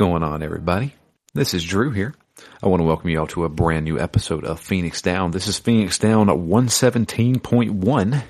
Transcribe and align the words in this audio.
What's 0.00 0.08
going 0.08 0.22
on, 0.22 0.42
everybody? 0.42 0.94
This 1.34 1.52
is 1.52 1.62
Drew 1.62 1.90
here. 1.90 2.14
I 2.62 2.68
want 2.68 2.80
to 2.80 2.84
welcome 2.86 3.10
you 3.10 3.20
all 3.20 3.26
to 3.26 3.44
a 3.44 3.50
brand 3.50 3.84
new 3.84 4.00
episode 4.00 4.46
of 4.46 4.58
Phoenix 4.58 5.02
Down. 5.02 5.30
This 5.30 5.46
is 5.46 5.58
Phoenix 5.58 5.98
Down 5.98 6.28
117.1, 6.28 8.22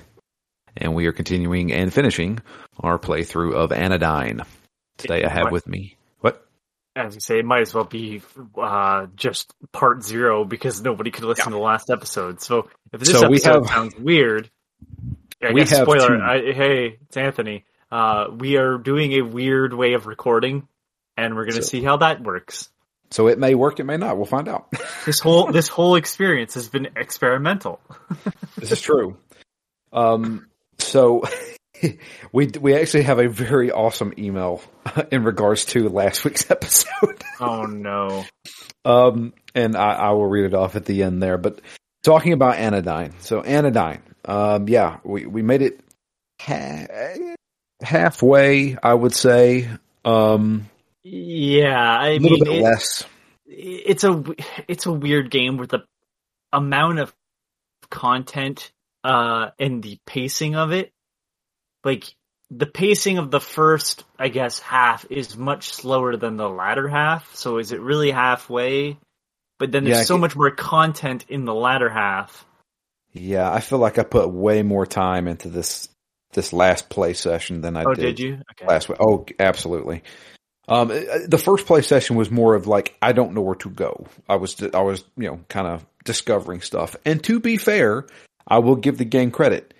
and 0.75 0.93
we 0.93 1.05
are 1.07 1.13
continuing 1.13 1.71
and 1.71 1.93
finishing 1.93 2.39
our 2.81 2.99
playthrough 2.99 3.53
of 3.53 3.71
Anodyne. 3.71 4.41
Today 4.97 5.23
I 5.23 5.29
have 5.29 5.49
with 5.53 5.65
me. 5.65 5.95
What? 6.19 6.45
As 6.97 7.15
you 7.15 7.21
say, 7.21 7.39
it 7.39 7.45
might 7.45 7.61
as 7.61 7.73
well 7.73 7.85
be 7.85 8.21
uh, 8.57 9.05
just 9.15 9.53
part 9.71 10.03
zero 10.03 10.43
because 10.43 10.81
nobody 10.81 11.09
could 11.09 11.23
listen 11.23 11.43
Yeah. 11.43 11.51
to 11.51 11.55
the 11.55 11.57
last 11.63 11.89
episode. 11.89 12.41
So 12.41 12.67
if 12.91 12.99
this 12.99 13.11
So 13.13 13.27
episode 13.27 13.53
have- 13.61 13.67
sounds 13.67 13.95
weird, 13.97 14.51
I 15.41 15.53
We 15.53 15.61
guess 15.61 15.69
have 15.69 15.83
spoiler. 15.87 16.21
I, 16.21 16.51
hey, 16.51 16.97
it's 17.01 17.15
Anthony. 17.15 17.63
Uh, 17.89 18.27
we 18.37 18.57
are 18.57 18.77
doing 18.77 19.13
a 19.13 19.21
weird 19.21 19.73
way 19.73 19.93
of 19.93 20.05
recording, 20.05 20.67
and 21.17 21.35
we're 21.35 21.45
going 21.45 21.55
to 21.55 21.63
So- 21.63 21.69
see 21.69 21.83
how 21.83 21.97
that 21.97 22.21
works. 22.23 22.69
So 23.11 23.27
it 23.27 23.37
may 23.37 23.55
work, 23.55 23.81
it 23.81 23.83
may 23.83 23.97
not. 23.97 24.15
We'll 24.15 24.25
find 24.25 24.47
out. 24.47 24.67
This 25.05 25.19
whole 25.19 25.51
this 25.51 25.67
whole 25.67 25.95
experience 25.95 26.53
has 26.53 26.69
been 26.69 26.89
experimental. 26.95 27.81
this 28.57 28.71
is 28.71 28.79
true. 28.79 29.17
Um, 29.91 30.47
so 30.77 31.23
we 32.31 32.47
we 32.59 32.75
actually 32.75 33.03
have 33.03 33.19
a 33.19 33.27
very 33.27 33.71
awesome 33.71 34.13
email 34.17 34.61
in 35.11 35.23
regards 35.23 35.65
to 35.65 35.89
last 35.89 36.23
week's 36.23 36.49
episode. 36.51 37.21
Oh 37.39 37.63
no! 37.63 38.23
Um, 38.85 39.33
and 39.55 39.75
I, 39.75 39.93
I 39.93 40.09
will 40.11 40.27
read 40.27 40.45
it 40.45 40.53
off 40.53 40.75
at 40.75 40.85
the 40.85 41.01
end 41.03 41.21
there. 41.21 41.37
But 41.39 41.59
talking 42.03 42.31
about 42.33 42.55
anodyne, 42.57 43.15
so 43.19 43.41
anodyne, 43.41 44.03
um, 44.23 44.67
yeah, 44.69 44.99
we 45.03 45.25
we 45.25 45.41
made 45.41 45.63
it 45.63 45.79
ha- 46.39 46.85
halfway, 47.81 48.77
I 48.81 48.93
would 48.93 49.13
say. 49.15 49.67
Um, 50.05 50.69
Yeah, 51.03 51.75
I 51.99 52.09
a 52.09 52.19
little 52.19 52.37
mean, 52.37 52.43
bit 52.45 52.53
it- 52.57 52.61
less. 52.63 53.03
it's 53.47 54.03
a 54.03 54.23
it's 54.67 54.85
a 54.85 54.91
weird 54.91 55.29
game 55.31 55.57
with 55.57 55.71
the 55.71 55.79
amount 56.53 56.99
of 56.99 57.13
content 57.89 58.71
uh 59.03 59.49
and 59.59 59.81
the 59.83 59.97
pacing 60.05 60.55
of 60.55 60.71
it 60.71 60.91
like 61.83 62.05
the 62.49 62.65
pacing 62.65 63.17
of 63.17 63.31
the 63.31 63.39
first 63.39 64.03
i 64.19 64.29
guess 64.29 64.59
half 64.59 65.05
is 65.09 65.35
much 65.35 65.73
slower 65.73 66.15
than 66.15 66.37
the 66.37 66.47
latter 66.49 66.87
half 66.87 67.35
so 67.35 67.57
is 67.57 67.71
it 67.71 67.81
really 67.81 68.11
halfway 68.11 68.97
but 69.59 69.71
then 69.71 69.83
there's 69.83 69.97
Yeah, 69.97 70.03
so 70.03 70.17
much 70.17 70.35
more 70.35 70.51
content 70.51 71.25
in 71.29 71.43
the 71.45 71.53
latter 71.53 71.89
half 71.89 72.45
Yeah, 73.13 73.51
I 73.51 73.59
feel 73.59 73.79
like 73.79 73.97
I 73.97 74.03
put 74.03 74.29
way 74.29 74.61
more 74.63 74.85
time 74.85 75.27
into 75.27 75.49
this 75.49 75.89
this 76.33 76.53
last 76.53 76.89
play 76.89 77.13
session 77.13 77.59
than 77.61 77.75
I 77.75 77.83
oh 77.83 77.93
did, 77.93 78.01
did 78.15 78.19
you 78.19 78.33
okay 78.51 78.67
last 78.67 78.87
week. 78.87 78.99
Oh, 79.01 79.25
absolutely. 79.39 80.03
Um, 80.71 80.89
uh, 80.89 81.27
the 81.27 81.37
first 81.37 81.65
play 81.65 81.81
session 81.81 82.15
was 82.15 82.31
more 82.31 82.55
of 82.55 82.65
like 82.65 82.95
I 83.01 83.11
don't 83.11 83.33
know 83.33 83.41
where 83.41 83.55
to 83.55 83.69
go. 83.69 84.07
I 84.29 84.37
was 84.37 84.55
I 84.73 84.81
was 84.81 85.03
you 85.17 85.27
know 85.27 85.41
kind 85.49 85.67
of 85.67 85.85
discovering 86.05 86.61
stuff. 86.61 86.95
And 87.03 87.21
to 87.25 87.41
be 87.41 87.57
fair, 87.57 88.07
I 88.47 88.59
will 88.59 88.77
give 88.77 88.97
the 88.97 89.05
game 89.05 89.31
credit. 89.31 89.73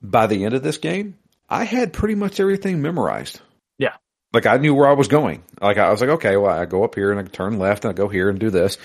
By 0.00 0.28
the 0.28 0.44
end 0.44 0.54
of 0.54 0.62
this 0.62 0.78
game, 0.78 1.16
I 1.48 1.64
had 1.64 1.92
pretty 1.92 2.14
much 2.14 2.38
everything 2.38 2.82
memorized. 2.82 3.40
Yeah. 3.78 3.96
like 4.32 4.46
I 4.46 4.58
knew 4.58 4.74
where 4.74 4.88
I 4.88 4.92
was 4.92 5.08
going. 5.08 5.42
Like 5.60 5.78
I 5.78 5.90
was 5.90 6.00
like, 6.00 6.10
okay, 6.10 6.36
well, 6.36 6.56
I 6.56 6.66
go 6.66 6.84
up 6.84 6.94
here 6.94 7.10
and 7.10 7.20
I 7.20 7.24
turn 7.24 7.58
left 7.58 7.84
and 7.84 7.90
I 7.90 7.94
go 7.94 8.08
here 8.08 8.28
and 8.28 8.38
do 8.38 8.50
this. 8.50 8.78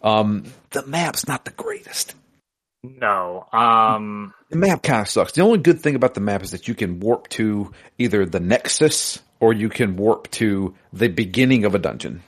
Um, 0.00 0.44
the 0.70 0.86
map's 0.86 1.26
not 1.26 1.44
the 1.44 1.50
greatest. 1.50 2.14
No 2.98 3.46
um 3.52 4.34
The 4.50 4.56
map 4.56 4.82
kind 4.82 5.00
of 5.00 5.08
sucks. 5.08 5.32
The 5.32 5.40
only 5.42 5.58
good 5.58 5.80
thing 5.80 5.94
about 5.94 6.14
the 6.14 6.20
map 6.20 6.42
is 6.42 6.50
that 6.52 6.68
you 6.68 6.74
can 6.74 7.00
warp 7.00 7.28
to 7.30 7.72
either 7.98 8.26
the 8.26 8.40
Nexus 8.40 9.20
or 9.40 9.52
you 9.52 9.68
can 9.68 9.96
warp 9.96 10.30
to 10.32 10.74
the 10.92 11.08
beginning 11.08 11.64
of 11.64 11.74
a 11.74 11.78
dungeon. 11.78 12.22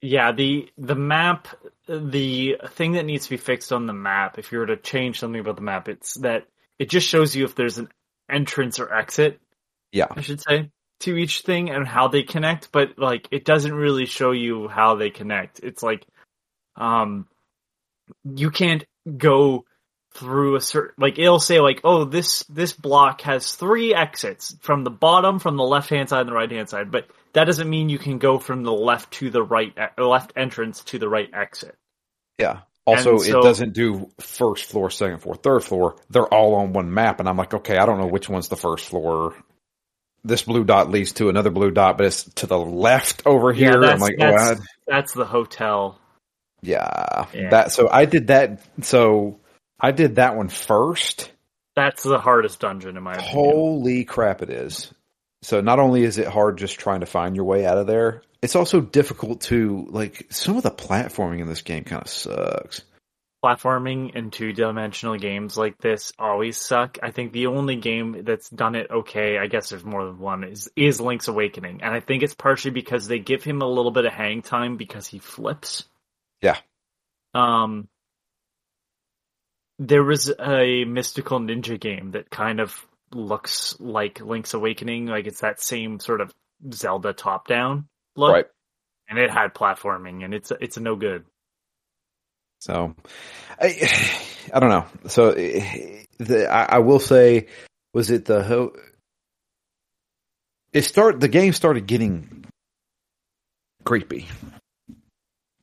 Yeah, 0.00 0.32
the 0.32 0.68
the 0.78 0.94
map, 0.94 1.48
the 1.88 2.56
thing 2.70 2.92
that 2.92 3.04
needs 3.04 3.24
to 3.24 3.30
be 3.30 3.36
fixed 3.36 3.72
on 3.72 3.86
the 3.86 3.92
map, 3.92 4.38
if 4.38 4.52
you 4.52 4.58
were 4.58 4.66
to 4.66 4.76
change 4.76 5.18
something 5.18 5.40
about 5.40 5.56
the 5.56 5.62
map, 5.62 5.88
it's 5.88 6.14
that 6.20 6.46
it 6.78 6.88
just 6.88 7.06
shows 7.08 7.34
you 7.34 7.44
if 7.44 7.54
there's 7.54 7.78
an 7.78 7.88
entrance 8.30 8.78
or 8.78 8.92
exit, 8.94 9.40
Yeah. 9.92 10.06
I 10.10 10.20
should 10.20 10.40
say, 10.40 10.70
to 11.00 11.16
each 11.16 11.40
thing 11.40 11.70
and 11.70 11.86
how 11.86 12.08
they 12.08 12.22
connect, 12.22 12.70
but 12.72 12.98
like 12.98 13.26
it 13.30 13.44
doesn't 13.44 13.74
really 13.74 14.06
show 14.06 14.30
you 14.30 14.68
how 14.68 14.94
they 14.96 15.10
connect. 15.10 15.60
It's 15.60 15.82
like 15.82 16.06
um 16.76 17.26
you 18.24 18.50
can't 18.50 18.84
go 19.16 19.64
through 20.14 20.56
a 20.56 20.60
certain 20.60 20.94
like 20.98 21.18
it'll 21.18 21.38
say 21.38 21.60
like 21.60 21.80
oh 21.84 22.04
this 22.04 22.42
this 22.44 22.72
block 22.72 23.20
has 23.20 23.52
three 23.52 23.94
exits 23.94 24.56
from 24.60 24.82
the 24.82 24.90
bottom 24.90 25.38
from 25.38 25.56
the 25.56 25.62
left 25.62 25.90
hand 25.90 26.08
side 26.08 26.20
and 26.20 26.28
the 26.30 26.34
right 26.34 26.50
hand 26.50 26.68
side 26.68 26.90
but 26.90 27.06
that 27.34 27.44
doesn't 27.44 27.68
mean 27.70 27.88
you 27.88 27.98
can 27.98 28.18
go 28.18 28.38
from 28.38 28.64
the 28.64 28.72
left 28.72 29.12
to 29.12 29.30
the 29.30 29.42
right 29.42 29.72
left 29.98 30.32
entrance 30.34 30.82
to 30.84 30.98
the 30.98 31.08
right 31.08 31.28
exit 31.32 31.76
Yeah. 32.38 32.60
Also, 32.86 33.18
so- 33.18 33.38
it 33.38 33.42
doesn't 33.42 33.74
do 33.74 34.10
first 34.18 34.64
floor, 34.64 34.88
second 34.88 35.18
floor, 35.18 35.34
third 35.34 35.62
floor. 35.62 35.96
They're 36.08 36.22
all 36.32 36.54
on 36.54 36.72
one 36.72 36.94
map. 36.94 37.20
And 37.20 37.28
I'm 37.28 37.36
like, 37.36 37.52
okay, 37.52 37.76
I 37.76 37.84
don't 37.84 37.98
know 37.98 38.06
which 38.06 38.30
one's 38.30 38.48
the 38.48 38.56
first 38.56 38.86
floor. 38.86 39.34
This 40.24 40.42
blue 40.42 40.64
dot 40.64 40.90
leads 40.90 41.12
to 41.12 41.28
another 41.28 41.50
blue 41.50 41.70
dot, 41.70 41.98
but 41.98 42.06
it's 42.06 42.24
to 42.36 42.46
the 42.46 42.58
left 42.58 43.24
over 43.26 43.52
Yeah, 43.52 43.72
here. 43.72 43.84
I'm 43.84 43.98
like, 44.00 44.16
that's- 44.18 44.58
what? 44.58 44.66
that's 44.86 45.12
the 45.12 45.26
hotel 45.26 46.00
Yeah. 46.62 47.26
Yeah. 47.32 47.50
That, 47.50 47.72
so 47.72 47.88
I 47.90 48.04
did 48.04 48.28
that. 48.28 48.60
So 48.82 49.40
I 49.80 49.92
did 49.92 50.16
that 50.16 50.36
one 50.36 50.48
first. 50.48 51.30
that's 51.76 52.02
the 52.02 52.18
hardest 52.18 52.60
dungeon 52.60 52.96
in 52.96 53.02
my 53.02 53.14
opinion 53.14 53.32
Holy 53.32 54.04
crap, 54.04 54.42
it 54.42 54.50
is. 54.50 54.92
So 55.42 55.60
not 55.60 55.78
only 55.78 56.02
is 56.02 56.18
it 56.18 56.26
hard 56.26 56.58
just 56.58 56.80
trying 56.80 57.00
to 57.00 57.06
find 57.06 57.36
your 57.36 57.44
way 57.44 57.64
out 57.64 57.78
of 57.78 57.86
there, 57.86 58.22
it's 58.42 58.56
also 58.56 58.80
difficult 58.80 59.42
to 59.42 59.86
like 59.90 60.26
some 60.30 60.56
of 60.56 60.62
the 60.64 60.70
platforming 60.70 61.40
in 61.40 61.46
this 61.46 61.62
game 61.62 61.84
kind 61.84 62.02
of 62.02 62.08
sucks. 62.08 62.82
platforming 63.44 64.16
in 64.16 64.32
two 64.32 64.52
dimensional 64.52 65.16
games 65.16 65.56
like 65.56 65.78
this 65.78 66.12
always 66.18 66.56
suck. 66.56 66.98
I 67.02 67.12
think 67.12 67.32
the 67.32 67.46
only 67.46 67.76
game 67.76 68.24
that's 68.24 68.50
done 68.50 68.74
it 68.74 68.90
okay, 68.90 69.38
I 69.38 69.46
guess 69.46 69.70
there's 69.70 69.84
more 69.84 70.04
than 70.04 70.18
one, 70.18 70.42
is 70.42 70.68
is 70.74 71.00
Link's 71.00 71.28
Awakening. 71.28 71.80
And 71.82 71.94
I 71.94 72.00
think 72.00 72.24
it's 72.24 72.34
partially 72.34 72.72
because 72.72 73.06
they 73.06 73.20
give 73.20 73.44
him 73.44 73.62
a 73.62 73.66
little 73.66 73.92
bit 73.92 74.06
of 74.06 74.12
hang 74.12 74.42
time 74.42 74.76
because 74.76 75.06
he 75.06 75.20
flips. 75.20 75.84
Yeah. 76.42 76.56
Um 77.34 77.88
there 79.78 80.02
was 80.02 80.32
a 80.40 80.84
mystical 80.84 81.38
ninja 81.38 81.78
game 81.78 82.12
that 82.12 82.30
kind 82.30 82.60
of 82.60 82.84
looks 83.12 83.78
like 83.78 84.20
Link's 84.20 84.54
Awakening, 84.54 85.06
like 85.06 85.26
it's 85.26 85.40
that 85.40 85.60
same 85.60 86.00
sort 86.00 86.20
of 86.20 86.34
Zelda 86.72 87.12
top 87.12 87.46
down 87.46 87.88
look. 88.16 88.32
Right. 88.32 88.46
And 89.08 89.18
it 89.18 89.30
had 89.30 89.54
platforming 89.54 90.24
and 90.24 90.34
it's 90.34 90.52
it's 90.60 90.78
no 90.78 90.96
good. 90.96 91.24
So 92.60 92.94
I 93.60 93.88
I 94.52 94.60
don't 94.60 94.70
know. 94.70 94.86
So 95.08 95.32
the, 95.32 96.48
I, 96.50 96.76
I 96.76 96.78
will 96.78 97.00
say 97.00 97.46
was 97.94 98.10
it 98.10 98.24
the 98.24 98.72
it 100.72 100.82
start 100.82 101.20
the 101.20 101.28
game 101.28 101.52
started 101.52 101.86
getting 101.86 102.44
creepy 103.84 104.26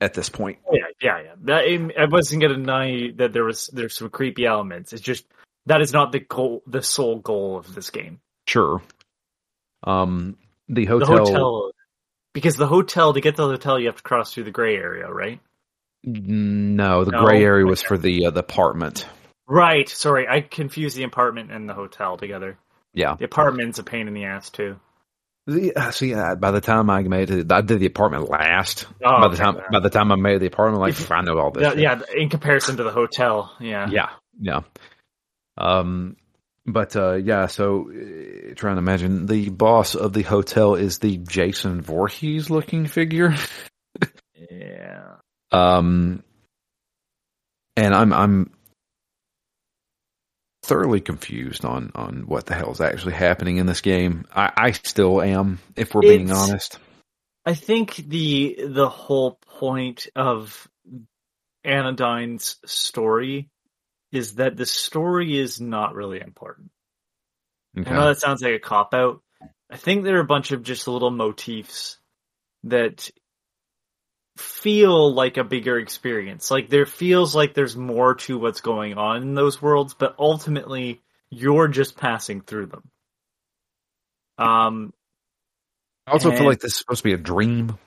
at 0.02 0.14
this 0.14 0.30
point. 0.30 0.60
Yeah, 0.72 0.86
yeah, 1.02 1.22
yeah. 1.24 1.34
That, 1.44 1.92
I 2.00 2.06
wasn't 2.06 2.42
gonna 2.42 2.56
deny 2.56 3.12
that 3.18 3.34
there 3.34 3.44
was 3.44 3.68
there's 3.68 3.96
some 3.96 4.10
creepy 4.10 4.46
elements. 4.46 4.94
It's 4.94 5.02
just 5.02 5.26
that 5.66 5.82
is 5.82 5.94
not 5.94 6.12
the 6.12 6.20
goal, 6.20 6.64
the 6.68 6.82
sole 6.82 7.20
goal 7.20 7.58
of 7.58 7.74
this 7.74 7.90
game. 7.90 8.20
Sure. 8.48 8.82
Um 9.84 10.38
the 10.68 10.86
The 10.86 10.92
hotel, 10.92 11.18
hotel, 11.26 11.72
because 12.34 12.56
the 12.58 12.68
hotel 12.68 13.14
to 13.14 13.22
get 13.22 13.36
to 13.36 13.44
the 13.44 13.48
hotel 13.50 13.80
you 13.80 13.88
have 13.88 13.98
to 13.98 14.04
cross 14.04 14.34
through 14.34 14.46
the 14.46 14.52
gray 14.52 14.76
area, 14.76 15.10
right? 15.12 15.40
no, 16.04 17.04
the 17.04 17.12
No? 17.12 17.26
gray 17.26 17.44
area 17.44 17.66
was 17.66 17.80
Okay. 17.82 17.88
for 17.88 17.98
the 17.98 18.26
uh, 18.28 18.32
the 18.32 18.42
apartment. 18.42 19.08
Right. 19.48 19.88
Sorry, 19.88 20.28
I 20.28 20.42
confused 20.42 20.96
the 20.98 21.04
apartment 21.04 21.52
and 21.52 21.68
the 21.70 21.74
hotel 21.74 22.18
together. 22.18 22.58
Yeah. 22.94 23.16
The 23.16 23.26
apartment's 23.26 23.80
a 23.80 23.84
pain 23.84 24.08
in 24.08 24.14
the 24.14 24.26
ass 24.26 24.50
too. 24.50 24.80
The, 25.48 25.76
uh, 25.76 25.92
see, 25.92 26.14
uh, 26.14 26.36
by 26.36 26.50
the 26.52 26.62
time 26.62 26.90
I 26.90 27.04
made 27.04 27.30
it, 27.30 27.52
I 27.52 27.62
did 27.62 27.80
the 27.80 27.86
apartment 27.86 28.30
last. 28.30 28.88
Oh, 29.04 29.22
by 29.22 29.28
the 29.28 29.36
okay. 29.36 29.44
time, 29.44 29.58
by 29.72 29.80
the 29.80 29.92
time 29.92 30.12
I 30.12 30.16
made 30.16 30.40
the 30.40 30.48
apartment, 30.48 30.82
like 30.82 30.94
If- 30.94 31.12
I 31.12 31.22
know 31.22 31.38
all 31.38 31.52
this. 31.52 31.76
Yeah, 31.76 31.98
yeah, 31.98 32.02
in 32.16 32.30
comparison 32.30 32.78
to 32.78 32.84
the 32.84 32.92
hotel, 32.92 33.56
yeah. 33.60 33.88
yeah, 33.90 34.10
yeah. 34.40 34.62
Um, 35.58 36.16
but 36.66 36.96
uh, 36.96 37.14
yeah. 37.14 37.46
So, 37.46 37.92
uh, 37.92 38.56
trying 38.56 38.76
to 38.76 38.80
imagine 38.80 39.28
the 39.28 39.50
boss 39.50 39.94
of 39.94 40.14
the 40.14 40.24
hotel 40.24 40.74
is 40.74 40.98
the 40.98 41.18
Jason 41.18 41.82
Voorhees 41.82 42.50
looking 42.50 42.88
figure. 42.88 43.36
Yeah. 44.50 45.02
Um, 45.52 46.22
and 47.78 47.96
I'm 47.96 48.12
I'm 48.12 48.52
thoroughly 50.66 51.02
confused 51.02 51.64
on 51.64 51.92
on 51.96 52.24
what 52.26 52.46
the 52.46 52.56
hell 52.56 52.72
is 52.72 52.82
actually 52.82 53.14
happening 53.14 53.58
in 53.58 53.66
this 53.66 53.82
game. 53.82 54.26
I, 54.36 54.52
I 54.56 54.72
still 54.72 55.22
am, 55.22 55.60
if 55.76 55.94
we're 55.94 56.02
being 56.02 56.32
honest. 56.32 56.80
I 57.46 57.54
think 57.54 57.96
the 57.96 58.60
the 58.68 58.90
whole 58.90 59.40
point 59.60 60.08
of 60.16 60.68
Anodyne's 61.64 62.58
story 62.66 63.50
is 64.12 64.36
that 64.36 64.58
the 64.58 64.66
story 64.66 65.38
is 65.38 65.62
not 65.62 65.94
really 65.94 66.20
important. 66.22 66.72
Okay. 67.78 67.90
I 67.90 67.94
know 67.94 68.08
that 68.08 68.20
sounds 68.20 68.42
like 68.42 68.54
a 68.54 68.60
cop 68.60 68.94
out. 68.94 69.22
I 69.70 69.78
think 69.78 70.04
there 70.04 70.18
are 70.18 70.22
a 70.22 70.26
bunch 70.26 70.52
of 70.52 70.64
just 70.64 70.88
little 70.88 71.12
motifs 71.12 71.98
that 72.64 73.10
feel 74.38 75.14
like 75.14 75.38
a 75.38 75.44
bigger 75.44 75.78
experience. 75.80 76.52
Like 76.52 76.70
there 76.70 76.86
feels 76.86 77.36
like 77.36 77.54
there's 77.54 77.76
more 77.76 78.16
to 78.16 78.38
what's 78.38 78.62
going 78.62 78.98
on 78.98 79.22
in 79.22 79.34
those 79.34 79.62
worlds, 79.62 79.94
but 79.94 80.16
ultimately 80.20 81.02
you're 81.30 81.68
just 81.68 81.98
passing 81.98 82.42
through 82.42 82.68
them. 82.68 82.84
Um, 84.38 84.94
I 86.08 86.12
also 86.12 86.32
feel 86.32 86.46
like 86.46 86.60
this 86.60 86.74
is 86.74 86.80
supposed 86.80 87.00
to 87.00 87.04
be 87.06 87.14
a 87.14 87.18
dream 87.18 87.78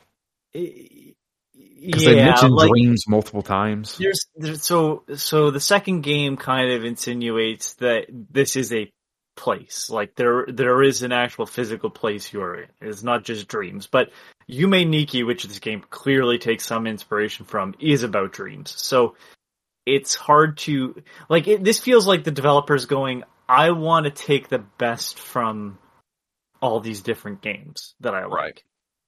because 0.52 2.02
yeah, 2.02 2.10
they 2.10 2.24
mentioned 2.24 2.54
like, 2.54 2.70
dreams 2.70 3.04
multiple 3.06 3.42
times. 3.42 3.98
There's, 3.98 4.26
there's 4.34 4.64
so 4.64 5.04
so 5.14 5.50
the 5.50 5.60
second 5.60 6.00
game 6.00 6.36
kind 6.36 6.72
of 6.72 6.84
insinuates 6.84 7.74
that 7.74 8.06
this 8.10 8.56
is 8.56 8.72
a 8.72 8.90
place. 9.38 9.88
Like 9.88 10.16
there 10.16 10.44
there 10.48 10.82
is 10.82 11.02
an 11.02 11.12
actual 11.12 11.46
physical 11.46 11.90
place 11.90 12.32
you're 12.32 12.62
in. 12.62 12.68
It's 12.80 13.04
not 13.04 13.24
just 13.24 13.48
dreams. 13.48 13.86
But 13.86 14.10
Yume 14.50 14.86
Nikki, 14.88 15.22
which 15.22 15.44
this 15.44 15.60
game 15.60 15.82
clearly 15.88 16.38
takes 16.38 16.66
some 16.66 16.86
inspiration 16.86 17.46
from, 17.46 17.74
is 17.80 18.02
about 18.02 18.32
dreams. 18.32 18.74
So 18.76 19.14
it's 19.86 20.14
hard 20.16 20.58
to 20.58 21.02
like 21.30 21.46
it, 21.48 21.64
this 21.64 21.78
feels 21.78 22.06
like 22.06 22.24
the 22.24 22.32
developers 22.32 22.86
going, 22.86 23.22
I 23.48 23.70
want 23.70 24.04
to 24.06 24.10
take 24.10 24.48
the 24.48 24.58
best 24.58 25.18
from 25.18 25.78
all 26.60 26.80
these 26.80 27.02
different 27.02 27.40
games 27.40 27.94
that 28.00 28.14
I 28.14 28.24
like 28.26 28.32
Right. 28.32 28.62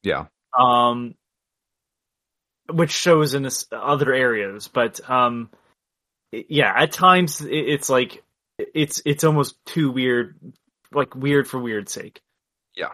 Yeah. 0.04 0.26
um, 0.58 1.14
which 2.70 2.92
shows 2.92 3.34
in 3.34 3.42
this 3.42 3.66
other 3.72 4.14
areas. 4.14 4.68
But 4.68 5.00
um, 5.10 5.50
yeah, 6.32 6.72
at 6.76 6.92
times 6.92 7.40
it's 7.42 7.90
like 7.90 8.22
it's 8.74 9.02
it's 9.04 9.24
almost 9.24 9.56
too 9.66 9.90
weird, 9.90 10.38
like 10.92 11.14
weird 11.14 11.48
for 11.48 11.58
weird's 11.60 11.92
sake. 11.92 12.20
Yeah, 12.76 12.92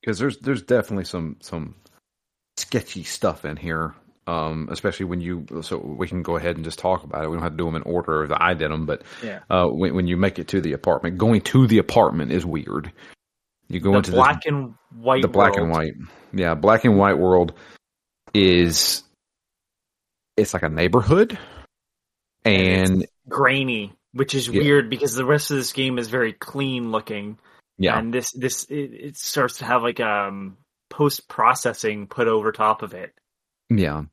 because 0.00 0.18
there's 0.18 0.38
there's 0.38 0.62
definitely 0.62 1.04
some 1.04 1.36
some 1.40 1.74
sketchy 2.56 3.02
stuff 3.04 3.44
in 3.44 3.56
here. 3.56 3.94
Um, 4.28 4.68
especially 4.70 5.06
when 5.06 5.20
you 5.20 5.44
so 5.62 5.78
we 5.78 6.06
can 6.06 6.22
go 6.22 6.36
ahead 6.36 6.54
and 6.54 6.64
just 6.64 6.78
talk 6.78 7.02
about 7.02 7.24
it. 7.24 7.28
We 7.28 7.34
don't 7.34 7.42
have 7.42 7.52
to 7.54 7.58
do 7.58 7.64
them 7.64 7.74
in 7.74 7.82
order 7.82 8.28
that 8.28 8.40
I 8.40 8.54
did 8.54 8.70
them, 8.70 8.86
but 8.86 9.02
Yeah. 9.22 9.40
uh, 9.50 9.66
when 9.66 9.96
when 9.96 10.06
you 10.06 10.16
make 10.16 10.38
it 10.38 10.46
to 10.48 10.60
the 10.60 10.74
apartment, 10.74 11.18
going 11.18 11.40
to 11.40 11.66
the 11.66 11.78
apartment 11.78 12.30
is 12.30 12.46
weird. 12.46 12.92
You 13.66 13.80
go 13.80 13.90
The 13.92 13.96
into 13.98 14.12
black 14.12 14.46
and 14.46 14.74
white, 14.94 15.22
this, 15.22 15.28
the 15.28 15.32
black 15.32 15.56
world. 15.56 15.62
and 15.64 15.72
white, 15.72 15.94
yeah, 16.32 16.54
black 16.54 16.84
and 16.84 16.96
white 16.96 17.18
world 17.18 17.54
is 18.32 19.02
it's 20.36 20.54
like 20.54 20.62
a 20.62 20.68
neighborhood, 20.68 21.36
and 22.44 23.04
grainy, 23.28 23.92
which 24.12 24.34
is 24.34 24.48
Yeah. 24.48 24.60
weird 24.60 24.90
because 24.90 25.14
the 25.14 25.24
rest 25.24 25.50
of 25.50 25.56
this 25.56 25.72
game 25.72 25.98
is 25.98 26.08
very 26.08 26.32
clean 26.32 26.90
looking, 26.90 27.38
yeah, 27.78 27.98
and 27.98 28.12
this 28.12 28.30
this 28.32 28.64
it, 28.64 28.92
it 28.92 29.16
starts 29.16 29.58
to 29.58 29.64
have 29.64 29.82
like 29.82 30.00
um 30.00 30.56
post 30.90 31.28
processing 31.28 32.06
put 32.06 32.28
over 32.28 32.52
top 32.52 32.82
of 32.82 32.94
it. 32.94 33.14
Yeah. 33.70 34.04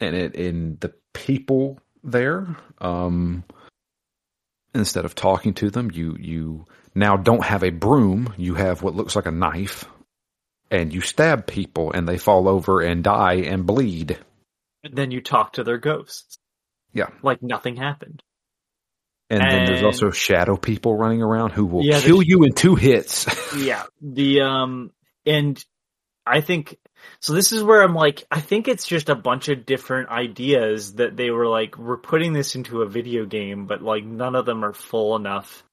And 0.00 0.16
it 0.16 0.34
in 0.34 0.78
the 0.80 0.94
people 1.12 1.78
there, 2.02 2.56
um 2.78 3.44
instead 4.74 5.04
of 5.04 5.14
talking 5.14 5.54
to 5.54 5.70
them, 5.70 5.90
you 5.92 6.16
you 6.18 6.66
now 6.94 7.16
don't 7.16 7.44
have 7.44 7.62
a 7.62 7.70
broom, 7.70 8.32
you 8.38 8.54
have 8.54 8.82
what 8.82 8.94
looks 8.94 9.14
like 9.16 9.26
a 9.26 9.30
knife 9.30 9.84
and 10.70 10.92
you 10.92 11.02
stab 11.02 11.46
people 11.46 11.92
and 11.92 12.08
they 12.08 12.16
fall 12.16 12.48
over 12.48 12.80
and 12.80 13.04
die 13.04 13.34
and 13.34 13.66
bleed. 13.66 14.18
And 14.82 14.96
then 14.96 15.10
you 15.10 15.20
talk 15.20 15.52
to 15.54 15.64
their 15.64 15.78
ghosts. 15.78 16.38
Yeah. 16.94 17.08
like 17.22 17.42
nothing 17.42 17.76
happened. 17.76 18.22
And, 19.32 19.50
then 19.50 19.66
there's 19.66 19.82
also 19.82 20.10
shadow 20.10 20.56
people 20.56 20.96
running 20.96 21.22
around 21.22 21.50
who 21.50 21.64
will 21.64 21.84
Yeah, 21.84 22.00
kill 22.00 22.22
you 22.22 22.44
in 22.44 22.52
two 22.52 22.74
hits. 22.74 23.26
yeah 23.56 23.84
the 24.00 24.40
um 24.40 24.90
and 25.26 25.62
i 26.26 26.40
think 26.40 26.76
so 27.20 27.32
this 27.32 27.52
is 27.52 27.62
where 27.62 27.82
i'm 27.82 27.94
like 27.94 28.24
i 28.30 28.40
think 28.40 28.68
it's 28.68 28.86
just 28.86 29.08
a 29.08 29.14
bunch 29.14 29.48
of 29.48 29.66
different 29.66 30.08
ideas 30.08 30.94
that 30.94 31.16
they 31.16 31.30
were 31.30 31.46
like 31.46 31.76
we're 31.78 31.96
putting 31.96 32.32
this 32.32 32.54
into 32.54 32.82
a 32.82 32.88
video 32.88 33.26
game 33.26 33.66
but 33.66 33.82
like 33.82 34.04
none 34.04 34.34
of 34.34 34.46
them 34.46 34.64
are 34.64 34.72
full 34.72 35.16
enough 35.16 35.64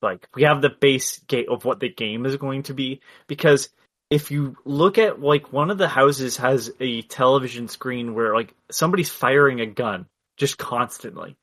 like 0.00 0.28
we 0.34 0.44
have 0.44 0.62
the 0.62 0.70
base 0.70 1.18
gate 1.20 1.48
of 1.48 1.64
what 1.64 1.80
the 1.80 1.88
game 1.88 2.26
is 2.26 2.36
going 2.36 2.62
to 2.62 2.74
be 2.74 3.00
because 3.26 3.68
if 4.10 4.30
you 4.30 4.56
look 4.64 4.96
at 4.96 5.20
like 5.20 5.52
one 5.52 5.70
of 5.70 5.78
the 5.78 5.88
houses 5.88 6.36
has 6.38 6.70
a 6.80 7.02
television 7.02 7.68
screen 7.68 8.14
where 8.14 8.34
like 8.34 8.54
somebody's 8.70 9.10
firing 9.10 9.60
a 9.60 9.66
gun 9.66 10.06
just 10.36 10.56
constantly 10.56 11.36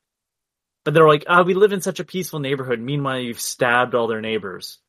but 0.85 0.93
they're 0.93 1.07
like 1.07 1.25
ah 1.27 1.43
we 1.43 1.53
live 1.53 1.73
in 1.73 1.81
such 1.81 1.99
a 1.99 2.05
peaceful 2.05 2.39
neighborhood 2.39 2.79
meanwhile 2.79 3.19
you've 3.19 3.39
stabbed 3.39 3.93
all 3.93 4.07
their 4.07 4.21
neighbors 4.21 4.79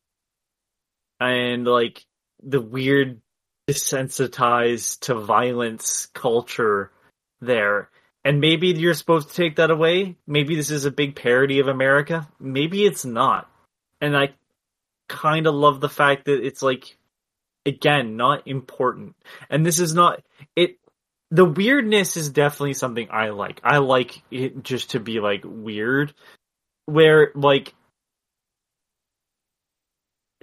and 1.21 1.67
like 1.67 2.05
the 2.43 2.61
weird 2.61 3.21
desensitized 3.69 5.01
to 5.01 5.15
violence 5.15 6.07
culture 6.15 6.93
there. 7.41 7.91
And 8.25 8.41
maybe 8.41 8.69
you're 8.69 8.95
supposed 8.95 9.29
to 9.29 9.35
take 9.35 9.57
that 9.57 9.71
away. 9.71 10.17
Maybe 10.27 10.57
this 10.57 10.71
is 10.71 10.85
a 10.85 10.91
big 10.91 11.17
parody 11.17 11.61
of 11.61 11.69
America. 11.69 12.29
Maybe 12.41 12.85
it's 12.85 13.05
not. 13.05 13.49
And 14.01 14.17
I 14.17 14.31
kind 15.09 15.47
of 15.47 15.55
love 15.55 15.81
the 15.81 15.89
fact 15.89 16.27
that 16.27 16.45
it's 16.45 16.63
like, 16.63 16.97
again, 17.65 18.17
not 18.17 18.47
important. 18.47 19.15
And 19.49 19.65
this 19.65 19.79
is 19.79 19.95
not, 19.95 20.23
it, 20.55 20.79
the 21.31 21.45
weirdness 21.45 22.17
is 22.17 22.31
definitely 22.31 22.75
something 22.75 23.09
I 23.11 23.31
like. 23.31 23.61
I 23.65 23.79
like 23.79 24.23
it 24.31 24.63
just 24.63 24.91
to 24.91 25.01
be 25.01 25.21
like 25.21 25.43
weird. 25.45 26.15
Where 26.87 27.33
like 27.35 27.75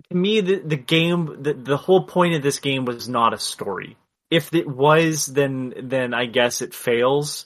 to 0.09 0.15
me 0.15 0.41
the 0.41 0.59
the 0.59 0.77
game 0.77 1.41
the, 1.41 1.53
the 1.53 1.77
whole 1.77 2.03
point 2.03 2.35
of 2.35 2.41
this 2.41 2.59
game 2.59 2.85
was 2.85 3.07
not 3.07 3.33
a 3.33 3.39
story 3.39 3.97
if 4.29 4.53
it 4.53 4.67
was 4.67 5.25
then 5.25 5.73
then 5.81 6.13
i 6.13 6.25
guess 6.25 6.61
it 6.61 6.73
fails 6.73 7.45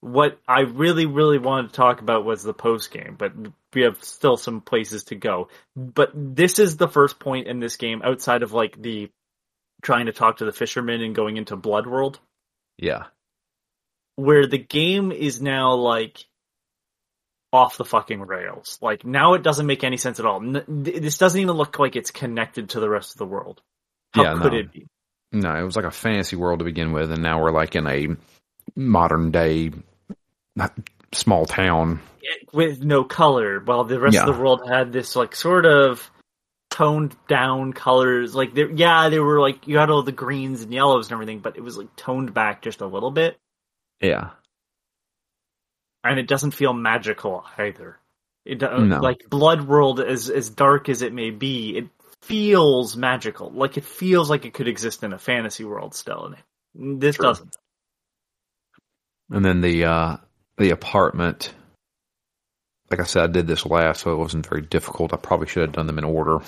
what 0.00 0.38
i 0.46 0.60
really 0.60 1.06
really 1.06 1.38
wanted 1.38 1.68
to 1.68 1.74
talk 1.74 2.00
about 2.00 2.24
was 2.24 2.42
the 2.42 2.54
post 2.54 2.90
game 2.90 3.14
but 3.18 3.32
we 3.72 3.82
have 3.82 4.02
still 4.04 4.36
some 4.36 4.60
places 4.60 5.04
to 5.04 5.14
go 5.14 5.48
but 5.76 6.10
this 6.14 6.58
is 6.58 6.76
the 6.76 6.88
first 6.88 7.18
point 7.18 7.46
in 7.46 7.60
this 7.60 7.76
game 7.76 8.02
outside 8.04 8.42
of 8.42 8.52
like 8.52 8.80
the 8.80 9.10
trying 9.82 10.06
to 10.06 10.12
talk 10.12 10.38
to 10.38 10.44
the 10.44 10.52
fisherman 10.52 11.02
and 11.02 11.14
going 11.14 11.36
into 11.36 11.56
blood 11.56 11.86
world 11.86 12.18
yeah. 12.78 13.04
where 14.16 14.46
the 14.46 14.58
game 14.58 15.12
is 15.12 15.40
now 15.42 15.74
like 15.74 16.24
off 17.52 17.76
the 17.76 17.84
fucking 17.84 18.20
rails. 18.20 18.78
Like 18.82 19.04
now 19.04 19.34
it 19.34 19.42
doesn't 19.42 19.66
make 19.66 19.84
any 19.84 19.96
sense 19.96 20.18
at 20.18 20.26
all. 20.26 20.40
This 20.66 21.18
doesn't 21.18 21.40
even 21.40 21.54
look 21.56 21.78
like 21.78 21.94
it's 21.96 22.10
connected 22.10 22.70
to 22.70 22.80
the 22.80 22.88
rest 22.88 23.12
of 23.12 23.18
the 23.18 23.26
world. 23.26 23.62
How 24.12 24.22
Yeah, 24.24 24.34
could 24.42 24.52
no. 24.52 24.58
it 24.58 24.72
be? 24.72 24.86
No, 25.32 25.54
it 25.54 25.62
was 25.62 25.76
like 25.76 25.84
a 25.84 25.90
fantasy 25.90 26.36
world 26.36 26.58
to 26.60 26.64
begin 26.64 26.92
with 26.92 27.10
and 27.12 27.22
now 27.22 27.42
we're 27.42 27.52
like 27.52 27.76
in 27.76 27.86
a 27.86 28.08
modern 28.76 29.30
day 29.30 29.70
small 31.12 31.46
town. 31.46 32.00
With 32.52 32.82
no 32.82 33.04
color, 33.04 33.60
while 33.60 33.84
the 33.84 34.00
rest 34.00 34.14
Yeah. 34.14 34.26
of 34.26 34.34
the 34.36 34.40
world 34.42 34.62
had 34.68 34.92
this 34.92 35.14
like 35.14 35.34
sort 35.36 35.66
of 35.66 36.10
toned 36.74 37.16
down 37.28 37.72
colors. 37.72 38.34
Like 38.34 38.52
there, 38.54 38.68
yeah, 38.70 39.08
they 39.08 39.20
were 39.20 39.40
like 39.40 39.68
you 39.68 39.78
had 39.78 39.90
all 39.90 40.02
the 40.02 40.10
greens 40.12 40.62
and 40.62 40.72
yellows 40.72 41.06
and 41.06 41.12
everything, 41.12 41.38
but 41.38 41.56
it 41.56 41.60
was 41.62 41.78
like 41.78 41.94
toned 41.94 42.34
back 42.34 42.62
just 42.62 42.80
a 42.80 42.86
little 42.86 43.12
bit, 43.12 43.38
Yeah. 44.00 44.30
and 46.02 46.18
it 46.18 46.26
doesn't 46.26 46.50
feel 46.50 46.72
magical 46.72 47.44
either. 47.56 47.98
It 48.44 48.60
No. 48.60 49.00
like 49.00 49.28
Blood 49.30 49.62
World, 49.68 50.00
as 50.00 50.28
as 50.30 50.50
dark 50.50 50.88
as 50.88 51.00
it 51.02 51.12
may 51.12 51.30
be, 51.30 51.76
it 51.78 51.88
feels 52.22 52.96
magical. 52.96 53.50
Like 53.50 53.76
it 53.76 53.84
feels 53.84 54.28
like 54.28 54.44
it 54.44 54.52
could 54.54 54.68
exist 54.68 55.02
in 55.04 55.12
a 55.12 55.18
fantasy 55.18 55.64
world 55.64 55.94
still, 55.94 56.34
and 56.74 57.00
this 57.00 57.16
Sure. 57.16 57.26
doesn't. 57.26 57.56
And 59.30 59.44
then 59.44 59.60
the 59.60 59.84
uh 59.84 60.16
the 60.58 60.70
apartment 60.70 61.54
like 62.98 63.06
I 63.06 63.08
said, 63.08 63.22
I 63.24 63.26
did 63.32 63.46
this 63.46 63.66
last, 63.66 64.00
so 64.02 64.12
it 64.12 64.16
wasn't 64.18 64.46
very 64.46 64.62
difficult. 64.62 65.12
I 65.12 65.16
probably 65.16 65.46
should 65.48 65.62
have 65.62 65.72
done 65.72 65.86
them 65.86 65.98
in 65.98 66.04
order. 66.04 66.38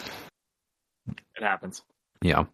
It 1.08 1.42
happens. 1.42 1.82
Yeah. 2.22 2.44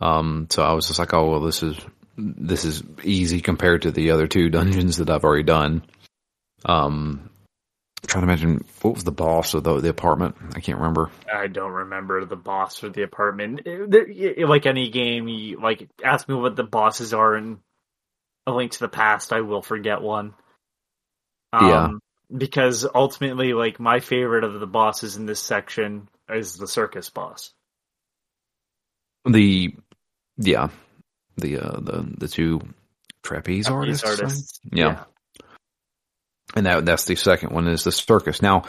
Um 0.00 0.46
so 0.50 0.62
I 0.62 0.72
was 0.72 0.86
just 0.88 0.98
like, 0.98 1.14
oh 1.14 1.30
well 1.30 1.40
this 1.40 1.62
is 1.62 1.76
this 2.16 2.64
is 2.64 2.82
easy 3.04 3.40
compared 3.40 3.82
to 3.82 3.90
the 3.90 4.10
other 4.10 4.26
two 4.26 4.50
dungeons 4.58 4.96
that 4.98 5.10
I've 5.10 5.24
already 5.24 5.44
done. 5.44 5.82
Um 6.64 7.28
trying 8.06 8.22
to 8.26 8.28
imagine 8.32 8.64
what 8.82 8.94
was 8.94 9.04
the 9.04 9.12
boss 9.12 9.54
of 9.54 9.62
the 9.62 9.80
the 9.80 9.88
apartment? 9.88 10.34
I 10.54 10.60
can't 10.60 10.78
remember. 10.78 11.10
I 11.32 11.46
don't 11.46 11.70
remember 11.70 12.24
the 12.24 12.36
boss 12.36 12.76
for 12.78 12.88
the 12.88 13.02
apartment. 13.02 13.60
It- 13.64 14.38
it- 14.38 14.48
like 14.48 14.66
any 14.66 14.90
game, 14.90 15.28
you 15.28 15.60
like 15.60 15.88
ask 16.04 16.28
me 16.28 16.34
what 16.34 16.56
the 16.56 16.64
bosses 16.64 17.14
are 17.14 17.36
in 17.36 17.58
A 18.46 18.52
Link 18.52 18.72
to 18.72 18.80
the 18.80 18.88
Past. 18.88 19.32
I 19.32 19.42
will 19.42 19.62
forget 19.62 20.02
one. 20.02 20.34
Um, 21.52 21.68
Yeah. 21.68 21.88
Because 22.36 22.86
ultimately, 22.94 23.52
like 23.52 23.78
my 23.78 24.00
favorite 24.00 24.44
of 24.44 24.58
the 24.58 24.66
bosses 24.66 25.16
in 25.16 25.26
this 25.26 25.40
section 25.40 26.08
is 26.28 26.56
the 26.56 26.68
circus 26.68 27.10
boss. 27.10 27.52
The 29.24 29.74
yeah. 30.38 30.68
The 31.36 31.58
uh 31.58 31.80
the 31.80 32.14
the 32.18 32.28
two 32.28 32.60
trapeze, 33.22 33.66
Trapeze 33.66 34.02
artists. 34.02 34.04
artists. 34.04 34.60
Yeah. 34.72 35.04
and 36.54 36.66
that 36.66 36.84
that's 36.84 37.04
the 37.04 37.16
second 37.16 37.52
one 37.52 37.68
is 37.68 37.84
the 37.84 37.92
circus. 37.92 38.42
Now, 38.42 38.64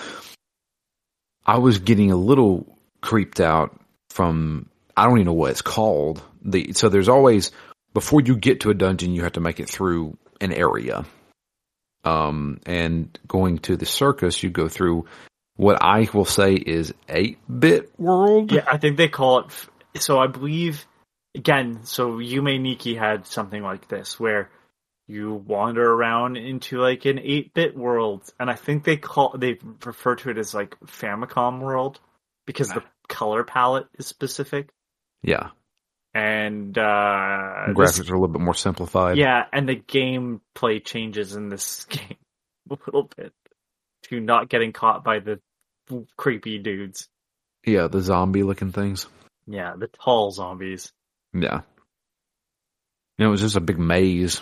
I 1.46 1.58
was 1.58 1.80
getting 1.80 2.12
a 2.12 2.16
little 2.16 2.78
creeped 3.02 3.40
out 3.40 3.80
from 4.10 4.70
I 4.96 5.06
don't 5.06 5.18
even 5.18 5.26
know 5.26 5.34
what 5.34 5.52
it's 5.52 5.62
called 5.62 6.22
The 6.44 6.74
so 6.74 6.90
there's 6.90 7.10
always 7.10 7.52
before 7.94 8.22
you 8.22 8.36
get 8.36 8.62
to 8.62 8.70
a 8.70 8.74
dungeon, 8.74 9.14
you 9.14 9.24
have 9.24 9.34
to 9.34 9.42
make 9.42 9.60
it 9.60 9.70
through 9.70 10.18
an 10.42 10.52
area. 10.52 11.06
Um, 12.04 12.60
and 12.66 13.18
going 13.28 13.60
to 13.60 13.78
the 13.78 13.86
circus, 13.86 14.44
you 14.44 14.50
go 14.50 14.68
through 14.68 15.06
what 15.56 15.82
I 15.82 16.10
will 16.14 16.26
say 16.26 16.56
is 16.56 16.94
eight 17.08 17.38
bit 17.48 17.92
world. 18.00 18.52
Yeah, 18.52 18.66
I 18.70 18.78
think 18.78 18.98
they 18.98 19.08
call 19.08 19.40
it. 19.40 19.46
f- 19.48 19.70
So 19.98 20.20
I 20.20 20.28
believe 20.28 20.86
again. 21.36 21.84
So 21.84 22.14
Yume 22.18 22.60
Nikki 22.60 22.96
had 22.96 23.26
something 23.26 23.62
like 23.62 23.88
this 23.88 24.20
where 24.20 24.50
you 25.08 25.34
wander 25.34 25.90
around 25.90 26.38
into 26.38 26.80
like 26.80 27.06
an 27.06 27.20
eight 27.20 27.54
bit 27.54 27.76
world, 27.76 28.24
and 28.40 28.50
I 28.50 28.56
think 28.56 28.84
they 28.84 28.98
call 28.98 29.36
they 29.38 29.58
refer 29.86 30.16
to 30.16 30.30
it 30.30 30.38
as 30.38 30.54
like 30.54 30.78
Famicom 30.86 31.60
world 31.60 32.00
because 32.46 32.70
the 32.70 32.84
color 33.08 33.44
palette 33.44 33.88
is 33.98 34.08
specific 34.08 34.70
Yeah, 35.22 35.50
and 36.14 36.78
uh 36.78 37.66
this- 37.68 37.76
graphics 38.00 38.10
are 38.10 38.16
a 38.16 38.20
little 38.20 38.28
bit 38.34 38.42
more 38.42 38.54
simplified. 38.54 39.18
yeah, 39.18 39.46
and 39.52 39.68
the 39.68 39.76
gameplay 39.76 40.84
changes 40.84 41.36
in 41.36 41.50
this 41.50 41.86
game 41.90 42.18
a 42.70 42.78
little 42.86 43.10
bit 43.18 43.34
to 44.04 44.20
not 44.20 44.50
getting 44.50 44.72
caught 44.74 45.04
by 45.04 45.20
the 45.20 45.40
creepy 46.18 46.60
dudes. 46.60 47.08
yeah, 47.66 47.88
the 47.88 48.02
zombie 48.02 48.44
looking 48.44 48.72
things. 48.72 49.08
Yeah, 49.48 49.74
the 49.78 49.88
tall 49.88 50.32
zombies. 50.32 50.92
Yeah. 51.34 51.62
You 53.18 53.26
know, 53.26 53.28
it 53.28 53.32
was 53.32 53.42
just 53.42 53.56
a 53.58 53.62
big 53.62 53.78
maze. 53.80 54.42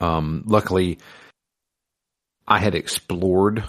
Um, 0.00 0.42
luckily, 0.46 0.98
I 2.46 2.58
had 2.58 2.74
explored 2.74 3.64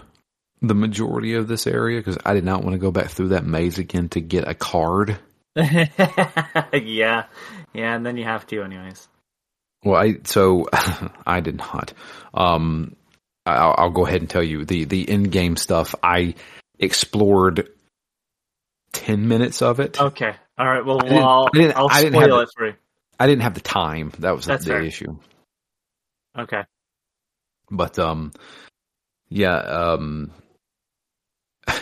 the 0.62 0.74
majority 0.74 1.36
of 1.36 1.48
this 1.48 1.68
area 1.68 2.00
because 2.00 2.18
I 2.26 2.34
did 2.34 2.44
not 2.44 2.64
want 2.64 2.74
to 2.74 2.80
go 2.80 2.92
back 2.92 3.10
through 3.10 3.30
that 3.30 3.46
maze 3.46 3.78
again 3.78 4.10
to 4.10 4.22
get 4.22 4.48
a 4.48 4.54
card. 4.56 5.18
yeah, 5.56 7.26
yeah, 7.74 7.96
and 7.96 8.06
then 8.06 8.18
you 8.18 8.24
have 8.24 8.46
to 8.48 8.62
anyways. 8.64 9.08
Well, 9.84 10.02
I 10.02 10.16
so 10.24 10.68
I 11.26 11.42
did 11.42 11.58
not. 11.58 11.94
Um, 12.34 12.96
I'll, 13.46 13.76
I'll 13.78 13.90
go 13.92 14.06
ahead 14.06 14.22
and 14.22 14.30
tell 14.30 14.44
you 14.44 14.66
the 14.66 14.86
the 14.86 15.10
in 15.10 15.24
game 15.24 15.56
stuff. 15.58 15.94
I 16.02 16.36
explored 16.80 17.70
ten 18.94 19.28
minutes 19.28 19.62
of 19.62 19.80
it. 19.80 20.00
Okay, 20.02 20.34
all 20.58 20.66
right. 20.68 20.86
Well, 20.86 21.00
I 21.00 21.04
didn't- 21.04 21.18
well 21.18 21.28
I'll, 21.30 21.50
I 21.54 21.58
didn't- 21.58 21.78
I'll 21.78 21.88
I 21.92 22.02
didn't 22.04 22.20
spoil 22.22 22.38
have 22.40 22.48
it 22.48 22.54
for 22.58 22.68
you. 22.68 22.74
I 23.20 23.28
didn't 23.28 23.44
have 23.44 23.54
the 23.54 23.62
time. 23.62 24.12
That 24.20 24.36
was 24.36 24.46
That's 24.46 24.66
the 24.66 24.72
fair. 24.72 24.82
issue. 24.82 25.18
Okay. 26.38 26.64
But 27.70 28.00
um, 28.00 28.32
yeah. 29.30 29.56
Um, 29.58 30.32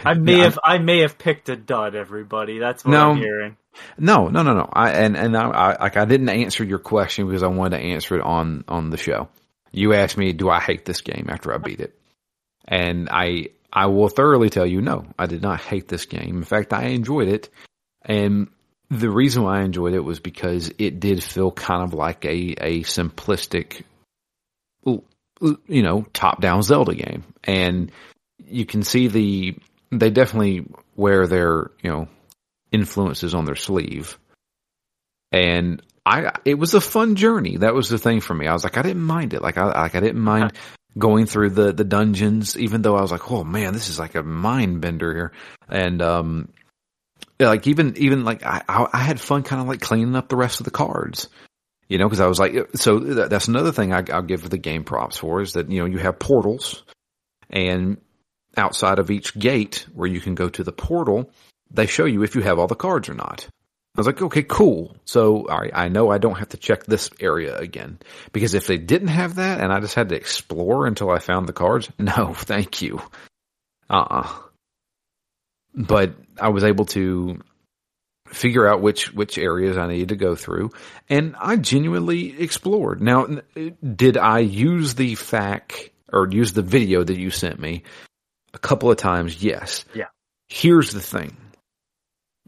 I 0.06 0.14
may 0.14 0.38
Yeah, 0.38 0.44
have 0.46 0.60
I 0.64 0.78
may 0.78 1.02
have 1.02 1.18
picked 1.18 1.50
a 1.50 1.56
dud. 1.56 1.96
Everybody, 1.96 2.60
that's 2.60 2.84
what 2.86 2.92
No. 2.92 3.12
I'm 3.12 3.18
hearing. 3.18 3.58
No, 3.98 4.28
no, 4.28 4.44
no, 4.44 4.54
no. 4.54 4.70
I 4.72 4.92
and 4.92 5.16
and 5.16 5.36
I, 5.38 5.50
I 5.50 5.84
like 5.84 5.98
I 5.98 6.06
didn't 6.06 6.30
answer 6.30 6.64
your 6.64 6.80
question 6.80 7.28
because 7.28 7.44
I 7.44 7.48
wanted 7.48 7.78
to 7.78 7.84
answer 7.84 8.16
it 8.16 8.22
on 8.22 8.64
on 8.68 8.90
the 8.90 8.98
show. 8.98 9.30
You 9.72 9.94
asked 9.94 10.18
me, 10.18 10.34
"Do 10.34 10.50
I 10.50 10.60
hate 10.60 10.84
this 10.84 11.02
game 11.02 11.28
after 11.30 11.54
I 11.54 11.58
beat 11.58 11.80
it?" 11.80 11.98
And 12.68 13.08
I 13.10 13.50
I 13.72 13.86
will 13.86 14.10
thoroughly 14.10 14.50
tell 14.50 14.66
you, 14.66 14.82
no, 14.82 15.06
I 15.18 15.28
did 15.28 15.42
not 15.42 15.62
hate 15.62 15.88
this 15.88 16.06
game. 16.06 16.38
In 16.38 16.44
fact, 16.44 16.74
I 16.74 16.88
enjoyed 16.88 17.30
it, 17.30 17.50
and 18.04 18.50
the 18.90 19.10
reason 19.10 19.44
why 19.44 19.60
I 19.60 19.64
enjoyed 19.64 19.94
it 19.94 20.02
was 20.04 20.20
because 20.20 20.74
it 20.78 21.00
did 21.00 21.24
feel 21.24 21.52
kind 21.52 21.84
of 21.84 21.94
like 21.94 22.26
a 22.26 22.56
a 22.60 22.82
simplistic, 22.82 23.84
you 24.86 25.82
know, 25.84 26.06
top 26.14 26.42
down 26.42 26.62
Zelda 26.64 26.94
game, 26.94 27.24
and 27.44 27.92
you 28.46 28.66
can 28.66 28.84
see 28.84 29.08
the 29.08 29.56
they 29.92 30.10
definitely 30.10 30.66
wear 30.96 31.28
their 31.28 31.72
you 31.82 31.90
know 31.90 32.08
influences 32.72 33.36
on 33.36 33.46
their 33.46 33.56
sleeve. 33.56 34.18
And 35.32 35.82
I, 36.06 36.32
it 36.46 36.56
was 36.56 36.74
a 36.74 36.82
fun 36.82 37.16
journey. 37.16 37.58
That 37.58 37.74
was 37.74 37.90
the 37.90 37.98
thing 37.98 38.22
for 38.22 38.34
me. 38.34 38.48
I 38.48 38.54
was 38.54 38.64
like, 38.64 38.78
I 38.78 38.82
didn't 38.82 39.04
mind 39.04 39.34
it. 39.34 39.42
Like, 39.42 39.58
I, 39.58 39.66
like, 39.66 39.96
I 39.96 40.00
didn't 40.00 40.22
mind 40.22 40.54
going 40.98 41.26
through 41.26 41.52
the, 41.52 41.72
the 41.72 41.84
dungeons, 41.84 42.58
even 42.58 42.82
though 42.82 42.96
I 42.96 43.02
was 43.02 43.12
like, 43.12 43.32
oh 43.32 43.44
man, 43.44 43.74
this 43.74 43.90
is 43.90 44.00
like 44.00 44.16
a 44.16 44.24
mind 44.24 44.82
bender 44.82 45.14
here. 45.14 45.32
And, 45.70 46.02
um, 46.02 46.50
like 47.40 47.66
even, 47.68 47.98
even 47.98 48.24
like 48.24 48.44
I, 48.44 48.62
I 48.68 49.00
had 49.00 49.20
fun 49.20 49.44
kind 49.44 49.62
of 49.62 49.68
like 49.68 49.82
cleaning 49.82 50.16
up 50.16 50.28
the 50.28 50.36
rest 50.36 50.60
of 50.60 50.66
the 50.66 50.72
cards. 50.72 51.28
You 51.88 51.98
know, 51.98 52.08
because 52.08 52.22
I 52.22 52.28
was 52.28 52.40
like, 52.40 52.54
so 52.76 53.00
that's 53.00 53.50
another 53.50 53.74
thing 53.74 53.94
I, 53.94 54.04
I'll 54.14 54.22
give 54.22 54.50
the 54.50 54.58
game 54.58 54.86
props 54.86 55.18
for 55.18 55.42
is 55.42 55.54
that 55.54 55.70
you 55.70 55.80
know 55.80 55.86
you 55.86 55.98
have 55.98 56.20
portals, 56.20 56.84
and 57.50 57.98
outside 58.58 59.00
of 59.00 59.12
each 59.12 59.38
gate 59.38 59.86
where 59.94 60.08
you 60.08 60.20
can 60.20 60.36
go 60.36 60.50
to 60.50 60.64
the 60.64 60.72
portal, 60.72 61.30
they 61.72 61.86
show 61.86 62.06
you 62.06 62.24
if 62.24 62.36
you 62.36 62.42
have 62.42 62.60
all 62.60 62.68
the 62.68 62.76
cards 62.76 63.10
or 63.10 63.14
not. 63.14 63.48
I 63.96 64.00
was 64.00 64.08
like, 64.08 64.22
okay, 64.22 64.44
cool. 64.44 64.96
So 65.04 65.44
right, 65.46 65.72
I 65.74 65.90
know 65.90 66.10
I 66.10 66.18
don't 66.18 66.38
have 66.38 66.50
to 66.50 66.58
check 66.58 66.86
this 66.86 67.10
area 67.20 67.58
again 67.58 68.00
because 68.32 68.54
if 68.54 68.66
they 68.66 68.78
didn't 68.78 69.10
have 69.10 69.36
that 69.36 69.60
and 69.60 69.72
I 69.72 69.82
just 69.82 69.96
had 69.96 70.10
to 70.10 70.16
explore 70.16 70.88
until 70.88 71.10
I 71.10 71.20
found 71.20 71.48
the 71.48 71.54
cards, 71.54 71.90
no, 72.00 72.34
thank 72.34 72.82
you. 72.82 73.02
Uh 73.90 74.06
uh 74.10 74.34
But 75.76 76.16
I 76.40 76.50
was 76.50 76.64
able 76.64 76.86
to 76.86 77.42
figure 78.28 78.66
out 78.66 78.82
which 78.82 79.14
which 79.14 79.38
areas 79.38 79.78
I 79.78 79.88
needed 79.88 80.10
to 80.10 80.16
go 80.16 80.36
through, 80.36 80.72
and 81.10 81.36
I 81.38 81.58
genuinely 81.58 82.42
explored. 82.42 83.02
Now, 83.02 83.28
did 83.96 84.16
I 84.16 84.40
use 84.40 84.96
the 84.96 85.16
FAQ 85.16 85.90
or 86.14 86.30
use 86.30 86.54
the 86.54 86.62
video 86.62 87.04
that 87.04 87.18
you 87.18 87.30
sent 87.30 87.60
me 87.60 87.84
a 88.54 88.60
couple 88.60 88.92
of 88.92 88.98
times? 88.98 89.44
Yes. 89.44 89.86
Yeah. 89.94 90.08
Here's 90.48 90.92
the 90.92 91.00
thing. 91.02 91.38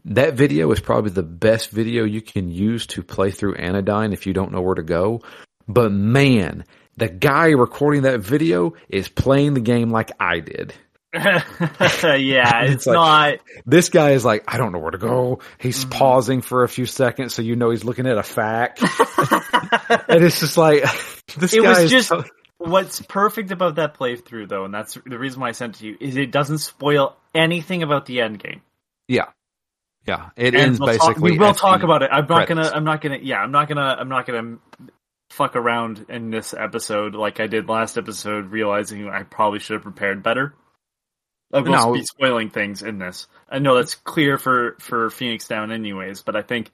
That 0.06 0.34
video 0.34 0.70
is 0.72 0.80
probably 0.80 1.10
the 1.12 1.22
best 1.22 1.70
video 1.70 2.04
you 2.04 2.20
can 2.20 2.50
use 2.50 2.86
to 2.88 3.02
play 3.02 3.30
through 3.30 3.54
Anodyne 3.54 4.12
if 4.12 4.26
you 4.26 4.34
don't 4.34 4.52
know 4.52 4.60
where 4.60 4.74
to 4.74 4.82
go. 4.82 5.22
But 5.66 5.92
man, 5.92 6.64
the 6.98 7.08
guy 7.08 7.48
recording 7.50 8.02
that 8.02 8.20
video 8.20 8.74
is 8.90 9.08
playing 9.08 9.54
the 9.54 9.60
game 9.62 9.90
like 9.90 10.12
I 10.20 10.40
did. 10.40 10.74
yeah, 11.14 11.42
It's 12.64 12.74
it's, 12.74 12.86
like- 12.86 12.94
not. 12.94 13.38
This 13.64 13.88
guy 13.88 14.10
is 14.10 14.24
like, 14.26 14.44
I 14.46 14.58
don't 14.58 14.72
know 14.72 14.78
where 14.78 14.90
to 14.90 14.98
go. 14.98 15.38
He's 15.58 15.84
Mhm. 15.86 15.90
pausing 15.92 16.40
for 16.42 16.64
a 16.64 16.68
few 16.68 16.84
seconds 16.86 17.32
so 17.34 17.40
you 17.40 17.56
know 17.56 17.70
he's 17.70 17.84
looking 17.84 18.06
at 18.06 18.18
a 18.18 18.22
FAQ. 18.22 20.04
and 20.08 20.22
it's 20.24 20.40
just 20.40 20.58
like, 20.58 20.82
this 21.38 21.54
It 21.54 21.62
guy 21.62 21.68
was 21.70 21.78
is 21.84 21.90
just- 21.90 22.08
so- 22.08 22.24
What's 22.58 23.02
perfect 23.02 23.50
about 23.50 23.74
that 23.76 23.98
playthrough, 23.98 24.48
though, 24.48 24.64
and 24.64 24.72
that's 24.72 24.94
the 25.06 25.18
reason 25.18 25.40
why 25.40 25.48
I 25.48 25.52
sent 25.52 25.76
it 25.76 25.78
to 25.80 25.86
you, 25.86 25.96
is 26.00 26.16
it 26.16 26.30
doesn't 26.30 26.58
spoil 26.58 27.16
anything 27.34 27.82
about 27.82 28.06
the 28.06 28.20
end 28.20 28.38
game. 28.38 28.62
yeah. 29.08 29.26
Yeah. 30.06 30.28
It 30.36 30.54
And 30.54 30.56
ends 30.64 30.80
we'll 30.80 30.98
talk- 30.98 31.08
basically. 31.08 31.30
we 31.32 31.38
will 31.38 31.54
talk 31.54 31.82
about 31.82 32.02
it. 32.02 32.10
I'm 32.12 32.26
not 32.28 32.46
credits. 32.46 32.68
gonna. 32.68 32.76
I'm 32.76 32.84
not 32.84 33.00
gonna. 33.00 33.18
Yeah, 33.22 33.38
I'm 33.38 33.50
not 33.52 33.68
gonna. 33.68 33.96
I'm 33.98 34.10
not 34.10 34.26
gonna 34.26 34.58
fuck 35.30 35.56
around 35.56 36.04
in 36.10 36.28
this 36.30 36.52
episode 36.52 37.14
like 37.14 37.40
I 37.40 37.46
did 37.46 37.70
last 37.70 37.96
episode, 37.96 38.50
realizing 38.50 39.08
I 39.08 39.22
probably 39.22 39.60
should 39.60 39.74
have 39.76 39.82
prepared 39.82 40.22
better. 40.22 40.54
I 41.54 41.60
will 41.60 41.72
No. 41.72 41.92
be 41.94 42.02
spoiling 42.04 42.50
things 42.50 42.82
in 42.82 42.98
this. 42.98 43.28
I 43.48 43.60
know 43.60 43.76
that's 43.76 43.94
clear 43.94 44.36
for 44.36 44.76
for 44.78 45.08
Phoenix 45.08 45.48
Down, 45.48 45.72
anyways, 45.72 46.20
but 46.20 46.36
I 46.36 46.42
think 46.42 46.70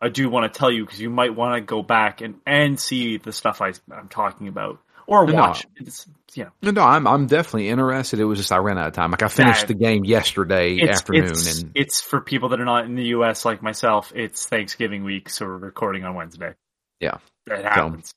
I 0.00 0.08
do 0.08 0.30
want 0.30 0.52
to 0.52 0.56
tell 0.56 0.70
you 0.70 0.84
because 0.84 1.00
you 1.00 1.10
might 1.10 1.34
want 1.34 1.56
to 1.56 1.60
go 1.60 1.82
back 1.82 2.20
and 2.20 2.36
and 2.46 2.78
see 2.78 3.16
the 3.16 3.32
stuff 3.32 3.60
I, 3.60 3.72
I'm 3.92 4.06
talking 4.08 4.46
about 4.46 4.78
or 5.08 5.26
No. 5.26 5.34
watch. 5.34 5.66
It's 5.76 6.06
yeah. 6.34 6.50
No, 6.62 6.70
no, 6.70 6.82
I'm 6.82 7.06
I'm 7.06 7.26
definitely 7.26 7.68
interested. 7.70 8.20
It 8.20 8.24
was 8.24 8.38
just 8.38 8.52
I 8.52 8.58
ran 8.58 8.78
out 8.78 8.86
of 8.88 8.92
time. 8.92 9.10
Like 9.10 9.22
I 9.22 9.28
finished 9.28 9.62
Yeah. 9.62 9.66
the 9.66 9.74
game 9.74 10.04
yesterday 10.04 10.76
It's, 10.76 11.00
afternoon, 11.00 11.24
it's, 11.30 11.60
and 11.62 11.72
it's 11.74 12.00
for 12.00 12.20
people 12.20 12.50
that 12.50 12.60
are 12.60 12.64
not 12.66 12.84
in 12.84 12.94
the 12.94 13.06
U.S. 13.06 13.44
like 13.44 13.62
myself. 13.62 14.12
It's 14.14 14.46
Thanksgiving 14.46 15.02
week, 15.04 15.30
so 15.30 15.46
we're 15.46 15.56
recording 15.56 16.04
on 16.04 16.14
Wednesday. 16.14 16.52
Yeah. 17.00 17.18
that 17.46 17.64
happens. 17.64 18.12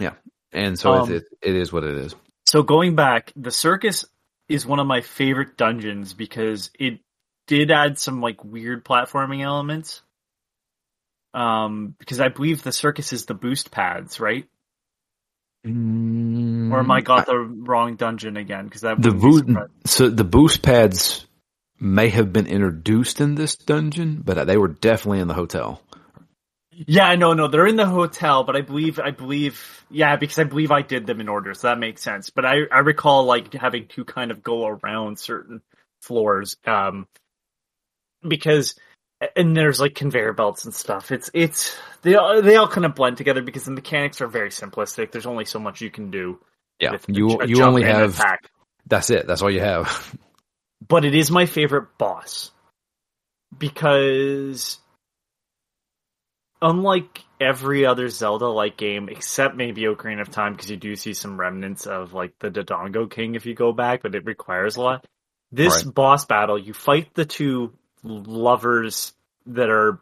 Yeah. 0.00 0.14
And 0.52 0.78
so 0.78 0.92
um, 0.92 1.12
it, 1.12 1.24
it, 1.42 1.50
it 1.50 1.56
is 1.56 1.72
what 1.72 1.84
it 1.84 1.96
is. 1.96 2.14
So 2.46 2.62
going 2.62 2.94
back, 2.94 3.32
the 3.36 3.50
circus 3.50 4.04
is 4.48 4.64
one 4.66 4.78
of 4.80 4.86
my 4.86 5.02
favorite 5.02 5.56
dungeons 5.56 6.14
because 6.14 6.70
it 6.78 7.00
did 7.46 7.70
add 7.70 7.98
some 7.98 8.20
like 8.22 8.42
weird 8.42 8.84
platforming 8.84 9.42
elements. 9.42 10.00
Um, 11.34 11.94
because 11.98 12.20
I 12.20 12.28
believe 12.28 12.62
the 12.62 12.72
circus 12.72 13.12
is 13.12 13.26
the 13.26 13.34
boost 13.34 13.70
pads, 13.70 14.20
right? 14.20 14.46
Or 15.64 15.70
am 16.80 16.90
I 16.90 17.00
got 17.00 17.26
the 17.26 17.38
wrong 17.38 17.96
dungeon 17.96 18.36
again? 18.36 18.66
Because 18.66 18.82
that 18.82 18.98
Mm, 18.98 19.02
the 19.02 19.12
boost? 19.12 19.44
So 19.86 20.08
the 20.08 20.24
boost 20.24 20.62
pads 20.62 21.26
may 21.80 22.08
have 22.08 22.32
been 22.32 22.46
introduced 22.46 23.20
in 23.20 23.34
this 23.34 23.56
dungeon, 23.56 24.22
but 24.24 24.46
they 24.46 24.56
were 24.56 24.68
definitely 24.68 25.20
in 25.20 25.28
the 25.28 25.34
hotel. 25.34 25.80
Yeah, 26.70 27.14
no, 27.14 27.34
no, 27.34 27.46
they're 27.48 27.66
in 27.66 27.76
the 27.76 27.86
hotel, 27.86 28.42
but 28.42 28.56
I 28.56 28.60
believe, 28.60 28.98
I 28.98 29.12
believe, 29.12 29.84
yeah, 29.90 30.16
because 30.16 30.38
I 30.38 30.44
believe 30.44 30.72
I 30.72 30.82
did 30.82 31.06
them 31.06 31.20
in 31.20 31.28
order, 31.28 31.54
so 31.54 31.68
that 31.68 31.78
makes 31.78 32.02
sense. 32.02 32.30
But 32.30 32.44
I, 32.44 32.62
I 32.70 32.80
recall 32.80 33.24
like 33.24 33.52
having 33.54 33.86
to 33.88 34.04
kind 34.04 34.30
of 34.32 34.42
go 34.42 34.66
around 34.66 35.18
certain 35.18 35.62
floors, 36.02 36.56
um, 36.66 37.06
because, 38.26 38.74
and 39.36 39.56
there's 39.56 39.80
like 39.80 39.94
conveyor 39.94 40.32
belts 40.32 40.64
and 40.64 40.74
stuff. 40.74 41.12
It's, 41.12 41.30
it's, 41.34 41.76
they 42.02 42.14
all, 42.14 42.42
they 42.42 42.56
all 42.56 42.68
kind 42.68 42.84
of 42.84 42.94
blend 42.94 43.16
together 43.16 43.42
because 43.42 43.64
the 43.64 43.70
mechanics 43.70 44.20
are 44.20 44.26
very 44.26 44.50
simplistic. 44.50 45.12
There's 45.12 45.26
only 45.26 45.44
so 45.44 45.58
much 45.58 45.80
you 45.80 45.90
can 45.90 46.10
do. 46.10 46.40
Yeah, 46.80 46.98
you 47.06 47.40
you 47.44 47.62
only 47.62 47.84
have 47.84 48.18
attack. 48.18 48.50
that's 48.86 49.08
it. 49.10 49.26
That's 49.26 49.42
all 49.42 49.50
you 49.50 49.60
have. 49.60 50.16
but 50.88 51.04
it 51.04 51.14
is 51.14 51.30
my 51.30 51.46
favorite 51.46 51.96
boss 51.98 52.50
because 53.56 54.78
unlike 56.60 57.22
every 57.40 57.86
other 57.86 58.08
Zelda 58.08 58.48
like 58.48 58.76
game, 58.76 59.08
except 59.08 59.54
maybe 59.54 59.82
Ocarina 59.82 60.22
of 60.22 60.30
Time, 60.30 60.54
because 60.54 60.70
you 60.70 60.76
do 60.76 60.96
see 60.96 61.14
some 61.14 61.38
remnants 61.38 61.86
of 61.86 62.12
like 62.12 62.34
the 62.40 62.50
Dodongo 62.50 63.10
King 63.10 63.34
if 63.34 63.46
you 63.46 63.54
go 63.54 63.72
back, 63.72 64.02
but 64.02 64.14
it 64.14 64.24
requires 64.24 64.76
a 64.76 64.82
lot. 64.82 65.06
This 65.52 65.84
Right. 65.84 65.94
boss 65.94 66.24
battle, 66.24 66.58
you 66.58 66.74
fight 66.74 67.14
the 67.14 67.24
two 67.24 67.72
lovers 68.02 69.13
that 69.46 69.70
are 69.70 70.00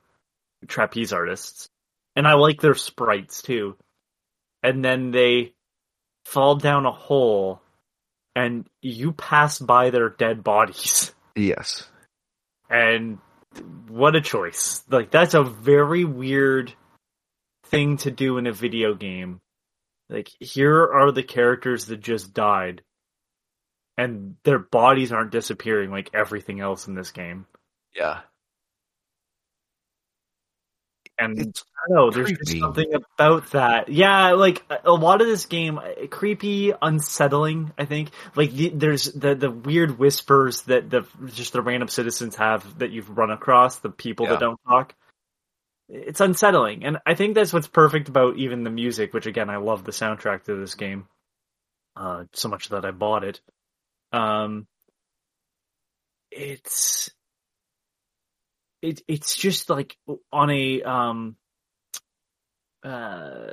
trapeze 0.68 1.12
artists, 1.12 1.68
and 2.16 2.26
I 2.26 2.34
like 2.34 2.60
their 2.60 2.74
sprites 2.74 3.42
too. 3.42 3.76
And 4.62 4.84
then 4.84 5.10
they 5.10 5.54
fall 6.24 6.54
down 6.56 6.86
a 6.86 6.92
hole, 6.92 7.60
and 8.36 8.66
you 8.80 9.12
pass 9.12 9.58
by 9.58 9.90
their 9.90 10.08
dead 10.10 10.42
bodies. 10.44 11.12
Yes. 11.34 11.88
and 12.68 13.16
what 13.88 14.14
a 14.14 14.20
choice 14.20 14.82
like 14.90 15.10
that's 15.10 15.32
a 15.32 15.42
very 15.42 16.04
weird 16.04 16.74
thing 17.68 17.96
to 17.98 18.10
do 18.10 18.36
in 18.36 18.46
a 18.46 18.52
video 18.52 18.92
game 18.94 19.40
like 20.10 20.28
here 20.40 20.82
are 20.92 21.10
the 21.10 21.22
characters 21.22 21.86
that 21.86 22.00
just 22.00 22.34
died 22.34 22.82
and 23.96 24.36
their 24.44 24.58
bodies 24.58 25.10
aren't 25.10 25.32
disappearing 25.32 25.90
like 25.90 26.10
everything 26.12 26.60
else 26.60 26.86
in 26.86 26.94
this 26.94 27.12
game 27.12 27.46
Yeah. 27.96 28.20
And 31.18 31.38
It's 31.38 31.64
I 31.76 31.88
don't 31.88 31.96
know, 31.96 32.10
there's 32.10 32.32
just 32.38 32.58
something 32.58 32.92
about 32.94 33.50
that. 33.52 33.88
Yeah, 33.88 34.32
like 34.32 34.62
a- 34.84 34.90
lot 34.92 35.20
of 35.20 35.26
this 35.26 35.46
game, 35.46 35.78
uh, 35.78 36.06
creepy, 36.10 36.72
unsettling. 36.80 37.72
I 37.76 37.84
think 37.84 38.10
like 38.36 38.52
the, 38.52 38.68
there's 38.70 39.04
the 39.12 39.34
the 39.34 39.50
weird 39.50 39.98
whispers 39.98 40.62
that 40.62 40.90
the 40.90 41.06
just 41.26 41.52
the 41.52 41.60
random 41.62 41.88
citizens 41.88 42.36
have 42.36 42.78
that 42.78 42.90
you've 42.90 43.10
run 43.16 43.30
across, 43.30 43.78
the 43.80 43.90
people 43.90 44.26
Yeah. 44.26 44.32
that 44.32 44.40
don't 44.40 44.60
talk. 44.68 44.94
It's 45.88 46.20
unsettling, 46.20 46.84
and 46.84 46.98
I 47.04 47.14
think 47.14 47.34
that's 47.34 47.52
what's 47.52 47.66
perfect 47.66 48.08
about 48.08 48.36
even 48.36 48.62
the 48.64 48.70
music. 48.70 49.12
Which 49.12 49.26
again, 49.26 49.50
I 49.50 49.56
love 49.56 49.84
the 49.84 49.92
soundtrack 49.92 50.44
to 50.44 50.54
this 50.54 50.74
game, 50.74 51.06
uh, 51.96 52.24
so 52.32 52.48
much 52.48 52.68
that 52.70 52.84
I 52.86 52.92
bought 52.92 53.24
it. 53.24 53.40
Um, 54.12 54.66
it's 56.30 57.10
it 58.82 59.00
it's 59.08 59.36
just 59.36 59.70
like 59.70 59.96
on 60.32 60.50
a 60.50 60.82
um 60.82 61.36
uh 62.84 63.52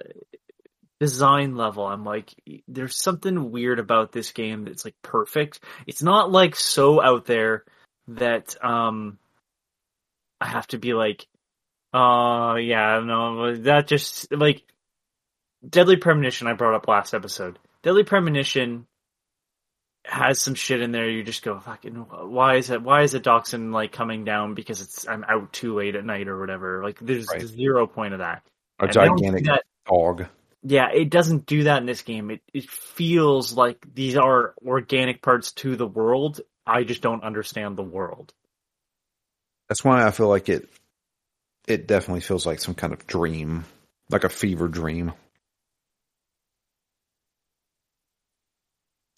design 1.00 1.56
level 1.56 1.86
i'm 1.86 2.04
like 2.04 2.34
there's 2.68 3.02
something 3.02 3.52
weird 3.52 3.80
about 3.80 4.12
this 4.12 4.32
game 4.34 4.66
that's 4.66 4.84
like 4.84 4.96
perfect. 5.02 5.62
It's 5.88 6.04
not 6.04 6.30
like 6.30 6.56
so 6.58 7.02
out 7.02 7.26
there 7.26 7.64
that 8.10 8.62
um 8.64 9.18
i 10.42 10.48
have 10.48 10.68
to 10.68 10.78
be 10.78 10.94
like 10.94 11.26
oh 11.94 12.56
yeah 12.56 13.00
no 13.04 13.56
that 13.56 13.88
just 13.88 14.32
like 14.34 14.64
deadly 15.68 15.96
premonition 15.96 16.48
i 16.48 16.54
brought 16.54 16.76
up 16.76 16.88
last 16.88 17.14
episode. 17.14 17.60
Deadly 17.82 18.04
premonition 18.04 18.86
has 20.10 20.42
some 20.42 20.56
shit 20.56 20.82
in 20.82 20.92
there 20.92 21.10
you 21.10 21.24
just 21.24 21.44
go 21.44 21.60
fucking 21.60 21.94
why 21.96 22.56
is 22.58 22.70
it 22.70 22.82
why 22.82 23.04
is 23.04 23.14
it 23.14 23.24
Dachshund 23.24 23.72
like 23.72 23.92
coming 23.92 24.26
down 24.26 24.54
because 24.56 24.82
it's 24.82 25.08
I'm 25.08 25.24
out 25.24 25.54
too 25.54 25.76
late 25.76 25.96
at 25.96 26.04
night 26.06 26.28
or 26.28 26.40
whatever 26.40 26.84
like 26.84 27.00
there's 27.00 27.28
Right. 27.32 27.42
zero 27.42 27.88
point 27.88 28.14
of 28.14 28.20
that 28.20 28.44
A 28.80 28.86
And 28.86 28.94
gigantic 28.94 29.46
that- 29.46 29.64
dog. 29.88 30.26
yeah 30.64 30.90
it 30.92 31.10
doesn't 31.10 31.46
do 31.46 31.64
that 31.64 31.78
in 31.80 31.86
this 31.86 32.02
game 32.02 32.32
it 32.32 32.42
it 32.54 32.70
feels 32.70 33.54
like 33.54 33.86
these 33.94 34.18
are 34.18 34.54
organic 34.66 35.22
parts 35.22 35.52
to 35.54 35.76
the 35.76 35.88
world 35.88 36.42
I 36.66 36.84
just 36.84 37.02
don't 37.02 37.24
understand 37.24 37.78
the 37.78 37.84
world 37.84 38.34
That's 39.70 39.84
why 39.84 40.06
I 40.06 40.12
feel 40.12 40.28
like 40.28 40.50
it. 40.50 40.68
It 41.68 41.88
definitely 41.88 42.22
feels 42.22 42.46
like 42.48 42.60
some 42.60 42.74
kind 42.74 42.92
of 42.94 43.06
dream, 43.06 43.66
like 44.10 44.24
a 44.24 44.30
fever 44.30 44.68
dream. 44.68 45.14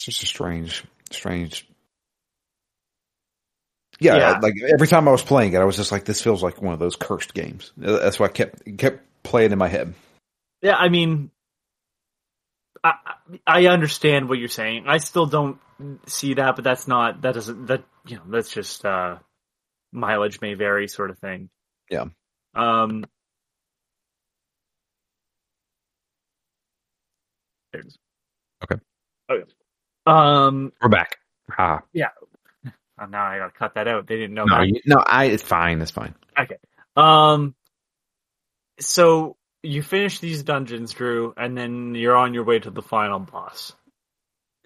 It's 0.02 0.06
just 0.18 0.24
a 0.24 0.26
strange, 0.26 0.84
strange. 1.12 1.68
Yeah, 4.00 4.18
Yeah. 4.18 4.40
like 4.42 4.56
every 4.74 4.88
time 4.88 5.08
I 5.08 5.12
was 5.12 5.22
playing 5.22 5.54
it, 5.54 5.58
I 5.60 5.64
was 5.64 5.76
just 5.76 5.92
like, 5.92 6.06
"This 6.06 6.24
feels 6.24 6.42
like 6.42 6.60
one 6.60 6.74
of 6.74 6.80
those 6.80 6.96
cursed 6.96 7.36
games." 7.36 7.72
That's 7.78 8.20
why 8.20 8.26
I 8.26 8.30
kept 8.30 8.78
kept 8.80 9.04
playing 9.22 9.52
in 9.52 9.60
my 9.60 9.68
head. 9.68 9.94
yeah 10.64 10.76
I 10.76 10.90
mean 10.90 11.30
I 12.84 12.94
I 13.46 13.68
understand 13.68 14.28
what 14.28 14.40
you're 14.40 14.48
saying 14.48 14.86
I 14.88 14.98
still 14.98 15.28
don't 15.28 15.60
see 16.08 16.34
that 16.34 16.56
but 16.56 16.64
that's 16.64 16.88
not 16.88 17.22
that 17.22 17.36
doesn't 17.36 17.68
that 17.68 17.84
you 18.08 18.16
know 18.18 18.24
that's 18.28 18.52
just 18.52 18.84
uh 18.84 19.20
mileage 19.92 20.42
may 20.42 20.56
vary 20.56 20.88
sort 20.88 21.12
of 21.12 21.20
thing 21.20 21.52
Yeah. 21.92 22.06
Um. 22.56 23.06
there 27.72 27.82
it 27.82 27.88
is. 27.88 27.98
Okay. 28.64 28.82
Um. 30.06 30.74
We're 30.82 30.90
back. 30.90 31.18
Ah, 31.58 31.82
oh, 33.00 33.06
now 33.06 33.24
I 33.26 33.38
gotta 33.38 33.52
cut 33.52 33.76
that 33.76 33.88
out. 33.88 34.08
They 34.08 34.16
didn't 34.18 34.34
know 34.34 34.46
no, 34.46 34.62
you- 34.62 34.82
no, 34.86 34.98
I. 35.06 35.26
It's 35.26 35.44
fine. 35.44 35.82
It's 35.82 35.92
fine. 35.92 36.16
Okay. 36.40 36.58
Um. 36.96 37.56
So 38.80 39.38
you 39.64 39.84
finish 39.84 40.20
these 40.20 40.44
dungeons, 40.44 40.94
Drew, 40.94 41.34
and 41.38 41.56
then 41.58 41.94
you're 41.94 42.16
on 42.16 42.34
your 42.34 42.44
way 42.44 42.60
to 42.60 42.72
the 42.72 42.82
final 42.82 43.20
boss. 43.20 43.74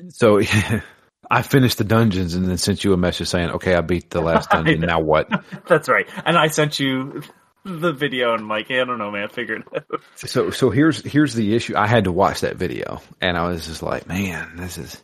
So 0.09 0.39
I 1.29 1.41
finished 1.41 1.77
the 1.79 1.83
dungeons 1.83 2.35
and 2.35 2.45
then 2.47 2.57
sent 2.57 2.83
you 2.83 2.93
a 2.93 2.97
message 2.97 3.27
saying, 3.27 3.49
"Okay, 3.51 3.75
I 3.75 3.81
beat 3.81 4.09
the 4.09 4.21
last 4.21 4.49
dungeon. 4.51 4.81
now 4.81 4.99
what?" 5.01 5.29
That's 5.67 5.89
right. 5.89 6.07
And 6.25 6.37
I 6.37 6.47
sent 6.47 6.79
you 6.79 7.23
the 7.65 7.91
video, 7.91 8.33
and 8.33 8.43
I'm 8.43 8.47
like, 8.47 8.69
I 8.71 8.83
don't 8.83 8.99
know, 8.99 9.11
man. 9.11 9.27
Figure 9.29 9.55
it 9.55 9.63
out. 9.75 10.01
So 10.15 10.49
so 10.51 10.69
here's 10.69 11.03
here's 11.03 11.33
the 11.33 11.55
issue. 11.55 11.75
I 11.75 11.87
had 11.87 12.05
to 12.05 12.11
watch 12.11 12.41
that 12.41 12.55
video 12.55 13.01
and 13.21 13.37
I 13.37 13.47
was 13.47 13.65
just 13.67 13.83
like, 13.83 14.07
man, 14.07 14.55
this 14.55 14.77
is 14.77 15.03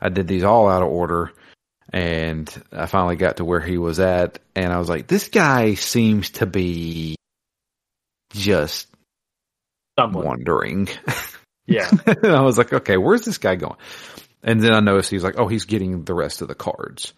I 0.00 0.08
did 0.08 0.26
these 0.26 0.44
all 0.44 0.68
out 0.68 0.82
of 0.82 0.88
order 0.88 1.32
and 1.92 2.50
I 2.72 2.86
finally 2.86 3.16
got 3.16 3.36
to 3.36 3.44
where 3.44 3.60
he 3.60 3.78
was 3.78 4.00
at 4.00 4.38
and 4.56 4.72
I 4.72 4.78
was 4.78 4.88
like, 4.88 5.06
this 5.06 5.28
guy 5.28 5.74
seems 5.74 6.30
to 6.30 6.46
be 6.46 7.16
just 8.32 8.88
Someone. 9.98 10.26
wondering. 10.26 10.88
Yeah. 11.66 11.88
and 12.06 12.26
I 12.26 12.42
was 12.42 12.58
like, 12.58 12.72
okay, 12.72 12.96
where's 12.96 13.24
this 13.24 13.38
guy 13.38 13.54
going? 13.54 13.76
And 14.42 14.60
then 14.60 14.72
I 14.72 14.80
noticed 14.80 15.10
he's 15.10 15.22
like, 15.24 15.38
oh, 15.38 15.46
he's 15.46 15.66
getting 15.66 16.04
the 16.04 16.14
rest 16.14 16.42
of 16.42 16.48
the 16.48 16.54
cards. 16.54 17.12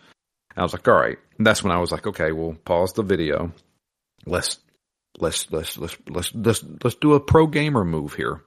And 0.51 0.59
I 0.59 0.62
was 0.62 0.73
like, 0.73 0.87
all 0.87 0.95
right. 0.95 1.18
And 1.38 1.47
that's 1.47 1.62
when 1.62 1.73
I 1.73 1.79
was 1.79 1.90
like, 1.90 2.07
okay, 2.07 2.33
we'll 2.33 2.55
pause 2.55 2.92
the 2.92 3.03
video. 3.03 3.53
Let's 4.27 4.59
let's 5.18 5.51
let's 5.51 5.79
let's 5.79 5.96
let's 6.09 6.35
let's 6.35 6.64
let's 6.83 6.96
do 6.96 7.14
a 7.14 7.20
pro 7.20 7.46
gamer 7.46 7.85
move 7.85 8.14
here. 8.14 8.42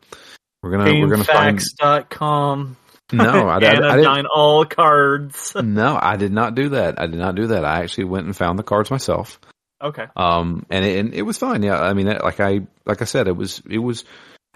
We're 0.62 0.71
gonna 0.71 0.99
we're 0.99 1.10
gonna 1.10 1.23
find 1.23 1.60
GameFAQs.com. 1.60 2.78
no, 3.13 3.47
I, 3.47 3.54
I, 3.54 3.56
I 3.56 3.60
didn't. 3.97 4.25
All 4.28 4.65
cards. 4.65 5.54
No, 5.63 5.97
I 6.01 6.15
did 6.15 6.32
not 6.32 6.56
do 6.56 6.69
that. 6.69 6.99
I 6.99 7.08
did 7.08 7.19
not 7.19 7.36
do 7.36 7.47
that. 7.47 7.65
I 7.65 7.84
actually 7.84 8.06
went 8.06 8.25
and 8.25 8.36
found 8.36 8.58
the 8.58 8.63
cards 8.63 8.89
myself. 8.89 9.39
Okay. 9.82 10.06
Um, 10.15 10.65
and 10.69 10.86
it, 10.86 10.97
and 10.97 11.13
it 11.13 11.21
was 11.21 11.38
fine. 11.38 11.62
Yeah, 11.62 11.80
I 11.80 11.93
mean, 11.93 12.08
like 12.08 12.39
I 12.39 12.62
like 12.86 13.01
I 13.01 13.06
said, 13.06 13.28
it 13.28 13.36
was 13.36 13.62
it 13.69 13.80
was. 13.80 14.06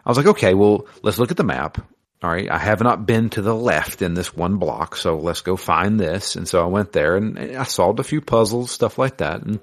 I 0.06 0.10
was 0.10 0.17
like, 0.17 0.28
okay, 0.28 0.54
well, 0.54 0.88
let's 1.04 1.19
look 1.19 1.32
at 1.32 1.38
the 1.38 1.43
map. 1.43 1.78
All 2.22 2.30
right, 2.30 2.50
I 2.50 2.58
have 2.58 2.82
not 2.82 3.06
been 3.06 3.30
to 3.32 3.41
the 3.41 3.56
left 3.56 4.02
in 4.02 4.13
this 4.13 4.36
one 4.36 4.58
block, 4.58 4.95
so 4.95 5.19
let's 5.19 5.41
go 5.41 5.56
find 5.56 6.00
this. 6.00 6.36
And 6.36 6.48
so 6.48 6.62
I 6.62 6.67
went 6.67 6.91
there 6.91 7.15
and 7.15 7.38
I 7.56 7.63
solved 7.63 8.00
a 8.00 8.04
few 8.04 8.19
puzzles, 8.19 8.72
stuff 8.72 8.98
like 8.98 9.17
that, 9.17 9.43
and 9.43 9.60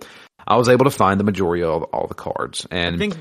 I 0.47 0.57
was 0.57 0.69
able 0.69 0.85
to 0.85 0.91
find 0.91 1.19
the 1.19 1.25
majority 1.25 1.63
of 1.63 1.83
all 1.85 2.07
the 2.07 2.15
cards. 2.15 2.67
And 2.71 2.97
I 2.97 2.99
think 2.99 3.17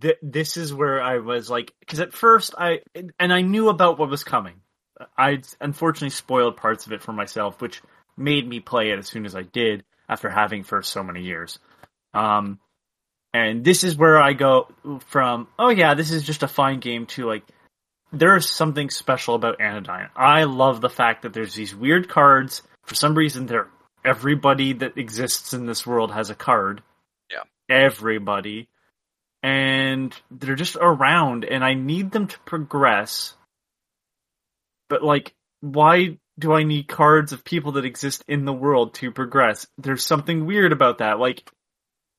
th- 0.00 0.18
this 0.22 0.56
is 0.56 0.74
where 0.74 1.02
I 1.02 1.18
was 1.18 1.48
like, 1.48 1.72
because 1.80 2.00
at 2.00 2.12
first 2.12 2.54
I 2.58 2.80
and 3.18 3.32
I 3.32 3.42
knew 3.42 3.68
about 3.68 3.98
what 3.98 4.10
was 4.10 4.24
coming. 4.24 4.56
I 5.16 5.42
unfortunately 5.60 6.10
spoiled 6.10 6.56
parts 6.56 6.86
of 6.86 6.92
it 6.92 7.02
for 7.02 7.12
myself, 7.12 7.60
which 7.60 7.82
made 8.16 8.46
me 8.48 8.60
play 8.60 8.90
it 8.90 8.98
as 8.98 9.06
soon 9.06 9.26
as 9.26 9.34
I 9.34 9.42
did 9.42 9.84
after 10.08 10.28
having 10.28 10.64
for 10.64 10.82
so 10.82 11.02
many 11.02 11.22
years. 11.22 11.58
Um, 12.14 12.58
and 13.32 13.64
this 13.64 13.84
is 13.84 13.96
where 13.96 14.20
I 14.20 14.34
go 14.34 14.68
from, 15.06 15.48
oh 15.58 15.70
yeah, 15.70 15.94
this 15.94 16.10
is 16.10 16.22
just 16.22 16.42
a 16.42 16.48
fine 16.48 16.80
game 16.80 17.06
to 17.06 17.26
like, 17.26 17.44
there 18.12 18.36
is 18.36 18.48
something 18.48 18.90
special 18.90 19.34
about 19.34 19.60
Anodyne. 19.60 20.10
I 20.14 20.44
love 20.44 20.80
the 20.82 20.90
fact 20.90 21.22
that 21.22 21.32
there's 21.32 21.54
these 21.54 21.74
weird 21.74 22.10
cards. 22.10 22.62
For 22.84 22.94
some 22.94 23.14
reason, 23.14 23.46
they're 23.46 23.70
everybody 24.04 24.72
that 24.74 24.98
exists 24.98 25.52
in 25.54 25.66
this 25.66 25.86
world 25.86 26.12
has 26.12 26.30
a 26.30 26.34
card. 26.34 26.82
Yeah. 27.30 27.42
Everybody. 27.68 28.68
And 29.42 30.14
they're 30.30 30.54
just 30.54 30.76
around, 30.80 31.44
and 31.44 31.64
I 31.64 31.74
need 31.74 32.12
them 32.12 32.28
to 32.28 32.38
progress. 32.40 33.34
But, 34.88 35.02
like, 35.02 35.34
why 35.60 36.18
do 36.38 36.52
I 36.52 36.62
need 36.62 36.88
cards 36.88 37.32
of 37.32 37.44
people 37.44 37.72
that 37.72 37.84
exist 37.84 38.24
in 38.28 38.44
the 38.44 38.52
world 38.52 38.94
to 38.94 39.10
progress? 39.10 39.66
There's 39.78 40.04
something 40.04 40.46
weird 40.46 40.72
about 40.72 40.98
that. 40.98 41.18
Like, 41.18 41.50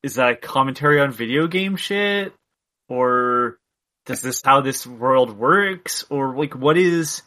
is 0.03 0.15
that 0.15 0.41
commentary 0.41 0.99
on 0.99 1.11
video 1.11 1.47
game 1.47 1.75
shit? 1.77 2.33
Or 2.89 3.57
does 4.05 4.21
this 4.21 4.41
how 4.43 4.59
this 4.61 4.85
world 4.85 5.37
works? 5.37 6.05
Or, 6.09 6.35
like, 6.35 6.55
what 6.55 6.77
is. 6.77 7.21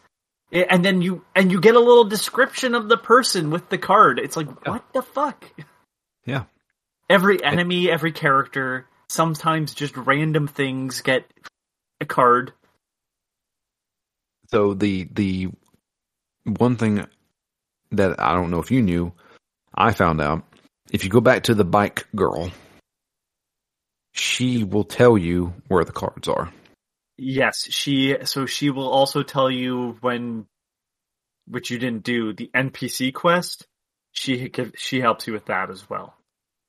And 0.53 0.85
then 0.85 1.03
you 1.03 1.25
and 1.35 1.51
you 1.51 1.61
get 1.61 1.75
a 1.75 1.81
little 1.81 2.05
description 2.05 2.75
of 2.75 2.89
the 2.89 2.97
person 2.97 3.51
with 3.51 3.69
the 3.69 3.79
card. 3.79 4.19
It's 4.19 4.37
like, 4.37 4.47
Yeah. 4.47 4.73
what 4.73 4.93
the 4.93 5.03
fuck? 5.03 5.45
Yeah. 6.25 6.45
Every 7.11 7.43
enemy, 7.43 7.91
every 7.91 8.13
character 8.13 8.87
sometimes 9.09 9.75
just 9.75 9.97
random 9.97 10.47
things 10.49 11.01
get 11.01 11.25
a 12.01 12.05
card. 12.05 12.53
So 14.51 14.75
the 14.75 15.09
the 15.13 15.49
one 16.45 16.77
thing 16.77 17.05
that 17.93 18.21
I 18.21 18.35
don't 18.35 18.51
know 18.51 18.61
if 18.61 18.71
you 18.71 18.83
knew, 18.83 19.13
I 19.75 19.93
found 19.93 20.21
out 20.21 20.45
if 20.93 21.03
you 21.05 21.11
go 21.11 21.21
back 21.21 21.45
to 21.45 21.55
the 21.55 21.65
bike 21.65 22.07
girl, 22.15 22.51
she 24.13 24.63
will 24.65 24.85
tell 24.85 25.19
you 25.19 25.55
where 25.69 25.85
the 25.85 25.93
cards 25.93 26.29
are. 26.29 26.53
Yes, 27.19 27.67
she 27.71 28.17
so 28.25 28.47
she 28.47 28.71
will 28.71 28.89
also 28.89 29.23
tell 29.23 29.51
you 29.51 29.97
when 30.01 30.47
which 31.49 31.71
you 31.71 31.79
didn't 31.79 32.03
do, 32.03 32.33
the 32.33 32.51
NPC 32.55 33.15
quest, 33.15 33.67
she 34.13 34.51
she 34.77 35.01
helps 35.01 35.27
you 35.27 35.33
with 35.33 35.47
that 35.47 35.71
as 35.71 35.89
well. 35.89 36.15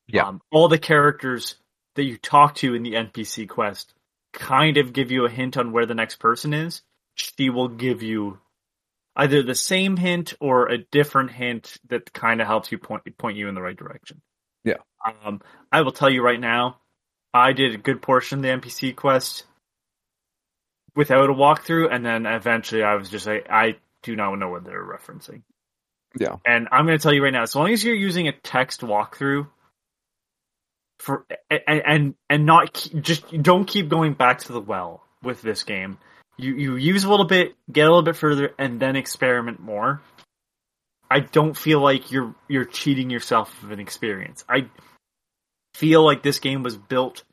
Yeah. 0.07 0.27
Um, 0.27 0.41
all 0.51 0.67
the 0.67 0.79
characters 0.79 1.55
that 1.95 2.03
you 2.03 2.17
talk 2.17 2.55
to 2.55 2.75
in 2.75 2.83
the 2.83 2.93
NPC 2.93 3.49
quest 3.49 3.93
kind 4.33 4.77
of 4.77 4.93
give 4.93 5.11
you 5.11 5.25
a 5.25 5.29
hint 5.29 5.57
on 5.57 5.71
where 5.71 5.85
the 5.85 5.95
next 5.95 6.17
person 6.17 6.53
is. 6.53 6.81
She 7.15 7.49
will 7.49 7.69
give 7.69 8.03
you 8.03 8.39
either 9.15 9.41
the 9.41 9.55
same 9.55 9.97
hint 9.97 10.35
or 10.39 10.67
a 10.67 10.77
different 10.77 11.31
hint 11.31 11.77
that 11.89 12.13
kind 12.13 12.39
of 12.39 12.47
helps 12.47 12.71
you 12.71 12.77
point 12.77 13.03
point 13.17 13.37
you 13.37 13.49
in 13.49 13.55
the 13.55 13.61
right 13.61 13.75
direction. 13.75 14.21
Yeah. 14.63 14.77
Um, 15.25 15.41
I 15.71 15.81
will 15.81 15.91
tell 15.91 16.09
you 16.09 16.21
right 16.21 16.39
now, 16.39 16.79
I 17.33 17.53
did 17.53 17.73
a 17.73 17.77
good 17.77 18.01
portion 18.01 18.39
of 18.39 18.43
the 18.43 18.49
NPC 18.49 18.95
quest 18.95 19.43
without 20.97 21.29
a 21.29 21.33
walkthrough, 21.33 21.93
and 21.93 22.03
then 22.03 22.25
eventually 22.25 22.83
I 22.83 22.95
was 22.95 23.09
just 23.09 23.27
like, 23.27 23.47
I 23.49 23.77
do 24.01 24.15
not 24.15 24.35
know 24.35 24.49
what 24.49 24.65
they're 24.65 24.83
referencing. 24.83 25.43
Yeah. 26.19 26.37
And 26.43 26.67
I'm 26.71 26.87
going 26.87 26.97
to 26.97 27.01
tell 27.01 27.13
you 27.13 27.23
right 27.23 27.31
now, 27.31 27.43
as 27.43 27.55
long 27.55 27.71
as 27.71 27.83
you're 27.83 27.95
using 27.95 28.27
a 28.27 28.31
text 28.31 28.81
walkthrough 28.81 29.47
for 30.99 31.25
and 31.51 31.81
and, 31.85 32.15
and 32.27 32.45
not 32.47 32.89
just 32.99 33.29
don't 33.43 33.65
keep 33.65 33.87
going 33.87 34.13
back 34.13 34.39
to 34.39 34.53
the 34.53 34.59
well 34.59 35.03
with 35.21 35.41
this 35.43 35.63
game. 35.63 35.99
You 36.37 36.55
you 36.55 36.75
use 36.75 37.03
a 37.03 37.09
little 37.09 37.27
bit, 37.27 37.55
get 37.71 37.83
a 37.83 37.89
little 37.89 38.01
bit 38.01 38.15
further, 38.15 38.53
and 38.57 38.79
then 38.79 38.95
experiment 38.95 39.59
more. 39.59 40.01
I 41.09 41.19
don't 41.19 41.55
feel 41.55 41.79
like 41.79 42.11
you're 42.11 42.33
you're 42.47 42.65
cheating 42.65 43.11
yourself 43.11 43.63
of 43.63 43.71
an 43.71 43.79
experience. 43.79 44.43
I 44.49 44.69
feel 45.75 46.03
like 46.03 46.23
this 46.23 46.39
game 46.39 46.63
was 46.63 46.75
built 46.75 47.23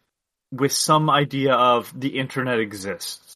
with 0.52 0.72
some 0.72 1.08
idea 1.08 1.54
of 1.54 1.92
the 1.98 2.18
internet 2.18 2.60
exists. 2.60 3.34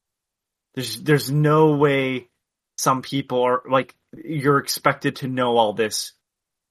There's 0.79 1.03
there's 1.03 1.29
no 1.29 1.73
way 1.73 2.29
some 2.77 3.03
people 3.03 3.43
are 3.43 3.63
like 3.69 3.97
you're 4.17 4.59
expected 4.59 5.17
to 5.17 5.27
know 5.27 5.57
all 5.57 5.73
this 5.73 6.13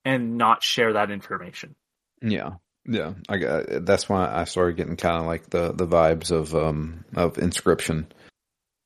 and 0.06 0.38
not 0.38 0.64
share 0.64 0.94
that 0.94 1.12
information. 1.12 1.76
Yeah. 2.22 2.52
Yeah, 2.90 3.16
I 3.28 3.36
got, 3.38 3.86
that's 3.86 4.08
why 4.08 4.34
I 4.34 4.46
started 4.46 4.78
getting 4.78 4.96
kind 4.96 5.18
of 5.18 5.26
like 5.26 5.50
the 5.50 5.74
the 5.74 5.86
vibes 5.86 6.32
of 6.32 6.56
um 6.56 7.04
of 7.18 7.34
Inscryption, 7.34 8.06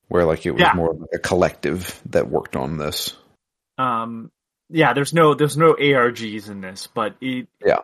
where 0.08 0.24
like 0.24 0.44
it 0.44 0.50
was 0.50 0.60
Yeah. 0.62 0.72
more 0.74 0.90
of 0.90 1.04
a 1.14 1.20
collective 1.20 2.02
that 2.06 2.28
worked 2.28 2.56
on 2.56 2.78
this. 2.78 3.16
Um, 3.78 4.32
yeah, 4.70 4.92
there's 4.92 5.12
no 5.12 5.34
there's 5.34 5.56
no 5.56 5.74
ARGs 5.74 6.50
in 6.50 6.60
this, 6.60 6.88
but 6.88 7.14
it, 7.20 7.46
Yeah. 7.64 7.82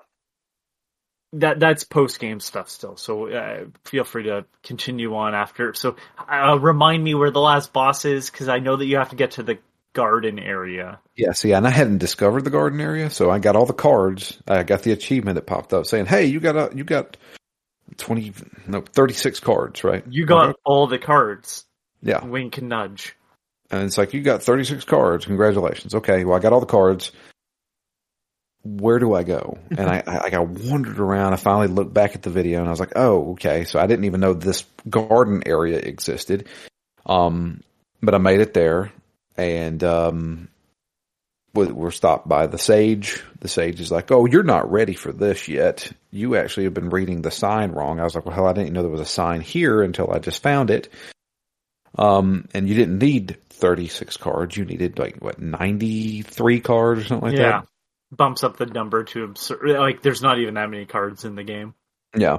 That 1.34 1.60
that's 1.60 1.84
post 1.84 2.20
game 2.20 2.40
stuff 2.40 2.68
still. 2.70 2.96
So 2.96 3.28
uh, 3.30 3.64
feel 3.84 4.04
free 4.04 4.24
to 4.24 4.44
continue 4.62 5.14
on 5.16 5.34
after. 5.34 5.74
So 5.74 5.96
uh, 6.30 6.58
remind 6.60 7.04
me 7.04 7.14
where 7.14 7.30
the 7.30 7.40
last 7.40 7.72
boss 7.72 8.04
is 8.04 8.30
because 8.30 8.48
I 8.48 8.58
know 8.58 8.76
that 8.76 8.86
you 8.86 8.96
have 8.96 9.10
to 9.10 9.16
get 9.16 9.32
to 9.32 9.42
the 9.42 9.58
garden 9.92 10.38
area. 10.38 11.00
Yeah, 11.16 11.32
see, 11.32 11.52
and 11.52 11.66
I 11.66 11.70
hadn't 11.70 11.98
discovered 11.98 12.44
the 12.44 12.50
garden 12.50 12.80
area, 12.80 13.10
so 13.10 13.30
I 13.30 13.38
got 13.40 13.56
all 13.56 13.66
the 13.66 13.72
cards. 13.72 14.38
I 14.46 14.62
got 14.62 14.82
the 14.82 14.92
achievement 14.92 15.34
that 15.34 15.46
popped 15.46 15.72
up 15.72 15.86
saying, 15.86 16.06
"Hey, 16.06 16.26
you 16.26 16.40
got 16.40 16.56
a 16.56 16.74
you 16.76 16.84
got 16.84 17.16
twenty 17.96 18.32
no 18.66 18.80
thirty 18.80 19.14
six 19.14 19.40
cards, 19.40 19.84
right? 19.84 20.04
You 20.08 20.24
got 20.26 20.50
Okay. 20.50 20.58
all 20.64 20.86
the 20.86 20.98
cards. 20.98 21.64
yeah." 22.02 22.24
Wink 22.24 22.58
and 22.58 22.68
nudge. 22.68 23.14
And 23.70 23.82
it's 23.84 23.98
like, 23.98 24.14
you 24.14 24.22
got 24.22 24.42
36 24.42 24.86
cards. 24.86 25.26
Congratulations. 25.26 25.94
Okay. 25.94 26.24
Well, 26.24 26.34
I 26.34 26.40
got 26.40 26.54
all 26.54 26.60
the 26.60 26.64
cards. 26.64 27.12
Where 28.76 28.98
do 28.98 29.14
I 29.14 29.22
go? 29.22 29.58
And 29.70 29.88
I, 29.88 30.02
I, 30.06 30.30
I 30.34 30.38
wandered 30.38 30.98
around. 30.98 31.32
I 31.32 31.36
finally 31.36 31.68
looked 31.68 31.94
back 31.94 32.14
at 32.14 32.22
the 32.22 32.30
video 32.30 32.58
and 32.58 32.68
I 32.68 32.70
was 32.70 32.80
like, 32.80 32.92
oh, 32.96 33.32
okay. 33.32 33.64
So 33.64 33.78
I 33.78 33.86
didn't 33.86 34.04
even 34.04 34.20
know 34.20 34.34
this 34.34 34.64
garden 34.88 35.42
area 35.46 35.78
existed. 35.78 36.48
Um, 37.06 37.62
but 38.02 38.14
I 38.14 38.18
made 38.18 38.40
it 38.40 38.54
there 38.54 38.92
and, 39.36 39.82
um, 39.82 40.48
we- 41.54 41.72
we're 41.72 41.90
stopped 41.90 42.28
by 42.28 42.46
the 42.46 42.58
sage. 42.58 43.22
The 43.40 43.48
sage 43.48 43.80
is 43.80 43.90
like, 43.90 44.10
oh, 44.12 44.26
you're 44.26 44.42
not 44.42 44.70
ready 44.70 44.94
for 44.94 45.12
this 45.12 45.48
yet. 45.48 45.90
You 46.10 46.36
actually 46.36 46.64
have 46.64 46.74
been 46.74 46.90
reading 46.90 47.22
the 47.22 47.30
sign 47.30 47.72
wrong. 47.72 47.98
I 48.00 48.04
was 48.04 48.14
like, 48.14 48.26
well, 48.26 48.34
hell, 48.34 48.46
I 48.46 48.52
didn't 48.52 48.72
know 48.74 48.82
there 48.82 48.90
was 48.90 49.00
a 49.00 49.04
sign 49.06 49.40
here 49.40 49.82
until 49.82 50.10
I 50.12 50.18
just 50.18 50.42
found 50.42 50.70
it. 50.70 50.88
Um, 51.96 52.46
and 52.54 52.68
you 52.68 52.74
didn't 52.74 52.98
need 52.98 53.38
36 53.50 54.16
cards. 54.18 54.56
You 54.56 54.64
needed 54.66 54.98
like 54.98 55.16
what 55.16 55.40
93 55.40 56.60
cards 56.60 57.00
or 57.00 57.04
something 57.06 57.30
like 57.30 57.38
yeah, 57.38 57.62
bumps 58.10 58.44
up 58.44 58.56
the 58.56 58.66
number 58.66 59.04
to 59.04 59.24
absurd. 59.24 59.70
Like 59.70 60.02
there's 60.02 60.22
not 60.22 60.38
even 60.38 60.54
that 60.54 60.70
many 60.70 60.86
cards 60.86 61.24
in 61.24 61.34
the 61.34 61.44
game. 61.44 61.74
Yeah. 62.16 62.38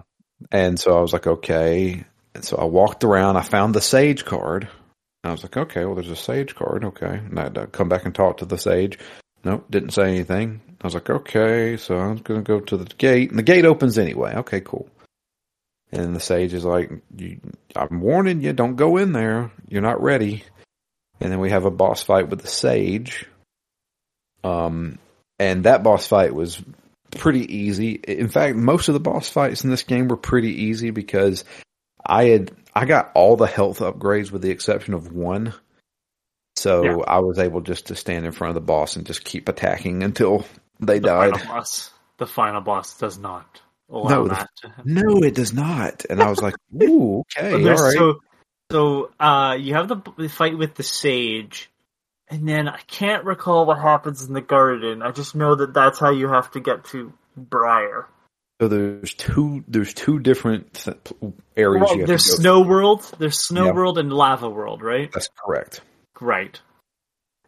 And 0.52 0.80
so 0.80 0.98
I 0.98 1.02
was 1.02 1.14
like, 1.14 1.28
okay. 1.28 2.04
And 2.34 2.46
so 2.46 2.58
I 2.58 2.66
walked 2.66 3.04
around. 3.04 3.38
I 3.38 3.42
found 3.42 3.74
the 3.74 3.82
sage 3.82 4.26
card. 4.26 4.70
I 5.24 5.32
was 5.32 5.44
like, 5.44 5.58
okay, 5.58 5.84
well, 5.86 5.96
there's 5.96 6.10
a 6.10 6.16
sage 6.16 6.56
card. 6.56 6.86
Okay. 6.86 7.18
And 7.18 7.40
I 7.40 7.44
had 7.44 7.56
to 7.56 7.68
come 7.68 7.90
back 7.90 8.06
and 8.06 8.16
talk 8.16 8.38
to 8.38 8.46
the 8.46 8.58
sage. 8.58 9.00
Nope, 9.44 9.66
didn't 9.70 9.92
say 9.92 10.04
anything. 10.04 10.62
I 10.82 10.88
was 10.88 10.94
like, 10.94 11.10
okay, 11.10 11.78
so 11.78 11.98
I'm 11.98 12.18
going 12.18 12.44
to 12.44 12.48
go 12.48 12.60
to 12.60 12.78
the 12.78 12.86
gate. 12.86 13.30
And 13.30 13.40
the 13.40 13.44
gate 13.44 13.66
opens 13.66 13.98
anyway. 13.98 14.36
Okay, 14.38 14.62
cool. 14.62 14.90
And 15.92 16.16
the 16.16 16.20
sage 16.20 16.54
is 16.54 16.64
like, 16.64 16.92
I'm 17.76 18.00
warning 18.00 18.42
you, 18.42 18.54
don't 18.54 18.76
go 18.76 18.98
in 18.98 19.12
there. 19.12 19.52
You're 19.68 19.82
not 19.82 20.02
ready. 20.02 20.44
And 21.20 21.32
then 21.32 21.40
we 21.40 21.50
have 21.50 21.66
a 21.66 21.72
boss 21.72 22.04
fight 22.04 22.30
with 22.30 22.42
the 22.42 22.48
sage. 22.48 23.26
Um, 24.44 25.00
and 25.40 25.64
that 25.64 25.84
boss 25.84 26.06
fight 26.08 26.34
was 26.36 26.62
pretty 27.12 27.54
easy. 27.56 27.92
In 27.94 28.28
fact, 28.30 28.56
most 28.56 28.88
of 28.88 28.94
the 28.94 29.00
boss 29.00 29.30
fights 29.30 29.64
in 29.64 29.70
this 29.70 29.84
game 29.84 30.08
were 30.08 30.18
pretty 30.18 30.64
easy 30.66 30.92
because 30.92 31.44
I 32.06 32.26
had 32.26 32.52
I 32.76 32.86
got 32.86 33.12
all 33.16 33.36
the 33.36 33.48
health 33.48 33.80
upgrades 33.80 34.32
with 34.32 34.42
the 34.42 34.52
exception 34.52 34.94
of 34.94 35.12
one. 35.12 35.54
So 36.56 36.84
Yeah. 36.84 36.98
I 37.08 37.20
was 37.20 37.40
able 37.40 37.62
just 37.62 37.88
to 37.88 37.96
stand 37.96 38.26
in 38.26 38.32
front 38.32 38.50
of 38.50 38.56
the 38.56 38.62
boss 38.62 38.96
and 38.96 39.06
just 39.08 39.24
keep 39.24 39.48
attacking 39.50 40.04
until 40.04 40.46
they 40.80 41.00
The 41.00 41.08
died. 41.08 41.38
final 41.40 41.56
boss. 41.56 41.92
The 42.18 42.28
final 42.28 42.62
boss 42.62 42.98
does 42.98 43.18
not 43.18 43.62
allow 43.90 44.10
No, 44.10 44.28
the-. 44.28 44.48
No, 44.84 45.24
it 45.24 45.36
does 45.36 45.54
not. 45.54 46.06
And 46.10 46.22
I 46.22 46.30
was 46.30 46.42
like, 46.42 46.56
"Ooh, 46.84 47.24
okay, 47.38 47.54
all 47.54 47.60
right." 47.76 47.94
So, 47.94 48.20
so 48.72 49.12
uh, 49.20 49.56
you 49.60 49.74
have 49.74 49.88
the 49.88 50.30
fight 50.30 50.58
with 50.58 50.76
the 50.76 50.84
sage, 50.84 51.72
and 52.30 52.48
then 52.48 52.68
I 52.68 52.80
can't 52.88 53.26
recall 53.26 53.66
what 53.66 53.80
happens 53.80 54.24
in 54.24 54.34
the 54.34 54.42
garden. 54.42 55.02
I 55.02 55.12
just 55.12 55.36
know 55.36 55.56
that 55.56 55.74
that's 55.74 56.00
how 56.00 56.12
you 56.12 56.30
have 56.30 56.52
to 56.52 56.60
get 56.60 56.86
to 56.86 57.14
Briar. 57.36 58.08
So 58.62 58.68
there's 58.68 59.14
two 59.14 59.64
there's 59.68 59.94
two 59.94 60.20
different 60.20 60.86
areas 61.56 61.82
Well, 61.86 61.94
you 61.96 62.00
have 62.02 62.08
there's 62.08 62.26
to 62.26 62.32
go. 62.32 62.36
Snow 62.38 62.62
World, 62.62 63.10
there's 63.18 63.40
Snow. 63.46 63.74
World, 63.74 63.98
and 63.98 64.12
Lava 64.12 64.50
World, 64.50 64.82
right? 64.82 65.10
That's 65.12 65.30
correct. 65.46 65.82
Right. 66.20 66.60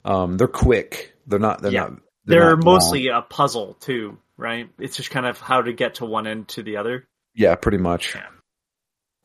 Um, 0.06 0.38
they're 0.38 0.48
quick. 0.48 1.13
They're 1.28 1.38
not. 1.39 1.62
They're 1.62 1.72
Yeah. 1.72 1.82
not. 1.82 2.00
They're, 2.26 2.56
not 2.56 2.63
long. 2.63 2.76
mostly 2.76 3.08
a 3.08 3.22
puzzle 3.22 3.74
too, 3.76 4.17
right? 4.38 4.70
It's 4.80 4.96
just 4.96 5.12
kind 5.12 5.26
of 5.26 5.39
how 5.39 5.62
to 5.62 5.74
get 5.74 5.96
to 5.96 6.06
one 6.06 6.28
end 6.28 6.48
to 6.50 6.63
the 6.63 6.78
other. 6.78 7.08
Yeah, 7.36 7.56
pretty 7.56 7.78
much. 7.80 8.15
Yeah. 8.15 8.28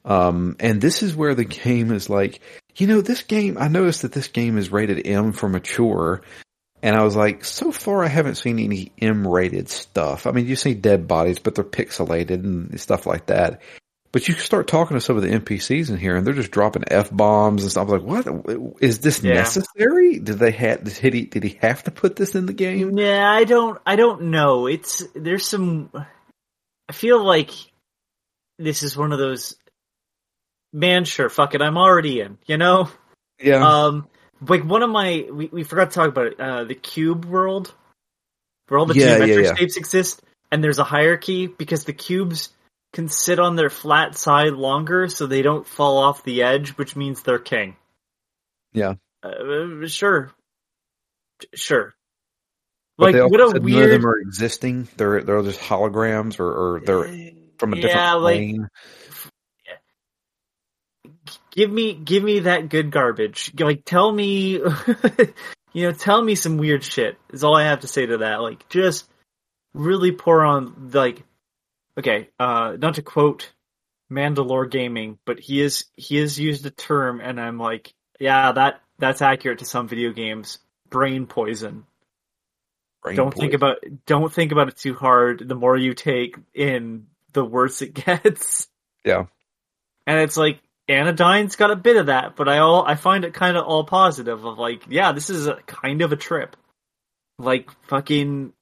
Um, 0.06 0.56
and 0.60 0.80
this 0.80 1.02
is 1.02 1.14
where 1.16 1.34
the 1.34 1.44
game 1.44 1.92
is 1.92 2.08
like, 2.08 2.40
you 2.76 2.86
know, 2.86 3.00
this 3.00 3.22
game, 3.22 3.58
I 3.58 3.68
noticed 3.68 4.02
that 4.02 4.12
this 4.12 4.28
game 4.28 4.56
is 4.56 4.70
rated 4.70 5.06
M 5.06 5.32
for 5.32 5.48
mature. 5.48 6.22
And 6.82 6.94
I 6.94 7.02
was 7.02 7.16
like, 7.16 7.44
so 7.44 7.72
far 7.72 8.04
I 8.04 8.08
haven't 8.08 8.36
seen 8.36 8.58
any 8.60 8.92
M 9.00 9.26
rated 9.26 9.68
stuff. 9.68 10.26
I 10.26 10.30
mean, 10.30 10.46
you 10.46 10.54
see 10.56 10.74
dead 10.74 11.08
bodies, 11.08 11.40
but 11.40 11.54
they're 11.54 11.64
pixelated 11.64 12.44
and 12.44 12.80
stuff 12.80 13.04
like 13.06 13.26
that. 13.26 13.60
But 14.12 14.28
you 14.28 14.34
start 14.34 14.68
talking 14.68 14.96
to 14.96 15.00
some 15.00 15.16
of 15.16 15.22
the 15.22 15.30
NPCs 15.30 15.90
in 15.90 15.98
here 15.98 16.16
and 16.16 16.26
they're 16.26 16.32
just 16.32 16.52
dropping 16.52 16.84
F 16.88 17.10
bombs 17.10 17.62
and 17.62 17.70
stuff. 17.70 17.88
I 17.88 17.92
was 17.92 18.02
like, 18.02 18.26
what? 18.26 18.76
Is 18.80 19.00
this 19.00 19.22
Yeah. 19.22 19.34
necessary? 19.34 20.20
Did 20.20 20.38
they 20.38 20.52
have, 20.52 20.84
did 20.84 21.14
he, 21.14 21.22
did 21.22 21.42
he 21.42 21.58
have 21.60 21.82
to 21.84 21.90
put 21.90 22.14
this 22.16 22.34
in 22.34 22.46
the 22.46 22.52
game? 22.52 22.96
Yeah, 22.96 23.28
I 23.30 23.44
don't 23.44 23.78
I 23.84 23.96
don't 23.96 24.30
know. 24.30 24.66
It's 24.68 25.02
there's 25.14 25.46
some 25.46 25.90
I 26.88 26.92
feel 26.92 27.22
like 27.24 27.50
this 28.58 28.82
is 28.82 28.96
one 28.96 29.12
of 29.12 29.18
those 29.18 29.56
man 30.72 31.04
sure 31.04 31.28
fuck 31.28 31.54
it 31.54 31.62
I'm 31.62 31.78
already 31.78 32.20
in, 32.20 32.38
you 32.46 32.56
know? 32.58 32.88
Yeah. 33.42 33.66
Um 33.66 34.08
like 34.46 34.64
one 34.64 34.82
of 34.82 34.90
my 34.90 35.26
we, 35.32 35.46
we 35.46 35.62
forgot 35.64 35.90
to 35.90 35.94
talk 35.94 36.08
about 36.08 36.26
it, 36.26 36.40
uh 36.40 36.64
the 36.64 36.74
cube 36.74 37.24
world 37.24 37.72
where 38.68 38.78
all 38.78 38.86
the 38.86 38.94
Yeah, 38.94 39.18
geometric 39.18 39.44
yeah, 39.44 39.50
yeah. 39.50 39.54
shapes 39.56 39.76
exist 39.76 40.22
and 40.50 40.62
there's 40.62 40.78
a 40.78 40.84
hierarchy 40.84 41.46
because 41.46 41.84
the 41.84 41.92
cubes 41.92 42.50
can 42.92 43.08
sit 43.08 43.38
on 43.38 43.56
their 43.56 43.70
flat 43.70 44.16
side 44.16 44.52
longer 44.54 45.08
so 45.08 45.26
they 45.26 45.42
don't 45.42 45.66
fall 45.66 45.98
off 45.98 46.22
the 46.24 46.42
edge, 46.44 46.70
which 46.78 46.96
means 46.96 47.22
they're 47.22 47.38
king. 47.38 47.76
Yeah. 48.72 48.94
Uh, 49.22 49.86
sure. 49.86 50.30
Sure. 51.54 51.94
But 52.96 53.14
Like 53.14 53.30
what 53.30 53.40
a 53.40 53.60
weird 53.60 53.74
none 53.80 53.82
of 53.82 53.90
them 53.90 54.06
are 54.06 54.18
existing. 54.18 54.88
They're 54.96 55.22
they're 55.22 55.42
just 55.42 55.60
holograms 55.60 56.40
or, 56.40 56.76
or 56.76 56.80
they're 56.80 57.32
from 57.58 57.74
a 57.74 57.76
Yeah, 57.76 57.82
different 57.82 58.22
like- 58.22 58.36
plane. 58.36 58.68
Give 61.56 61.72
me 61.72 61.94
give 61.94 62.22
me 62.22 62.40
that 62.40 62.68
good 62.68 62.92
garbage. 62.92 63.52
Like 63.58 63.84
tell 63.84 64.12
me 64.12 64.52
you 65.72 65.82
know, 65.82 65.92
tell 65.92 66.22
me 66.22 66.34
some 66.36 66.58
weird 66.58 66.84
shit 66.84 67.18
is 67.32 67.42
all 67.42 67.56
I 67.56 67.64
have 67.64 67.80
to 67.80 67.88
say 67.88 68.06
to 68.06 68.18
that. 68.18 68.42
Like 68.42 68.68
just 68.68 69.08
really 69.74 70.12
pour 70.12 70.44
on 70.44 70.90
like 70.92 71.24
okay, 71.98 72.28
uh 72.38 72.76
not 72.78 72.94
to 72.96 73.02
quote 73.02 73.50
Mandalore 74.12 74.70
Gaming, 74.70 75.18
but 75.24 75.40
he 75.40 75.60
is 75.60 75.86
he 75.96 76.18
has 76.18 76.38
used 76.38 76.64
a 76.66 76.70
term 76.70 77.20
and 77.20 77.40
I'm 77.40 77.58
like, 77.58 77.92
yeah, 78.20 78.52
that 78.52 78.80
that's 78.98 79.22
accurate 79.22 79.58
to 79.60 79.64
some 79.64 79.88
video 79.88 80.12
games. 80.12 80.58
Brain 80.90 81.26
poison. 81.26 81.84
Brain 83.02 83.16
don't 83.16 83.32
think 83.32 83.52
poison. 83.52 83.54
about 83.54 83.76
don't 84.06 84.32
think 84.32 84.52
about 84.52 84.68
it 84.68 84.76
too 84.76 84.94
hard. 84.94 85.48
The 85.48 85.54
more 85.54 85.76
you 85.76 85.94
take 85.94 86.36
in, 86.54 87.06
the 87.32 87.44
worse 87.44 87.80
it 87.80 87.94
gets. 88.06 88.68
Yeah. 89.04 89.24
And 90.06 90.20
it's 90.20 90.36
like 90.36 90.60
Anodyne's 90.88 91.56
got 91.56 91.70
a 91.70 91.76
bit 91.76 91.96
of 91.96 92.06
that, 92.06 92.36
but 92.36 92.48
I 92.48 92.58
all 92.58 92.84
I 92.84 92.94
find 92.94 93.24
it 93.24 93.34
kind 93.34 93.56
of 93.56 93.64
all 93.64 93.84
positive 93.84 94.44
of 94.44 94.58
like, 94.58 94.84
yeah, 94.88 95.12
this 95.12 95.30
is 95.30 95.46
a 95.46 95.56
kind 95.66 96.02
of 96.02 96.12
a 96.12 96.16
trip. 96.16 96.56
Like 97.38 97.70
fucking 97.88 98.52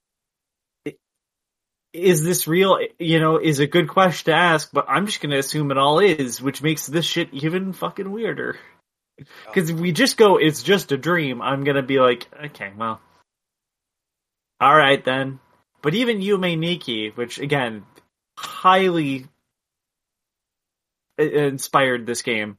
is 1.94 2.24
this 2.24 2.48
real? 2.48 2.78
You 2.98 3.20
know, 3.20 3.38
is 3.38 3.60
a 3.60 3.66
good 3.66 3.88
question 3.88 4.32
to 4.32 4.38
ask, 4.38 4.70
but 4.72 4.87
I'm 4.88 5.06
just 5.06 5.20
gonna 5.20 5.38
assume 5.38 5.70
it 5.70 5.78
all 5.78 6.00
is, 6.00 6.42
which 6.42 6.62
makes 6.62 6.87
this 6.87 7.06
shit 7.06 7.28
even 7.32 7.72
fucking 7.72 8.10
weirder. 8.10 8.58
Oh. 9.20 9.24
Because 9.46 9.70
if 9.70 9.78
we 9.78 9.92
just 9.92 10.16
go, 10.16 10.37
it's 10.37 10.62
just 10.62 10.92
a 10.92 10.98
dream. 10.98 11.40
I'm 11.40 11.62
gonna 11.62 11.82
be 11.82 12.00
like, 12.00 12.26
okay, 12.46 12.72
well, 12.76 13.00
all 14.60 14.76
right 14.76 15.02
then. 15.04 15.38
But 15.82 15.94
even 15.94 16.20
Yume 16.20 16.58
Nikki, 16.58 17.10
which 17.10 17.38
again, 17.38 17.84
highly 18.37 19.26
inspired 21.18 22.07
this 22.07 22.22
game. 22.22 22.59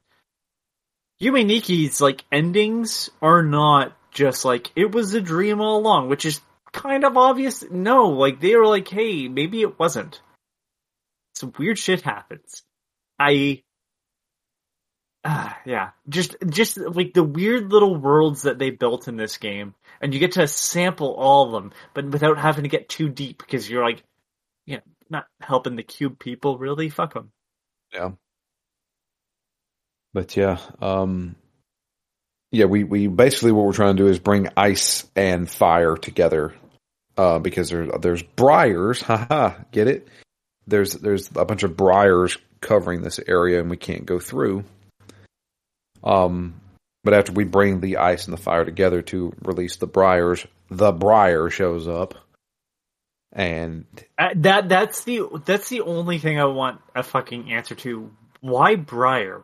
Yume 1.21 1.45
Nikki's 1.45 2.01
like 2.01 2.23
endings 2.31 3.09
are 3.21 3.41
not 3.41 3.95
just 4.11 4.45
like 4.45 4.71
it 4.75 4.91
was 4.91 5.13
a 5.13 5.21
dream 5.21 5.61
all 5.61 5.77
along, 5.79 6.09
which 6.09 6.25
is 6.25 6.41
kind 6.71 7.03
of 7.03 7.17
obvious. 7.17 7.63
No, 7.69 8.09
like 8.09 8.39
they 8.39 8.55
were 8.55 8.67
like, 8.67 8.87
hey, 8.87 9.27
maybe 9.27 9.61
it 9.61 9.79
wasn't. 9.79 10.21
Some 11.35 11.53
weird 11.57 11.77
shit 11.77 12.01
happens. 12.01 12.63
I 13.19 13.63
Ah, 15.27 15.59
yeah, 15.65 15.89
just 16.07 16.35
just 16.47 16.77
like 16.77 17.13
the 17.15 17.23
weird 17.23 17.71
little 17.71 17.95
worlds 17.95 18.43
that 18.43 18.59
they 18.59 18.69
built 18.69 19.07
in 19.07 19.17
this 19.17 19.37
game, 19.37 19.73
and 19.99 20.13
you 20.13 20.19
get 20.19 20.33
to 20.33 20.47
sample 20.47 21.15
all 21.15 21.47
of 21.47 21.51
them, 21.51 21.73
but 21.95 22.05
without 22.05 22.37
having 22.37 22.61
to 22.61 22.69
get 22.69 22.89
too 22.89 23.09
deep 23.09 23.39
because 23.39 23.67
you're 23.67 23.83
like, 23.83 24.03
you 24.67 24.75
know, 24.75 24.83
not 25.09 25.25
helping 25.41 25.77
the 25.77 25.83
cube 25.83 26.19
people 26.19 26.59
really. 26.59 26.89
Fuck 26.89 27.15
them. 27.15 27.31
Yeah. 27.91 28.11
But 30.15 30.37
yeah, 30.37 30.59
um, 30.81 31.35
yeah, 32.49 32.67
we, 32.67 32.85
we 32.85 33.07
basically 33.07 33.51
what 33.51 33.65
we're 33.65 33.73
trying 33.73 33.97
to 33.97 34.03
do 34.03 34.07
is 34.07 34.17
bring 34.17 34.47
ice 34.55 35.05
and 35.13 35.49
fire 35.49 35.97
together, 35.97 36.55
uh, 37.17 37.39
because 37.39 37.69
there, 37.69 37.87
there's 37.99 38.23
briars, 38.23 39.01
haha, 39.01 39.55
get 39.73 39.89
it? 39.89 40.07
There's, 40.67 40.93
there's 40.93 41.29
a 41.35 41.43
bunch 41.43 41.63
of 41.63 41.75
briars 41.75 42.37
covering 42.61 43.01
this 43.01 43.19
area 43.27 43.59
and 43.59 43.69
we 43.69 43.75
can't 43.75 44.05
go 44.05 44.17
through. 44.19 44.63
Um, 46.01 46.61
but 47.03 47.13
after 47.13 47.33
we 47.33 47.43
bring 47.43 47.81
the 47.81 47.97
ice 47.97 48.23
and 48.23 48.31
the 48.31 48.41
fire 48.41 48.63
together 48.63 49.01
to 49.01 49.33
release 49.43 49.75
the 49.75 49.85
briars, 49.85 50.47
the 50.69 50.93
briar 50.93 51.49
shows 51.49 51.89
up 51.89 52.15
and 53.33 53.83
Uh, 54.17 54.29
that 54.37 54.69
that's 54.69 55.03
the 55.03 55.23
that's 55.43 55.67
the 55.67 55.81
only 55.81 56.19
thing 56.19 56.39
I 56.39 56.45
want 56.45 56.79
a 56.95 57.03
fucking 57.03 57.51
answer 57.51 57.75
to. 57.75 58.11
Why 58.39 58.75
Briar? 58.75 59.43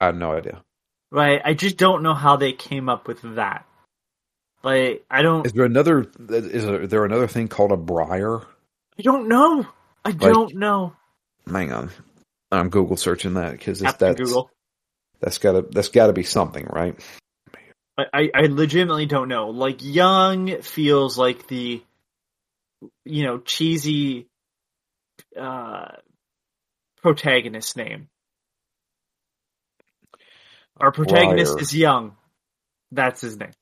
I 0.00 0.06
have 0.06 0.16
no 0.16 0.32
idea. 0.32 0.62
Right? 1.10 1.40
I 1.44 1.54
just 1.54 1.76
don't 1.76 2.02
know 2.02 2.14
how 2.14 2.36
they 2.36 2.52
came 2.52 2.88
up 2.88 3.08
with 3.08 3.22
that. 3.36 3.66
Like 4.62 5.04
I 5.10 5.22
don't 5.22 5.46
Is 5.46 5.52
there 5.52 5.64
another, 5.64 6.10
is 6.28 6.90
there, 6.90 7.04
another 7.04 7.28
thing 7.28 7.46
called 7.46 7.72
a 7.72 7.76
briar? 7.76 8.40
I 8.98 9.02
don't 9.02 9.28
know. 9.28 9.66
I 10.04 10.12
don't 10.12 10.54
know. 10.56 10.94
hang 11.48 11.72
on. 11.72 11.90
I'm 12.50 12.70
Google 12.70 12.96
searching 12.96 13.34
that 13.34 13.52
because 13.52 13.80
that's 13.80 13.96
Google. 13.96 14.50
that's 15.20 15.38
gotta 15.38 15.62
that's 15.62 15.88
gotta 15.88 16.12
be 16.12 16.22
something, 16.22 16.66
right? 16.68 16.96
I, 17.98 18.04
I 18.12 18.30
I 18.34 18.40
legitimately 18.46 19.06
don't 19.06 19.28
know. 19.28 19.50
Like 19.50 19.78
Young 19.82 20.62
feels 20.62 21.18
like 21.18 21.46
the 21.48 21.82
you 23.04 23.24
know 23.24 23.38
cheesy 23.38 24.26
uh 25.38 25.88
protagonist 27.02 27.76
name. 27.76 28.08
Our 30.78 30.92
protagonist 30.92 31.52
Briar. 31.52 31.62
is 31.62 31.74
Young. 31.74 32.16
That's 32.92 33.20
his 33.20 33.36
name. 33.36 33.52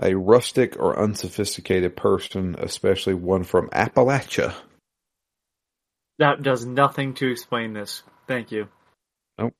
A 0.00 0.14
rustic 0.14 0.76
or 0.78 0.98
unsophisticated 0.98 1.96
person, 1.96 2.56
especially 2.58 3.14
one 3.14 3.44
from 3.44 3.68
Appalachia. 3.68 4.54
That 6.18 6.42
does 6.42 6.64
nothing 6.64 7.14
to 7.14 7.30
explain 7.30 7.72
this. 7.72 8.02
Thank 8.26 8.50
you. 8.50 8.68
Nope. 9.38 9.54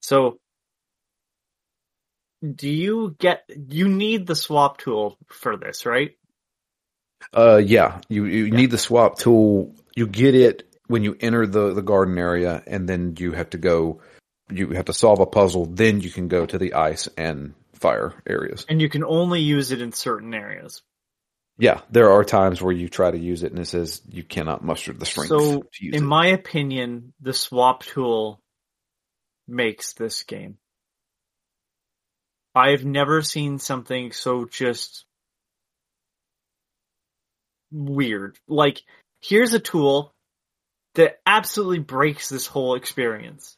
So, 0.00 0.38
do 2.42 2.68
you 2.68 3.16
get? 3.18 3.44
You 3.48 3.88
need 3.88 4.26
the 4.26 4.36
swap 4.36 4.78
tool 4.78 5.18
for 5.26 5.56
this, 5.56 5.84
right? 5.84 6.16
Uh, 7.32 7.56
yeah, 7.56 8.00
you 8.08 8.24
you 8.24 8.50
need 8.50 8.70
the 8.70 8.78
swap 8.78 9.18
tool. 9.18 9.74
You 9.96 10.06
get 10.06 10.34
it 10.34 10.68
when 10.86 11.02
you 11.02 11.16
enter 11.20 11.46
the 11.46 11.74
the 11.74 11.82
garden 11.82 12.16
area, 12.16 12.62
and 12.66 12.88
then 12.88 13.16
you 13.18 13.32
have 13.32 13.50
to 13.50 13.58
go. 13.58 14.00
You 14.50 14.70
have 14.70 14.86
to 14.86 14.92
solve 14.92 15.20
a 15.20 15.26
puzzle. 15.26 15.66
Then 15.66 16.00
you 16.00 16.10
can 16.10 16.28
go 16.28 16.46
to 16.46 16.58
the 16.58 16.74
ice 16.74 17.08
and 17.16 17.54
fire 17.74 18.14
areas. 18.26 18.66
And 18.68 18.80
you 18.80 18.88
can 18.88 19.04
only 19.04 19.40
use 19.40 19.72
it 19.72 19.80
in 19.80 19.92
certain 19.92 20.34
areas. 20.34 20.82
Yeah, 21.58 21.80
there 21.90 22.12
are 22.12 22.22
times 22.22 22.62
where 22.62 22.72
you 22.72 22.88
try 22.88 23.10
to 23.10 23.18
use 23.18 23.42
it, 23.42 23.50
and 23.50 23.60
it 23.60 23.66
says 23.66 24.00
you 24.08 24.22
cannot 24.22 24.62
muster 24.62 24.92
the 24.92 25.04
strength 25.04 25.28
So, 25.28 25.62
to 25.62 25.84
use 25.84 25.96
in 25.96 26.04
it. 26.04 26.06
my 26.06 26.28
opinion, 26.28 27.12
the 27.20 27.32
swap 27.32 27.82
tool 27.82 28.40
makes 29.48 29.92
this 29.94 30.22
game. 30.22 30.58
I've 32.54 32.84
never 32.84 33.22
seen 33.22 33.58
something 33.58 34.12
so 34.12 34.44
just 34.44 35.04
weird. 37.72 38.38
Like, 38.46 38.80
here's 39.20 39.52
a 39.52 39.60
tool 39.60 40.14
that 40.94 41.18
absolutely 41.26 41.80
breaks 41.80 42.28
this 42.28 42.46
whole 42.46 42.76
experience. 42.76 43.57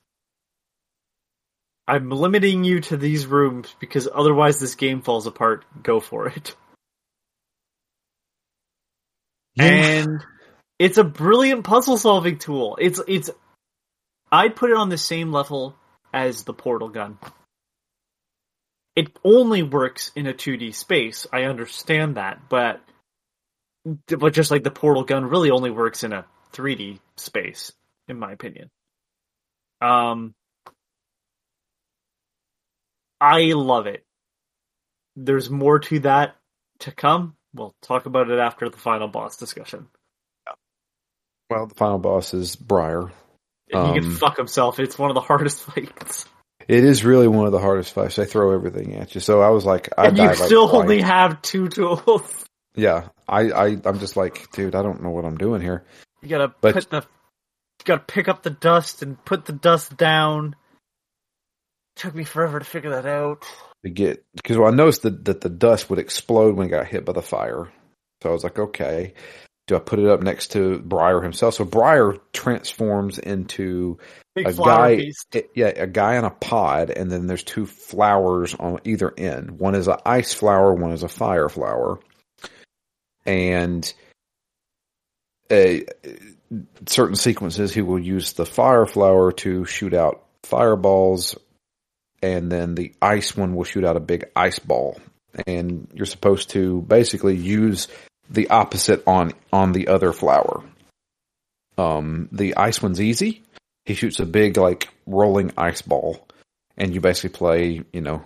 I'm 1.90 2.08
limiting 2.08 2.62
you 2.62 2.78
to 2.82 2.96
these 2.96 3.26
rooms 3.26 3.74
because 3.80 4.08
otherwise 4.12 4.60
this 4.60 4.76
game 4.76 5.02
falls 5.02 5.26
apart. 5.26 5.64
Go 5.82 5.98
for 5.98 6.28
it. 6.28 6.54
and 9.58 10.24
it's 10.78 10.98
a 10.98 11.04
brilliant 11.04 11.64
puzzle 11.64 11.98
solving 11.98 12.38
tool. 12.38 12.78
It's 12.80 13.00
it's 13.08 13.28
I'd 14.30 14.54
put 14.54 14.70
it 14.70 14.76
on 14.76 14.88
the 14.88 14.96
same 14.96 15.32
level 15.32 15.74
as 16.14 16.44
the 16.44 16.54
portal 16.54 16.90
gun. 16.90 17.18
It 18.94 19.08
only 19.24 19.64
works 19.64 20.12
in 20.14 20.28
a 20.28 20.32
2D 20.32 20.76
space. 20.76 21.26
I 21.32 21.42
understand 21.42 22.18
that, 22.18 22.48
but 22.48 22.80
but 24.06 24.32
just 24.32 24.52
like 24.52 24.62
the 24.62 24.70
portal 24.70 25.02
gun 25.02 25.24
really 25.24 25.50
only 25.50 25.70
works 25.72 26.04
in 26.04 26.12
a 26.12 26.24
3D 26.52 27.00
space 27.16 27.72
in 28.06 28.16
my 28.16 28.30
opinion. 28.30 28.70
Um 29.80 30.34
I 33.20 33.52
love 33.52 33.86
it. 33.86 34.04
There's 35.16 35.50
more 35.50 35.78
to 35.80 35.98
that 36.00 36.36
to 36.80 36.92
come. 36.92 37.36
We'll 37.54 37.74
talk 37.82 38.06
about 38.06 38.30
it 38.30 38.38
after 38.38 38.68
the 38.68 38.76
final 38.78 39.08
boss 39.08 39.36
discussion. 39.36 39.88
well, 41.50 41.66
the 41.66 41.74
final 41.74 41.98
boss 41.98 42.32
is 42.34 42.56
Briar. 42.56 43.10
And 43.72 43.88
he 43.94 44.00
can 44.00 44.04
Um, 44.10 44.16
fuck 44.16 44.36
himself. 44.36 44.78
It's 44.78 44.98
one 44.98 45.10
of 45.10 45.14
the 45.14 45.20
hardest 45.20 45.60
fights. 45.64 46.26
It 46.68 46.84
is 46.84 47.04
really 47.04 47.26
one 47.28 47.46
of 47.46 47.52
the 47.52 47.58
hardest 47.58 47.92
fights. 47.92 48.16
They 48.16 48.24
throw 48.24 48.52
everything 48.52 48.94
at 48.96 49.14
you. 49.14 49.20
So 49.20 49.40
I 49.40 49.48
was 49.50 49.64
like, 49.64 49.88
I 49.98 50.06
and 50.06 50.16
you 50.18 50.24
like 50.24 50.36
still 50.36 50.68
twice. 50.68 50.82
only 50.82 51.00
have 51.02 51.42
two 51.42 51.68
tools. 51.68 52.44
Yeah, 52.76 53.08
I, 53.28 53.50
I, 53.50 53.66
I'm 53.84 53.98
just 53.98 54.16
like, 54.16 54.48
dude, 54.52 54.76
I 54.76 54.82
don't 54.82 55.02
know 55.02 55.10
what 55.10 55.24
I'm 55.24 55.36
doing 55.36 55.60
here. 55.60 55.84
You 56.22 56.28
gotta 56.28 56.54
But- 56.60 56.74
put 56.74 56.88
the, 56.88 56.98
you 56.98 57.84
gotta 57.84 58.04
pick 58.06 58.28
up 58.28 58.44
the 58.44 58.50
dust 58.50 59.02
and 59.02 59.22
put 59.24 59.44
the 59.44 59.52
dust 59.52 59.96
down. 59.96 60.54
Took 62.00 62.14
me 62.14 62.24
forever 62.24 62.58
to 62.58 62.64
figure 62.64 62.90
that 62.90 63.04
out. 63.04 63.44
To 63.84 63.90
get 63.90 64.24
because 64.34 64.56
well, 64.56 64.72
I 64.72 64.74
noticed 64.74 65.02
that 65.02 65.26
that 65.26 65.42
the 65.42 65.50
dust 65.50 65.90
would 65.90 65.98
explode 65.98 66.56
when 66.56 66.66
it 66.66 66.70
got 66.70 66.86
hit 66.86 67.04
by 67.04 67.12
the 67.12 67.20
fire. 67.20 67.70
So 68.22 68.30
I 68.30 68.32
was 68.32 68.42
like, 68.42 68.58
okay, 68.58 69.12
do 69.66 69.76
I 69.76 69.80
put 69.80 69.98
it 69.98 70.06
up 70.06 70.22
next 70.22 70.52
to 70.52 70.78
Briar 70.78 71.20
himself? 71.20 71.54
So 71.54 71.66
Briar 71.66 72.16
transforms 72.32 73.18
into 73.18 73.98
Big 74.34 74.48
a 74.48 74.52
guy, 74.54 74.88
it- 74.90 75.14
eh, 75.34 75.42
yeah, 75.54 75.66
a 75.66 75.86
guy 75.86 76.16
in 76.16 76.24
a 76.24 76.30
pod, 76.30 76.88
and 76.88 77.10
then 77.10 77.26
there's 77.26 77.44
two 77.44 77.66
flowers 77.66 78.54
on 78.54 78.80
either 78.84 79.12
end. 79.18 79.60
One 79.60 79.74
is 79.74 79.86
an 79.86 79.98
ice 80.06 80.32
flower, 80.32 80.72
one 80.72 80.92
is 80.92 81.02
a 81.02 81.08
fire 81.08 81.50
flower. 81.50 82.00
And 83.26 83.92
a 85.50 85.84
eh, 85.84 86.12
certain 86.86 87.16
sequences 87.16 87.74
he 87.74 87.82
will 87.82 87.98
use 87.98 88.32
the 88.32 88.46
fire 88.46 88.86
flower 88.86 89.32
to 89.32 89.66
shoot 89.66 89.92
out 89.92 90.24
fireballs 90.44 91.36
and 92.22 92.50
then 92.50 92.74
the 92.74 92.92
ice 93.00 93.36
one 93.36 93.54
will 93.54 93.64
shoot 93.64 93.84
out 93.84 93.96
a 93.96 94.00
big 94.00 94.24
ice 94.36 94.58
ball 94.58 94.98
and 95.46 95.88
you're 95.94 96.06
supposed 96.06 96.50
to 96.50 96.82
basically 96.82 97.36
use 97.36 97.88
the 98.28 98.48
opposite 98.50 99.02
on 99.06 99.32
on 99.52 99.72
the 99.72 99.88
other 99.88 100.12
flower 100.12 100.62
um 101.78 102.28
the 102.32 102.56
ice 102.56 102.82
one's 102.82 103.00
easy 103.00 103.42
he 103.84 103.94
shoots 103.94 104.20
a 104.20 104.26
big 104.26 104.56
like 104.56 104.88
rolling 105.06 105.52
ice 105.56 105.82
ball 105.82 106.26
and 106.76 106.94
you 106.94 107.00
basically 107.00 107.36
play 107.36 107.82
you 107.92 108.00
know 108.00 108.22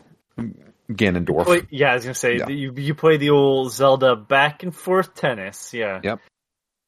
ganondorf 0.91 1.47
Wait, 1.47 1.67
yeah, 1.71 1.93
I 1.93 1.95
was 1.95 2.05
gonna 2.05 2.15
say 2.15 2.37
Yeah. 2.37 2.49
you 2.49 2.73
you 2.77 2.95
play 2.95 3.17
the 3.17 3.31
old 3.31 3.73
Zelda 3.73 4.17
back 4.17 4.63
and 4.63 4.75
forth 4.75 5.15
tennis. 5.15 5.73
Yeah. 5.73 6.01
Yep. 6.03 6.21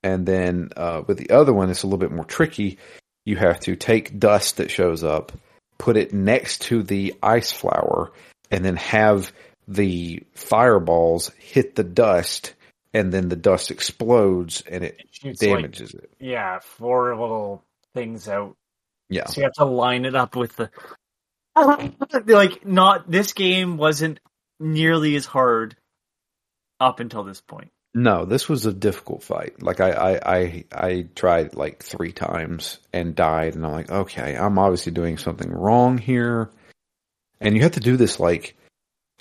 And 0.03 0.27
then 0.27 0.71
uh, 0.77 1.03
with 1.07 1.17
the 1.19 1.31
other 1.31 1.53
one, 1.53 1.71
it's 1.71 1.83
a 1.83 1.87
little 1.87 1.99
bit 1.99 2.13
more 2.13 2.25
tricky. 2.25 2.79
You 3.25 3.37
have 3.37 3.61
to 3.61 3.75
take 3.75 4.19
dust 4.19 4.59
that 4.59 4.71
shows 4.71 5.03
up, 5.03 5.33
put 5.79 5.97
it 5.97 6.13
next 6.13 6.63
to 6.63 6.83
the 6.83 7.15
ice 7.23 7.53
flower, 7.53 8.13
and 8.51 8.65
then 8.65 8.77
have 8.77 9.33
the 9.69 10.23
fireballs 10.35 11.31
hit 11.39 11.75
the 11.75 11.85
dust, 11.85 12.55
and 12.95 13.13
then 13.13 13.29
the 13.29 13.37
dust 13.37 13.71
explodes 13.71 14.63
and 14.63 14.85
it 14.85 14.97
It 15.01 15.09
shoots, 15.11 15.43
like, 15.43 15.51
damages 15.57 15.95
it. 15.95 16.11
yeah, 16.21 16.61
four 16.61 17.11
little 17.17 17.63
things 17.95 18.29
out. 18.29 18.57
Yeah. 19.09 19.27
So 19.27 19.41
you 19.41 19.45
have 19.45 19.53
to 19.55 19.65
line 19.65 20.05
it 20.05 20.15
up 20.15 20.37
with 20.37 20.57
the 20.57 20.71
like 22.27 22.67
not 22.67 23.11
this 23.11 23.33
game 23.33 23.77
wasn't 23.77 24.21
nearly 24.61 25.17
as 25.17 25.27
hard 25.27 25.77
up 26.81 27.01
until 27.01 27.25
this 27.25 27.41
point. 27.41 27.71
No, 27.99 28.27
this 28.27 28.47
was 28.47 28.67
a 28.67 28.75
difficult 28.75 29.23
fight. 29.23 29.63
Like 29.63 29.81
I, 29.81 29.91
I, 29.91 30.37
I, 30.37 30.65
I 30.71 31.07
tried 31.15 31.55
like 31.55 31.83
three 31.83 32.13
times 32.13 32.79
and 32.93 33.15
died, 33.15 33.55
and 33.55 33.65
I'm 33.65 33.73
like, 33.73 33.91
okay, 33.91 34.37
I'm 34.37 34.59
obviously 34.59 34.93
doing 34.93 35.17
something 35.17 35.51
wrong 35.51 35.97
here. 35.97 36.51
And 37.41 37.57
you 37.57 37.63
have 37.63 37.73
to 37.73 37.81
do 37.81 37.97
this 37.97 38.21
like, 38.21 38.55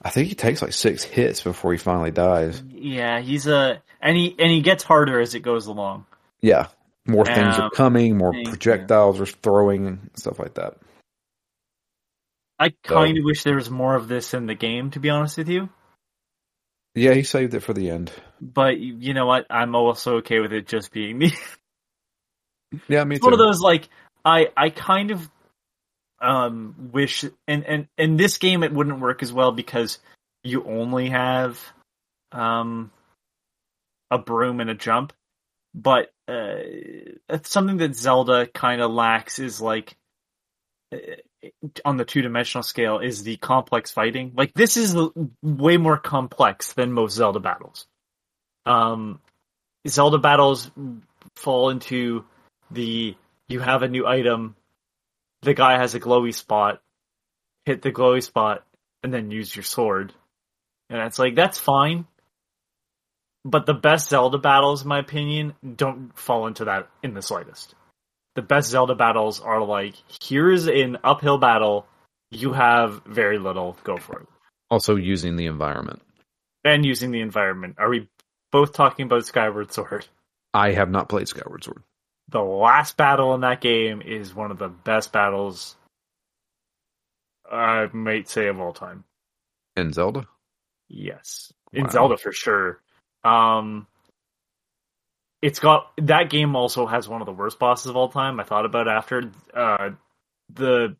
I 0.03 0.09
think 0.09 0.27
he 0.27 0.35
takes 0.35 0.61
like 0.61 0.73
six 0.73 1.05
hits 1.05 1.41
before 1.41 1.71
he 1.71 1.77
finally 1.77 2.11
dies. 2.11 2.61
Yeah, 2.67 3.21
he's 3.21 3.47
a 3.47 3.81
and 4.01 4.17
he 4.17 4.35
and 4.37 4.51
he 4.51 4.59
gets 4.59 4.83
harder 4.83 5.21
as 5.21 5.35
it 5.35 5.39
goes 5.39 5.67
along. 5.67 6.05
Yeah, 6.41 6.67
more 7.07 7.23
things 7.23 7.57
are 7.57 7.63
Um, 7.63 7.69
coming, 7.73 8.17
more 8.17 8.33
projectiles 8.43 9.21
are 9.21 9.25
throwing, 9.25 9.87
and 9.87 10.09
stuff 10.15 10.37
like 10.37 10.55
that. 10.55 10.75
I 12.59 12.73
kind 12.83 13.17
of 13.17 13.23
wish 13.23 13.43
there 13.43 13.55
was 13.55 13.69
more 13.69 13.95
of 13.95 14.09
this 14.09 14.33
in 14.33 14.47
the 14.47 14.55
game, 14.55 14.91
to 14.91 14.99
be 14.99 15.09
honest 15.09 15.37
with 15.37 15.47
you. 15.47 15.69
Yeah, 16.95 17.13
he 17.13 17.23
saved 17.23 17.53
it 17.53 17.59
for 17.59 17.73
the 17.73 17.89
end. 17.89 18.11
But 18.41 18.79
you 18.79 19.13
know 19.13 19.25
what? 19.25 19.45
I'm 19.49 19.75
also 19.75 20.17
okay 20.17 20.39
with 20.39 20.53
it 20.53 20.67
just 20.67 20.91
being 20.91 21.17
me. 21.17 21.33
Yeah, 22.89 23.03
me 23.05 23.15
it's 23.15 23.23
too. 23.23 23.27
one 23.27 23.33
of 23.33 23.39
those 23.39 23.61
like 23.61 23.87
I 24.25 24.49
I 24.57 24.69
kind 24.69 25.11
of 25.11 25.29
um 26.19 26.89
wish 26.91 27.23
and 27.47 27.65
and 27.65 27.87
in 27.97 28.17
this 28.17 28.37
game 28.37 28.63
it 28.63 28.73
wouldn't 28.73 28.99
work 28.99 29.23
as 29.23 29.31
well 29.31 29.51
because 29.51 29.99
you 30.43 30.63
only 30.65 31.09
have 31.09 31.59
um 32.31 32.91
a 34.11 34.17
broom 34.17 34.59
and 34.59 34.69
a 34.69 34.73
jump 34.75 35.13
but 35.73 36.11
uh 36.27 36.59
something 37.43 37.77
that 37.77 37.95
Zelda 37.95 38.47
kind 38.47 38.81
of 38.81 38.91
lacks 38.91 39.39
is 39.39 39.61
like 39.61 39.95
on 41.83 41.97
the 41.97 42.05
two-dimensional 42.05 42.63
scale 42.63 42.99
is 42.99 43.23
the 43.23 43.37
complex 43.37 43.91
fighting 43.91 44.31
like 44.35 44.53
this 44.53 44.77
is 44.77 44.95
way 45.41 45.77
more 45.77 45.97
complex 45.97 46.73
than 46.73 46.91
most 46.91 47.13
Zelda 47.13 47.39
battles 47.39 47.87
um 48.65 49.19
Zelda 49.87 50.17
battles 50.17 50.71
fall 51.35 51.69
into 51.69 52.25
the 52.71 53.15
you 53.47 53.59
have 53.59 53.83
a 53.83 53.87
new 53.87 54.07
item, 54.07 54.55
the 55.41 55.53
guy 55.53 55.77
has 55.77 55.93
a 55.95 55.99
glowy 55.99 56.33
spot, 56.33 56.81
hit 57.65 57.81
the 57.81 57.91
glowy 57.91 58.23
spot, 58.23 58.65
and 59.03 59.13
then 59.13 59.31
use 59.31 59.55
your 59.55 59.63
sword. 59.63 60.13
And 60.89 60.99
it's 60.99 61.19
like, 61.19 61.35
that's 61.35 61.59
fine. 61.59 62.05
But 63.43 63.67
the 63.67 63.73
best 63.75 64.09
Zelda 64.09 64.39
battles, 64.39 64.81
in 64.81 64.87
my 64.87 64.99
opinion, 64.99 65.53
don't 65.75 66.17
fall 66.17 66.47
into 66.47 66.65
that 66.65 66.89
in 67.03 67.13
the 67.13 67.21
slightest. 67.21 67.74
The 68.35 68.41
best 68.41 68.69
Zelda 68.69 68.95
battles 68.95 69.39
are 69.39 69.63
like, 69.63 69.95
here's 70.21 70.67
an 70.67 70.97
uphill 71.03 71.37
battle, 71.37 71.87
you 72.31 72.51
have 72.53 73.01
very 73.05 73.39
little, 73.39 73.77
go 73.83 73.97
for 73.97 74.21
it. 74.21 74.27
Also 74.69 74.95
using 74.95 75.35
the 75.37 75.45
environment. 75.45 76.01
And 76.63 76.85
using 76.85 77.11
the 77.11 77.21
environment. 77.21 77.75
Are 77.77 77.89
we 77.89 78.09
both 78.51 78.73
talking 78.73 79.05
about 79.05 79.25
Skyward 79.25 79.71
Sword? 79.71 80.05
I 80.53 80.71
have 80.71 80.89
not 80.89 81.07
played 81.09 81.27
Skyward 81.27 81.63
Sword. 81.63 81.83
the 82.29 82.41
last 82.41 82.97
battle 82.97 83.35
in 83.35 83.41
that 83.41 83.61
game 83.61 84.01
is 84.01 84.33
one 84.33 84.51
of 84.51 84.57
the 84.57 84.67
best 84.69 85.11
battles 85.13 85.75
I 87.49 87.87
might 87.93 88.27
say 88.27 88.47
of 88.47 88.59
all 88.59 88.73
time. 88.73 89.03
In 89.77 89.93
Zelda? 89.93 90.27
Yes. 90.87 91.53
In 91.71 91.83
Wow. 91.85 91.89
Zelda 91.91 92.17
for 92.17 92.31
sure. 92.31 92.81
Um 93.23 93.87
it's 95.45 95.59
got 95.59 95.91
that 96.01 96.31
game 96.31 96.55
also 96.55 96.87
has 96.87 97.07
one 97.07 97.21
of 97.21 97.27
the 97.27 97.31
worst 97.31 97.59
bosses 97.59 97.85
of 97.85 97.95
all 97.95 98.09
time. 98.09 98.39
I 98.39 98.43
thought 98.43 98.65
about 98.65 98.87
after 98.87 99.31
uh 99.53 99.91
the 100.51 100.95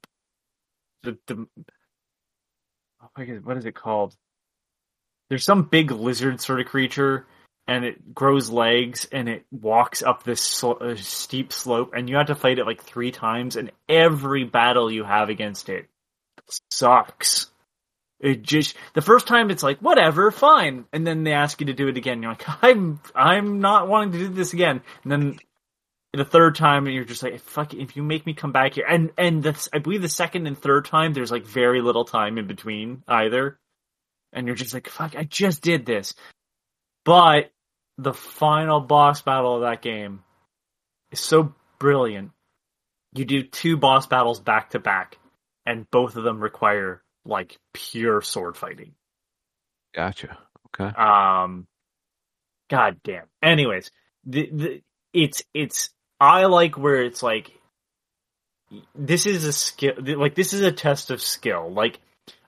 the, 1.01 1.17
the 1.25 1.47
oh 3.01 3.39
what 3.43 3.58
is 3.58 3.65
it 3.65 3.73
called? 3.73 4.15
There's 5.29 5.43
some 5.43 5.63
big 5.63 5.89
lizard 5.89 6.39
sort 6.41 6.60
of 6.60 6.67
creature 6.67 7.25
and 7.67 7.84
it 7.86 8.13
grows 8.13 8.51
legs 8.51 9.08
and 9.12 9.27
it 9.27 9.47
walks 9.49 10.03
up 10.03 10.21
this 10.21 10.41
sl- 10.41 10.73
uh, 10.79 10.95
steep 10.95 11.51
slope 11.51 11.93
and 11.95 12.08
you 12.08 12.17
have 12.17 12.27
to 12.27 12.36
fight 12.36 12.60
it 12.60 12.65
like 12.65 12.84
3 12.84 13.10
times 13.10 13.55
and 13.55 13.71
every 13.89 14.43
battle 14.43 14.91
you 14.91 15.03
have 15.03 15.29
against 15.29 15.69
it 15.69 15.89
sucks. 16.69 17.47
It 18.19 18.43
just 18.43 18.75
the 18.93 19.01
first 19.01 19.28
time 19.28 19.51
it's 19.51 19.63
like 19.63 19.80
whatever, 19.80 20.31
fine, 20.31 20.85
and 20.94 21.06
then 21.06 21.23
they 21.23 21.33
ask 21.33 21.60
you 21.60 21.67
to 21.67 21.73
do 21.73 21.87
it 21.87 21.98
again. 21.98 22.21
You're 22.21 22.31
like, 22.31 22.46
I'm 22.63 23.00
I'm 23.13 23.60
not 23.60 23.87
wanting 23.87 24.13
to 24.13 24.19
do 24.19 24.27
this 24.29 24.54
again. 24.54 24.81
And 25.04 25.12
then 25.12 25.39
the 26.13 26.25
third 26.25 26.56
time, 26.56 26.87
you're 26.87 27.04
just 27.04 27.23
like, 27.23 27.39
fuck, 27.39 27.73
it, 27.73 27.81
if 27.81 27.96
you 27.96 28.04
make 28.04 28.25
me 28.25 28.33
come 28.33 28.52
back 28.52 28.75
here, 28.75 28.85
and 28.87 29.12
and 29.17 29.44
the, 29.44 29.69
I 29.73 29.79
believe 29.79 30.02
the 30.02 30.10
second 30.10 30.48
and 30.48 30.58
third 30.58 30.85
time, 30.85 31.13
there's 31.13 31.31
like 31.31 31.46
very 31.46 31.81
little 31.81 32.06
time 32.06 32.37
in 32.37 32.48
between 32.48 33.04
either, 33.08 33.60
and 34.31 34.48
you're 34.48 34.56
just 34.56 34.73
like, 34.73 34.87
fuck, 34.87 35.15
I 35.15 35.23
just 35.23 35.62
did 35.62 35.85
this. 35.85 36.13
But 37.04 37.52
the 37.98 38.13
final 38.13 38.79
boss 38.79 39.21
battle 39.21 39.56
of 39.56 39.62
that 39.62 39.81
game 39.81 40.23
is 41.12 41.19
so 41.19 41.54
brilliant. 41.79 42.31
You 43.13 43.25
do 43.25 43.44
two 43.44 43.77
boss 43.77 44.08
battles 44.08 44.39
back 44.39 44.71
to 44.71 44.79
back, 44.79 45.17
and 45.65 45.89
both 45.92 46.15
of 46.15 46.23
them 46.23 46.39
require 46.39 47.02
like 47.26 47.58
pure 47.73 48.21
sword 48.21 48.58
fighting. 48.58 48.94
Gotcha. 49.94 50.38
Okay. 50.67 50.96
Um, 50.96 51.67
god 52.69 53.00
damn. 53.04 53.26
Anyways, 53.42 53.92
the, 54.26 54.50
the 54.52 54.82
it's 55.13 55.44
it's 55.54 55.90
I 56.19 56.46
like 56.46 56.78
where 56.78 57.04
it's 57.04 57.23
like 57.23 57.52
this 58.94 59.26
is 59.26 59.44
a 59.46 59.54
skill 59.54 59.94
like 60.00 60.36
this 60.36 60.54
is 60.54 60.62
a 60.62 60.71
test 60.71 61.12
of 61.12 61.21
skill. 61.21 61.71
Like 61.71 62.00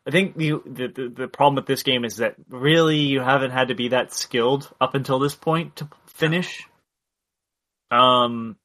I 0.05 0.11
think 0.11 0.35
the, 0.35 0.53
the 0.65 0.87
the 0.87 1.09
the 1.09 1.27
problem 1.27 1.55
with 1.55 1.65
this 1.65 1.83
game 1.83 2.05
is 2.05 2.17
that 2.17 2.35
really 2.49 2.97
you 2.97 3.21
haven't 3.21 3.51
had 3.51 3.69
to 3.69 3.75
be 3.75 3.89
that 3.89 4.13
skilled 4.13 4.69
up 4.81 4.95
until 4.95 5.19
this 5.19 5.35
point 5.35 5.77
to 5.77 5.89
finish. 6.07 6.67
Um 7.91 8.57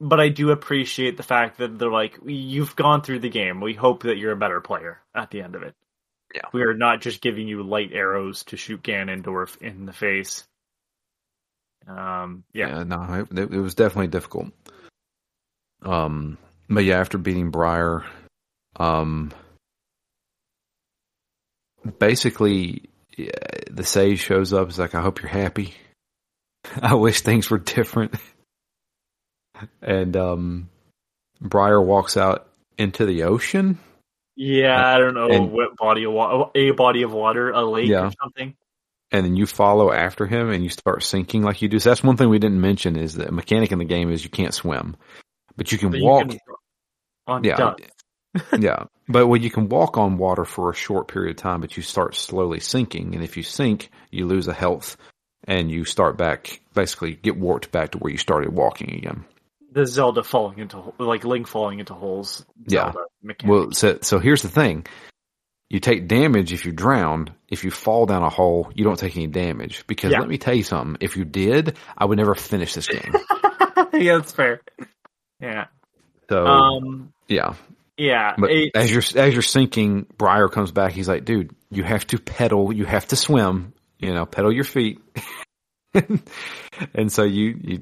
but 0.00 0.20
I 0.20 0.28
do 0.28 0.50
appreciate 0.50 1.16
the 1.16 1.22
fact 1.22 1.58
that 1.58 1.78
they're 1.78 1.90
like 1.90 2.18
you've 2.24 2.76
gone 2.76 3.02
through 3.02 3.20
the 3.20 3.28
game. 3.28 3.60
We 3.60 3.74
hope 3.74 4.04
that 4.04 4.16
you're 4.16 4.32
a 4.32 4.36
better 4.36 4.60
player 4.60 5.00
at 5.14 5.30
the 5.30 5.42
end 5.42 5.54
of 5.54 5.62
it. 5.62 5.74
Yeah. 6.34 6.42
We 6.52 6.62
are 6.62 6.74
not 6.74 7.00
just 7.00 7.20
giving 7.20 7.48
you 7.48 7.62
light 7.62 7.90
arrows 7.92 8.44
to 8.44 8.56
shoot 8.56 8.82
Ganondorf 8.82 9.60
in 9.60 9.86
the 9.86 9.92
face. 9.92 10.44
Um 11.86 12.44
yeah. 12.52 12.84
no, 12.84 13.26
it, 13.30 13.52
it 13.52 13.58
was 13.58 13.74
definitely 13.74 14.08
difficult. 14.08 14.52
Um, 15.82 16.38
but 16.68 16.84
yeah, 16.84 17.00
after 17.00 17.18
beating 17.18 17.50
Briar, 17.50 18.04
um, 18.76 19.32
basically 21.98 22.90
yeah, 23.16 23.30
the 23.70 23.84
sage 23.84 24.20
shows 24.20 24.52
up. 24.52 24.68
Is 24.68 24.78
like, 24.78 24.94
I 24.94 25.02
hope 25.02 25.20
you're 25.20 25.28
happy. 25.28 25.74
I 26.82 26.94
wish 26.94 27.20
things 27.20 27.50
were 27.50 27.58
different. 27.58 28.14
and 29.82 30.16
um, 30.16 30.68
Briar 31.40 31.80
walks 31.80 32.16
out 32.16 32.48
into 32.78 33.06
the 33.06 33.24
ocean. 33.24 33.78
Yeah, 34.36 34.82
I 34.94 34.98
don't 34.98 35.14
know 35.14 35.28
And- 35.28 35.52
what 35.52 35.76
body 35.76 36.04
of 36.04 36.12
water, 36.12 36.50
a 36.54 36.70
body 36.72 37.02
of 37.02 37.12
water, 37.12 37.50
a 37.50 37.62
lake 37.64 37.88
Yeah. 37.88 38.06
or 38.08 38.12
something. 38.22 38.54
and 39.12 39.26
then 39.26 39.34
you 39.36 39.44
follow 39.44 39.90
after 39.92 40.24
him 40.24 40.50
and 40.50 40.62
you 40.62 40.70
start 40.70 41.02
sinking 41.02 41.42
like 41.42 41.60
you 41.62 41.68
do. 41.68 41.80
So 41.80 41.90
that's 41.90 42.02
one 42.04 42.16
thing 42.16 42.28
we 42.28 42.38
didn't 42.38 42.60
mention 42.60 42.96
is 42.96 43.14
that 43.16 43.28
a 43.28 43.32
mechanic 43.32 43.72
in 43.72 43.78
the 43.80 43.84
game 43.84 44.08
is 44.10 44.22
you 44.22 44.30
can't 44.30 44.54
swim, 44.54 44.96
but 45.56 45.72
you 45.72 45.78
can 45.78 45.90
But 45.90 45.98
you 45.98 46.06
walk. 46.06 46.28
can- 46.28 46.38
on 47.26 47.42
Yeah. 47.44 47.56
dust. 47.56 47.80
yeah, 48.60 48.84
but 49.08 49.26
well, 49.26 49.40
you 49.40 49.50
can 49.50 49.68
walk 49.68 49.98
on 49.98 50.16
water 50.16 50.44
for 50.44 50.70
a 50.70 50.74
short 50.74 51.08
period 51.08 51.30
of 51.32 51.36
time, 51.42 51.60
but 51.60 51.76
you 51.76 51.82
start 51.82 52.14
slowly 52.14 52.60
sinking, 52.60 53.14
and 53.16 53.24
if 53.24 53.36
you 53.36 53.42
sink, 53.42 53.90
you 54.12 54.24
lose 54.26 54.46
a 54.46 54.52
health 54.54 54.96
and 55.44 55.68
you 55.70 55.84
start 55.84 56.16
back, 56.16 56.60
basically 56.74 57.14
get 57.16 57.36
warped 57.36 57.72
back 57.72 57.90
to 57.90 57.98
where 57.98 58.12
you 58.12 58.18
started 58.18 58.52
walking 58.54 58.94
again. 58.94 59.24
The 59.72 59.86
Zelda 59.86 60.22
falling 60.24 60.58
into 60.58 60.92
like 60.98 61.24
Link 61.24 61.46
falling 61.46 61.78
into 61.78 61.94
holes. 61.94 62.44
Yeah. 62.66 62.92
Mechanic. 63.22 63.50
Well, 63.50 63.72
so 63.72 63.98
so 64.02 64.18
here's 64.18 64.42
the 64.42 64.48
thing: 64.48 64.86
you 65.68 65.78
take 65.80 66.08
damage 66.08 66.52
if 66.52 66.64
you 66.66 66.72
drown. 66.72 67.30
If 67.48 67.64
you 67.64 67.70
fall 67.70 68.06
down 68.06 68.22
a 68.22 68.28
hole, 68.28 68.70
you 68.74 68.84
don't 68.84 68.98
take 68.98 69.16
any 69.16 69.26
damage. 69.28 69.84
Because 69.86 70.12
Yeah. 70.12 70.20
let 70.20 70.28
me 70.28 70.38
tell 70.38 70.54
you 70.54 70.62
something: 70.64 70.96
if 71.00 71.16
you 71.16 71.24
did, 71.24 71.76
I 71.96 72.04
would 72.04 72.18
never 72.18 72.34
finish 72.34 72.74
this 72.74 72.86
game. 72.88 73.12
yeah, 73.92 74.16
that's 74.18 74.32
fair. 74.32 74.60
Yeah. 75.40 75.66
So 76.28 76.46
Um. 76.46 77.12
yeah, 77.28 77.54
Yeah. 77.96 78.34
but 78.38 78.50
it- 78.50 78.72
as 78.74 78.90
you're 78.90 79.02
as 79.22 79.32
you're 79.34 79.42
sinking, 79.42 80.06
Briar 80.16 80.48
comes 80.48 80.72
back. 80.72 80.92
He's 80.92 81.08
like, 81.08 81.24
"Dude, 81.24 81.54
you 81.70 81.82
have 81.84 82.06
to 82.08 82.18
pedal. 82.18 82.72
You 82.72 82.84
have 82.86 83.06
to 83.08 83.16
swim. 83.16 83.72
You 83.98 84.14
know, 84.14 84.26
pedal 84.26 84.52
your 84.52 84.64
feet." 84.64 85.00
and 86.94 87.10
so 87.12 87.24
you 87.24 87.58
you 87.62 87.80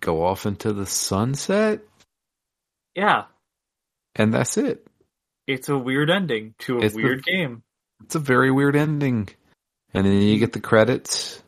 go 0.00 0.24
off 0.24 0.46
into 0.46 0.72
the 0.72 0.86
sunset, 0.86 1.80
yeah. 2.94 3.24
and 4.14 4.32
that's 4.34 4.56
it. 4.56 4.86
It's 5.46 5.68
a 5.68 5.78
weird 5.78 6.10
ending 6.10 6.54
to 6.60 6.78
a 6.78 6.82
It's 6.82 6.94
the- 6.94 7.02
weird 7.02 7.24
game. 7.24 7.62
It's 8.04 8.14
a 8.14 8.18
very 8.20 8.50
weird 8.50 8.76
ending. 8.76 9.28
And 9.94 10.04
then 10.06 10.20
you 10.20 10.38
get 10.38 10.52
the 10.52 10.60
credits. 10.60 11.42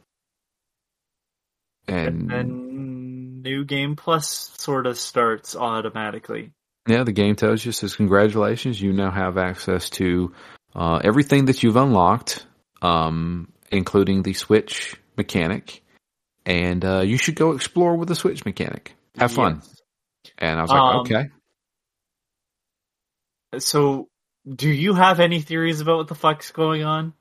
And, 1.87 2.07
And 2.07 2.31
then 2.31 3.43
new 3.43 3.65
game 3.65 3.97
plus 3.97 4.29
sort 4.59 4.87
of 4.87 4.99
starts 4.99 5.57
automatically. 5.57 6.53
yeah, 6.87 7.05
the 7.05 7.13
game 7.13 7.35
tells 7.37 7.65
you 7.65 7.73
says 7.73 7.97
congratulations, 7.97 8.81
you 8.81 8.93
now 8.93 9.11
have 9.11 9.37
access 9.39 9.91
to 9.91 10.33
uh, 10.75 11.01
everything 11.05 11.47
that 11.47 11.63
you've 11.63 11.77
unlocked, 11.77 12.47
um, 12.83 13.53
including 13.71 14.23
the 14.23 14.33
Switch 14.35 14.97
mechanic. 15.17 15.83
And 16.49 16.83
uh, 16.83 17.01
you 17.01 17.19
should 17.19 17.35
go 17.35 17.53
explore 17.53 17.95
with 17.95 18.09
the 18.09 18.17
Switch 18.17 18.47
mechanic. 18.47 18.95
Have 19.19 19.33
fun. 19.33 19.57
Yes. 19.57 19.83
And 20.39 20.59
I 20.59 20.63
was 20.63 20.71
like, 20.71 20.81
Um, 20.81 21.01
okay. 21.01 21.29
So, 23.59 24.09
do 24.49 24.71
you 24.71 24.95
have 24.95 25.21
any 25.21 25.43
theories 25.43 25.83
about 25.83 25.99
what 25.99 26.09
the 26.09 26.15
fuck's 26.15 26.51
going 26.51 26.85
on? 26.85 27.13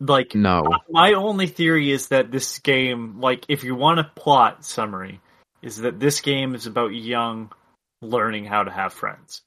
Like, 0.00 0.34
No. 0.34 0.64
my 0.88 1.12
only 1.12 1.48
theory 1.48 1.90
is 1.90 2.08
that 2.08 2.30
this 2.30 2.60
game, 2.60 3.20
like, 3.20 3.44
if 3.48 3.62
you 3.62 3.74
want 3.74 4.00
a 4.00 4.04
plot 4.04 4.64
summary, 4.64 5.20
is 5.60 5.78
that 5.78 6.00
this 6.00 6.22
game 6.22 6.54
is 6.54 6.66
about 6.66 6.94
young 6.94 7.52
learning 8.00 8.46
how 8.46 8.62
to 8.62 8.70
have 8.70 8.94
friends. 8.94 9.42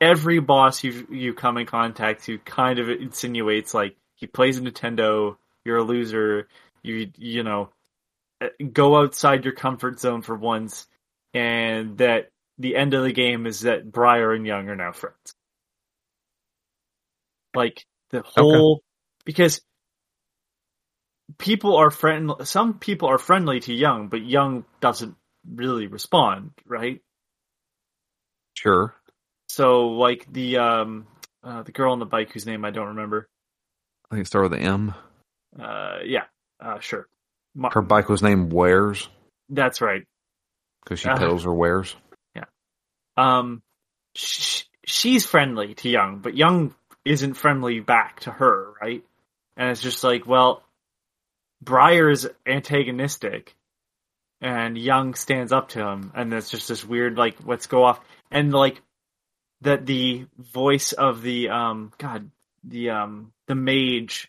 Every 0.00 0.38
boss 0.38 0.84
you 0.84 1.08
you 1.10 1.34
come 1.34 1.56
in 1.56 1.66
contact 1.66 2.24
to 2.24 2.38
kind 2.38 2.78
of 2.78 2.90
insinuates 2.90 3.74
like 3.74 3.96
he 4.14 4.26
plays 4.26 4.60
Nintendo, 4.60 5.36
you're 5.66 5.78
a 5.78 5.84
loser, 5.84 6.48
you 6.82 7.10
you 7.16 7.42
know, 7.42 7.70
uh, 8.40 8.48
go 8.72 8.96
outside 8.96 9.44
your 9.44 9.54
comfort 9.54 10.00
zone 10.00 10.22
for 10.22 10.36
once, 10.36 10.86
and 11.34 11.98
that 11.98 12.30
the 12.58 12.76
end 12.76 12.94
of 12.94 13.04
the 13.04 13.12
game 13.12 13.46
is 13.46 13.60
that 13.60 13.90
Briar 13.90 14.32
and 14.32 14.46
Young 14.46 14.68
are 14.68 14.76
now 14.76 14.92
friends. 14.92 15.34
Like 17.54 17.84
the 18.10 18.22
whole 18.22 18.82
because 19.24 19.60
people 21.38 21.76
are 21.76 21.90
friend 21.90 22.32
some 22.44 22.78
people 22.78 23.08
are 23.08 23.18
friendly 23.18 23.60
to 23.60 23.74
Young, 23.74 24.08
but 24.08 24.24
Young 24.24 24.64
doesn't 24.80 25.16
really 25.48 25.86
respond, 25.86 26.52
right? 26.66 27.00
Sure. 28.54 28.94
So 29.48 29.88
like 29.88 30.30
the 30.32 30.58
um 30.58 31.06
uh, 31.42 31.62
the 31.62 31.72
girl 31.72 31.92
on 31.92 31.98
the 31.98 32.06
bike 32.06 32.32
whose 32.32 32.46
name 32.46 32.64
I 32.64 32.70
don't 32.70 32.88
remember. 32.88 33.28
I 34.10 34.14
think 34.14 34.24
it 34.24 34.28
started 34.28 34.50
with 34.50 34.60
an 34.60 34.66
M. 34.66 34.94
Uh 35.60 35.98
yeah, 36.04 36.24
uh 36.60 36.80
sure. 36.80 37.06
Ma- 37.54 37.70
Her 37.72 37.82
bike 37.82 38.08
was 38.08 38.22
named 38.22 38.52
Wares 38.52 39.08
that's 39.48 39.80
right. 39.80 40.02
because 40.84 40.98
she 41.00 41.08
Uh. 41.08 41.16
pedals 41.16 41.44
her 41.44 41.54
wares. 41.54 41.94
Yeah. 42.34 42.44
Um 43.16 43.62
sh- 44.14 44.64
she's 44.84 45.24
friendly 45.26 45.74
to 45.74 45.88
Young, 45.88 46.18
but 46.18 46.36
Young 46.36 46.74
isn't 47.04 47.34
friendly 47.34 47.80
back 47.80 48.20
to 48.20 48.30
her, 48.32 48.72
right? 48.80 49.04
And 49.56 49.70
it's 49.70 49.80
just 49.82 50.02
like, 50.04 50.26
well, 50.26 50.62
Briar 51.62 52.10
is 52.10 52.28
antagonistic 52.44 53.54
and 54.40 54.76
Young 54.76 55.14
stands 55.14 55.52
up 55.52 55.70
to 55.70 55.80
him 55.86 56.12
and 56.14 56.32
it's 56.34 56.50
just 56.50 56.68
this 56.68 56.84
weird 56.84 57.16
like 57.16 57.36
let's 57.46 57.66
go 57.68 57.84
off 57.84 58.00
and 58.30 58.52
like 58.52 58.82
that 59.62 59.86
the 59.86 60.26
voice 60.38 60.92
of 60.92 61.22
the 61.22 61.48
um 61.48 61.90
god 61.96 62.30
the 62.64 62.90
um 62.90 63.32
the 63.46 63.54
mage 63.54 64.28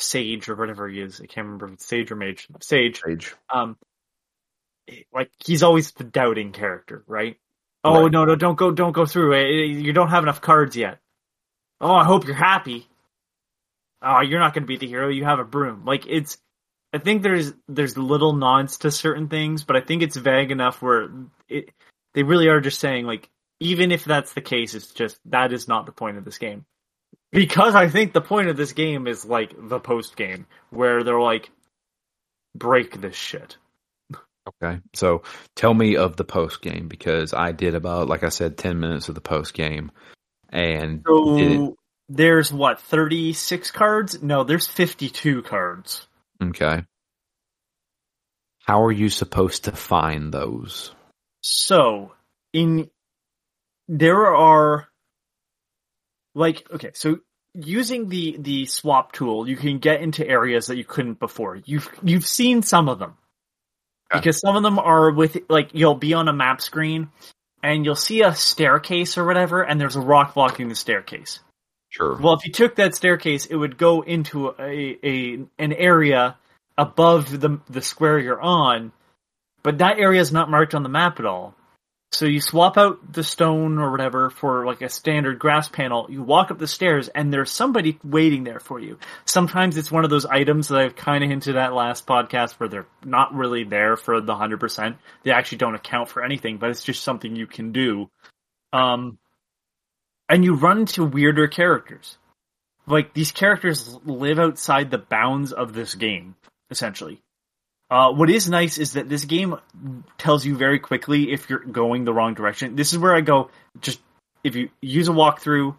sage 0.00 0.48
or 0.48 0.54
whatever 0.56 0.88
he 0.88 1.00
is. 1.00 1.20
I 1.20 1.26
can't 1.26 1.44
remember 1.46 1.66
if 1.66 1.72
it's 1.74 1.86
sage 1.86 2.10
or 2.10 2.16
mage. 2.16 2.46
Sage. 2.60 3.02
Age. 3.08 3.34
um 3.52 3.76
like 5.12 5.30
he's 5.44 5.62
always 5.62 5.92
the 5.92 6.04
doubting 6.04 6.52
character 6.52 7.02
right? 7.06 7.36
Oh 7.84 8.02
Right. 8.04 8.12
no 8.12 8.24
no 8.24 8.36
don't 8.36 8.56
go 8.56 8.70
don't 8.70 8.92
go 8.92 9.06
through 9.06 9.32
it. 9.34 9.66
You 9.66 9.92
don't 9.92 10.08
have 10.10 10.22
enough 10.22 10.40
cards 10.40 10.76
yet. 10.76 10.98
Oh 11.80 11.94
i 11.94 12.04
hope 12.04 12.26
you're 12.26 12.34
happy. 12.34 12.88
Oh 14.02 14.20
you're 14.20 14.40
not 14.40 14.54
going 14.54 14.62
to 14.64 14.68
be 14.68 14.76
the 14.76 14.86
hero. 14.86 15.08
You 15.08 15.24
have 15.24 15.38
a 15.40 15.44
broom. 15.44 15.84
Like 15.84 16.06
it's 16.06 16.38
i 16.92 16.98
think 16.98 17.22
there's 17.22 17.52
there's 17.68 17.98
little 17.98 18.32
nods 18.32 18.78
to 18.78 18.90
certain 18.92 19.28
things 19.28 19.64
but 19.64 19.74
i 19.76 19.80
think 19.80 20.02
it's 20.02 20.16
vague 20.16 20.50
enough 20.52 20.80
where 20.80 21.08
it 21.48 21.70
they 22.14 22.22
really 22.22 22.46
are 22.48 22.60
just 22.60 22.78
saying 22.80 23.04
like 23.04 23.28
even 23.58 23.90
if 23.90 24.04
that's 24.04 24.32
the 24.34 24.40
case 24.40 24.72
it's 24.74 24.92
just 24.92 25.18
that 25.26 25.52
is 25.52 25.66
not 25.66 25.84
the 25.84 25.92
point 25.92 26.16
of 26.16 26.24
this 26.24 26.38
game 26.38 26.64
because 27.32 27.74
i 27.74 27.88
think 27.88 28.12
the 28.12 28.20
point 28.20 28.48
of 28.48 28.56
this 28.56 28.72
game 28.72 29.06
is 29.06 29.24
like 29.24 29.52
the 29.56 29.80
post 29.80 30.16
game 30.16 30.46
where 30.70 31.02
they're 31.02 31.20
like 31.20 31.50
break 32.54 33.00
this 33.00 33.16
shit 33.16 33.56
Okay. 34.62 34.78
So 34.94 35.22
tell 35.56 35.74
me 35.74 35.96
of 35.96 36.14
the 36.14 36.22
post 36.22 36.62
game 36.62 36.86
because 36.86 37.34
I 37.34 37.50
did 37.50 37.74
about, 37.74 38.06
like 38.06 38.22
I 38.22 38.28
said, 38.28 38.56
10 38.56 38.78
minutes 38.78 39.08
of 39.08 39.16
the 39.16 39.20
post 39.20 39.54
game. 39.54 39.90
And 40.50 41.02
so 41.04 41.36
did 41.36 41.74
there's 42.08 42.52
what 42.52 42.80
36 42.80 43.70
cards 43.72 44.22
no 44.22 44.44
there's 44.44 44.66
52 44.66 45.42
cards 45.42 46.06
okay. 46.42 46.84
How 48.60 48.82
are 48.84 48.92
you 48.92 49.08
supposed 49.08 49.64
to 49.64 49.72
find 49.72 50.32
those? 50.32 50.92
So, 51.40 52.12
in 52.52 52.90
there 53.86 54.26
are 54.26 54.88
like 56.36 56.70
okay, 56.70 56.90
so 56.94 57.18
using 57.54 58.08
the 58.08 58.36
the 58.38 58.66
swap 58.66 59.12
tool, 59.12 59.48
you 59.48 59.56
can 59.56 59.78
get 59.78 60.02
into 60.02 60.26
areas 60.26 60.66
that 60.66 60.76
you 60.76 60.84
couldn't 60.84 61.18
before. 61.18 61.56
You've 61.56 61.88
you've 62.02 62.26
seen 62.26 62.62
some 62.62 62.88
of 62.88 62.98
them. 62.98 63.14
Okay. 64.12 64.20
Because 64.20 64.38
some 64.38 64.54
of 64.54 64.62
them 64.62 64.78
are 64.78 65.10
with 65.10 65.38
like 65.48 65.70
you'll 65.72 65.96
be 65.96 66.14
on 66.14 66.28
a 66.28 66.32
map 66.32 66.60
screen 66.60 67.08
and 67.62 67.84
you'll 67.84 67.96
see 67.96 68.22
a 68.22 68.34
staircase 68.34 69.18
or 69.18 69.24
whatever 69.24 69.62
and 69.62 69.80
there's 69.80 69.96
a 69.96 70.00
rock 70.00 70.34
blocking 70.34 70.68
the 70.68 70.74
staircase. 70.76 71.40
Sure. 71.88 72.16
Well, 72.16 72.34
if 72.34 72.44
you 72.44 72.52
took 72.52 72.76
that 72.76 72.94
staircase, 72.94 73.46
it 73.46 73.56
would 73.56 73.78
go 73.78 74.02
into 74.02 74.54
a, 74.58 74.98
a 75.02 75.38
an 75.58 75.72
area 75.72 76.36
above 76.76 77.40
the 77.40 77.60
the 77.70 77.82
square 77.82 78.18
you're 78.18 78.40
on, 78.40 78.92
but 79.62 79.78
that 79.78 79.98
area 79.98 80.20
is 80.20 80.32
not 80.32 80.50
marked 80.50 80.74
on 80.74 80.82
the 80.82 80.90
map 80.90 81.18
at 81.18 81.26
all. 81.26 81.54
So 82.12 82.24
you 82.24 82.40
swap 82.40 82.78
out 82.78 83.12
the 83.12 83.24
stone 83.24 83.78
or 83.78 83.90
whatever 83.90 84.30
for 84.30 84.64
like 84.64 84.80
a 84.80 84.88
standard 84.88 85.38
grass 85.38 85.68
panel. 85.68 86.06
You 86.08 86.22
walk 86.22 86.50
up 86.50 86.58
the 86.58 86.68
stairs, 86.68 87.08
and 87.08 87.32
there's 87.32 87.50
somebody 87.50 87.98
waiting 88.04 88.44
there 88.44 88.60
for 88.60 88.78
you. 88.78 88.98
Sometimes 89.24 89.76
it's 89.76 89.90
one 89.90 90.04
of 90.04 90.10
those 90.10 90.24
items 90.24 90.68
that 90.68 90.78
I've 90.78 90.96
kind 90.96 91.24
of 91.24 91.30
hinted 91.30 91.56
at 91.56 91.74
last 91.74 92.06
podcast 92.06 92.52
where 92.54 92.68
they're 92.68 92.86
not 93.04 93.34
really 93.34 93.64
there 93.64 93.96
for 93.96 94.20
the 94.20 94.34
hundred 94.36 94.60
percent. 94.60 94.96
They 95.24 95.32
actually 95.32 95.58
don't 95.58 95.74
account 95.74 96.08
for 96.08 96.24
anything, 96.24 96.58
but 96.58 96.70
it's 96.70 96.84
just 96.84 97.02
something 97.02 97.34
you 97.34 97.46
can 97.46 97.72
do. 97.72 98.08
Um, 98.72 99.18
and 100.28 100.44
you 100.44 100.54
run 100.54 100.78
into 100.78 101.04
weirder 101.04 101.48
characters. 101.48 102.18
Like 102.86 103.14
these 103.14 103.32
characters 103.32 103.98
live 104.04 104.38
outside 104.38 104.90
the 104.90 104.98
bounds 104.98 105.52
of 105.52 105.72
this 105.72 105.94
game, 105.94 106.36
essentially. 106.70 107.20
Uh, 107.88 108.12
what 108.12 108.28
is 108.28 108.48
nice 108.48 108.78
is 108.78 108.94
that 108.94 109.08
this 109.08 109.24
game 109.24 109.56
tells 110.18 110.44
you 110.44 110.56
very 110.56 110.80
quickly 110.80 111.32
if 111.32 111.48
you're 111.48 111.60
going 111.60 112.04
the 112.04 112.12
wrong 112.12 112.34
direction. 112.34 112.74
This 112.74 112.92
is 112.92 112.98
where 112.98 113.14
I 113.14 113.20
go. 113.20 113.50
Just 113.80 114.00
if 114.42 114.56
you 114.56 114.70
use 114.80 115.08
a 115.08 115.12
walkthrough, 115.12 115.76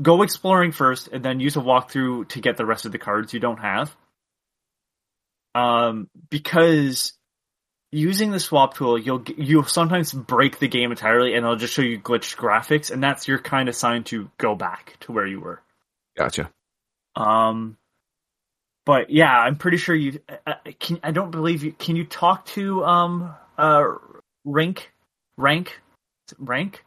go 0.00 0.22
exploring 0.22 0.72
first, 0.72 1.08
and 1.08 1.24
then 1.24 1.40
use 1.40 1.56
a 1.56 1.60
walkthrough 1.60 2.28
to 2.28 2.40
get 2.40 2.56
the 2.56 2.66
rest 2.66 2.84
of 2.84 2.92
the 2.92 2.98
cards 2.98 3.32
you 3.32 3.40
don't 3.40 3.58
have. 3.58 3.94
Um, 5.54 6.08
because 6.28 7.14
using 7.90 8.30
the 8.30 8.40
swap 8.40 8.74
tool, 8.74 8.98
you'll 8.98 9.24
you'll 9.36 9.64
sometimes 9.64 10.12
break 10.12 10.58
the 10.58 10.68
game 10.68 10.90
entirely, 10.90 11.34
and 11.34 11.44
it'll 11.44 11.56
just 11.56 11.74
show 11.74 11.82
you 11.82 11.98
glitched 11.98 12.36
graphics, 12.36 12.90
and 12.90 13.02
that's 13.02 13.26
your 13.26 13.38
kind 13.38 13.68
of 13.68 13.74
sign 13.74 14.04
to 14.04 14.30
go 14.38 14.54
back 14.54 14.96
to 15.00 15.12
where 15.12 15.26
you 15.26 15.40
were. 15.40 15.62
Gotcha. 16.16 16.50
Um, 17.16 17.76
but 18.86 19.10
yeah, 19.10 19.36
I'm 19.36 19.56
pretty 19.56 19.76
sure 19.76 19.94
you 19.94 20.20
I, 20.46 20.54
I 20.66 20.72
can. 20.72 21.00
I 21.02 21.10
don't 21.10 21.30
believe 21.30 21.64
you. 21.64 21.72
Can 21.72 21.96
you 21.96 22.04
talk 22.04 22.46
to 22.46 22.84
um 22.84 23.34
uh 23.58 23.84
rank 24.44 24.90
rank 25.36 25.80
rank? 26.38 26.84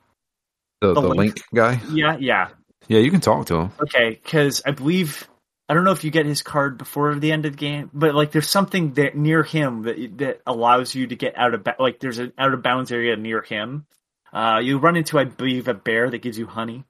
The, 0.82 0.94
The 0.94 1.02
the 1.02 1.08
link. 1.08 1.18
link 1.18 1.42
guy? 1.54 1.80
Yeah, 1.92 2.18
yeah. 2.18 2.50
Yeah, 2.88 3.00
you 3.00 3.12
can 3.12 3.22
talk 3.22 3.46
to 3.48 3.56
him. 3.56 3.72
Okay, 3.82 4.10
because 4.22 4.62
I 4.66 4.72
believe 4.72 5.28
I 5.70 5.74
don't 5.74 5.86
know 5.86 5.92
if 5.94 6.04
you 6.04 6.12
get 6.12 6.26
his 6.26 6.42
card 6.42 6.78
before 6.78 7.16
the 7.16 7.32
end 7.32 7.46
of 7.46 7.54
the 7.54 7.58
game, 7.58 7.90
but 7.94 8.14
like 8.14 8.32
there's 8.32 8.50
something 8.50 8.94
that 8.94 9.16
near 9.16 9.44
him 9.44 9.84
that 9.84 10.18
that 10.18 10.42
allows 10.46 10.94
you 10.94 11.08
to 11.08 11.16
get 11.16 11.38
out 11.38 11.54
of 11.54 11.64
ba- 11.64 11.78
like 11.80 12.00
there's 12.00 12.20
an 12.20 12.34
out 12.38 12.54
of 12.54 12.62
bounds 12.62 12.92
area 12.92 13.16
near 13.16 13.42
him. 13.42 13.86
Uh, 14.34 14.60
you 14.62 14.80
run 14.80 14.98
into, 14.98 15.18
I 15.20 15.26
believe, 15.26 15.68
a 15.68 15.74
bear 15.74 16.10
that 16.10 16.22
gives 16.22 16.38
you 16.38 16.48
honey. 16.48 16.84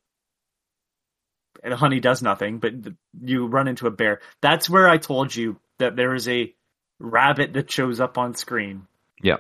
And 1.62 1.72
the 1.72 1.78
honey 1.78 2.00
does 2.00 2.22
nothing, 2.22 2.60
but 2.60 2.74
you 3.22 3.48
run 3.48 3.68
into 3.68 3.88
a 3.88 3.92
bear. 3.92 4.22
That's 4.42 4.70
where 4.70 4.90
I 4.90 4.98
told 4.98 5.36
you 5.36 5.60
that 5.80 5.96
there 5.96 6.14
is 6.16 6.28
a 6.28 6.54
rabbit 7.00 7.54
that 7.54 7.72
shows 7.72 8.00
up 8.00 8.18
on 8.18 8.34
screen. 8.34 8.88
Yeah. 9.22 9.38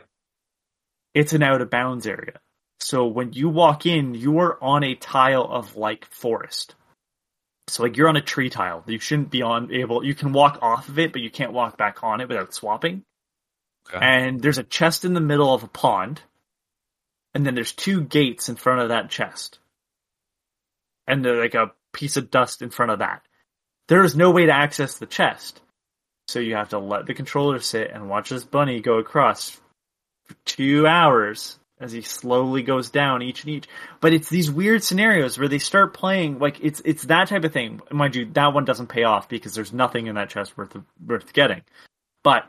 It's 1.13 1.33
an 1.33 1.43
out 1.43 1.61
of 1.61 1.69
bounds 1.69 2.07
area. 2.07 2.39
So 2.79 3.07
when 3.07 3.33
you 3.33 3.49
walk 3.49 3.85
in, 3.85 4.13
you 4.13 4.39
are 4.39 4.61
on 4.61 4.83
a 4.83 4.95
tile 4.95 5.45
of 5.49 5.75
like 5.75 6.05
forest. 6.05 6.75
So 7.67 7.83
like 7.83 7.97
you're 7.97 8.09
on 8.09 8.17
a 8.17 8.21
tree 8.21 8.49
tile. 8.49 8.83
You 8.87 8.99
shouldn't 8.99 9.31
be 9.31 9.41
on 9.41 9.71
able. 9.73 10.03
You 10.03 10.15
can 10.15 10.33
walk 10.33 10.59
off 10.61 10.89
of 10.89 10.99
it, 10.99 11.13
but 11.13 11.21
you 11.21 11.29
can't 11.29 11.53
walk 11.53 11.77
back 11.77 12.03
on 12.03 12.19
it 12.19 12.27
without 12.27 12.53
swapping. 12.53 13.03
Okay. 13.89 14.03
And 14.03 14.41
there's 14.41 14.57
a 14.57 14.63
chest 14.63 15.05
in 15.05 15.13
the 15.13 15.21
middle 15.21 15.53
of 15.53 15.63
a 15.63 15.67
pond, 15.67 16.21
and 17.33 17.45
then 17.45 17.55
there's 17.55 17.73
two 17.73 18.01
gates 18.01 18.49
in 18.49 18.55
front 18.55 18.81
of 18.81 18.89
that 18.89 19.09
chest, 19.09 19.59
and 21.07 21.23
they're 21.23 21.41
like 21.41 21.55
a 21.55 21.71
piece 21.93 22.17
of 22.17 22.31
dust 22.31 22.61
in 22.61 22.69
front 22.69 22.91
of 22.91 22.99
that. 22.99 23.21
There 23.87 24.03
is 24.03 24.15
no 24.15 24.31
way 24.31 24.45
to 24.45 24.51
access 24.51 24.97
the 24.97 25.05
chest, 25.05 25.61
so 26.27 26.39
you 26.39 26.55
have 26.55 26.69
to 26.69 26.79
let 26.79 27.05
the 27.05 27.13
controller 27.13 27.59
sit 27.59 27.91
and 27.91 28.09
watch 28.09 28.29
this 28.29 28.45
bunny 28.45 28.81
go 28.81 28.97
across 28.97 29.61
for 30.25 30.35
two 30.45 30.87
hours 30.87 31.59
as 31.79 31.91
he 31.91 32.01
slowly 32.01 32.63
goes 32.63 32.89
down 32.89 33.21
each 33.21 33.43
and 33.43 33.53
each. 33.53 33.67
But 33.99 34.13
it's 34.13 34.29
these 34.29 34.49
weird 34.49 34.83
scenarios 34.83 35.37
where 35.37 35.49
they 35.49 35.59
start 35.59 35.93
playing 35.93 36.39
like 36.39 36.59
it's 36.61 36.81
it's 36.85 37.03
that 37.03 37.27
type 37.27 37.43
of 37.43 37.51
thing. 37.51 37.81
Mind 37.91 38.15
you, 38.15 38.25
that 38.33 38.53
one 38.53 38.65
doesn't 38.65 38.87
pay 38.87 39.03
off 39.03 39.27
because 39.27 39.53
there's 39.53 39.73
nothing 39.73 40.07
in 40.07 40.15
that 40.15 40.29
chest 40.29 40.57
worth 40.57 40.75
worth 41.05 41.33
getting. 41.33 41.61
But 42.23 42.45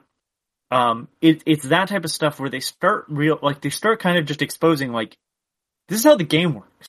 um, 0.70 1.08
it, 1.20 1.42
it's 1.46 1.68
that 1.68 1.88
type 1.88 2.04
of 2.04 2.10
stuff 2.10 2.38
where 2.38 2.50
they 2.50 2.60
start 2.60 3.06
real 3.08 3.38
like 3.42 3.60
they 3.60 3.70
start 3.70 4.00
kind 4.00 4.18
of 4.18 4.26
just 4.26 4.42
exposing 4.42 4.92
like 4.92 5.16
this 5.88 5.98
is 5.98 6.04
how 6.04 6.16
the 6.16 6.24
game 6.24 6.54
works. 6.54 6.88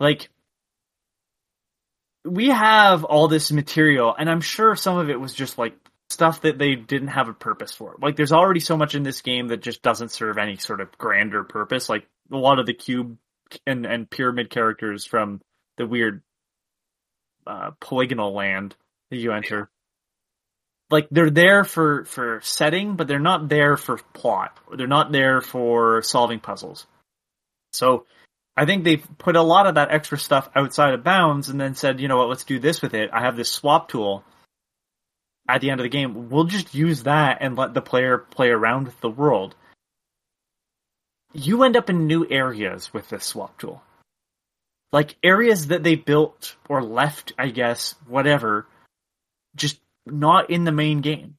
Like 0.00 0.30
we 2.26 2.48
have 2.48 3.04
all 3.04 3.28
this 3.28 3.52
material, 3.52 4.14
and 4.18 4.28
I'm 4.28 4.40
sure 4.40 4.76
some 4.76 4.98
of 4.98 5.10
it 5.10 5.20
was 5.20 5.32
just 5.32 5.58
like 5.58 5.74
stuff 6.10 6.42
that 6.42 6.58
they 6.58 6.74
didn't 6.74 7.08
have 7.08 7.28
a 7.28 7.32
purpose 7.32 7.72
for. 7.72 7.96
Like 8.00 8.16
there's 8.16 8.32
already 8.32 8.60
so 8.60 8.76
much 8.76 8.94
in 8.94 9.02
this 9.02 9.22
game 9.22 9.48
that 9.48 9.62
just 9.62 9.82
doesn't 9.82 10.12
serve 10.12 10.38
any 10.38 10.56
sort 10.56 10.80
of 10.80 10.96
grander 10.98 11.44
purpose. 11.44 11.88
Like 11.88 12.06
a 12.30 12.36
lot 12.36 12.58
of 12.58 12.66
the 12.66 12.74
cube 12.74 13.16
and, 13.66 13.86
and 13.86 14.10
pyramid 14.10 14.50
characters 14.50 15.04
from 15.04 15.40
the 15.76 15.86
weird 15.86 16.22
uh, 17.46 17.72
polygonal 17.80 18.34
land 18.34 18.74
that 19.10 19.16
you 19.16 19.32
enter. 19.32 19.70
Like 20.90 21.08
they're 21.10 21.30
there 21.30 21.64
for 21.64 22.04
for 22.04 22.40
setting, 22.42 22.94
but 22.94 23.08
they're 23.08 23.18
not 23.18 23.48
there 23.48 23.76
for 23.76 23.98
plot. 24.14 24.56
They're 24.76 24.86
not 24.86 25.10
there 25.10 25.40
for 25.40 26.02
solving 26.02 26.38
puzzles. 26.38 26.86
So 27.72 28.06
I 28.56 28.64
think 28.64 28.84
they've 28.84 29.06
put 29.18 29.36
a 29.36 29.42
lot 29.42 29.66
of 29.66 29.74
that 29.74 29.90
extra 29.90 30.18
stuff 30.18 30.48
outside 30.56 30.94
of 30.94 31.04
bounds 31.04 31.48
and 31.50 31.60
then 31.60 31.74
said, 31.74 32.00
you 32.00 32.08
know 32.08 32.16
what, 32.16 32.28
let's 32.28 32.44
do 32.44 32.58
this 32.58 32.80
with 32.80 32.94
it. 32.94 33.10
I 33.12 33.20
have 33.20 33.36
this 33.36 33.50
swap 33.50 33.88
tool 33.88 34.24
at 35.48 35.60
the 35.60 35.70
end 35.70 35.80
of 35.80 35.84
the 35.84 35.90
game, 35.90 36.28
we'll 36.30 36.44
just 36.44 36.74
use 36.74 37.04
that 37.04 37.38
and 37.40 37.56
let 37.56 37.74
the 37.74 37.82
player 37.82 38.18
play 38.18 38.48
around 38.48 38.86
with 38.86 39.00
the 39.00 39.10
world. 39.10 39.54
You 41.32 41.62
end 41.62 41.76
up 41.76 41.90
in 41.90 42.06
new 42.06 42.26
areas 42.28 42.92
with 42.92 43.08
this 43.08 43.24
swap 43.24 43.58
tool. 43.58 43.82
Like 44.92 45.16
areas 45.22 45.68
that 45.68 45.82
they 45.82 45.94
built 45.94 46.56
or 46.68 46.82
left, 46.82 47.32
I 47.38 47.48
guess, 47.48 47.94
whatever, 48.06 48.66
just 49.54 49.78
not 50.06 50.50
in 50.50 50.64
the 50.64 50.72
main 50.72 51.00
game. 51.00 51.36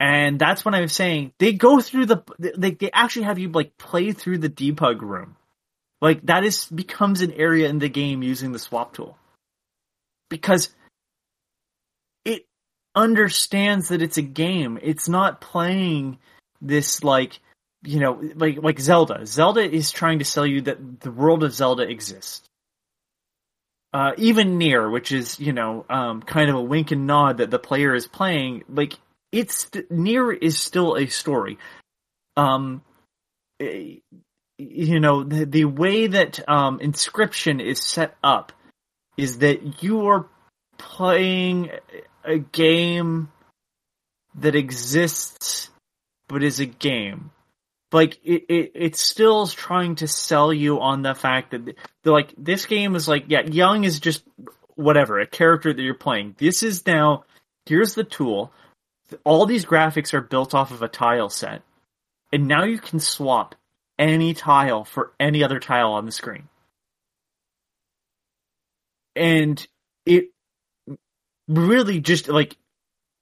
And 0.00 0.38
that's 0.38 0.64
when 0.64 0.74
I 0.74 0.80
was 0.80 0.92
saying 0.92 1.32
they 1.38 1.52
go 1.52 1.80
through 1.80 2.06
the 2.06 2.22
they 2.38 2.72
they 2.72 2.90
actually 2.92 3.22
have 3.22 3.38
you 3.38 3.48
like 3.48 3.78
play 3.78 4.12
through 4.12 4.38
the 4.38 4.50
debug 4.50 5.00
room. 5.00 5.36
Like 6.00 6.26
that 6.26 6.44
is 6.44 6.66
becomes 6.66 7.20
an 7.22 7.32
area 7.32 7.68
in 7.68 7.78
the 7.78 7.88
game 7.88 8.22
using 8.22 8.52
the 8.52 8.58
swap 8.58 8.94
tool. 8.94 9.16
Because 10.28 10.74
it 12.24 12.46
understands 12.94 13.88
that 13.88 14.02
it's 14.02 14.18
a 14.18 14.22
game. 14.22 14.78
It's 14.82 15.08
not 15.08 15.40
playing 15.40 16.18
this 16.60 17.04
like 17.04 17.40
you 17.82 18.00
know 18.00 18.20
like 18.34 18.62
like 18.62 18.80
Zelda. 18.80 19.26
Zelda 19.26 19.60
is 19.60 19.90
trying 19.90 20.18
to 20.18 20.24
sell 20.24 20.46
you 20.46 20.62
that 20.62 21.00
the 21.00 21.10
world 21.10 21.44
of 21.44 21.54
Zelda 21.54 21.82
exists. 21.82 22.48
Uh, 23.92 24.12
even 24.18 24.58
NieR, 24.58 24.90
which 24.90 25.12
is 25.12 25.38
you 25.38 25.52
know 25.52 25.86
um, 25.88 26.20
kind 26.20 26.50
of 26.50 26.56
a 26.56 26.62
wink 26.62 26.90
and 26.90 27.06
nod 27.06 27.38
that 27.38 27.50
the 27.50 27.58
player 27.58 27.94
is 27.94 28.08
playing, 28.08 28.64
like 28.68 28.94
it's 29.30 29.66
NieR 29.70 30.36
is 30.36 30.58
still 30.58 30.96
a 30.96 31.06
story. 31.06 31.58
Um, 32.36 32.82
eh, 33.60 33.96
you 34.70 35.00
know 35.00 35.24
the 35.24 35.44
the 35.44 35.64
way 35.64 36.06
that 36.06 36.46
um, 36.48 36.78
Inscryption 36.78 37.62
is 37.62 37.80
set 37.80 38.16
up 38.22 38.52
is 39.16 39.38
that 39.38 39.82
you 39.82 40.06
are 40.06 40.26
playing 40.78 41.70
a 42.24 42.38
game 42.38 43.30
that 44.36 44.56
exists 44.56 45.70
but 46.28 46.42
is 46.42 46.60
a 46.60 46.66
game. 46.66 47.30
Like 47.92 48.18
it, 48.24 48.44
it 48.48 48.72
it's 48.74 49.00
still 49.00 49.46
trying 49.46 49.96
to 49.96 50.08
sell 50.08 50.52
you 50.52 50.80
on 50.80 51.02
the 51.02 51.14
fact 51.14 51.52
that 51.52 51.76
like 52.04 52.34
this 52.36 52.66
game 52.66 52.96
is 52.96 53.06
like 53.06 53.26
yeah 53.28 53.42
young 53.42 53.84
is 53.84 54.00
just 54.00 54.24
whatever 54.74 55.20
a 55.20 55.26
character 55.26 55.72
that 55.72 55.82
you're 55.82 55.94
playing. 55.94 56.34
This 56.38 56.62
is 56.62 56.84
now 56.86 57.24
here's 57.66 57.94
the 57.94 58.04
tool. 58.04 58.52
All 59.22 59.46
these 59.46 59.64
graphics 59.64 60.12
are 60.12 60.20
built 60.20 60.54
off 60.54 60.72
of 60.72 60.82
a 60.82 60.88
tile 60.88 61.28
set. 61.28 61.62
And 62.32 62.48
now 62.48 62.64
you 62.64 62.78
can 62.78 62.98
swap 62.98 63.54
any 63.98 64.34
tile 64.34 64.84
for 64.84 65.12
any 65.20 65.42
other 65.42 65.60
tile 65.60 65.92
on 65.92 66.06
the 66.06 66.12
screen. 66.12 66.48
And 69.16 69.64
it 70.04 70.30
really 71.48 72.00
just 72.00 72.28
like 72.28 72.56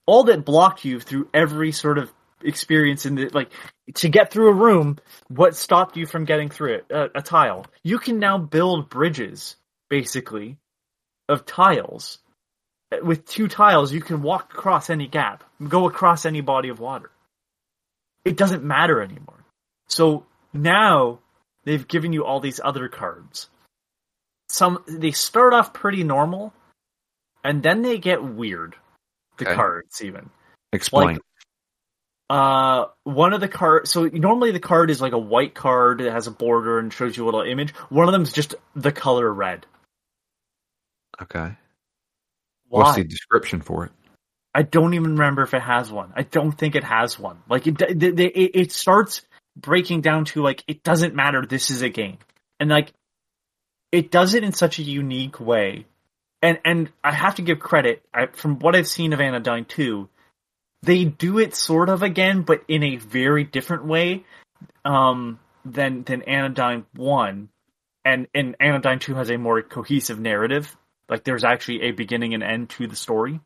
all 0.07 0.25
that 0.25 0.45
blocked 0.45 0.85
you 0.85 1.01
through 1.01 1.29
every 1.35 1.73
sort 1.73 1.99
of 1.99 2.11
experience 2.43 3.07
in 3.07 3.14
the 3.14 3.29
like 3.29 3.51
to 3.95 4.09
get 4.09 4.33
through 4.33 4.49
a 4.49 4.55
room 4.55 4.99
what 5.29 5.55
stopped 5.55 5.97
you 5.97 6.07
from 6.07 6.25
getting 6.25 6.49
through 6.49 6.75
it? 6.75 6.87
A, 6.91 7.18
a 7.18 7.23
tile. 7.23 7.66
You 7.85 7.99
can 7.99 8.18
now 8.18 8.39
build 8.39 8.91
bridges 8.91 9.57
basically 9.89 10.59
of 11.29 11.47
tiles. 11.47 12.18
With 13.03 13.27
two 13.27 13.49
tiles 13.49 13.93
you 13.93 14.01
can 14.01 14.23
walk 14.23 14.53
across 14.55 14.91
any 14.91 15.07
gap 15.07 15.45
go 15.68 15.87
across 15.87 16.27
any 16.27 16.41
body 16.41 16.68
of 16.68 16.81
water. 16.81 17.11
It 18.25 18.37
doesn't 18.37 18.64
matter 18.64 19.01
anymore. 19.01 19.45
So 19.89 20.27
now 20.53 21.19
they've 21.65 21.87
given 21.89 22.13
you 22.13 22.25
all 22.25 22.41
these 22.41 22.61
other 22.63 22.89
cards 22.89 23.49
some 24.49 24.83
they 24.87 25.11
start 25.11 25.55
off 25.55 25.73
pretty 25.73 26.05
normal 26.05 26.53
and 27.45 27.63
then 27.63 27.83
they 27.83 27.99
get 27.99 28.23
weird 28.23 28.77
the 29.39 29.47
Okay. 29.47 29.55
cards 29.55 30.03
even 30.03 30.29
Explain. 30.73 31.07
like 31.17 31.19
uh 32.31 32.87
one 33.05 33.33
of 33.33 33.41
the 33.41 33.49
card 33.49 33.89
so 33.89 34.05
normally 34.07 34.53
the 34.53 34.61
card 34.61 34.91
is 34.91 35.01
like 35.01 35.13
a 35.13 35.19
white 35.19 35.55
card 35.55 35.99
that 35.99 36.13
has 36.13 36.27
a 36.27 36.31
border 36.31 36.79
and 36.79 36.93
shows 36.93 37.17
you 37.17 37.25
a 37.25 37.27
little 37.27 37.43
image 37.43 37.71
one 37.89 38.07
of 38.07 38.13
them 38.13 38.23
is 38.23 38.33
just 38.33 38.55
the 38.77 38.93
color 38.93 39.33
red 39.33 39.67
okay. 41.21 41.57
why 42.69 42.81
What's 42.83 42.97
the 42.97 43.05
description 43.05 43.61
for 43.61 43.87
it? 43.87 43.93
i 44.55 44.63
don't 44.63 44.95
even 44.95 45.13
remember 45.13 45.43
if 45.43 45.53
it 45.55 45.63
has 45.63 45.91
one 45.91 46.13
i 46.15 46.23
don't 46.23 46.53
think 46.53 46.75
it 46.75 46.85
has 46.85 47.19
one 47.19 47.39
like 47.49 47.67
it 47.67 47.81
it, 47.83 48.03
it, 48.21 48.51
it 48.55 48.73
starts 48.73 49.23
breaking 49.57 50.01
down 50.01 50.25
to 50.27 50.43
like 50.43 50.65
it 50.67 50.83
doesn't 50.83 51.15
matter 51.15 51.45
this 51.45 51.71
is 51.71 51.83
a 51.83 51.89
game. 51.89 52.19
And 52.61 52.71
like 52.71 52.93
it 53.91 54.11
does 54.11 54.35
it 54.35 54.45
in 54.45 54.53
such 54.53 54.79
a 54.79 54.83
unique 54.83 55.41
way. 55.41 55.87
And 56.41 56.59
and 56.65 56.91
i 57.05 57.13
have 57.13 57.37
to 57.37 57.43
give 57.43 57.61
credit 57.61 58.03
I, 58.13 58.27
from 58.27 58.59
what 58.59 58.75
i've 58.75 58.89
seen 58.89 59.13
of 59.13 59.21
anodyne 59.21 59.65
2 59.65 60.09
they 60.83 61.05
do 61.05 61.39
it 61.39 61.55
sort 61.55 61.89
of 61.89 62.03
again, 62.03 62.43
but 62.43 62.65
in 62.69 62.83
a 62.83 62.97
very 62.97 63.45
different 63.45 63.85
way 63.85 64.25
um, 64.85 65.39
than 65.65 66.03
than 66.03 66.23
Anodyne 66.23 66.87
One, 66.95 67.49
and 68.05 68.27
and 68.35 68.57
Anodyne 68.61 68.99
Two 68.99 69.15
has 69.15 69.31
a 69.31 69.39
more 69.39 69.63
cohesive 69.63 70.19
narrative. 70.19 70.77
Like 71.09 71.25
there's 71.25 71.45
actually 71.45 71.83
a 71.83 71.93
beginning 71.93 72.35
and 72.35 72.43
end 72.43 72.71
to 72.71 72.87
the 72.87 72.97
story, 72.97 73.41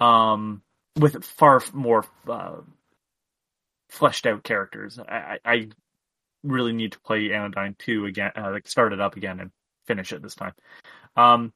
um, 0.00 0.62
with 0.98 1.22
far 1.24 1.60
more 1.74 2.04
uh, 2.28 2.56
fleshed 3.92 4.26
out 4.26 4.42
characters. 4.42 4.98
I, 4.98 5.38
I 5.44 5.68
really 6.42 6.72
need 6.72 6.92
to 6.92 7.00
play 7.00 7.32
Anodyne 7.32 7.76
Two 7.78 8.06
again, 8.06 8.32
uh, 8.36 8.50
like 8.50 8.66
start 8.66 8.92
it 8.92 9.00
up 9.00 9.16
again 9.16 9.38
and 9.38 9.50
finish 9.86 10.12
it 10.12 10.22
this 10.22 10.34
time. 10.34 10.52
Um, 11.16 11.52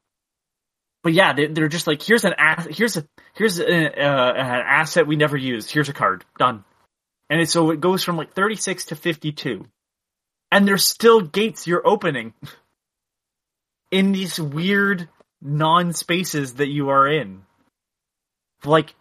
but 1.03 1.12
yeah, 1.12 1.32
they, 1.32 1.47
they're 1.47 1.68
just 1.68 1.87
like 1.87 2.03
here's 2.03 2.24
an 2.24 2.34
ass, 2.39 2.66
here's 2.70 2.97
a 2.97 3.07
here's 3.34 3.59
a, 3.59 3.66
uh, 3.66 4.32
an 4.32 4.62
asset 4.66 5.07
we 5.07 5.16
never 5.16 5.37
used. 5.37 5.70
Here's 5.70 5.89
a 5.89 5.95
card, 5.95 6.24
done. 6.39 6.64
And 7.28 7.49
so 7.49 7.70
it 7.70 7.80
goes 7.80 8.05
from 8.05 8.16
like 8.16 8.34
36 8.34 8.87
to 8.87 8.97
52, 8.97 9.66
and 10.53 10.68
there's 10.68 10.87
still 10.87 11.20
gates 11.20 11.66
you're 11.66 11.87
opening 11.87 12.34
in 13.91 14.12
these 14.12 14.39
weird 14.39 15.09
non 15.41 15.93
spaces 15.93 16.55
that 16.55 16.68
you 16.68 16.91
are 16.91 17.09
in. 17.09 17.43
Like, 18.64 18.95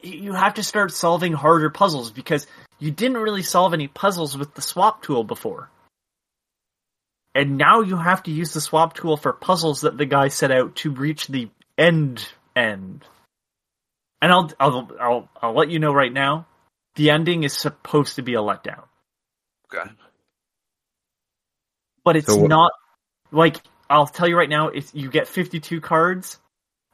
you 0.00 0.32
have 0.32 0.54
to 0.54 0.62
start 0.62 0.92
solving 0.92 1.32
harder 1.32 1.70
puzzles 1.70 2.10
because 2.10 2.46
you 2.78 2.90
didn't 2.90 3.18
really 3.18 3.42
solve 3.42 3.74
any 3.74 3.88
puzzles 3.88 4.36
with 4.36 4.54
the 4.54 4.62
swap 4.62 5.02
tool 5.02 5.24
before. 5.24 5.70
And 7.34 7.56
now 7.58 7.80
you 7.80 7.96
have 7.96 8.22
to 8.24 8.30
use 8.30 8.52
the 8.52 8.60
swap 8.60 8.94
tool 8.94 9.16
for 9.16 9.32
puzzles 9.32 9.82
that 9.82 9.96
the 9.96 10.06
guy 10.06 10.28
set 10.28 10.50
out 10.50 10.76
to 10.76 10.90
reach 10.90 11.26
the 11.26 11.50
end 11.76 12.26
end. 12.56 13.04
And 14.20 14.32
I'll 14.32 14.50
I'll 14.58 14.90
I'll 15.00 15.28
I'll 15.40 15.54
let 15.54 15.70
you 15.70 15.78
know 15.78 15.92
right 15.92 16.12
now, 16.12 16.46
the 16.96 17.10
ending 17.10 17.44
is 17.44 17.52
supposed 17.56 18.16
to 18.16 18.22
be 18.22 18.34
a 18.34 18.38
letdown. 18.38 18.84
Okay. 19.72 19.90
But 22.04 22.16
it's 22.16 22.26
So 22.26 22.46
not 22.46 22.72
like 23.30 23.58
I'll 23.90 24.06
tell 24.06 24.28
you 24.28 24.36
right 24.36 24.48
now, 24.48 24.68
if 24.68 24.94
you 24.94 25.10
get 25.10 25.28
52 25.28 25.80
cards 25.80 26.38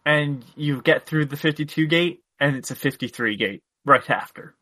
and 0.04 0.44
you 0.56 0.82
get 0.82 1.06
through 1.06 1.26
the 1.26 1.36
52 1.36 1.86
gate 1.86 2.23
and 2.40 2.56
it's 2.56 2.70
a 2.70 2.74
53 2.74 3.36
gate 3.36 3.62
right 3.84 4.08
after. 4.10 4.54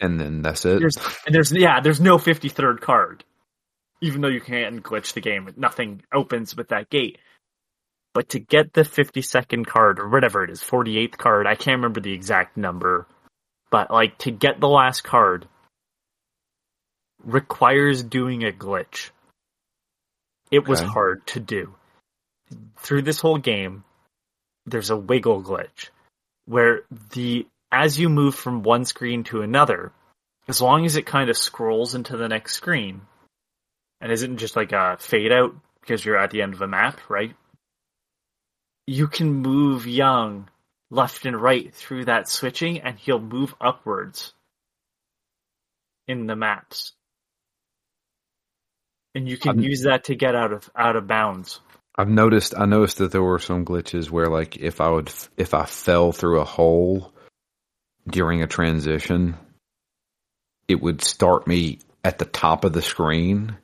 And 0.00 0.18
then 0.20 0.42
that's 0.42 0.64
it. 0.64 0.80
There's 0.80 0.96
and 1.26 1.34
there's 1.34 1.52
yeah, 1.52 1.80
there's 1.80 2.00
no 2.00 2.18
53rd 2.18 2.80
card. 2.80 3.24
Even 4.00 4.20
though 4.20 4.28
you 4.28 4.40
can 4.40 4.82
glitch 4.82 5.12
the 5.12 5.20
game, 5.20 5.48
nothing 5.56 6.02
opens 6.12 6.56
with 6.56 6.68
that 6.68 6.90
gate. 6.90 7.18
But 8.14 8.30
to 8.30 8.40
get 8.40 8.72
the 8.72 8.82
52nd 8.82 9.66
card 9.66 10.00
or 10.00 10.08
whatever 10.08 10.42
it 10.44 10.50
is, 10.50 10.60
48th 10.60 11.16
card, 11.16 11.46
I 11.46 11.54
can't 11.54 11.76
remember 11.76 12.00
the 12.00 12.12
exact 12.12 12.56
number, 12.56 13.06
but 13.70 13.90
like 13.90 14.18
to 14.18 14.30
get 14.30 14.60
the 14.60 14.68
last 14.68 15.02
card 15.02 15.48
requires 17.24 18.02
doing 18.02 18.44
a 18.44 18.50
glitch. 18.52 19.10
It 20.50 20.66
was 20.66 20.80
Okay. 20.80 20.90
hard 20.90 21.26
to 21.28 21.40
do. 21.40 21.74
Through 22.78 23.02
this 23.02 23.20
whole 23.20 23.38
game, 23.38 23.84
there's 24.66 24.90
a 24.90 24.96
wiggle 24.96 25.42
glitch 25.42 25.88
where 26.46 26.82
the 27.10 27.46
as 27.70 27.98
you 27.98 28.08
move 28.08 28.34
from 28.34 28.62
one 28.62 28.84
screen 28.84 29.24
to 29.24 29.40
another, 29.40 29.92
as 30.46 30.60
long 30.60 30.84
as 30.84 30.96
it 30.96 31.06
kind 31.06 31.30
of 31.30 31.36
scrolls 31.36 31.94
into 31.94 32.16
the 32.16 32.28
next 32.28 32.52
screen 32.54 33.00
and 34.00 34.12
isn't 34.12 34.36
just 34.36 34.56
like 34.56 34.72
a 34.72 34.96
fade 35.00 35.32
out 35.32 35.54
because 35.80 36.04
you're 36.04 36.18
at 36.18 36.30
the 36.30 36.42
end 36.42 36.52
of 36.52 36.60
a 36.60 36.66
map, 36.66 37.00
right? 37.08 37.34
You 38.86 39.06
can 39.08 39.32
move 39.32 39.86
young 39.86 40.48
left 40.90 41.24
and 41.24 41.40
right 41.40 41.72
through 41.74 42.04
that 42.04 42.28
switching 42.28 42.80
and 42.80 42.98
he'll 42.98 43.20
move 43.20 43.54
upwards 43.60 44.34
in 46.06 46.26
the 46.26 46.36
maps. 46.36 46.92
And 49.14 49.28
you 49.28 49.38
can 49.38 49.50
I'm- 49.50 49.60
use 49.60 49.82
that 49.82 50.04
to 50.04 50.14
get 50.14 50.34
out 50.34 50.52
of 50.52 50.70
out 50.76 50.96
of 50.96 51.06
bounds. 51.06 51.60
I've 51.96 52.08
noticed. 52.08 52.54
I 52.56 52.66
noticed 52.66 52.98
that 52.98 53.12
there 53.12 53.22
were 53.22 53.38
some 53.38 53.64
glitches 53.64 54.10
where, 54.10 54.28
like, 54.28 54.56
if 54.56 54.80
I 54.80 54.90
would, 54.90 55.12
if 55.36 55.54
I 55.54 55.66
fell 55.66 56.12
through 56.12 56.40
a 56.40 56.44
hole 56.44 57.12
during 58.08 58.42
a 58.42 58.46
transition, 58.46 59.36
it 60.68 60.80
would 60.80 61.02
start 61.02 61.46
me 61.46 61.80
at 62.02 62.18
the 62.18 62.24
top 62.24 62.64
of 62.64 62.72
the 62.72 62.82
screen, 62.82 63.56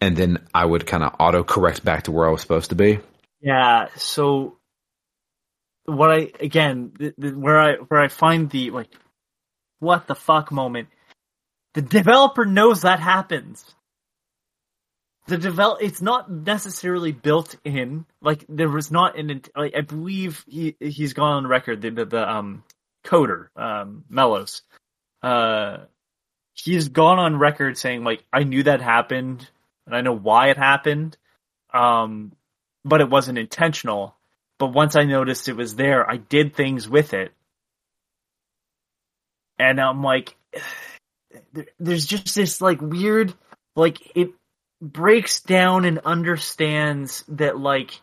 and 0.00 0.16
then 0.16 0.46
I 0.52 0.64
would 0.64 0.86
kind 0.86 1.04
of 1.04 1.14
auto 1.18 1.44
correct 1.44 1.84
back 1.84 2.04
to 2.04 2.12
where 2.12 2.28
I 2.28 2.32
was 2.32 2.40
supposed 2.40 2.70
to 2.70 2.76
be. 2.76 2.98
Yeah, 3.40 3.88
so 3.96 4.58
what 5.86 6.10
I 6.10 6.30
again 6.40 6.92
th- 6.98 7.14
th- 7.20 7.34
where 7.34 7.58
I 7.58 7.74
where 7.74 8.00
I 8.00 8.08
find 8.08 8.50
the 8.50 8.70
like 8.70 8.88
what 9.80 10.06
the 10.06 10.14
fuck 10.14 10.50
moment 10.50 10.88
the 11.74 11.82
developer 11.82 12.46
knows 12.46 12.82
that 12.82 13.00
happens. 13.00 13.64
The 15.26 15.38
develop 15.38 15.78
it's 15.82 16.02
not 16.02 16.30
necessarily 16.30 17.12
built 17.12 17.56
in 17.64 18.04
like 18.20 18.44
there 18.48 18.68
was 18.68 18.90
not 18.90 19.18
an 19.18 19.42
like 19.56 19.74
I 19.74 19.80
believe 19.80 20.44
he 20.46 20.76
he's 20.80 21.14
gone 21.14 21.36
on 21.36 21.46
record 21.46 21.80
the 21.80 21.90
the, 21.90 22.04
the 22.04 22.30
um 22.30 22.62
coder 23.06 23.48
um 23.56 24.04
Melos 24.10 24.62
uh 25.22 25.78
he's 26.52 26.88
gone 26.90 27.18
on 27.18 27.38
record 27.38 27.78
saying 27.78 28.04
like 28.04 28.22
I 28.32 28.44
knew 28.44 28.62
that 28.64 28.82
happened 28.82 29.48
and 29.86 29.96
I 29.96 30.02
know 30.02 30.12
why 30.14 30.48
it 30.50 30.58
happened 30.58 31.16
um 31.72 32.32
but 32.84 33.00
it 33.00 33.08
wasn't 33.08 33.38
intentional. 33.38 34.14
But 34.58 34.68
once 34.72 34.94
I 34.94 35.04
noticed 35.04 35.48
it 35.48 35.56
was 35.56 35.74
there, 35.74 36.08
I 36.08 36.16
did 36.18 36.54
things 36.54 36.88
with 36.88 37.14
it. 37.14 37.32
And 39.58 39.80
I'm 39.80 40.02
like, 40.02 40.36
there- 41.52 41.66
there's 41.80 42.06
just 42.06 42.34
this 42.34 42.60
like 42.60 42.80
weird, 42.80 43.34
like 43.74 43.98
it 44.14 44.30
breaks 44.80 45.40
down 45.40 45.84
and 45.84 46.00
understands 46.00 47.24
that 47.28 47.58
like, 47.58 48.00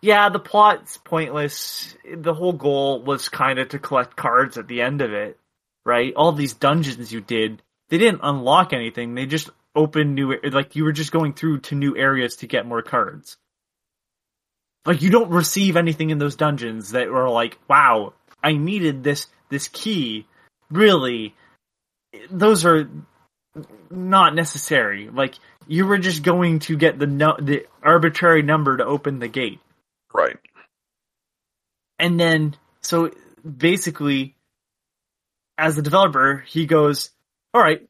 yeah, 0.00 0.28
the 0.28 0.38
plot's 0.38 0.98
pointless. 0.98 1.94
The 2.12 2.34
whole 2.34 2.52
goal 2.52 3.02
was 3.02 3.28
kind 3.28 3.58
of 3.58 3.70
to 3.70 3.78
collect 3.78 4.16
cards 4.16 4.58
at 4.58 4.68
the 4.68 4.82
end 4.82 5.02
of 5.02 5.12
it, 5.12 5.38
right? 5.84 6.12
All 6.14 6.32
these 6.32 6.54
dungeons 6.54 7.12
you 7.12 7.20
did, 7.20 7.62
they 7.88 7.98
didn't 7.98 8.20
unlock 8.22 8.72
anything. 8.72 9.14
They 9.14 9.26
just 9.26 9.50
opened 9.74 10.14
new, 10.14 10.36
like 10.50 10.76
you 10.76 10.84
were 10.84 10.92
just 10.92 11.12
going 11.12 11.34
through 11.34 11.60
to 11.60 11.74
new 11.74 11.96
areas 11.96 12.36
to 12.36 12.46
get 12.46 12.66
more 12.66 12.82
cards 12.82 13.36
like 14.86 15.02
you 15.02 15.10
don't 15.10 15.30
receive 15.30 15.76
anything 15.76 16.10
in 16.10 16.18
those 16.18 16.36
dungeons 16.36 16.92
that 16.92 17.10
were 17.10 17.28
like, 17.28 17.58
wow, 17.68 18.14
I 18.42 18.52
needed 18.52 19.02
this 19.02 19.26
this 19.50 19.68
key. 19.68 20.26
Really, 20.70 21.34
those 22.30 22.64
are 22.64 22.88
not 23.90 24.34
necessary. 24.34 25.08
Like 25.08 25.34
you 25.66 25.86
were 25.86 25.98
just 25.98 26.22
going 26.22 26.60
to 26.60 26.76
get 26.76 26.98
the 26.98 27.06
no- 27.06 27.36
the 27.40 27.66
arbitrary 27.82 28.42
number 28.42 28.76
to 28.76 28.84
open 28.84 29.18
the 29.18 29.28
gate, 29.28 29.60
Right. 30.12 30.36
and 31.98 32.18
then 32.18 32.56
so 32.80 33.10
basically, 33.44 34.36
as 35.58 35.76
the 35.76 35.82
developer, 35.82 36.44
he 36.46 36.66
goes, 36.66 37.10
"All 37.54 37.60
right, 37.62 37.86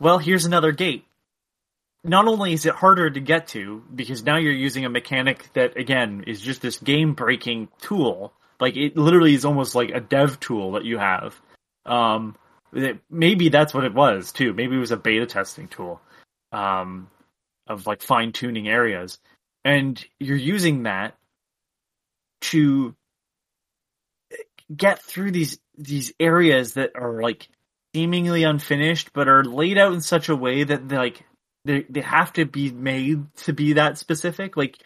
well, 0.00 0.18
here's 0.18 0.44
another 0.44 0.72
gate." 0.72 1.04
not 2.04 2.26
only 2.26 2.52
is 2.52 2.64
it 2.66 2.74
harder 2.74 3.10
to 3.10 3.20
get 3.20 3.48
to 3.48 3.82
because 3.94 4.22
now 4.22 4.36
you're 4.36 4.52
using 4.52 4.84
a 4.84 4.88
mechanic 4.88 5.52
that 5.54 5.76
again 5.76 6.24
is 6.26 6.40
just 6.40 6.62
this 6.62 6.78
game 6.78 7.12
breaking 7.14 7.68
tool 7.80 8.32
like 8.60 8.76
it 8.76 8.96
literally 8.96 9.34
is 9.34 9.44
almost 9.44 9.74
like 9.74 9.90
a 9.90 10.00
dev 10.00 10.38
tool 10.40 10.72
that 10.72 10.84
you 10.84 10.98
have 10.98 11.40
um 11.86 12.36
it, 12.72 12.98
maybe 13.10 13.48
that's 13.48 13.74
what 13.74 13.84
it 13.84 13.94
was 13.94 14.32
too. 14.32 14.52
Maybe 14.52 14.76
it 14.76 14.80
was 14.80 14.90
a 14.90 14.96
beta 14.96 15.26
testing 15.26 15.68
tool 15.68 16.00
um 16.52 17.08
of 17.66 17.86
like 17.86 18.02
fine 18.02 18.32
tuning 18.32 18.68
areas. 18.68 19.18
And 19.64 20.02
you're 20.18 20.36
using 20.36 20.84
that 20.84 21.14
to 22.40 22.94
get 24.74 25.02
through 25.02 25.32
these 25.32 25.58
these 25.76 26.12
areas 26.20 26.74
that 26.74 26.92
are 26.94 27.22
like 27.22 27.48
seemingly 27.94 28.44
unfinished 28.44 29.12
but 29.12 29.28
are 29.28 29.44
laid 29.44 29.78
out 29.78 29.92
in 29.92 30.00
such 30.00 30.28
a 30.28 30.36
way 30.36 30.64
that 30.64 30.88
they 30.88 30.96
like 30.96 31.24
they 31.64 31.84
they 31.88 32.00
have 32.00 32.32
to 32.34 32.44
be 32.44 32.70
made 32.70 33.24
to 33.36 33.52
be 33.52 33.74
that 33.74 33.98
specific. 33.98 34.56
Like 34.56 34.78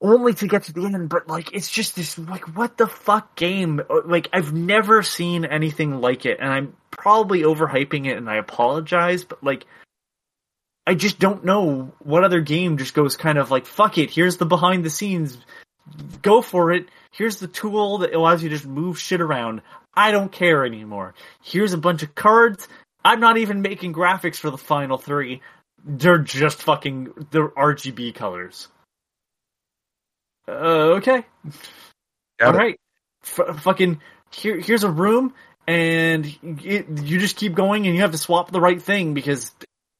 only 0.00 0.32
to 0.32 0.46
get 0.46 0.64
to 0.64 0.72
the 0.72 0.84
end 0.84 1.08
but 1.08 1.26
like 1.26 1.52
it's 1.52 1.70
just 1.70 1.96
this 1.96 2.18
like 2.18 2.56
what 2.56 2.76
the 2.76 2.86
fuck 2.86 3.34
game? 3.36 3.80
Uh, 3.90 4.00
like 4.04 4.28
i've 4.32 4.52
never 4.52 5.02
seen 5.02 5.44
anything 5.44 6.00
like 6.00 6.24
it 6.24 6.38
and 6.40 6.52
i'm 6.52 6.76
probably 6.90 7.42
overhyping 7.42 8.06
it 8.06 8.16
and 8.16 8.30
i 8.30 8.36
apologize 8.36 9.24
but 9.24 9.42
like 9.42 9.66
i 10.86 10.94
just 10.94 11.18
don't 11.18 11.44
know 11.44 11.92
what 11.98 12.22
other 12.22 12.40
game 12.40 12.78
just 12.78 12.94
goes 12.94 13.16
kind 13.16 13.38
of 13.38 13.50
like 13.50 13.66
fuck 13.66 13.98
it 13.98 14.10
here's 14.10 14.36
the 14.36 14.46
behind 14.46 14.84
the 14.84 14.90
scenes. 14.90 15.38
Go 16.22 16.42
for 16.42 16.72
it. 16.72 16.88
Here's 17.12 17.38
the 17.38 17.48
tool 17.48 17.98
that 17.98 18.14
allows 18.14 18.42
you 18.42 18.48
to 18.48 18.54
just 18.54 18.66
move 18.66 18.98
shit 18.98 19.20
around. 19.20 19.62
I 19.94 20.10
don't 20.10 20.30
care 20.30 20.64
anymore. 20.64 21.14
Here's 21.42 21.72
a 21.72 21.78
bunch 21.78 22.02
of 22.02 22.14
cards. 22.14 22.68
I'm 23.04 23.20
not 23.20 23.38
even 23.38 23.62
making 23.62 23.94
graphics 23.94 24.36
for 24.36 24.50
the 24.50 24.58
final 24.58 24.98
three. 24.98 25.40
They're 25.84 26.18
just 26.18 26.62
fucking 26.62 27.28
they're 27.30 27.48
RGB 27.48 28.14
colors. 28.14 28.68
Uh, 30.48 30.96
okay, 30.96 31.24
Got 32.38 32.48
all 32.48 32.54
it. 32.54 32.58
right. 32.58 32.80
F- 33.22 33.60
fucking 33.62 34.00
here, 34.32 34.58
here's 34.58 34.84
a 34.84 34.90
room, 34.90 35.34
and 35.66 36.24
it, 36.42 36.86
you 37.02 37.18
just 37.18 37.36
keep 37.36 37.54
going, 37.54 37.86
and 37.86 37.94
you 37.94 38.02
have 38.02 38.12
to 38.12 38.18
swap 38.18 38.50
the 38.50 38.60
right 38.60 38.80
thing 38.80 39.12
because 39.14 39.52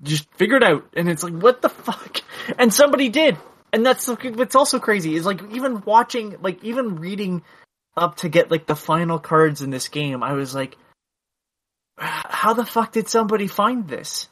just 0.02 0.32
figure 0.34 0.56
it 0.56 0.62
out. 0.62 0.86
And 0.96 1.08
it's 1.08 1.22
like, 1.22 1.34
what 1.34 1.62
the 1.62 1.68
fuck? 1.68 2.22
And 2.58 2.72
somebody 2.72 3.10
did, 3.10 3.36
and 3.74 3.84
that's 3.84 4.08
what's 4.08 4.54
also 4.54 4.78
crazy 4.78 5.14
is 5.14 5.26
like 5.26 5.42
even 5.52 5.82
watching, 5.82 6.36
like 6.40 6.64
even 6.64 6.96
reading 6.96 7.42
up 7.94 8.16
to 8.18 8.30
get 8.30 8.50
like 8.50 8.64
the 8.66 8.76
final 8.76 9.18
cards 9.18 9.60
in 9.60 9.68
this 9.68 9.88
game. 9.88 10.22
I 10.22 10.32
was 10.32 10.54
like 10.54 10.78
how 11.98 12.54
the 12.54 12.64
fuck 12.64 12.92
did 12.92 13.08
somebody 13.08 13.46
find 13.46 13.88
this? 13.88 14.28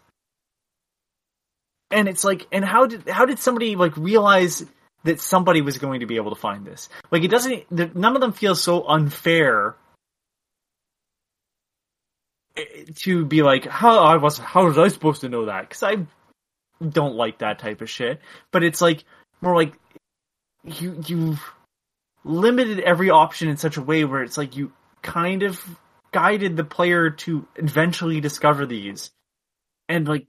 And 1.91 2.09
it's 2.09 2.25
like, 2.25 2.47
and 2.51 2.65
how 2.65 2.87
did 2.87 3.09
how 3.09 3.27
did 3.27 3.39
somebody 3.39 3.77
like 3.77 3.97
realize 3.97 4.65
that 5.07 5.21
somebody 5.21 5.63
was 5.63 5.79
going 5.79 6.01
to 6.01 6.07
be 6.07 6.17
able 6.17 6.31
to 6.31 6.41
find 6.41 6.65
this? 6.65 6.89
Like, 7.11 7.25
it 7.25 7.29
doesn't. 7.29 7.71
None 7.97 8.15
of 8.15 8.21
them 8.21 8.33
feel 8.33 8.55
so 8.55 8.87
unfair 8.87 9.77
to 12.97 13.25
be 13.25 13.43
like, 13.43 13.67
how 13.67 13.99
I 13.99 14.17
was, 14.17 14.39
how 14.39 14.67
was 14.67 14.79
I 14.79 14.89
supposed 14.89 15.23
to 15.23 15.29
know 15.29 15.47
that? 15.47 15.69
Because 15.69 15.83
I 15.83 16.07
don't 16.87 17.15
like 17.15 17.39
that 17.39 17.59
type 17.59 17.81
of 17.81 17.91
shit. 17.91 18.21
But 18.51 18.63
it's 18.63 18.81
like 18.81 19.05
more 19.41 19.55
like 19.55 19.75
you 20.65 21.03
you've 21.07 21.43
limited 22.25 22.81
every 22.81 23.11
option 23.11 23.49
in 23.49 23.57
such 23.57 23.77
a 23.77 23.83
way 23.83 24.05
where 24.05 24.23
it's 24.23 24.37
like 24.37 24.57
you 24.57 24.73
kind 25.03 25.43
of 25.43 25.63
guided 26.13 26.57
the 26.57 26.65
player 26.65 27.11
to 27.11 27.47
eventually 27.57 28.21
discover 28.21 28.67
these. 28.67 29.11
And 29.89 30.09
like 30.09 30.27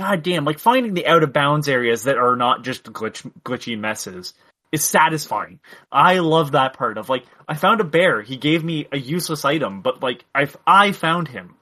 goddamn, 0.00 0.44
like 0.44 0.58
finding 0.58 0.94
the 0.94 1.06
out 1.06 1.22
of 1.22 1.32
bounds 1.32 1.68
areas 1.68 2.04
that 2.04 2.16
are 2.16 2.34
not 2.34 2.64
just 2.64 2.84
glitch 2.84 3.30
glitchy 3.44 3.78
messes 3.78 4.32
is 4.72 4.84
satisfying. 4.84 5.60
I 5.92 6.18
love 6.18 6.52
that 6.52 6.72
part 6.72 6.96
of 6.96 7.08
like 7.08 7.24
I 7.46 7.54
found 7.54 7.80
a 7.80 7.84
bear. 7.84 8.22
He 8.22 8.36
gave 8.36 8.64
me 8.64 8.86
a 8.90 8.98
useless 8.98 9.44
item, 9.44 9.82
but 9.82 10.02
like 10.02 10.24
I 10.34 10.48
I 10.66 10.92
found 10.92 11.28
him. 11.28 11.54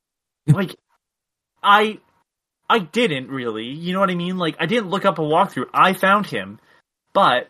like 0.46 0.76
I 1.62 1.98
I 2.68 2.80
didn't 2.80 3.28
really. 3.28 3.66
You 3.66 3.94
know 3.94 4.00
what 4.00 4.10
I 4.10 4.14
mean? 4.14 4.36
Like 4.36 4.56
I 4.60 4.66
didn't 4.66 4.90
look 4.90 5.06
up 5.06 5.18
a 5.18 5.22
walkthrough. 5.22 5.70
I 5.72 5.94
found 5.94 6.26
him, 6.26 6.60
but 7.14 7.48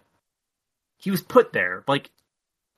he 0.99 1.11
was 1.11 1.23
put 1.23 1.53
there. 1.53 1.83
Like 1.89 2.11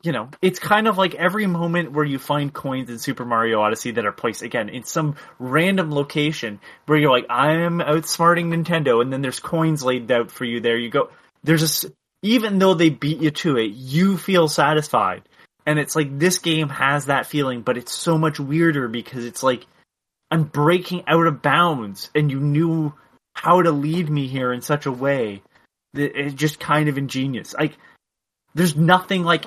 you 0.03 0.13
know, 0.13 0.31
it's 0.41 0.59
kind 0.59 0.89
of 0.89 0.97
like 0.97 1.15
every 1.15 1.47
moment 1.47 1.93
where 1.93 2.05
you 2.05 2.19
find 2.19 2.53
coins 2.53 2.89
in 2.89 2.99
Super 2.99 3.25
Mario 3.25 3.61
Odyssey 3.61 3.91
that 3.93 4.07
are 4.07 4.13
placed 4.13 4.43
again 4.43 4.69
in 4.69 4.85
some 4.85 5.17
random 5.39 5.93
location 5.93 6.59
where 6.87 6.99
you're 6.99 7.11
like, 7.11 7.27
I 7.29 7.53
am 7.53 7.81
outsmarting 7.81 8.47
Nintendo, 8.47 9.03
and 9.03 9.13
then 9.13 9.21
there's 9.21 9.41
coins 9.41 9.85
laid 9.85 10.11
out 10.11 10.31
for 10.31 10.45
you. 10.45 10.61
There 10.61 10.79
you 10.79 10.89
go. 10.89 11.11
There's 11.45 11.85
a 11.85 11.91
even 12.23 12.59
though 12.59 12.75
they 12.75 12.91
beat 12.91 13.21
you 13.21 13.31
to 13.31 13.57
it, 13.57 13.73
you 13.73 14.19
feel 14.19 14.49
satisfied. 14.49 15.23
And 15.67 15.79
it's 15.79 15.97
like 15.97 16.19
this 16.19 16.39
game 16.39 16.69
has 16.69 17.07
that 17.07 17.27
feeling, 17.27 17.63
but 17.63 17.79
it's 17.79 17.95
so 17.95 18.19
much 18.19 18.41
weirder 18.41 18.89
because 18.89 19.25
it's 19.25 19.43
like 19.43 19.67
I'm 20.31 20.45
breaking 20.45 21.05
out 21.07 21.27
of 21.27 21.43
bounds 21.43 22.11
and 22.15 22.31
you 22.31 22.41
knew 22.41 22.95
how 23.35 23.63
to 23.63 23.71
lead 23.71 24.09
me 24.09 24.27
here 24.27 24.53
in 24.53 24.63
such 24.63 24.87
a 24.87 24.93
way 24.93 25.43
that 25.95 26.19
it's 26.19 26.35
just 26.35 26.61
kind 26.61 26.89
of 26.89 26.99
ingenious. 26.99 27.55
Like 27.55 27.77
there's 28.55 28.77
nothing 28.77 29.23
like 29.23 29.45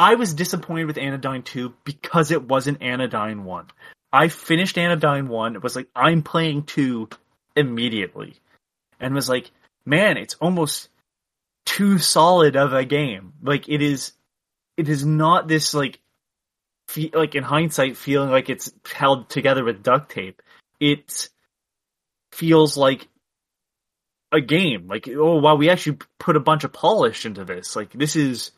I 0.00 0.14
was 0.14 0.32
disappointed 0.32 0.86
with 0.86 0.96
Anodyne 0.96 1.42
2 1.42 1.74
because 1.84 2.30
it 2.30 2.48
wasn't 2.48 2.80
Anodyne 2.80 3.44
1. 3.44 3.66
I 4.10 4.28
finished 4.28 4.78
Anodyne 4.78 5.28
1, 5.28 5.56
it 5.56 5.62
was 5.62 5.76
like 5.76 5.88
I'm 5.94 6.22
playing 6.22 6.62
2 6.62 7.10
immediately. 7.54 8.36
And 8.98 9.14
was 9.14 9.28
like, 9.28 9.50
man, 9.84 10.16
it's 10.16 10.36
almost 10.36 10.88
too 11.66 11.98
solid 11.98 12.56
of 12.56 12.72
a 12.72 12.86
game. 12.86 13.34
Like 13.42 13.68
it 13.68 13.82
is, 13.82 14.12
it 14.78 14.88
is 14.88 15.04
not 15.04 15.48
this 15.48 15.74
like, 15.74 16.00
fe- 16.88 17.10
like 17.12 17.34
in 17.34 17.42
hindsight, 17.42 17.98
feeling 17.98 18.30
like 18.30 18.48
it's 18.48 18.72
held 18.90 19.28
together 19.28 19.62
with 19.62 19.82
duct 19.82 20.10
tape. 20.10 20.40
It 20.80 21.28
feels 22.32 22.74
like 22.74 23.06
a 24.32 24.40
game. 24.40 24.88
Like 24.88 25.10
oh 25.10 25.36
wow, 25.40 25.56
we 25.56 25.68
actually 25.68 25.98
put 26.18 26.36
a 26.36 26.40
bunch 26.40 26.64
of 26.64 26.72
polish 26.72 27.26
into 27.26 27.44
this. 27.44 27.76
Like 27.76 27.92
this 27.92 28.16
is 28.16 28.52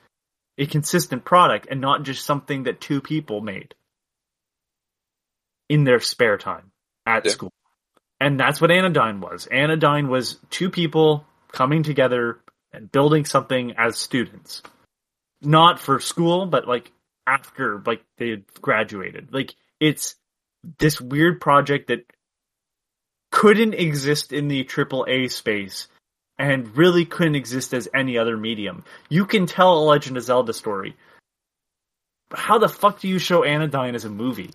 a 0.59 0.67
consistent 0.67 1.25
product 1.25 1.67
and 1.71 1.81
not 1.81 2.03
just 2.03 2.25
something 2.25 2.65
that 2.65 2.81
two 2.81 3.01
people 3.01 3.41
made 3.41 3.75
in 5.69 5.85
their 5.85 6.01
spare 6.01 6.37
time 6.37 6.71
at 7.07 7.25
yeah. 7.25 7.33
school. 7.33 7.53
And 8.21 8.39
that's 8.39 8.61
what 8.61 8.71
Anodyne 8.71 9.21
was. 9.21 9.47
Anodyne 9.47 10.09
was 10.09 10.39
two 10.51 10.71
people 10.71 11.27
coming 11.51 11.83
together 11.83 12.41
and 12.73 12.91
building 12.91 13.25
something 13.25 13.75
as 13.77 13.97
students. 13.97 14.63
Not 15.41 15.81
for 15.81 15.99
school, 15.99 16.47
but 16.47 16.69
like 16.69 16.93
after 17.27 17.83
like 17.85 18.05
they 18.19 18.31
had 18.31 18.45
graduated. 18.61 19.33
Like 19.33 19.55
it's 19.81 20.15
this 20.79 21.01
weird 21.01 21.41
project 21.41 21.89
that 21.89 22.07
couldn't 23.33 23.75
exist 23.75 24.33
in 24.33 24.49
the 24.49 24.65
AAA 24.65 25.31
space 25.33 25.89
and 26.39 26.77
really 26.77 27.05
couldn't 27.05 27.35
exist 27.35 27.75
as 27.75 27.89
any 27.95 28.19
other 28.19 28.37
medium. 28.37 28.85
You 29.09 29.27
can 29.27 29.47
tell 29.47 29.79
a 29.79 29.85
Legend 29.85 30.17
of 30.17 30.25
Zelda 30.25 30.53
story. 30.53 30.97
But 32.31 32.39
how 32.39 32.59
the 32.59 32.69
fuck 32.69 33.01
do 33.01 33.09
you 33.09 33.19
show 33.19 33.45
Anodyne 33.45 33.95
as 33.95 34.05
a 34.05 34.11
movie? 34.11 34.51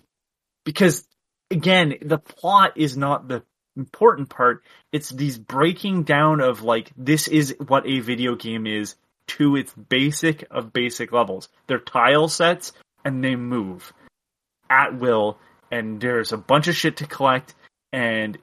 Because 0.64 1.06
again, 1.50 1.94
the 2.02 2.18
plot 2.18 2.72
is 2.76 2.96
not 2.96 3.28
the 3.28 3.42
important 3.76 4.28
part. 4.28 4.64
It's 4.92 5.10
these 5.10 5.38
breaking 5.38 6.02
down 6.02 6.40
of 6.40 6.62
like 6.62 6.90
this 6.96 7.28
is 7.28 7.54
what 7.66 7.86
a 7.86 8.00
video 8.00 8.34
game 8.34 8.66
is 8.66 8.96
to 9.28 9.56
its 9.56 9.72
basic 9.72 10.44
of 10.50 10.72
basic 10.72 11.12
levels. 11.12 11.48
They're 11.66 11.78
tile 11.78 12.28
sets 12.28 12.72
and 13.04 13.22
they 13.22 13.36
move 13.36 13.92
at 14.68 14.98
will 14.98 15.38
and 15.70 16.00
there's 16.00 16.32
a 16.32 16.36
bunch 16.36 16.66
of 16.66 16.74
shit 16.74 16.96
to 16.98 17.06
collect 17.06 17.54
and 17.92 18.38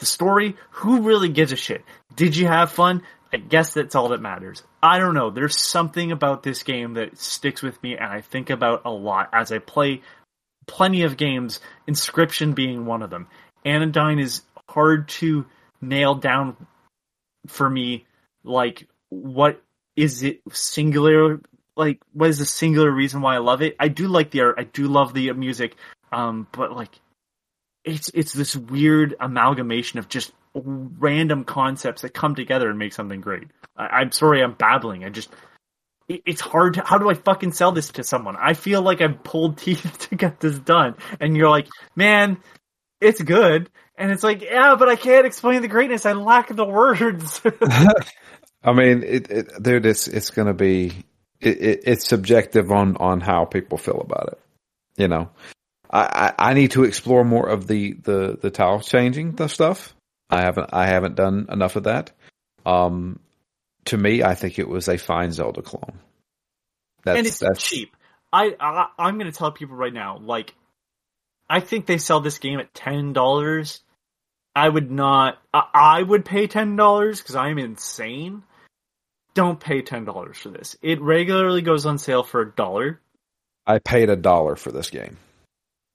the 0.00 0.06
story, 0.06 0.56
who 0.70 1.02
really 1.02 1.28
gives 1.28 1.52
a 1.52 1.56
shit? 1.56 1.84
Did 2.14 2.36
you 2.36 2.46
have 2.46 2.72
fun? 2.72 3.02
I 3.32 3.36
guess 3.36 3.74
that's 3.74 3.94
all 3.94 4.08
that 4.08 4.20
matters. 4.20 4.62
I 4.82 4.98
don't 4.98 5.14
know. 5.14 5.30
There's 5.30 5.60
something 5.60 6.10
about 6.10 6.42
this 6.42 6.62
game 6.62 6.94
that 6.94 7.18
sticks 7.18 7.62
with 7.62 7.80
me 7.82 7.96
and 7.96 8.12
I 8.12 8.20
think 8.22 8.50
about 8.50 8.82
a 8.84 8.90
lot 8.90 9.28
as 9.32 9.52
I 9.52 9.58
play 9.58 10.02
plenty 10.66 11.02
of 11.02 11.16
games, 11.16 11.60
Inscryption 11.88 12.54
being 12.54 12.86
one 12.86 13.02
of 13.02 13.10
them. 13.10 13.28
Anodyne 13.64 14.18
is 14.18 14.42
hard 14.68 15.08
to 15.08 15.46
nail 15.80 16.14
down 16.14 16.56
for 17.46 17.68
me 17.68 18.06
like 18.44 18.86
what 19.08 19.62
is 19.96 20.22
it 20.22 20.40
singular 20.52 21.40
like 21.76 22.00
what 22.12 22.28
is 22.28 22.38
the 22.38 22.44
singular 22.44 22.90
reason 22.90 23.22
why 23.22 23.36
I 23.36 23.38
love 23.38 23.62
it? 23.62 23.76
I 23.78 23.88
do 23.88 24.08
like 24.08 24.30
the 24.30 24.42
art, 24.42 24.56
I 24.58 24.64
do 24.64 24.86
love 24.86 25.14
the 25.14 25.32
music, 25.32 25.76
um, 26.12 26.46
but 26.52 26.72
like 26.72 27.00
it's 27.84 28.10
it's 28.12 28.32
this 28.32 28.54
weird 28.54 29.14
amalgamation 29.18 29.98
of 29.98 30.08
just 30.08 30.32
random 30.54 31.44
concepts 31.44 32.02
that 32.02 32.14
come 32.14 32.34
together 32.34 32.68
and 32.68 32.78
make 32.78 32.92
something 32.92 33.20
great. 33.20 33.48
I, 33.76 34.02
am 34.02 34.12
sorry, 34.12 34.42
I'm 34.42 34.54
babbling. 34.54 35.04
I 35.04 35.10
just 35.10 35.30
it, 36.08 36.22
it's 36.26 36.40
hard. 36.40 36.74
To, 36.74 36.82
how 36.82 36.98
do 36.98 37.08
I 37.08 37.14
fucking 37.14 37.52
sell 37.52 37.72
this 37.72 37.88
to 37.92 38.04
someone? 38.04 38.36
I 38.38 38.54
feel 38.54 38.82
like 38.82 39.00
I've 39.00 39.22
pulled 39.22 39.58
teeth 39.58 40.08
to 40.10 40.16
get 40.16 40.40
this 40.40 40.58
done, 40.58 40.96
and 41.20 41.36
you're 41.36 41.50
like, 41.50 41.68
man, 41.94 42.38
it's 43.00 43.22
good. 43.22 43.70
And 43.96 44.10
it's 44.10 44.22
like, 44.22 44.42
yeah, 44.42 44.76
but 44.78 44.88
I 44.88 44.96
can't 44.96 45.26
explain 45.26 45.60
the 45.62 45.68
greatness. 45.68 46.06
I 46.06 46.12
lack 46.12 46.54
the 46.54 46.64
words. 46.64 47.42
I 48.62 48.72
mean, 48.72 49.02
it, 49.02 49.30
it, 49.30 49.62
dude, 49.62 49.86
it's 49.86 50.08
it's 50.08 50.30
going 50.30 50.48
to 50.48 50.54
be 50.54 51.04
it, 51.40 51.82
it's 51.84 52.08
subjective 52.08 52.70
on 52.72 52.96
on 52.96 53.20
how 53.20 53.44
people 53.44 53.78
feel 53.78 54.00
about 54.00 54.32
it. 54.32 54.40
You 54.96 55.08
know, 55.08 55.30
I, 55.90 56.32
I, 56.38 56.50
I 56.50 56.54
need 56.54 56.72
to 56.72 56.84
explore 56.84 57.24
more 57.24 57.48
of 57.48 57.66
the 57.66 57.92
the 57.92 58.38
the 58.40 58.50
tile 58.50 58.80
changing 58.80 59.32
the 59.32 59.48
stuff. 59.48 59.94
I 60.30 60.42
haven't 60.42 60.70
I 60.72 60.86
haven't 60.86 61.16
done 61.16 61.46
enough 61.50 61.76
of 61.76 61.84
that. 61.84 62.12
Um, 62.64 63.18
to 63.86 63.96
me, 63.96 64.22
I 64.22 64.34
think 64.34 64.58
it 64.58 64.68
was 64.68 64.88
a 64.88 64.98
fine 64.98 65.32
Zelda 65.32 65.62
clone. 65.62 65.98
That's, 67.04 67.18
and 67.18 67.26
it's 67.26 67.38
that's, 67.38 67.62
cheap. 67.62 67.96
I, 68.32 68.54
I 68.60 68.86
I'm 68.98 69.18
going 69.18 69.30
to 69.30 69.36
tell 69.36 69.50
people 69.50 69.76
right 69.76 69.92
now, 69.92 70.18
like 70.18 70.54
I 71.48 71.60
think 71.60 71.86
they 71.86 71.98
sell 71.98 72.20
this 72.20 72.38
game 72.38 72.60
at 72.60 72.72
ten 72.74 73.12
dollars. 73.12 73.82
I 74.54 74.68
would 74.68 74.90
not. 74.90 75.38
I, 75.52 75.64
I 75.74 76.02
would 76.02 76.24
pay 76.24 76.46
ten 76.46 76.76
dollars 76.76 77.20
because 77.20 77.36
I'm 77.36 77.58
insane. 77.58 78.42
Don't 79.34 79.58
pay 79.58 79.82
ten 79.82 80.04
dollars 80.04 80.38
for 80.38 80.50
this. 80.50 80.76
It 80.82 81.00
regularly 81.00 81.62
goes 81.62 81.86
on 81.86 81.98
sale 81.98 82.22
for 82.22 82.42
a 82.42 82.50
dollar. 82.50 83.00
I 83.66 83.78
paid 83.78 84.10
a 84.10 84.16
dollar 84.16 84.56
for 84.56 84.72
this 84.72 84.90
game. 84.90 85.16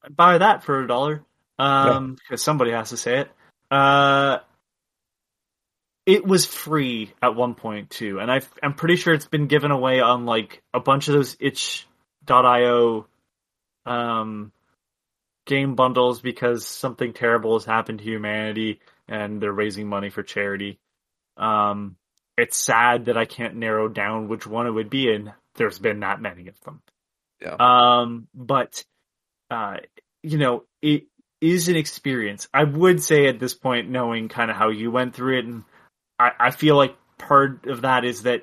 Buy 0.10 0.38
that 0.38 0.64
for 0.64 0.84
a 0.84 0.88
dollar. 0.88 1.24
Um, 1.58 2.16
because 2.16 2.42
yeah. 2.42 2.46
somebody 2.46 2.72
has 2.72 2.90
to 2.90 2.98
say 2.98 3.20
it. 3.20 3.32
Uh, 3.76 4.40
it 6.06 6.26
was 6.26 6.46
free 6.46 7.14
at 7.22 7.36
one 7.36 7.56
point 7.56 7.90
too, 7.90 8.20
and 8.20 8.32
I 8.32 8.42
I'm 8.64 8.74
pretty 8.74 8.96
sure 8.96 9.14
it's 9.14 9.28
been 9.28 9.48
given 9.48 9.72
away 9.72 10.00
on 10.00 10.26
like 10.26 10.62
a 10.74 10.80
bunch 10.80 11.08
of 11.08 11.16
those 11.16 11.36
itch.io 11.40 13.08
um 13.86 14.52
game 15.46 15.76
bundles 15.76 16.22
because 16.22 16.66
something 16.66 17.14
terrible 17.14 17.58
has 17.58 17.66
happened 17.66 18.00
to 18.00 18.06
humanity 18.06 18.80
and 19.08 19.42
they're 19.42 19.52
raising 19.52 19.88
money 19.88 20.10
for 20.10 20.24
charity. 20.24 20.80
Um, 21.38 21.98
it's 22.38 22.58
sad 22.58 23.06
that 23.06 23.18
I 23.18 23.26
can't 23.26 23.56
narrow 23.56 23.88
down 23.88 24.28
which 24.30 24.48
one 24.48 24.68
it 24.68 24.72
would 24.72 24.90
be, 24.90 25.14
and 25.14 25.34
there's 25.56 25.80
been 25.80 26.00
that 26.00 26.22
many 26.22 26.48
of 26.48 26.60
them. 26.62 26.82
Yeah. 27.42 27.56
Um, 27.60 28.28
but, 28.34 28.84
uh, 29.52 29.78
you 30.24 30.38
know, 30.38 30.64
it 30.82 31.04
is 31.46 31.70
an 31.70 31.76
experience. 31.76 32.48
I 32.54 32.64
would 32.64 33.02
say 33.02 33.28
at 33.28 33.40
this 33.40 33.54
point, 33.54 33.90
knowing 33.90 34.28
kind 34.28 34.50
of 34.50 34.58
how 34.58 34.70
you 34.70 34.92
went 34.92 35.16
through 35.16 35.40
it, 35.40 35.46
and 35.46 35.64
I, 36.20 36.32
I 36.40 36.52
feel 36.52 36.76
like 36.76 36.96
part 37.18 37.68
of 37.68 37.82
that 37.82 38.04
is 38.04 38.24
that 38.24 38.42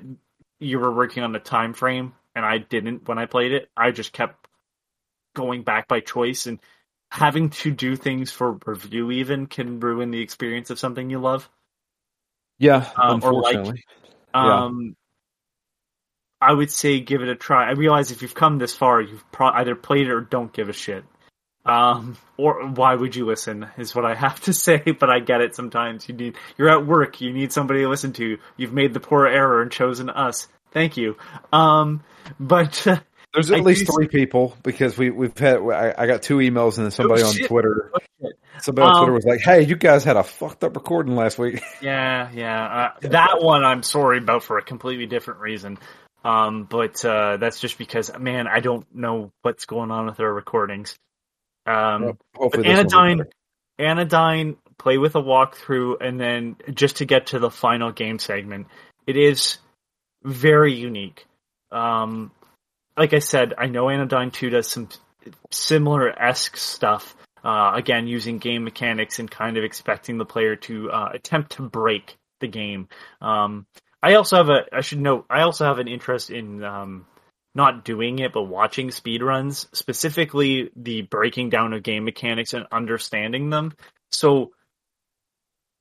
you 0.60 0.78
were 0.78 0.92
working 0.92 1.22
on 1.22 1.34
a 1.34 1.40
time 1.40 1.74
frame, 1.74 2.14
and 2.34 2.44
I 2.44 2.58
didn't 2.58 3.08
when 3.08 3.18
I 3.18 3.26
played 3.26 3.52
it. 3.52 3.68
I 3.76 3.90
just 3.90 4.12
kept 4.12 4.46
going 5.34 5.62
back 5.62 5.88
by 5.88 6.00
choice, 6.00 6.46
and 6.46 6.60
having 7.10 7.50
to 7.50 7.70
do 7.70 7.96
things 7.96 8.30
for 8.30 8.58
review 8.64 9.10
even 9.10 9.46
can 9.46 9.80
ruin 9.80 10.10
the 10.10 10.20
experience 10.20 10.70
of 10.70 10.78
something 10.78 11.10
you 11.10 11.18
love. 11.18 11.50
Yeah, 12.58 12.88
um, 12.96 13.16
unfortunately. 13.16 13.84
Or 14.34 14.42
like, 14.42 14.52
um, 14.62 14.96
yeah. 16.40 16.48
I 16.48 16.52
would 16.52 16.70
say 16.70 17.00
give 17.00 17.22
it 17.22 17.28
a 17.28 17.36
try. 17.36 17.68
I 17.68 17.72
realize 17.72 18.10
if 18.10 18.22
you've 18.22 18.34
come 18.34 18.58
this 18.58 18.74
far, 18.74 19.00
you've 19.00 19.24
pro- 19.30 19.50
either 19.50 19.74
played 19.74 20.06
it 20.06 20.12
or 20.12 20.20
don't 20.20 20.52
give 20.52 20.68
a 20.68 20.72
shit. 20.72 21.04
Um, 21.64 22.16
or 22.36 22.66
why 22.66 22.94
would 22.94 23.14
you 23.14 23.24
listen 23.24 23.68
is 23.78 23.94
what 23.94 24.04
I 24.04 24.14
have 24.14 24.40
to 24.42 24.52
say, 24.66 24.82
but 24.98 25.10
I 25.10 25.20
get 25.20 25.40
it 25.40 25.54
sometimes. 25.54 26.08
You 26.08 26.14
need, 26.14 26.36
you're 26.58 26.70
at 26.70 26.86
work, 26.86 27.20
you 27.20 27.32
need 27.32 27.52
somebody 27.52 27.80
to 27.82 27.88
listen 27.88 28.12
to. 28.14 28.38
You've 28.56 28.72
made 28.72 28.94
the 28.94 29.00
poor 29.00 29.26
error 29.26 29.62
and 29.62 29.70
chosen 29.70 30.10
us. 30.10 30.48
Thank 30.72 30.96
you. 30.96 31.16
Um, 31.52 32.02
but 32.40 32.86
uh, 32.86 32.98
There's 33.34 33.50
at 33.50 33.58
I 33.58 33.62
least 33.62 33.90
three 33.92 34.08
people 34.08 34.56
because 34.62 34.96
we 34.96 35.10
we've 35.10 35.36
had 35.36 35.58
I, 35.58 35.94
I 35.96 36.06
got 36.06 36.22
two 36.22 36.38
emails 36.38 36.76
and 36.78 36.86
then 36.86 36.90
somebody 36.90 37.22
Oh, 37.22 37.28
on. 37.28 37.34
Twitter 37.46 37.92
Oh, 37.94 38.28
somebody 38.60 38.86
on 38.86 38.94
Um, 38.94 38.98
Twitter 39.00 39.12
was 39.12 39.24
like, 39.26 39.40
"Hey, 39.40 39.62
you 39.62 39.76
guys 39.76 40.02
had 40.04 40.16
a 40.16 40.22
fucked 40.22 40.64
up 40.64 40.74
recording 40.74 41.14
last 41.14 41.38
week." 41.38 41.62
Yeah, 41.82 42.30
yeah. 42.32 42.90
Uh, 43.04 43.08
that 43.08 43.42
one 43.42 43.64
I'm 43.64 43.82
sorry 43.82 44.18
about 44.18 44.44
for 44.44 44.56
a 44.58 44.62
completely 44.62 45.06
different 45.06 45.40
reason. 45.40 45.78
Um, 46.24 46.64
but 46.64 47.04
uh, 47.04 47.36
that's 47.38 47.58
just 47.60 47.76
because, 47.78 48.16
man, 48.18 48.46
I 48.46 48.60
don't 48.60 48.86
know 48.94 49.32
what's 49.42 49.66
going 49.66 49.90
on 49.90 50.06
with 50.06 50.20
our 50.20 50.32
recordings. 50.32 50.96
Um, 51.66 52.18
Hopefully, 52.34 52.64
but 52.68 52.84
this 52.84 52.94
will 52.94 53.02
be 53.02 53.10
Anodyne. 53.10 53.26
Anodyne, 53.78 54.56
play 54.78 54.98
with 54.98 55.14
a 55.16 55.22
walkthrough, 55.22 55.96
and 56.00 56.20
then 56.20 56.56
just 56.74 56.96
to 56.98 57.04
get 57.04 57.28
to 57.28 57.38
the 57.38 57.50
final 57.50 57.92
game 57.92 58.18
segment, 58.18 58.66
it 59.06 59.16
is 59.16 59.58
very 60.24 60.74
unique. 60.74 61.26
Um, 61.70 62.30
like 62.96 63.14
I 63.14 63.20
said, 63.20 63.54
I 63.56 63.66
know 63.66 63.88
Anodyne 63.88 64.30
2 64.30 64.50
does 64.50 64.68
some 64.68 64.88
similar 65.50 66.10
esque 66.20 66.56
stuff. 66.56 67.16
Uh, 67.44 67.72
again, 67.74 68.06
using 68.06 68.38
game 68.38 68.62
mechanics 68.62 69.18
and 69.18 69.30
kind 69.30 69.56
of 69.56 69.64
expecting 69.64 70.18
the 70.18 70.24
player 70.24 70.54
to 70.54 70.90
uh, 70.90 71.10
attempt 71.12 71.52
to 71.52 71.62
break 71.62 72.16
the 72.40 72.46
game. 72.46 72.88
Um, 73.20 73.66
I 74.02 74.14
also 74.14 74.36
have 74.36 74.48
a, 74.48 74.64
I 74.72 74.80
should 74.80 75.00
note, 75.00 75.26
I 75.28 75.42
also 75.42 75.64
have 75.64 75.78
an 75.78 75.88
interest 75.88 76.30
in 76.30 76.62
um, 76.62 77.06
not 77.54 77.84
doing 77.84 78.18
it, 78.18 78.32
but 78.32 78.44
watching 78.44 78.88
speedruns, 78.88 79.66
specifically 79.74 80.70
the 80.74 81.02
breaking 81.02 81.50
down 81.50 81.72
of 81.72 81.82
game 81.82 82.04
mechanics 82.04 82.54
and 82.54 82.66
understanding 82.72 83.50
them. 83.50 83.74
So, 84.10 84.52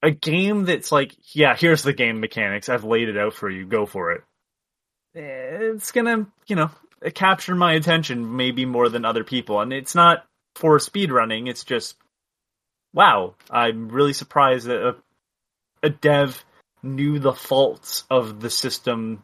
a 0.04 0.12
game 0.12 0.66
that's 0.66 0.92
like, 0.92 1.14
yeah, 1.34 1.56
here's 1.56 1.84
the 1.84 1.94
game 1.94 2.20
mechanics, 2.20 2.70
I've 2.70 2.84
laid 2.84 3.10
it 3.10 3.18
out 3.18 3.34
for 3.34 3.50
you, 3.50 3.66
go 3.66 3.86
for 3.86 4.12
it. 4.12 4.24
It's 5.14 5.92
gonna, 5.92 6.28
you 6.48 6.56
know, 6.56 6.72
capture 7.14 7.56
my 7.56 7.74
attention 7.74 8.36
maybe 8.36 8.66
more 8.66 8.90
than 8.90 9.06
other 9.06 9.24
people. 9.24 9.62
And 9.62 9.72
it's 9.72 9.96
not 9.96 10.26
for 10.56 10.78
speedrunning, 10.80 11.50
it's 11.50 11.64
just, 11.64 11.96
wow, 12.94 13.36
I'm 13.50 13.90
really 13.90 14.14
surprised 14.14 14.68
that 14.68 14.88
a, 14.88 14.96
a 15.84 15.90
dev 15.90 16.44
knew 16.84 17.20
the 17.20 17.34
faults 17.34 18.04
of 18.10 18.40
the 18.42 18.50
system 18.50 19.24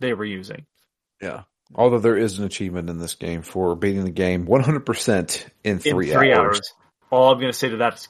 they 0.00 0.14
were 0.14 0.24
using. 0.24 0.66
Yeah. 1.20 1.42
Although 1.74 2.00
there 2.00 2.16
is 2.16 2.38
an 2.38 2.44
achievement 2.44 2.90
in 2.90 2.98
this 2.98 3.14
game 3.14 3.42
for 3.42 3.76
beating 3.76 4.04
the 4.04 4.10
game 4.10 4.46
100% 4.46 5.46
in 5.64 5.72
in 5.72 5.78
three, 5.78 6.10
three 6.10 6.32
hours. 6.32 6.56
hours. 6.56 6.72
All 7.10 7.32
I'm 7.32 7.40
gonna 7.40 7.52
say 7.52 7.68
to 7.70 7.76
that 7.78 7.94
is 7.94 8.08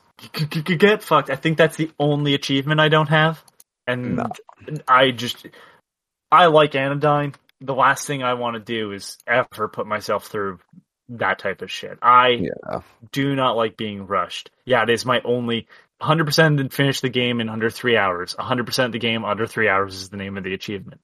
get 0.79 1.03
fucked. 1.03 1.31
I 1.31 1.37
think 1.37 1.57
that's 1.59 1.77
the 1.77 1.91
only 1.99 2.35
achievement 2.35 2.81
I 2.81 2.89
don't 2.89 3.09
have, 3.09 3.43
and 3.87 4.17
No. 4.17 4.27
I 4.87 5.11
just 5.11 5.47
I 6.31 6.47
like 6.47 6.75
Anodyne. 6.75 7.35
The 7.61 7.75
last 7.75 8.07
thing 8.07 8.23
I 8.23 8.35
want 8.35 8.55
to 8.55 8.61
do 8.61 8.93
is 8.93 9.19
ever 9.27 9.69
put 9.69 9.87
myself 9.87 10.27
through 10.27 10.59
that 11.11 11.39
type 11.39 11.61
of 11.63 11.71
shit. 11.71 11.99
I 12.03 12.29
Yeah. 12.29 12.81
do 13.13 13.35
not 13.35 13.57
like 13.57 13.77
being 13.77 14.07
rushed. 14.07 14.51
Yeah, 14.65 14.83
it 14.83 14.91
is 14.91 15.05
my 15.05 15.21
only 15.25 15.67
100% 16.01 16.61
and 16.61 16.73
finish 16.73 17.01
the 17.01 17.09
game 17.09 17.41
in 17.41 17.49
under 17.49 17.69
three 17.69 17.97
hours. 17.97 18.35
100% 18.39 18.87
of 18.87 18.93
the 18.93 18.99
game 18.99 19.25
under 19.25 19.47
three 19.47 19.69
hours 19.69 19.95
is 19.97 20.09
the 20.09 20.17
name 20.17 20.39
of 20.39 20.45
the 20.45 20.55
achievement. 20.55 21.01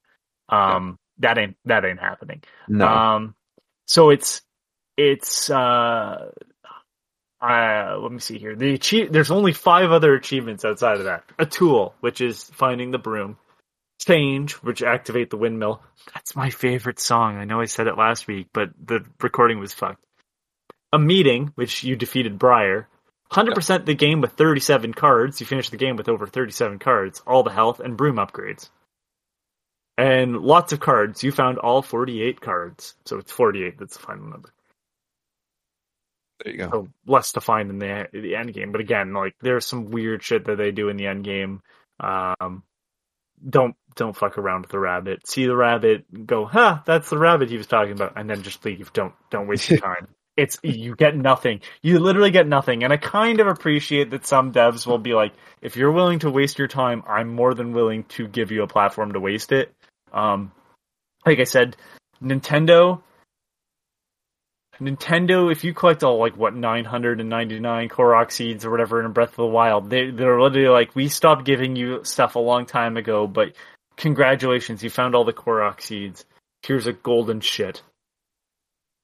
Um, 0.48 0.98
that 1.18 1.38
ain't 1.38 1.56
that 1.64 1.84
ain't 1.84 2.00
happening. 2.00 2.42
No. 2.68 2.86
Um, 2.86 3.34
so 3.86 4.10
it's 4.10 4.42
it's 4.96 5.50
uh, 5.50 6.30
uh, 7.40 7.98
let 8.00 8.12
me 8.12 8.18
see 8.18 8.38
here. 8.38 8.56
The 8.56 8.74
achieve 8.74 9.12
there's 9.12 9.30
only 9.30 9.52
five 9.52 9.90
other 9.90 10.14
achievements 10.14 10.64
outside 10.64 10.98
of 10.98 11.04
that. 11.04 11.24
A 11.38 11.46
tool, 11.46 11.94
which 12.00 12.20
is 12.20 12.44
finding 12.54 12.90
the 12.90 12.98
broom. 12.98 13.36
Change, 13.98 14.52
which 14.54 14.82
activate 14.82 15.30
the 15.30 15.38
windmill. 15.38 15.82
That's 16.14 16.36
my 16.36 16.50
favorite 16.50 17.00
song. 17.00 17.38
I 17.38 17.44
know 17.44 17.60
I 17.60 17.64
said 17.64 17.86
it 17.86 17.96
last 17.96 18.26
week, 18.26 18.48
but 18.52 18.70
the 18.82 19.04
recording 19.22 19.58
was 19.58 19.72
fucked. 19.72 20.04
A 20.92 20.98
meeting, 20.98 21.52
which 21.54 21.82
you 21.82 21.96
defeated 21.96 22.38
Briar. 22.38 22.88
100% 23.32 23.86
the 23.86 23.94
game 23.94 24.20
with 24.20 24.32
37 24.32 24.94
cards. 24.94 25.40
You 25.40 25.46
finish 25.46 25.70
the 25.70 25.76
game 25.76 25.96
with 25.96 26.08
over 26.08 26.26
37 26.26 26.78
cards. 26.78 27.22
All 27.26 27.42
the 27.42 27.50
health 27.50 27.80
and 27.80 27.96
broom 27.96 28.16
upgrades. 28.16 28.70
And 29.98 30.38
lots 30.38 30.72
of 30.72 30.80
cards. 30.80 31.22
You 31.24 31.32
found 31.32 31.58
all 31.58 31.82
48 31.82 32.40
cards. 32.40 32.94
So 33.06 33.18
it's 33.18 33.32
48. 33.32 33.78
That's 33.78 33.96
the 33.96 34.02
final 34.02 34.26
number. 34.28 34.52
there 36.44 36.52
you 36.52 36.58
go. 36.58 36.70
So 36.70 36.88
less 37.06 37.32
to 37.32 37.40
find 37.40 37.70
in 37.70 37.78
the 37.78 38.08
the 38.12 38.36
end 38.36 38.54
game. 38.54 38.72
But 38.72 38.80
again, 38.80 39.12
like 39.14 39.34
there's 39.42 39.66
some 39.66 39.90
weird 39.90 40.22
shit 40.22 40.46
that 40.46 40.56
they 40.58 40.72
do 40.72 40.88
in 40.88 40.96
the 40.96 41.06
end 41.06 41.24
game. 41.24 41.62
Um, 42.00 42.62
don't 43.48 43.76
don't 43.96 44.16
fuck 44.16 44.38
around 44.38 44.62
with 44.62 44.72
the 44.72 44.80
rabbit. 44.80 45.26
See 45.28 45.46
the 45.46 45.56
rabbit, 45.56 46.26
go, 46.26 46.46
huh, 46.46 46.80
that's 46.86 47.10
the 47.10 47.18
rabbit 47.18 47.50
he 47.50 47.58
was 47.58 47.68
talking 47.68 47.92
about, 47.92 48.14
and 48.16 48.28
then 48.30 48.42
just 48.42 48.64
leave. 48.64 48.92
Don't 48.94 49.14
don't 49.30 49.48
waste 49.48 49.70
your 49.70 49.78
time. 49.80 50.08
It's 50.36 50.58
you 50.64 50.96
get 50.96 51.16
nothing. 51.16 51.62
You 51.82 52.00
literally 52.00 52.32
get 52.32 52.48
nothing. 52.48 52.84
And 52.84 52.92
I 52.92 52.98
kind 52.98 53.40
of 53.40 53.48
appreciate 53.48 54.10
that 54.10 54.26
some 54.26 54.52
devs 54.52 54.86
will 54.86 54.98
be 54.98 55.14
like, 55.14 55.34
if 55.62 55.76
you're 55.76 55.92
willing 55.92 56.20
to 56.20 56.30
waste 56.30 56.58
your 56.58 56.68
time, 56.68 57.04
I'm 57.08 57.28
more 57.34 57.54
than 57.54 57.74
willing 57.74 58.04
to 58.10 58.28
give 58.28 58.52
you 58.52 58.62
a 58.64 58.68
platform 58.68 59.12
to 59.14 59.20
waste 59.20 59.52
it. 59.52 59.74
Um, 60.16 60.50
like 61.24 61.38
I 61.38 61.44
said, 61.44 61.76
Nintendo 62.22 63.02
Nintendo, 64.80 65.50
if 65.50 65.64
you 65.64 65.72
collect 65.72 66.04
all 66.04 66.18
like 66.18 66.36
what 66.36 66.54
999 66.54 67.88
Korok 67.88 68.30
seeds 68.30 68.64
or 68.64 68.70
whatever 68.70 69.04
in 69.04 69.12
Breath 69.12 69.30
of 69.30 69.36
the 69.36 69.46
Wild, 69.46 69.88
they 69.88 70.10
they're 70.10 70.40
literally 70.40 70.68
like, 70.68 70.94
we 70.94 71.08
stopped 71.08 71.44
giving 71.44 71.76
you 71.76 72.04
stuff 72.04 72.34
a 72.34 72.40
long 72.40 72.66
time 72.66 72.96
ago, 72.96 73.26
but 73.26 73.54
congratulations, 73.96 74.82
you 74.82 74.90
found 74.90 75.14
all 75.14 75.24
the 75.24 75.32
Korok 75.32 75.80
seeds. 75.80 76.24
Here's 76.62 76.86
a 76.86 76.92
golden 76.92 77.40
shit. 77.40 77.82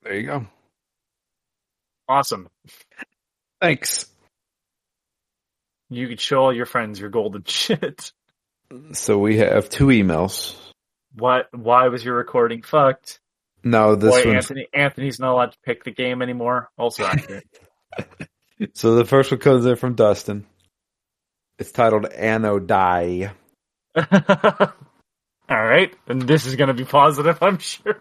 There 0.02 0.14
you 0.14 0.26
go. 0.26 0.46
Awesome. 2.08 2.48
Thanks. 3.60 4.06
You 5.88 6.08
could 6.08 6.20
show 6.20 6.42
all 6.44 6.52
your 6.52 6.66
friends 6.66 7.00
your 7.00 7.10
golden 7.10 7.44
shit. 7.46 8.12
So 8.92 9.18
we 9.18 9.38
have 9.38 9.70
two 9.70 9.86
emails. 9.86 10.56
What? 11.14 11.48
Why 11.52 11.88
was 11.88 12.04
your 12.04 12.16
recording 12.16 12.62
fucked? 12.62 13.20
No, 13.64 13.94
this 13.94 14.10
Boy, 14.10 14.30
one's 14.30 14.50
Anthony. 14.50 14.66
Anthony's 14.72 15.20
not 15.20 15.32
allowed 15.32 15.52
to 15.52 15.58
pick 15.64 15.84
the 15.84 15.92
game 15.92 16.22
anymore. 16.22 16.70
Also 16.76 17.04
accurate. 17.04 17.46
so 18.74 18.94
the 18.94 19.04
first 19.04 19.30
one 19.30 19.40
comes 19.40 19.66
in 19.66 19.76
from 19.76 19.94
Dustin. 19.94 20.46
It's 21.58 21.72
titled 21.72 22.04
Anodie. 22.04 23.30
all 23.96 24.72
right, 25.48 25.94
and 26.08 26.22
this 26.22 26.46
is 26.46 26.56
gonna 26.56 26.74
be 26.74 26.84
positive, 26.84 27.38
I'm 27.42 27.58
sure. 27.58 28.00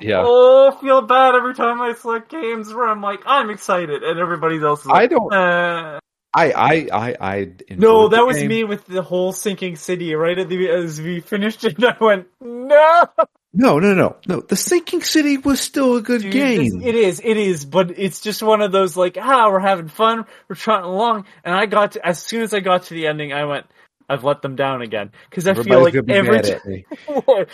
Yeah. 0.00 0.22
Oh, 0.24 0.72
I 0.72 0.80
feel 0.80 1.02
bad 1.02 1.34
every 1.34 1.54
time 1.54 1.80
I 1.80 1.92
select 1.92 2.30
games 2.30 2.72
where 2.72 2.88
I'm 2.88 3.02
like, 3.02 3.20
I'm 3.26 3.50
excited, 3.50 4.02
and 4.02 4.18
everybody 4.18 4.58
else 4.58 4.80
is 4.80 4.86
like, 4.86 5.02
I 5.02 5.06
don't. 5.06 5.32
uh, 5.32 6.00
I 6.34 6.52
I 6.52 6.88
I 6.92 7.16
I. 7.20 7.52
no, 7.70 8.08
that 8.08 8.26
was 8.26 8.36
game. 8.38 8.48
me 8.48 8.64
with 8.64 8.84
the 8.86 9.02
whole 9.02 9.32
sinking 9.32 9.76
city. 9.76 10.14
Right 10.14 10.38
at 10.38 10.48
the 10.48 10.68
as 10.68 11.00
we 11.00 11.20
finished 11.20 11.64
it, 11.64 11.82
I 11.84 11.96
went, 12.00 12.26
no. 12.40 13.08
No, 13.54 13.78
no, 13.78 13.94
no, 13.94 14.16
no. 14.26 14.40
The 14.40 14.56
Sinking 14.56 15.00
City 15.02 15.38
was 15.38 15.58
still 15.58 15.96
a 15.96 16.02
good 16.02 16.20
Dude, 16.20 16.32
game. 16.32 16.78
this- 16.80 16.86
it 16.86 16.94
is, 16.94 17.20
it 17.24 17.36
is, 17.38 17.64
but 17.64 17.98
it's 17.98 18.20
just 18.20 18.42
one 18.42 18.60
of 18.60 18.72
those 18.72 18.94
like, 18.94 19.16
ah, 19.18 19.48
we're 19.50 19.58
having 19.58 19.88
fun, 19.88 20.26
we're 20.48 20.54
trotting 20.54 20.84
along, 20.84 21.24
and 21.42 21.54
I 21.54 21.64
got 21.64 21.92
to, 21.92 22.06
as 22.06 22.22
soon 22.22 22.42
as 22.42 22.52
I 22.52 22.60
got 22.60 22.84
to 22.84 22.94
the 22.94 23.06
ending, 23.06 23.32
I 23.32 23.46
went, 23.46 23.64
I've 24.06 24.22
let 24.22 24.42
them 24.42 24.54
down 24.54 24.82
again 24.82 25.12
because 25.30 25.48
I 25.48 25.54
feel 25.54 25.82
like 25.82 25.94
every 25.94 26.40
time 26.42 26.84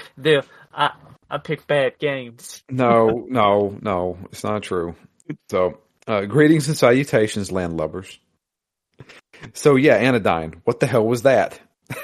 I 0.74 0.90
I 1.30 1.38
pick 1.38 1.66
bad 1.66 1.98
games. 1.98 2.62
No, 2.70 3.26
no, 3.28 3.76
no. 3.80 4.18
It's 4.30 4.44
not 4.44 4.62
true. 4.62 4.94
So, 5.50 5.78
uh, 6.06 6.22
greetings 6.22 6.68
and 6.68 6.76
salutations, 6.76 7.50
landlubbers. 7.50 8.18
So 9.52 9.76
yeah, 9.76 9.96
Anodyne. 9.96 10.62
What 10.64 10.80
the 10.80 10.86
hell 10.86 11.06
was 11.06 11.22
that? 11.22 11.60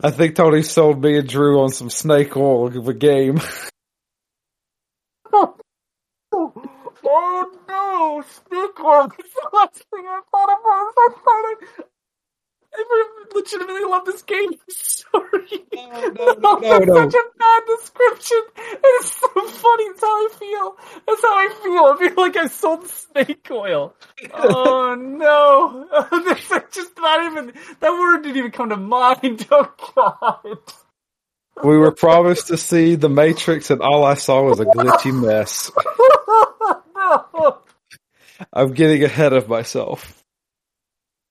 I 0.00 0.10
think 0.10 0.34
Tony 0.34 0.62
sold 0.62 1.02
me 1.02 1.18
and 1.18 1.28
Drew 1.28 1.60
on 1.60 1.70
some 1.70 1.90
snake 1.90 2.36
oil 2.36 2.76
of 2.76 2.88
a 2.88 2.94
game. 2.94 3.40
Oh 7.06 7.50
no, 7.68 8.22
snake 8.22 8.80
oil! 8.80 9.08
That's 9.08 9.34
the 9.34 9.48
last 9.52 9.84
thing 9.94 10.06
I 10.06 10.20
thought 10.30 10.50
of 10.50 10.58
I 10.64 11.08
thought 11.24 11.44
I 12.76 13.06
legitimately 13.34 13.84
love 13.84 14.04
this 14.04 14.22
game. 14.22 14.50
Sorry. 14.68 15.64
no, 15.74 16.10
no, 16.10 16.34
no, 16.60 16.60
That's 16.60 16.86
no. 16.86 16.94
such 16.94 17.14
a 17.14 17.38
bad 17.38 17.62
description. 17.66 18.42
It's 18.84 19.12
so 19.12 19.28
funny. 19.28 19.84
It's 19.84 20.00
how 20.00 20.08
I 20.08 20.28
feel. 20.38 20.76
That's 21.06 21.22
how 21.22 21.34
I 21.36 21.48
feel. 21.62 21.84
I 21.84 21.96
feel 21.98 22.22
like 22.24 22.36
I 22.36 22.46
sold 22.48 22.86
snake 22.88 23.48
oil. 23.50 23.94
Oh 24.34 24.94
no. 24.98 25.88
This 26.24 26.50
is 26.50 26.62
just 26.72 26.92
not 26.98 27.24
even, 27.32 27.52
that 27.80 27.92
word 27.92 28.22
didn't 28.22 28.36
even 28.38 28.50
come 28.50 28.70
to 28.70 28.76
mind. 28.76 29.46
Oh 29.50 29.72
god. 29.94 30.58
We 31.62 31.78
were 31.78 31.92
promised 31.92 32.48
to 32.48 32.56
see 32.58 32.96
the 32.96 33.08
Matrix, 33.08 33.70
and 33.70 33.80
all 33.80 34.04
I 34.04 34.14
saw 34.14 34.42
was 34.42 34.60
a 34.60 34.66
glitchy 34.66 35.14
mess. 35.14 35.70
no. 36.96 37.58
I'm 38.52 38.72
getting 38.72 39.04
ahead 39.04 39.32
of 39.32 39.48
myself. 39.48 40.23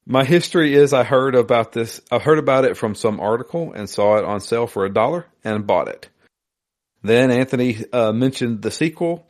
My 0.06 0.26
history 0.26 0.74
is 0.74 0.92
I 0.92 1.04
heard 1.04 1.34
about 1.34 1.72
this. 1.72 2.02
I 2.12 2.20
heard 2.20 2.38
about 2.38 2.66
it 2.66 2.76
from 2.76 2.94
some 2.94 3.22
article 3.22 3.72
and 3.74 3.90
saw 3.90 4.18
it 4.18 4.26
on 4.26 4.42
sale 4.42 4.68
for 4.68 4.86
a 4.86 4.94
dollar 4.94 5.26
and 5.44 5.66
bought 5.66 5.88
it. 5.88 6.10
Then 7.04 7.32
Anthony 7.32 7.78
uh, 7.92 8.12
mentioned 8.12 8.62
the 8.62 8.72
sequel, 8.72 9.26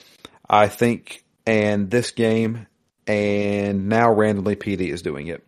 I 0.49 0.67
think, 0.67 1.23
and 1.45 1.91
this 1.91 2.11
game, 2.11 2.67
and 3.05 3.87
now 3.87 4.11
randomly 4.11 4.55
PD 4.55 4.89
is 4.89 5.01
doing 5.03 5.27
it. 5.27 5.43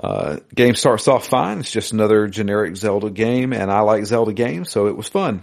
Uh, 0.00 0.38
game 0.54 0.76
starts 0.76 1.08
off 1.08 1.26
fine. 1.26 1.58
It's 1.58 1.70
just 1.70 1.92
another 1.92 2.28
generic 2.28 2.76
Zelda 2.76 3.10
game, 3.10 3.52
and 3.52 3.70
I 3.70 3.80
like 3.80 4.04
Zelda 4.04 4.32
games, 4.32 4.70
so 4.70 4.86
it 4.86 4.96
was 4.96 5.08
fun. 5.08 5.42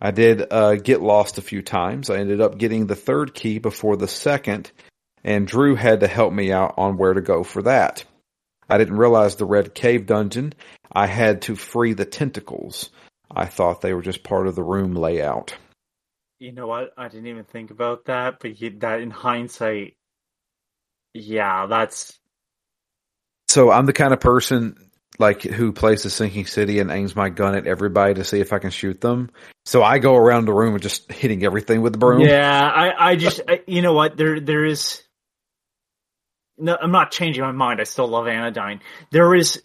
I 0.00 0.10
did 0.10 0.44
uh, 0.50 0.76
get 0.76 1.00
lost 1.00 1.38
a 1.38 1.42
few 1.42 1.62
times. 1.62 2.10
I 2.10 2.18
ended 2.18 2.40
up 2.42 2.58
getting 2.58 2.86
the 2.86 2.94
third 2.94 3.32
key 3.32 3.58
before 3.58 3.96
the 3.96 4.08
second, 4.08 4.70
and 5.24 5.46
Drew 5.46 5.74
had 5.74 6.00
to 6.00 6.06
help 6.06 6.32
me 6.32 6.52
out 6.52 6.74
on 6.76 6.98
where 6.98 7.14
to 7.14 7.22
go 7.22 7.42
for 7.42 7.62
that. 7.62 8.04
I 8.68 8.78
didn't 8.78 8.96
realize 8.98 9.36
the 9.36 9.46
red 9.46 9.74
cave 9.74 10.06
dungeon. 10.06 10.54
I 10.92 11.06
had 11.06 11.42
to 11.42 11.56
free 11.56 11.94
the 11.94 12.04
tentacles. 12.04 12.90
I 13.30 13.46
thought 13.46 13.80
they 13.80 13.94
were 13.94 14.02
just 14.02 14.22
part 14.22 14.46
of 14.46 14.54
the 14.54 14.62
room 14.62 14.94
layout. 14.94 15.56
You 16.38 16.52
know 16.52 16.66
what? 16.66 16.92
I 16.96 17.08
didn't 17.08 17.26
even 17.26 17.44
think 17.44 17.70
about 17.70 18.04
that, 18.06 18.38
but 18.40 18.60
you, 18.60 18.70
that 18.78 19.00
in 19.00 19.10
hindsight, 19.10 19.96
yeah, 21.12 21.66
that's 21.66 22.18
So 23.48 23.70
I'm 23.70 23.86
the 23.86 23.92
kind 23.92 24.12
of 24.12 24.20
person 24.20 24.88
like 25.18 25.42
who 25.42 25.72
plays 25.72 26.04
the 26.04 26.10
sinking 26.10 26.46
city 26.46 26.78
and 26.78 26.90
aims 26.90 27.16
my 27.16 27.28
gun 27.28 27.56
at 27.56 27.66
everybody 27.66 28.14
to 28.14 28.24
see 28.24 28.40
if 28.40 28.52
I 28.52 28.58
can 28.58 28.70
shoot 28.70 29.00
them. 29.00 29.30
So 29.64 29.82
I 29.82 29.98
go 29.98 30.14
around 30.14 30.44
the 30.44 30.52
room 30.52 30.74
and 30.74 30.82
just 30.82 31.10
hitting 31.10 31.44
everything 31.44 31.82
with 31.82 31.92
the 31.92 31.98
broom. 31.98 32.20
yeah. 32.20 32.70
I 32.72 33.10
I 33.10 33.16
just 33.16 33.40
I, 33.48 33.62
you 33.66 33.82
know 33.82 33.92
what 33.92 34.16
there 34.16 34.40
there 34.40 34.64
is. 34.64 35.02
No, 36.58 36.76
I'm 36.80 36.90
not 36.90 37.10
changing 37.12 37.42
my 37.42 37.52
mind. 37.52 37.80
I 37.80 37.84
still 37.84 38.08
love 38.08 38.26
Anodyne. 38.26 38.80
There 39.10 39.34
is. 39.34 39.62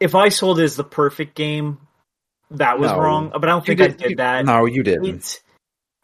If 0.00 0.14
I 0.14 0.28
sold 0.30 0.58
it 0.60 0.64
as 0.64 0.76
the 0.76 0.84
perfect 0.84 1.34
game, 1.34 1.78
that 2.52 2.78
was 2.78 2.90
No. 2.90 2.98
wrong. 3.00 3.30
But 3.30 3.44
I 3.44 3.48
don't 3.48 3.64
think 3.64 3.80
I 3.80 3.88
did- 3.88 3.96
did 3.98 4.10
you- 4.10 4.16
that. 4.16 4.44
No, 4.44 4.66
you 4.66 4.82
didn't. 4.82 5.06
It's, 5.06 5.40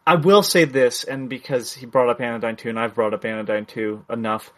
I 0.07 0.15
will 0.15 0.43
say 0.43 0.65
this, 0.65 1.05
and 1.05 1.29
because 1.29 1.75
he 1.75 1.85
brought 1.87 2.09
up 2.09 2.21
Anodyne 2.21 2.57
2, 2.57 2.69
and 2.71 2.79
I've 2.79 2.95
brought 2.95 3.13
up 3.13 3.25
Anodyne 3.25 3.67
2 3.67 4.05
enough, 4.09 4.53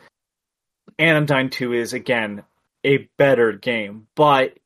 Anodyne 0.99 1.51
2 1.51 1.73
is, 1.73 1.93
again, 1.93 2.45
a 2.85 2.99
better 3.17 3.53
game, 3.53 4.07
but 4.15 4.59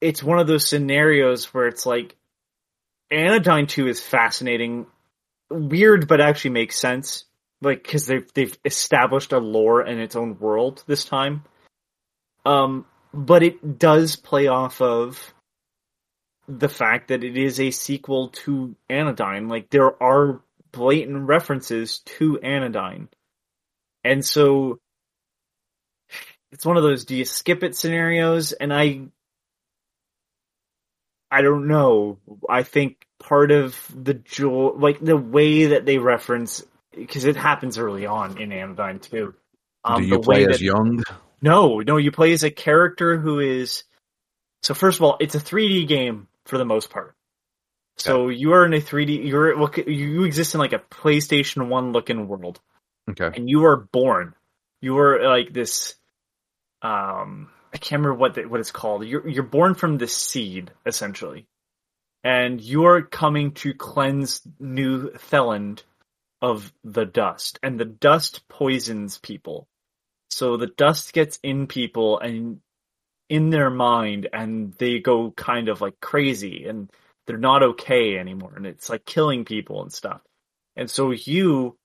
it's 0.00 0.22
one 0.22 0.38
of 0.38 0.46
those 0.46 0.66
scenarios 0.66 1.52
where 1.54 1.66
it's 1.68 1.86
like, 1.86 2.16
Anodyne 3.10 3.66
2 3.66 3.86
is 3.86 4.00
fascinating, 4.00 4.86
weird, 5.50 6.08
but 6.08 6.20
actually 6.20 6.50
makes 6.50 6.80
sense, 6.80 7.24
like, 7.62 7.82
because 7.82 8.06
they've, 8.06 8.30
they've 8.34 8.58
established 8.64 9.32
a 9.32 9.38
lore 9.38 9.86
in 9.86 9.98
its 9.98 10.16
own 10.16 10.38
world 10.38 10.84
this 10.86 11.04
time. 11.04 11.44
Um, 12.44 12.86
but 13.14 13.42
it 13.42 13.78
does 13.78 14.16
play 14.16 14.48
off 14.48 14.80
of 14.80 15.32
the 16.48 16.68
fact 16.68 17.08
that 17.08 17.24
it 17.24 17.36
is 17.36 17.60
a 17.60 17.70
sequel 17.70 18.28
to 18.28 18.74
Anodyne. 18.90 19.48
Like 19.48 19.70
there 19.70 20.02
are 20.02 20.40
blatant 20.72 21.28
references 21.28 22.00
to 22.00 22.40
Anodyne. 22.40 23.08
And 24.04 24.24
so 24.24 24.80
it's 26.50 26.66
one 26.66 26.76
of 26.76 26.82
those 26.82 27.04
do 27.04 27.16
you 27.16 27.24
skip 27.24 27.62
it 27.62 27.76
scenarios 27.76 28.52
and 28.52 28.72
I 28.72 29.02
I 31.30 31.40
don't 31.40 31.66
know. 31.66 32.18
I 32.48 32.62
think 32.62 33.06
part 33.18 33.52
of 33.52 33.78
the 33.94 34.14
joy 34.14 34.72
like 34.76 35.00
the 35.00 35.16
way 35.16 35.66
that 35.66 35.86
they 35.86 35.98
reference 35.98 36.64
because 36.94 37.24
it 37.24 37.36
happens 37.36 37.78
early 37.78 38.06
on 38.06 38.38
in 38.40 38.52
Anodyne 38.52 38.98
too. 39.00 39.34
Um, 39.84 40.02
Do 40.02 40.08
you 40.08 40.18
play 40.20 40.44
way 40.44 40.50
as 40.50 40.58
that- 40.58 40.64
young? 40.64 41.02
no, 41.40 41.80
no, 41.80 41.96
you 41.96 42.12
play 42.12 42.32
as 42.32 42.44
a 42.44 42.50
character 42.50 43.18
who 43.18 43.40
is. 43.40 43.84
So 44.62 44.74
first 44.74 44.98
of 44.98 45.02
all, 45.02 45.16
it's 45.20 45.34
a 45.34 45.40
3D 45.40 45.86
game 45.88 46.28
for 46.46 46.56
the 46.58 46.64
most 46.64 46.90
part. 46.90 47.14
So 47.96 48.28
you 48.28 48.52
are 48.52 48.64
in 48.64 48.72
a 48.74 48.80
3D. 48.80 49.26
You're 49.28 49.56
well, 49.58 49.70
you 49.86 50.24
exist 50.24 50.54
in 50.54 50.60
like 50.60 50.72
a 50.72 50.78
PlayStation 50.78 51.68
One 51.68 51.92
looking 51.92 52.26
world, 52.28 52.60
Okay. 53.10 53.30
and 53.36 53.48
you 53.50 53.64
are 53.66 53.76
born. 53.76 54.34
You 54.80 54.98
are 54.98 55.22
like 55.28 55.52
this. 55.52 55.94
Um, 56.80 57.50
I 57.72 57.78
can't 57.78 58.00
remember 58.02 58.14
what 58.18 58.34
the, 58.34 58.44
what 58.46 58.60
it's 58.60 58.70
called. 58.70 59.04
You're 59.06 59.26
you're 59.28 59.42
born 59.44 59.74
from 59.74 59.98
the 59.98 60.08
seed 60.08 60.70
essentially, 60.86 61.46
and 62.24 62.60
you 62.60 62.86
are 62.86 63.02
coming 63.02 63.52
to 63.52 63.74
cleanse 63.74 64.40
New 64.58 65.10
Theland 65.30 65.82
of 66.42 66.72
the 66.84 67.06
dust, 67.06 67.58
and 67.62 67.78
the 67.78 67.86
dust 67.86 68.46
poisons 68.48 69.18
people. 69.18 69.68
So 70.28 70.56
the 70.56 70.66
dust 70.66 71.12
gets 71.12 71.38
in 71.42 71.68
people 71.68 72.18
and 72.18 72.60
in 73.28 73.50
their 73.50 73.70
mind, 73.70 74.28
and 74.32 74.74
they 74.74 74.98
go 74.98 75.30
kind 75.30 75.68
of 75.68 75.80
like 75.80 76.00
crazy, 76.00 76.66
and 76.66 76.90
they're 77.26 77.38
not 77.38 77.62
okay 77.62 78.18
anymore, 78.18 78.52
and 78.56 78.66
it's 78.66 78.90
like 78.90 79.06
killing 79.06 79.44
people 79.44 79.82
and 79.82 79.92
stuff. 79.92 80.20
And 80.76 80.90
so 80.90 81.12
you 81.12 81.78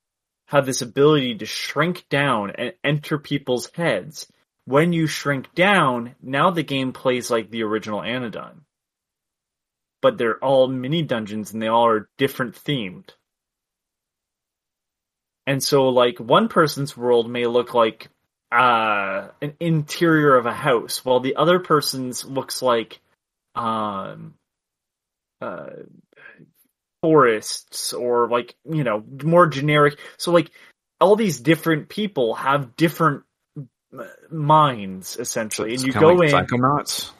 have 0.46 0.66
this 0.66 0.82
ability 0.82 1.36
to 1.36 1.46
shrink 1.46 2.06
down 2.08 2.50
and 2.50 2.72
enter 2.82 3.18
people's 3.18 3.70
heads. 3.74 4.26
When 4.64 4.92
you 4.92 5.06
shrink 5.06 5.54
down, 5.54 6.14
now 6.22 6.50
the 6.50 6.62
game 6.62 6.92
plays 6.92 7.30
like 7.30 7.50
the 7.50 7.62
original 7.62 8.02
Anodyne. 8.02 8.62
But 10.00 10.16
they're 10.16 10.42
all 10.42 10.68
mini 10.68 11.02
dungeons 11.02 11.52
and 11.52 11.62
they 11.62 11.68
all 11.68 11.86
are 11.86 12.08
different 12.16 12.54
themed. 12.54 13.10
And 15.48 15.62
so 15.62 15.88
like 15.88 16.18
one 16.18 16.48
person's 16.48 16.94
world 16.94 17.30
may 17.30 17.46
look 17.46 17.72
like 17.72 18.08
uh 18.52 19.28
an 19.42 19.54
interior 19.60 20.36
of 20.36 20.44
a 20.44 20.52
house 20.52 21.04
while 21.04 21.20
the 21.20 21.36
other 21.36 21.58
person's 21.58 22.24
looks 22.24 22.62
like 22.62 23.00
um 23.54 24.34
uh 25.40 25.70
forests 27.02 27.92
or 27.92 28.28
like 28.28 28.54
you 28.70 28.84
know 28.84 29.02
more 29.22 29.46
generic 29.46 29.98
so 30.16 30.32
like 30.32 30.50
all 31.00 31.14
these 31.14 31.40
different 31.40 31.88
people 31.88 32.34
have 32.34 32.74
different 32.76 33.24
minds 34.30 35.16
essentially 35.18 35.74
and 35.74 35.82
you 35.82 35.92
go 35.92 36.08
like 36.14 36.32
in 36.32 36.46
Psychonauts. 36.46 37.10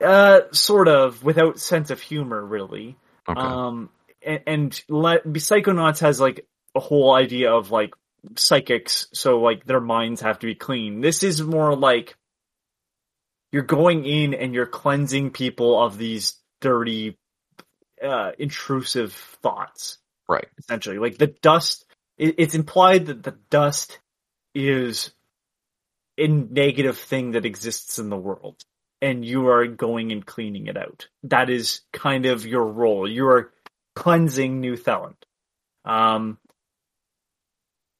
uh 0.00 0.40
sort 0.50 0.88
of 0.88 1.22
without 1.22 1.58
sense 1.58 1.90
of 1.90 2.00
humor 2.00 2.44
really 2.44 2.96
Okay. 3.28 3.40
um, 3.40 3.90
and, 4.24 4.40
and 4.46 4.84
let, 4.88 5.24
Psychonauts 5.24 6.00
has 6.00 6.18
like 6.18 6.46
whole 6.74 7.12
idea 7.12 7.52
of 7.52 7.70
like 7.70 7.94
psychics, 8.36 9.08
so 9.12 9.40
like 9.40 9.64
their 9.64 9.80
minds 9.80 10.20
have 10.20 10.38
to 10.40 10.46
be 10.46 10.54
clean. 10.54 11.00
This 11.00 11.22
is 11.22 11.42
more 11.42 11.76
like 11.76 12.16
you're 13.52 13.62
going 13.62 14.04
in 14.04 14.34
and 14.34 14.54
you're 14.54 14.66
cleansing 14.66 15.30
people 15.30 15.80
of 15.82 15.98
these 15.98 16.36
dirty, 16.60 17.16
uh, 18.02 18.32
intrusive 18.38 19.12
thoughts. 19.42 19.98
right. 20.28 20.48
Essentially, 20.58 20.98
like 20.98 21.18
the 21.18 21.28
dust. 21.28 21.84
It, 22.16 22.34
it's 22.38 22.54
implied 22.54 23.06
that 23.06 23.22
the 23.22 23.36
dust 23.50 23.98
is 24.54 25.12
a 26.18 26.26
negative 26.26 26.98
thing 26.98 27.32
that 27.32 27.46
exists 27.46 27.98
in 27.98 28.10
the 28.10 28.16
world 28.16 28.64
and 29.00 29.24
you 29.24 29.48
are 29.48 29.66
going 29.66 30.12
and 30.12 30.24
cleaning 30.24 30.66
it 30.66 30.76
out. 30.76 31.08
That 31.24 31.50
is 31.50 31.82
kind 31.92 32.26
of 32.26 32.46
your 32.46 32.64
role. 32.64 33.08
You 33.08 33.28
are 33.28 33.52
cleansing 33.94 34.60
New 34.60 34.76
Theland. 34.76 35.14
Um, 35.84 36.38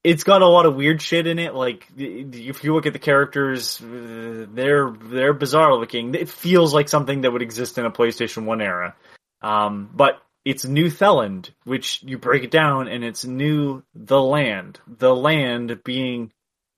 it's 0.05 0.24
got 0.24 0.42
a 0.42 0.46
lot 0.46 0.66
of 0.66 0.76
weird 0.76 1.03
shit 1.03 1.26
in 1.26 1.38
it. 1.38 1.55
Like 1.55 1.86
if 1.96 2.64
you 2.64 2.74
look 2.74 2.86
at 2.86 2.92
the 2.92 2.99
characters, 2.99 3.80
they're 3.82 4.90
they're 4.90 5.32
bizarre 5.32 5.74
looking. 5.74 6.14
It 6.14 6.28
feels 6.28 6.72
like 6.72 6.88
something 6.88 7.22
that 7.22 7.32
would 7.32 7.42
exist 7.42 7.78
in 7.78 7.84
a 7.84 7.90
PlayStation 7.90 8.44
One 8.44 8.61
era. 8.61 8.94
Um, 9.42 9.90
but 9.92 10.20
it's 10.44 10.64
New 10.64 10.86
Theland, 10.86 11.51
which 11.64 12.03
you 12.03 12.18
break 12.18 12.44
it 12.44 12.51
down, 12.51 12.88
and 12.88 13.05
it's 13.05 13.24
New 13.24 13.82
the 13.94 14.20
Land. 14.20 14.80
The 14.86 15.14
land 15.14 15.82
being 15.84 16.32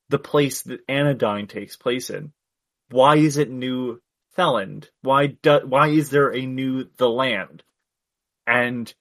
the 0.08 0.18
place 0.18 0.62
that 0.62 0.80
Anodyne 0.88 1.46
takes 1.46 1.76
place 1.76 2.10
in. 2.10 2.32
Why 2.90 3.16
is 3.16 3.36
it 3.36 3.50
New 3.50 4.00
Theland? 4.36 4.88
Why 5.02 5.28
do, 5.28 5.60
why 5.64 5.88
is 5.88 6.10
there 6.10 6.34
a 6.34 6.44
New 6.46 6.88
the 6.96 7.08
Land? 7.08 7.62
And 8.46 8.92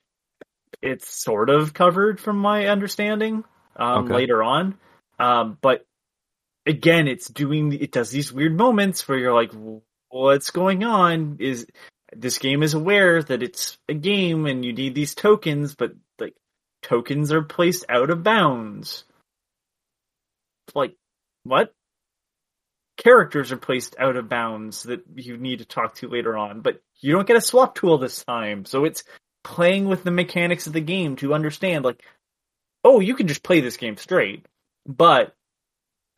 it's 0.82 1.10
sort 1.10 1.50
of 1.50 1.74
covered 1.74 2.20
from 2.20 2.38
my 2.38 2.68
understanding 2.68 3.44
um, 3.76 4.06
Okay. 4.06 4.14
later 4.16 4.44
on. 4.44 4.78
Um, 5.20 5.58
but 5.62 5.86
again, 6.66 7.08
it's 7.08 7.28
doing 7.28 7.74
it 7.74 7.92
does 7.92 8.12
these 8.12 8.32
weird 8.32 8.56
moments 8.56 9.08
where 9.08 9.18
you're 9.18 9.34
like, 9.34 9.52
what's 10.10 10.52
going 10.52 10.84
on? 10.84 11.38
Is 11.40 11.66
this 12.16 12.38
game 12.38 12.64
is 12.64 12.74
aware 12.74 13.22
that 13.22 13.44
it's 13.44 13.78
a 13.88 13.94
game 13.94 14.46
and 14.46 14.64
you 14.66 14.74
need 14.74 14.96
these 14.96 15.16
tokens, 15.16 15.76
but 15.76 15.94
like 16.20 16.36
tokens 16.82 17.32
are 17.32 17.42
placed 17.44 17.86
out 17.90 18.10
of 18.10 18.24
bounds. 18.24 19.04
Like 20.76 20.96
what? 21.44 21.74
Characters 22.98 23.52
are 23.52 23.58
placed 23.58 23.96
out 23.98 24.18
of 24.18 24.28
bounds 24.28 24.84
that 24.84 25.02
you 25.16 25.38
need 25.38 25.60
to 25.60 25.66
talk 25.66 25.96
to 25.96 26.10
later 26.10 26.38
on, 26.38 26.62
but 26.62 26.82
you 27.00 27.14
don't 27.14 27.28
get 27.28 27.38
a 27.38 27.42
swap 27.42 27.76
tool 27.76 27.98
this 27.98 28.24
time. 28.26 28.66
So 28.66 28.84
it's 28.84 29.04
playing 29.44 29.88
with 29.88 30.04
the 30.04 30.12
mechanics 30.12 30.68
of 30.68 30.74
the 30.74 30.82
game 30.82 31.16
to 31.18 31.34
understand 31.34 31.86
like 31.86 32.04
oh, 32.84 33.00
you 33.00 33.16
can 33.16 33.28
just 33.28 33.44
play 33.44 33.62
this 33.62 33.78
game 33.78 33.98
straight. 33.98 34.46
but 34.88 35.36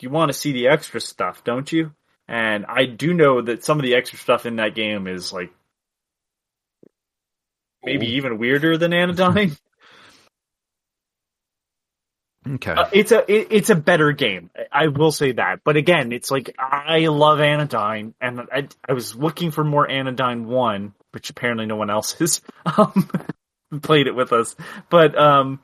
you 0.01 0.09
want 0.09 0.29
to 0.29 0.37
see 0.37 0.51
the 0.51 0.67
extra 0.67 0.99
stuff, 0.99 1.43
don't 1.43 1.71
you? 1.71 1.91
And 2.27 2.65
I 2.65 2.85
do 2.85 3.13
know 3.13 3.41
that 3.41 3.63
some 3.63 3.77
of 3.77 3.83
the 3.83 3.93
extra 3.95 4.17
stuff 4.17 4.45
in 4.47 4.55
that 4.55 4.73
game 4.73 5.05
is 5.07 5.31
like 5.31 5.51
maybe 7.83 8.07
Cool. 8.07 8.15
even 8.15 8.37
weirder 8.39 8.77
than 8.77 8.93
Anodyne. 8.93 9.55
Okay. 12.55 12.71
Uh, 12.71 12.89
it's 12.91 13.11
a 13.11 13.31
it, 13.31 13.49
it's 13.51 13.69
a 13.69 13.75
better 13.75 14.11
game. 14.13 14.49
I 14.55 14.85
I 14.85 14.87
will 14.87 15.11
say 15.11 15.33
that. 15.33 15.59
But 15.63 15.77
again, 15.77 16.11
it's 16.11 16.31
like 16.31 16.55
I 16.57 17.05
love 17.05 17.39
Anodyne, 17.39 18.15
and 18.19 18.41
I 18.51 18.67
I 18.89 18.93
was 18.93 19.15
looking 19.15 19.51
for 19.51 19.63
more 19.63 19.87
Anodyne 19.87 20.47
one, 20.47 20.95
which 21.11 21.29
apparently 21.29 21.67
no 21.67 21.75
one 21.75 21.91
else 21.91 22.13
has 22.13 22.41
um, 22.77 23.07
played 23.83 24.07
it 24.07 24.15
with 24.15 24.33
us. 24.33 24.55
But 24.89 25.15
um, 25.15 25.59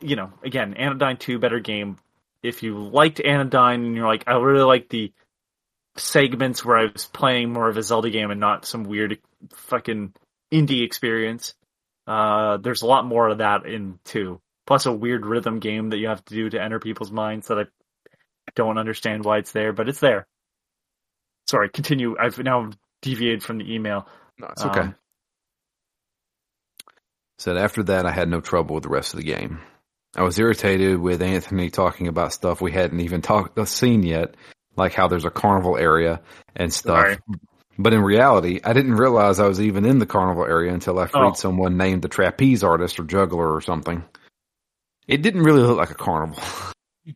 you 0.00 0.16
know, 0.16 0.32
again, 0.42 0.74
Anodyne 0.74 1.16
two 1.16 1.38
better 1.38 1.60
game. 1.60 1.98
If 2.42 2.62
you 2.62 2.78
liked 2.78 3.20
Anodyne 3.20 3.84
and 3.84 3.96
you're 3.96 4.06
like, 4.06 4.24
I 4.26 4.36
really 4.36 4.64
like 4.64 4.88
the 4.88 5.12
segments 5.96 6.64
where 6.64 6.78
I 6.78 6.86
was 6.92 7.06
playing 7.06 7.52
more 7.52 7.68
of 7.68 7.76
a 7.76 7.82
Zelda 7.82 8.10
game 8.10 8.30
and 8.30 8.40
not 8.40 8.64
some 8.64 8.84
weird 8.84 9.18
fucking 9.52 10.14
indie 10.52 10.84
experience. 10.84 11.54
Uh, 12.06 12.56
there's 12.58 12.82
a 12.82 12.86
lot 12.86 13.04
more 13.04 13.28
of 13.28 13.38
that 13.38 13.66
in 13.66 13.98
two. 14.04 14.40
Plus 14.66 14.86
a 14.86 14.92
weird 14.92 15.26
rhythm 15.26 15.58
game 15.58 15.90
that 15.90 15.98
you 15.98 16.08
have 16.08 16.24
to 16.26 16.34
do 16.34 16.50
to 16.50 16.62
enter 16.62 16.78
people's 16.78 17.10
minds 17.10 17.48
that 17.48 17.58
I 17.58 17.64
don't 18.54 18.78
understand 18.78 19.24
why 19.24 19.38
it's 19.38 19.52
there, 19.52 19.72
but 19.72 19.88
it's 19.88 20.00
there. 20.00 20.26
Sorry, 21.48 21.68
continue. 21.70 22.16
I've 22.18 22.38
now 22.38 22.70
deviated 23.02 23.42
from 23.42 23.58
the 23.58 23.74
email. 23.74 24.06
no, 24.38 24.48
it's 24.48 24.64
okay. 24.64 24.80
um, 24.80 24.94
Said 27.38 27.56
after 27.56 27.82
that, 27.84 28.04
I 28.04 28.10
had 28.10 28.28
no 28.28 28.40
trouble 28.40 28.74
with 28.74 28.82
the 28.82 28.90
rest 28.90 29.14
of 29.14 29.18
the 29.18 29.24
game. 29.24 29.60
I 30.16 30.22
was 30.22 30.38
irritated 30.38 30.98
with 30.98 31.22
Anthony 31.22 31.70
talking 31.70 32.08
about 32.08 32.32
stuff 32.32 32.60
we 32.60 32.72
hadn't 32.72 33.00
even 33.00 33.22
talked 33.22 33.58
seen 33.68 34.02
yet, 34.02 34.34
like 34.76 34.94
how 34.94 35.08
there's 35.08 35.24
a 35.24 35.30
carnival 35.30 35.76
area 35.76 36.20
and 36.56 36.72
stuff. 36.72 37.06
Sorry. 37.06 37.18
But 37.78 37.92
in 37.92 38.02
reality, 38.02 38.60
I 38.64 38.72
didn't 38.72 38.96
realize 38.96 39.38
I 39.38 39.46
was 39.46 39.60
even 39.60 39.84
in 39.84 40.00
the 40.00 40.06
carnival 40.06 40.44
area 40.44 40.72
until 40.72 40.98
I 40.98 41.06
freed 41.06 41.22
Oh. 41.22 41.32
someone 41.34 41.76
named 41.76 42.02
the 42.02 42.08
trapeze 42.08 42.64
artist 42.64 42.98
or 42.98 43.04
juggler 43.04 43.54
or 43.54 43.60
something. 43.60 44.04
It 45.06 45.22
didn't 45.22 45.44
really 45.44 45.62
look 45.62 45.78
like 45.78 45.90
a 45.90 45.94
carnival. 45.94 46.42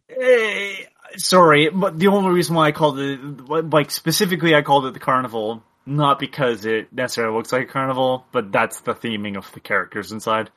Eh, 0.09 0.85
sorry, 1.17 1.69
but 1.71 1.99
the 1.99 2.07
only 2.07 2.31
reason 2.31 2.55
why 2.55 2.69
I 2.69 2.73
called 2.73 2.99
it, 2.99 3.19
like 3.49 3.91
specifically, 3.91 4.55
I 4.55 4.63
called 4.63 4.87
it 4.87 4.95
the 4.95 5.01
carnival, 5.01 5.63
not 5.85 6.19
because 6.19 6.65
it 6.65 6.93
necessarily 6.93 7.37
looks 7.37 7.53
like 7.53 7.69
a 7.69 7.73
carnival, 7.73 8.25
but 8.33 8.53
that's 8.53 8.81
the 8.81 8.95
theming 8.95 9.37
of 9.37 9.51
the 9.53 9.61
characters 9.61 10.13
inside. 10.13 10.51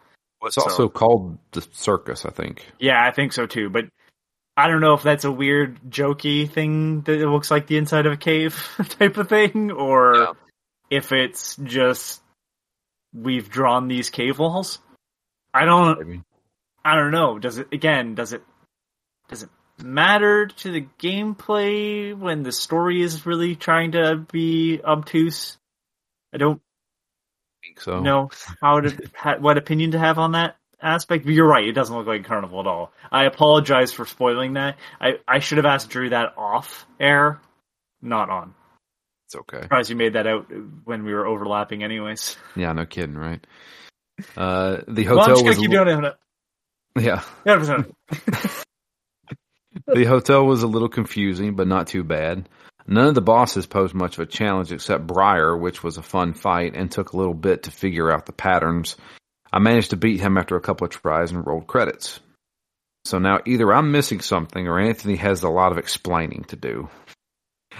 It's 0.43 0.55
So- 0.55 0.63
also 0.63 0.89
called 0.89 1.37
the 1.51 1.61
circus, 1.71 2.25
I 2.25 2.29
think. 2.29 2.65
Yeah, 2.79 3.03
I 3.03 3.11
think 3.11 3.33
so 3.33 3.45
too, 3.47 3.69
but 3.69 3.85
I 4.57 4.67
don't 4.67 4.81
know 4.81 4.93
if 4.93 5.03
that's 5.03 5.25
a 5.25 5.31
weird 5.31 5.79
jokey 5.89 6.49
thing 6.49 7.01
that 7.01 7.19
it 7.19 7.27
looks 7.27 7.51
like 7.51 7.67
the 7.67 7.77
inside 7.77 8.05
of 8.05 8.13
a 8.13 8.17
cave 8.17 8.55
type 8.89 9.17
of 9.17 9.27
thing, 9.27 9.71
or 9.71 10.15
Yeah. 10.15 10.31
if 10.89 11.11
it's 11.11 11.55
just 11.57 12.21
we've 13.13 13.49
drawn 13.49 13.87
these 13.87 14.09
cave 14.09 14.39
walls. 14.39 14.79
I 15.53 15.65
don't 15.65 15.99
Maybe. 16.07 16.21
I 16.83 16.95
don't 16.95 17.11
know. 17.11 17.39
Does 17.39 17.57
it 17.57 17.67
again, 17.71 18.13
does 18.15 18.33
it 18.33 18.43
does 19.29 19.43
it 19.43 19.49
matter 19.83 20.45
to 20.47 20.71
the 20.71 20.87
gameplay 20.99 22.15
when 22.17 22.43
the 22.43 22.51
story 22.51 23.01
is 23.01 23.25
really 23.25 23.55
trying 23.55 23.93
to 23.93 24.17
be 24.31 24.79
obtuse? 24.83 25.57
I 26.33 26.37
don't 26.37 26.61
So. 27.77 27.99
know 27.99 28.29
how 28.61 28.79
to 28.81 29.09
ha, 29.15 29.35
what 29.39 29.57
opinion 29.57 29.91
to 29.91 29.99
have 29.99 30.17
on 30.17 30.33
that 30.33 30.57
aspect. 30.81 31.25
But 31.25 31.33
you're 31.33 31.47
right; 31.47 31.67
it 31.67 31.73
doesn't 31.73 31.95
look 31.95 32.07
like 32.07 32.25
Carnival 32.25 32.59
at 32.61 32.67
all. 32.67 32.93
I 33.11 33.25
apologize 33.25 33.91
for 33.91 34.05
spoiling 34.05 34.53
that. 34.53 34.77
I 34.99 35.19
I 35.27 35.39
should 35.39 35.57
have 35.57 35.65
asked 35.65 35.89
Drew 35.89 36.09
that 36.09 36.33
off 36.37 36.85
air, 36.99 37.41
not 38.01 38.29
on. 38.29 38.53
It's 39.27 39.35
okay. 39.35 39.61
Surprised 39.61 39.89
you 39.89 39.95
made 39.95 40.13
that 40.13 40.27
out 40.27 40.51
when 40.83 41.03
we 41.03 41.13
were 41.13 41.25
overlapping, 41.25 41.83
anyways. 41.83 42.37
Yeah, 42.55 42.73
no 42.73 42.85
kidding, 42.85 43.17
right? 43.17 43.45
Uh, 44.37 44.77
the 44.87 45.05
Well, 45.09 45.19
I'm 45.19 45.29
hotel 45.29 45.35
just 45.35 45.45
was 45.45 45.55
gonna 45.57 45.67
keep 45.67 45.71
doing 45.71 46.05
it. 46.05 46.15
yeah. 47.03 47.21
Yeah. 47.45 47.83
The 49.87 50.05
hotel 50.05 50.45
was 50.45 50.63
a 50.63 50.67
little 50.67 50.87
confusing, 50.87 51.55
but 51.55 51.67
not 51.67 51.87
too 51.87 52.03
bad. 52.03 52.47
None 52.87 53.07
of 53.07 53.15
the 53.15 53.21
bosses 53.21 53.65
posed 53.65 53.95
much 53.95 54.17
of 54.17 54.27
a 54.27 54.31
challenge 54.31 54.71
except 54.71 55.07
Briar, 55.07 55.57
which 55.57 55.83
was 55.83 55.97
a 55.97 56.03
fun 56.03 56.33
fight 56.33 56.75
and 56.75 56.91
took 56.91 57.13
a 57.13 57.17
little 57.17 57.33
bit 57.33 57.63
to 57.63 57.71
figure 57.71 58.11
out 58.11 58.25
the 58.25 58.31
patterns. 58.31 58.95
I 59.51 59.59
managed 59.59 59.89
to 59.91 59.97
beat 59.97 60.19
him 60.19 60.37
after 60.37 60.55
a 60.55 60.61
couple 60.61 60.85
of 60.85 60.91
tries 60.91 61.31
and 61.31 61.45
rolled 61.45 61.67
credits. 61.67 62.19
So 63.05 63.19
now 63.19 63.39
either 63.45 63.73
I'm 63.73 63.91
missing 63.91 64.19
something 64.19 64.67
or 64.67 64.79
Anthony 64.79 65.15
has 65.15 65.43
a 65.43 65.49
lot 65.49 65.71
of 65.71 65.77
explaining 65.77 66.45
to 66.49 66.55
do. 66.55 66.89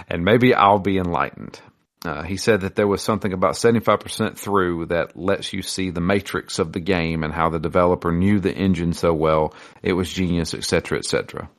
And 0.07 0.25
maybe 0.25 0.53
I'll 0.53 0.79
be 0.79 0.97
enlightened. 0.97 1.59
Uh, 2.03 2.21
he 2.21 2.37
said 2.37 2.61
that 2.61 2.75
there 2.75 2.87
was 2.87 3.01
something 3.01 3.33
about 3.33 3.53
75% 3.53 4.37
through 4.37 4.87
that 4.87 5.17
lets 5.17 5.53
you 5.53 5.63
see 5.63 5.89
the 5.89 6.01
matrix 6.01 6.59
of 6.59 6.71
the 6.71 6.79
game 6.79 7.23
and 7.23 7.33
how 7.33 7.49
the 7.49 7.59
developer 7.59 8.11
knew 8.11 8.39
the 8.39 8.53
engine 8.53 8.93
so 8.93 9.13
well, 9.13 9.55
it 9.81 9.93
was 9.93 10.11
genius, 10.11 10.53
etc., 10.53 10.99
etc. 10.99 11.49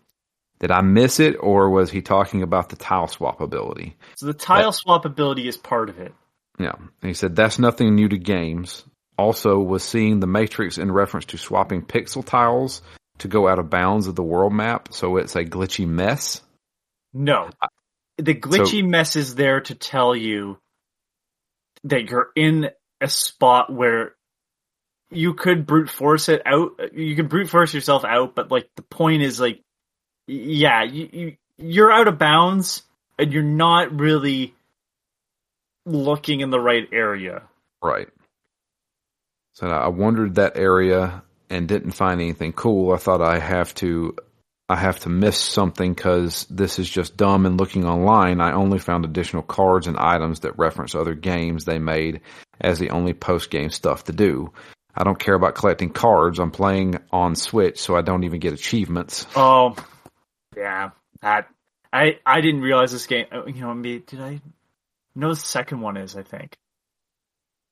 Did 0.59 0.71
I 0.71 0.81
miss 0.81 1.21
it, 1.21 1.37
or 1.39 1.69
was 1.71 1.91
he 1.91 2.01
talking 2.01 2.43
about 2.43 2.71
the 2.71 2.77
tile 2.77 3.09
swap 3.09 3.41
ability? 3.41 3.97
So 4.17 4.27
the 4.27 4.35
tile 4.35 4.73
swap 4.73 5.05
ability 5.05 5.47
is 5.49 5.57
part 5.57 5.91
of 5.91 5.99
it. 5.99 6.15
Yeah. 6.59 6.73
And 6.77 7.09
he 7.09 7.15
said 7.15 7.37
that's 7.37 7.59
nothing 7.59 7.95
new 7.95 8.09
to 8.09 8.17
games. 8.17 8.85
Also, 9.19 9.59
was 9.59 9.83
seeing 9.83 10.21
the 10.21 10.27
matrix 10.27 10.79
in 10.79 10.93
reference 10.93 11.27
to 11.27 11.39
swapping 11.39 11.83
pixel 11.83 12.25
tiles 12.25 12.83
to 13.19 13.29
go 13.29 13.49
out 13.49 13.59
of 13.59 13.71
bounds 13.71 14.07
of 14.07 14.15
the 14.15 14.23
world 14.23 14.53
map, 14.53 14.89
so 14.93 15.17
it's 15.17 15.37
a 15.37 15.45
glitchy 15.45 15.87
mess. 15.87 16.43
No. 17.15 17.51
The 18.19 18.35
glitchy 18.35 18.87
mess 18.87 19.17
is 19.17 19.35
there 19.35 19.61
to 19.63 19.75
tell 19.75 20.15
you 20.15 20.59
that 21.85 22.11
you're 22.11 22.31
in 22.35 22.71
a 23.01 23.09
spot 23.09 23.73
where 23.73 24.15
you 25.11 25.35
could 25.35 25.67
brute 25.67 25.89
force 25.89 26.29
it 26.29 26.43
out. 26.45 26.93
You 26.95 27.15
can 27.15 27.29
brute 27.29 27.49
force 27.49 27.73
yourself 27.73 28.05
out, 28.05 28.35
but 28.35 28.51
like 28.51 28.69
the 28.77 28.83
point 28.83 29.23
is 29.23 29.41
like, 29.41 29.63
yeah, 30.27 30.83
you, 30.85 31.09
you 31.13 31.37
you're 31.59 31.93
out 31.93 32.09
of 32.09 32.19
bounds 32.19 32.83
and 33.19 33.33
you're 33.33 33.43
not 33.43 33.99
really 33.99 34.55
looking 35.85 36.41
in 36.41 36.51
the 36.51 36.61
right 36.61 36.89
area. 36.93 37.43
Right. 37.83 38.09
So 39.55 39.69
I 39.69 39.89
wandered 39.89 40.35
that 40.35 40.57
area 40.57 41.23
and 41.49 41.69
didn't 41.69 41.93
find 41.93 42.21
anything 42.21 42.53
cool. 42.53 42.93
I 42.93 42.99
thought 42.99 43.23
I 43.23 43.39
have 43.39 43.75
to, 43.77 44.17
I 44.69 44.77
have 44.77 45.01
to 45.01 45.09
miss 45.09 45.39
something 45.39 45.95
because 45.95 46.45
this 46.51 46.79
is 46.79 46.91
just 46.91 47.17
dumb. 47.17 47.47
And 47.47 47.59
looking 47.59 47.87
online, 47.87 48.41
I 48.41 48.53
only 48.53 48.79
found 48.79 49.05
additional 49.05 49.43
cards 49.43 49.87
and 49.87 49.97
items 49.97 50.41
that 50.41 50.59
reference 50.59 50.95
other 50.95 51.15
games 51.15 51.65
they 51.65 51.79
made 51.79 52.21
as 52.61 52.79
the 52.79 52.91
only 52.91 53.15
post 53.15 53.51
game 53.51 53.71
stuff 53.71 54.05
to 54.05 54.13
do. 54.13 54.53
I 54.95 55.05
don't 55.05 55.19
care 55.19 55.35
about 55.35 55.55
collecting 55.55 55.91
cards. 55.91 56.39
I'm 56.39 56.51
playing 56.51 56.99
on 57.11 57.37
Switch, 57.37 57.79
so 57.81 57.97
I 57.97 58.03
don't 58.03 58.25
even 58.25 58.41
get 58.41 58.55
achievements. 58.55 59.27
Oh, 59.37 59.77
yeah, 60.57 60.91
that 61.21 61.49
I 61.93 62.19
I 62.25 62.41
didn't 62.41 62.63
realize 62.63 62.93
this 62.93 63.07
game. 63.07 63.27
uh, 63.33 63.47
You 63.47 63.61
know, 63.61 63.75
maybe 63.75 64.01
did 64.01 64.21
I 64.21 64.41
know 65.15 65.31
the 65.31 65.37
second 65.37 65.81
one 65.81 65.97
is? 65.97 66.17
I 66.17 66.23
think 66.23 66.57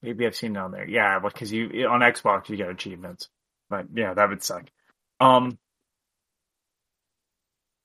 maybe 0.02 0.26
I've 0.26 0.36
seen 0.36 0.56
it 0.56 0.58
on 0.58 0.70
there. 0.70 0.88
Yeah, 0.88 1.18
because 1.18 1.52
you 1.52 1.86
on 1.88 2.00
Xbox 2.00 2.48
you 2.48 2.56
get 2.56 2.68
achievements, 2.68 3.28
but 3.70 3.86
yeah, 3.94 4.14
that 4.14 4.28
would 4.28 4.42
suck. 4.42 4.64
Um, 5.20 5.58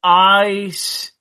I 0.03 0.71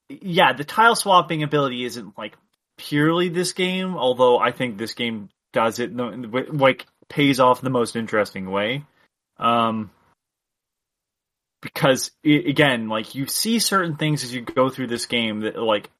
yeah, 0.09 0.52
the 0.52 0.64
tile 0.64 0.96
swapping 0.96 1.42
ability 1.42 1.84
isn't 1.84 2.16
like 2.18 2.36
purely 2.76 3.28
this 3.28 3.52
game, 3.52 3.96
although 3.96 4.38
I 4.38 4.52
think 4.52 4.78
this 4.78 4.94
game 4.94 5.28
does 5.52 5.78
it 5.78 5.94
like 5.96 6.86
pays 7.09 7.40
off 7.40 7.60
the 7.60 7.70
most 7.70 7.96
interesting 7.96 8.50
way. 8.50 8.84
Um, 9.38 9.90
because 11.60 12.10
i 12.24 12.30
again, 12.30 12.89
like 12.89 13.14
you 13.14 13.26
see 13.26 13.59
certain 13.59 13.97
things 13.97 14.24
as 14.24 14.32
you 14.32 14.43
go 14.43 14.68
through 14.68 14.86
this 14.89 15.06
game 15.06 15.40
that 15.40 15.59
like, 15.59 15.90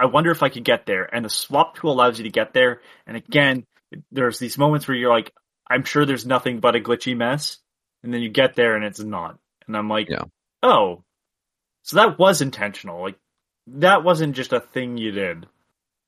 I 0.00 0.06
wonder 0.06 0.30
if 0.30 0.42
I 0.42 0.48
could 0.48 0.64
get 0.64 0.86
there, 0.86 1.12
and 1.12 1.24
the 1.24 1.30
swap 1.30 1.76
tool 1.76 1.92
allows 1.92 2.18
you 2.18 2.24
to 2.24 2.30
get 2.30 2.52
there. 2.52 2.80
And 3.06 3.16
again, 3.16 3.66
there's 4.12 4.38
these 4.38 4.56
moments 4.58 4.86
where 4.86 4.96
you're 4.96 5.10
like, 5.10 5.32
I'm 5.68 5.84
sure 5.84 6.06
there's 6.06 6.26
nothing 6.26 6.60
but 6.60 6.76
a 6.76 6.80
glitchy 6.80 7.16
mess, 7.16 7.58
and 8.02 8.14
then 8.14 8.22
you 8.22 8.28
get 8.28 8.54
there 8.54 8.76
and 8.76 8.84
it's 8.84 9.00
not, 9.00 9.38
and 9.66 9.76
I'm 9.76 9.88
like, 9.88 10.08
Yeah. 10.08 10.24
oh, 10.62 11.02
so 11.82 11.96
that 11.96 12.18
was 12.18 12.42
intentional. 12.42 13.00
Like 13.00 13.18
that 13.68 14.04
wasn't 14.04 14.36
just 14.36 14.52
a 14.52 14.60
thing 14.60 14.96
you 14.96 15.10
did 15.10 15.46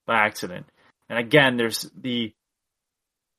by 0.06 0.26
accident. 0.26 0.66
And 1.08 1.18
again, 1.18 1.56
there's 1.56 1.90
the 2.00 2.32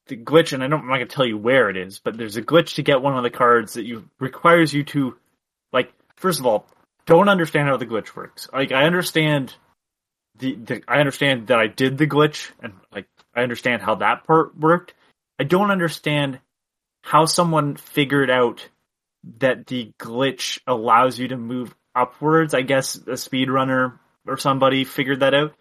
the 0.07 0.17
glitch, 0.17 0.53
and 0.53 0.63
I 0.63 0.67
don't, 0.67 0.81
I'm 0.81 0.87
not 0.87 0.95
gonna 0.95 1.05
tell 1.05 1.25
you 1.25 1.37
where 1.37 1.69
it 1.69 1.77
is, 1.77 1.99
but 1.99 2.17
there's 2.17 2.37
a 2.37 2.41
glitch 2.41 2.75
to 2.75 2.83
get 2.83 3.01
one 3.01 3.17
of 3.17 3.23
the 3.23 3.29
cards 3.29 3.73
that 3.73 3.85
you 3.85 4.09
requires 4.19 4.73
you 4.73 4.83
to, 4.85 5.15
like, 5.71 5.93
first 6.15 6.39
of 6.39 6.45
all, 6.45 6.67
don't 7.05 7.29
understand 7.29 7.67
how 7.67 7.77
the 7.77 7.85
glitch 7.85 8.15
works. 8.15 8.47
Like, 8.51 8.71
I 8.71 8.85
understand 8.85 9.53
the, 10.39 10.55
the 10.55 10.83
I 10.87 10.99
understand 10.99 11.47
that 11.47 11.59
I 11.59 11.67
did 11.67 11.97
the 11.97 12.07
glitch, 12.07 12.51
and 12.61 12.73
like, 12.93 13.07
I 13.35 13.41
understand 13.41 13.81
how 13.81 13.95
that 13.95 14.25
part 14.25 14.57
worked. 14.57 14.93
I 15.39 15.43
don't 15.43 15.71
understand 15.71 16.39
how 17.01 17.25
someone 17.25 17.75
figured 17.75 18.29
out 18.29 18.67
that 19.39 19.67
the 19.67 19.91
glitch 19.99 20.59
allows 20.67 21.17
you 21.17 21.29
to 21.29 21.37
move 21.37 21.73
upwards. 21.95 22.53
I 22.53 22.61
guess 22.61 22.95
a 22.95 23.13
speedrunner 23.13 23.99
or 24.27 24.37
somebody 24.37 24.83
figured 24.83 25.21
that 25.21 25.33
out. 25.33 25.53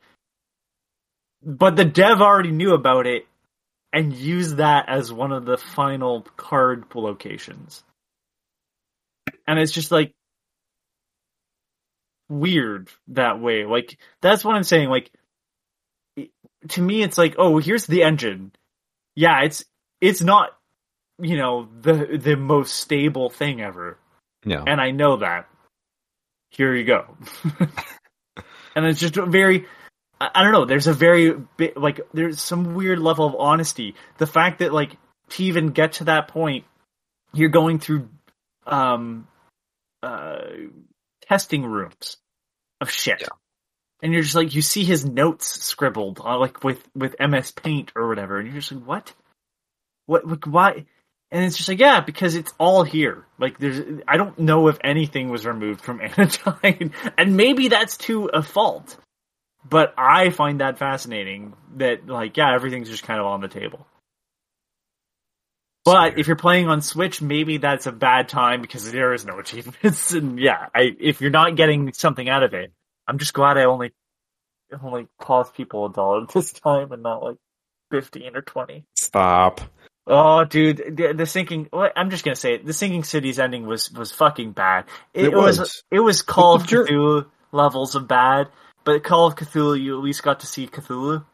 But 1.43 1.77
the 1.77 1.85
dev 1.85 2.21
already 2.21 2.51
knew 2.51 2.75
about 2.75 3.07
it 3.07 3.27
and 3.93 4.13
use 4.13 4.57
that 4.57 4.89
as 4.89 5.13
one 5.13 5.33
of 5.33 5.45
the 5.45 5.59
final 5.59 6.23
card 6.37 6.85
locations. 6.95 7.83
And 9.47 9.59
it's 9.59 9.73
just 9.73 9.91
like 9.91 10.15
weird 12.29 12.89
that 13.09 13.41
way. 13.41 13.65
Like 13.65 13.99
that's 14.23 14.45
what 14.45 14.55
I'm 14.55 14.63
saying. 14.63 14.89
Like 14.89 15.11
to 16.69 16.83
me, 16.83 17.03
it's 17.03 17.19
like, 17.19 17.35
oh, 17.39 17.59
here's 17.59 17.87
the 17.87 18.03
engine. 18.05 18.53
Yeah, 19.15 19.43
it's 19.43 19.65
it's 20.01 20.23
not 20.23 20.51
you 21.21 21.37
know 21.37 21.69
the 21.81 22.19
the 22.21 22.37
most 22.37 22.77
stable 22.77 23.31
thing 23.31 23.61
ever. 23.61 23.99
Yeah, 24.45 24.65
and 24.67 24.81
I 24.81 24.93
know 24.93 25.17
that. 25.19 25.49
Here 26.51 26.75
you 26.75 26.85
go. 26.85 27.17
and 28.75 28.87
it's 28.87 29.01
just 29.01 29.15
very. 29.15 29.67
I 30.21 30.43
don't 30.43 30.53
know. 30.53 30.67
There's 30.67 30.87
a 30.87 30.93
very 30.93 31.33
bit 31.57 31.77
like 31.77 32.01
there's 32.13 32.41
some 32.41 32.75
weird 32.75 32.99
level 32.99 33.27
of 33.27 33.35
honesty. 33.37 33.95
The 34.19 34.27
fact 34.27 34.59
that 34.59 34.73
like 34.73 34.97
to 35.31 35.45
even 35.45 35.69
get 35.69 35.95
to 35.95 36.05
that 36.05 36.29
point, 36.29 36.65
you're 37.33 37.49
going 37.49 37.79
through 37.79 38.09
um 38.67 39.27
uh 40.03 40.41
testing 41.27 41.65
rooms 41.65 42.19
of 42.81 42.91
shit. 42.91 43.23
Yeah. 43.23 43.29
And 44.03 44.13
you're 44.13 44.23
just 44.23 44.35
like 44.35 44.55
you 44.55 44.63
see 44.63 44.85
his 44.85 45.07
notes 45.07 45.63
scribbled 45.63 46.21
uh, 46.23 46.39
like 46.39 46.63
with 46.63 46.87
with 46.95 47.17
MS 47.19 47.53
Paint 47.53 47.93
or 47.97 48.09
whatever, 48.09 48.39
and 48.39 48.47
you're 48.47 48.61
just 48.61 48.73
like, 48.73 48.85
what? 48.85 49.15
What? 50.07 50.27
Like, 50.27 50.45
why? 50.45 50.85
And 51.33 51.45
it's 51.45 51.57
just 51.57 51.69
like, 51.69 51.79
yeah, 51.79 52.01
because 52.01 52.35
it's 52.35 52.53
all 52.59 52.83
here. 52.83 53.25
Like, 53.39 53.59
there's, 53.59 54.01
I 54.09 54.17
don't 54.17 54.37
know 54.37 54.67
if 54.67 54.79
anything 54.83 55.29
was 55.29 55.47
removed 55.47 55.81
from 55.81 56.01
Anodyne, 56.19 56.93
and 57.17 57.37
maybe 57.37 57.69
that's 57.69 57.97
to 57.99 58.27
a 58.27 58.43
fault. 58.43 58.97
But 59.69 59.95
I 59.97 60.31
find 60.31 60.61
that 60.61 60.79
fascinating 60.79 61.55
that, 61.77 62.07
like, 62.07 62.37
yeah, 62.37 62.55
everything's 62.55 62.89
just 62.89 63.03
kind 63.03 63.21
of 63.21 63.27
on 63.27 63.41
the 63.41 63.49
table. 63.49 63.87
But 65.85 66.19
if 66.19 66.27
you're 66.27 66.37
playing 66.37 66.69
on 66.69 66.83
Switch, 66.83 67.23
maybe 67.23 67.57
that's 67.57 67.87
a 67.87 67.93
bad 67.93 68.29
time 68.29 68.61
because 68.61 68.91
there 68.91 69.13
is 69.13 69.25
no 69.25 69.39
achievements. 69.41 70.13
And 70.13 70.39
yeah, 70.39 70.67
I, 70.75 70.95
if 70.99 71.21
you're 71.21 71.31
not 71.31 71.57
getting 71.57 71.93
something 71.93 72.29
out 72.29 72.43
of 72.43 72.55
it, 72.55 72.73
I'm 73.07 73.19
just 73.19 73.33
glad 73.33 73.59
I 73.59 73.65
only 73.65 73.93
only 74.83 75.09
cost 75.21 75.55
people 75.55 75.87
a 75.87 75.93
dollar 75.93 76.27
this 76.35 76.53
time 76.53 76.93
and 76.93 77.03
not 77.03 77.23
like 77.23 77.37
fifteen 77.91 78.37
or 78.37 78.43
twenty. 78.43 78.85
Stop. 78.97 79.61
Oh, 80.07 80.45
dude, 80.45 80.97
the, 80.97 81.13
the 81.13 81.27
sinking. 81.27 81.69
I'm 81.73 82.11
just 82.11 82.25
gonna 82.25 82.37
say 82.37 82.55
it. 82.55 82.67
The 82.67 82.73
sinking 82.73 83.05
city's 83.05 83.39
ending 83.39 83.67
was 83.67 83.91
was 83.91 84.13
fucking 84.13 84.53
bad. 84.53 84.85
It, 85.15 85.27
it 85.27 85.33
was. 85.33 85.59
was. 85.59 85.83
It 85.91 86.01
was 86.01 86.23
Call 86.23 86.55
of 86.55 86.65
Cthulhu 86.65 87.27
levels 87.53 87.95
of 87.95 88.07
bad, 88.07 88.49
but 88.85 89.05
Call 89.05 89.27
of 89.27 89.37
Cthulhu, 89.37 89.81
you 89.81 89.97
at 89.97 90.03
least 90.03 90.23
got 90.23 90.41
to 90.41 90.47
see 90.47 90.67
Cthulhu. 90.67 91.25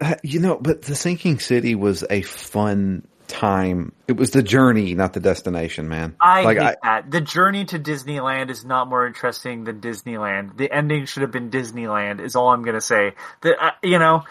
Uh, 0.00 0.14
you 0.22 0.40
know, 0.40 0.58
but 0.60 0.82
the 0.82 0.94
sinking 0.94 1.38
city 1.38 1.74
was 1.74 2.04
a 2.10 2.22
fun 2.22 3.06
time. 3.28 3.92
It 4.08 4.16
was 4.16 4.30
the 4.30 4.42
journey, 4.42 4.94
not 4.94 5.12
the 5.12 5.20
destination, 5.20 5.88
man. 5.88 6.16
I 6.20 6.42
like 6.42 6.58
I, 6.58 6.76
that. 6.82 7.10
The 7.10 7.20
journey 7.20 7.64
to 7.66 7.78
Disneyland 7.78 8.50
is 8.50 8.64
not 8.64 8.88
more 8.88 9.06
interesting 9.06 9.64
than 9.64 9.80
Disneyland. 9.80 10.56
The 10.56 10.70
ending 10.70 11.06
should 11.06 11.22
have 11.22 11.30
been 11.30 11.50
Disneyland. 11.50 12.20
Is 12.20 12.36
all 12.36 12.50
I'm 12.50 12.62
gonna 12.62 12.80
say. 12.80 13.12
That 13.42 13.56
uh, 13.62 13.70
you 13.82 13.98
know, 13.98 14.24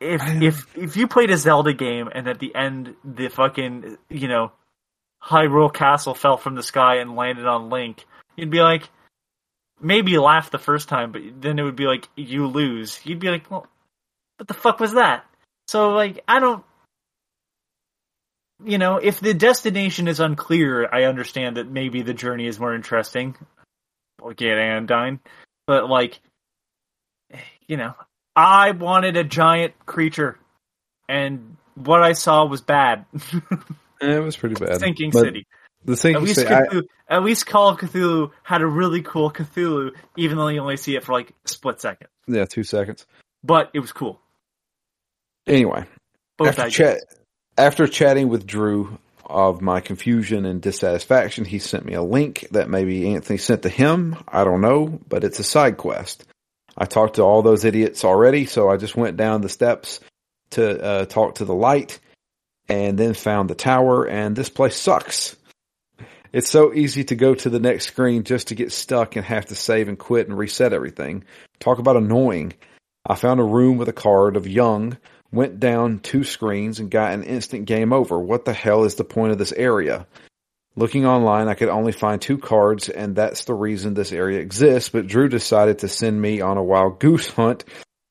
if 0.00 0.22
if 0.42 0.76
if 0.76 0.96
you 0.96 1.08
played 1.08 1.30
a 1.30 1.36
Zelda 1.36 1.72
game 1.72 2.08
and 2.12 2.28
at 2.28 2.38
the 2.38 2.54
end 2.54 2.94
the 3.04 3.28
fucking 3.28 3.96
you 4.10 4.28
know 4.28 4.52
Hyrule 5.22 5.72
Castle 5.72 6.14
fell 6.14 6.36
from 6.36 6.54
the 6.54 6.62
sky 6.62 6.96
and 6.96 7.16
landed 7.16 7.46
on 7.46 7.70
Link, 7.70 8.04
you'd 8.36 8.50
be 8.50 8.60
like, 8.60 8.88
maybe 9.80 10.18
laugh 10.18 10.50
the 10.50 10.58
first 10.58 10.88
time, 10.88 11.12
but 11.12 11.22
then 11.40 11.58
it 11.58 11.62
would 11.62 11.76
be 11.76 11.86
like 11.86 12.08
you 12.16 12.46
lose. 12.46 13.00
You'd 13.04 13.20
be 13.20 13.30
like, 13.30 13.50
well, 13.50 13.66
what 14.36 14.48
the 14.48 14.54
fuck 14.54 14.80
was 14.80 14.94
that? 14.94 15.24
So 15.68 15.90
like, 15.90 16.22
I 16.28 16.40
don't. 16.40 16.64
You 18.64 18.78
know, 18.78 18.96
if 18.96 19.20
the 19.20 19.34
destination 19.34 20.08
is 20.08 20.20
unclear, 20.20 20.88
I 20.90 21.04
understand 21.04 21.56
that 21.56 21.68
maybe 21.68 22.02
the 22.02 22.14
journey 22.14 22.46
is 22.46 22.58
more 22.58 22.74
interesting. 22.74 23.36
Or 24.22 24.32
get 24.32 24.56
Anodyne, 24.56 25.20
but 25.66 25.90
like, 25.90 26.18
you 27.66 27.76
know, 27.76 27.94
I 28.34 28.70
wanted 28.70 29.16
a 29.18 29.24
giant 29.24 29.74
creature, 29.84 30.38
and 31.08 31.56
what 31.74 32.02
I 32.02 32.12
saw 32.12 32.46
was 32.46 32.62
bad. 32.62 33.04
it 34.00 34.22
was 34.22 34.36
pretty 34.36 34.54
bad. 34.54 34.80
Sinking 34.80 35.10
but 35.10 35.20
City. 35.20 35.46
The 35.84 35.96
Sinking 35.96 36.16
at 36.16 36.22
least 36.22 36.40
City. 36.40 36.50
Cthulhu, 36.50 36.82
I... 37.08 37.16
at 37.16 37.24
least 37.24 37.46
Call 37.46 37.68
of 37.68 37.78
Cthulhu 37.78 38.30
had 38.42 38.62
a 38.62 38.66
really 38.66 39.02
cool 39.02 39.30
Cthulhu, 39.30 39.90
even 40.16 40.38
though 40.38 40.48
you 40.48 40.60
only 40.60 40.76
see 40.76 40.96
it 40.96 41.04
for 41.04 41.12
like 41.12 41.32
split 41.44 41.80
second. 41.80 42.08
Yeah, 42.26 42.46
two 42.46 42.64
seconds. 42.64 43.06
But 43.42 43.70
it 43.74 43.80
was 43.80 43.92
cool. 43.92 44.20
Anyway, 45.46 45.84
Both 46.38 46.58
after, 46.58 46.70
chat, 46.70 46.98
after 47.58 47.86
chatting 47.86 48.30
with 48.30 48.46
Drew 48.46 48.98
of 49.26 49.60
my 49.60 49.80
confusion 49.80 50.46
and 50.46 50.62
dissatisfaction, 50.62 51.44
he 51.44 51.58
sent 51.58 51.84
me 51.84 51.94
a 51.94 52.02
link 52.02 52.46
that 52.52 52.70
maybe 52.70 53.14
Anthony 53.14 53.38
sent 53.38 53.62
to 53.62 53.68
him. 53.68 54.16
I 54.26 54.44
don't 54.44 54.62
know, 54.62 54.98
but 55.08 55.24
it's 55.24 55.38
a 55.38 55.44
side 55.44 55.76
quest. 55.76 56.24
I 56.76 56.86
talked 56.86 57.16
to 57.16 57.22
all 57.22 57.42
those 57.42 57.64
idiots 57.64 58.04
already, 58.04 58.46
so 58.46 58.70
I 58.70 58.78
just 58.78 58.96
went 58.96 59.16
down 59.16 59.42
the 59.42 59.48
steps 59.48 60.00
to 60.50 60.82
uh, 60.82 61.04
talk 61.04 61.36
to 61.36 61.44
the 61.44 61.54
light 61.54 62.00
and 62.68 62.98
then 62.98 63.14
found 63.14 63.50
the 63.50 63.54
tower, 63.54 64.08
and 64.08 64.34
this 64.34 64.48
place 64.48 64.76
sucks. 64.76 65.36
It's 66.34 66.50
so 66.50 66.74
easy 66.74 67.04
to 67.04 67.14
go 67.14 67.32
to 67.36 67.48
the 67.48 67.60
next 67.60 67.86
screen 67.86 68.24
just 68.24 68.48
to 68.48 68.56
get 68.56 68.72
stuck 68.72 69.14
and 69.14 69.24
have 69.24 69.46
to 69.46 69.54
save 69.54 69.88
and 69.88 69.96
quit 69.96 70.26
and 70.26 70.36
reset 70.36 70.72
everything. 70.72 71.22
Talk 71.60 71.78
about 71.78 71.96
annoying. 71.96 72.54
I 73.06 73.14
found 73.14 73.38
a 73.38 73.44
room 73.44 73.78
with 73.78 73.88
a 73.88 73.92
card 73.92 74.36
of 74.36 74.48
Young, 74.48 74.98
went 75.30 75.60
down 75.60 76.00
two 76.00 76.24
screens 76.24 76.80
and 76.80 76.90
got 76.90 77.12
an 77.12 77.22
instant 77.22 77.66
game 77.66 77.92
over. 77.92 78.18
What 78.18 78.46
the 78.46 78.52
hell 78.52 78.82
is 78.82 78.96
the 78.96 79.04
point 79.04 79.30
of 79.30 79.38
this 79.38 79.52
area? 79.52 80.08
Looking 80.74 81.06
online, 81.06 81.46
I 81.46 81.54
could 81.54 81.68
only 81.68 81.92
find 81.92 82.20
two 82.20 82.38
cards, 82.38 82.88
and 82.88 83.14
that's 83.14 83.44
the 83.44 83.54
reason 83.54 83.94
this 83.94 84.10
area 84.10 84.40
exists, 84.40 84.88
but 84.88 85.06
Drew 85.06 85.28
decided 85.28 85.78
to 85.78 85.88
send 85.88 86.20
me 86.20 86.40
on 86.40 86.56
a 86.56 86.64
wild 86.64 86.98
goose 86.98 87.28
hunt 87.28 87.62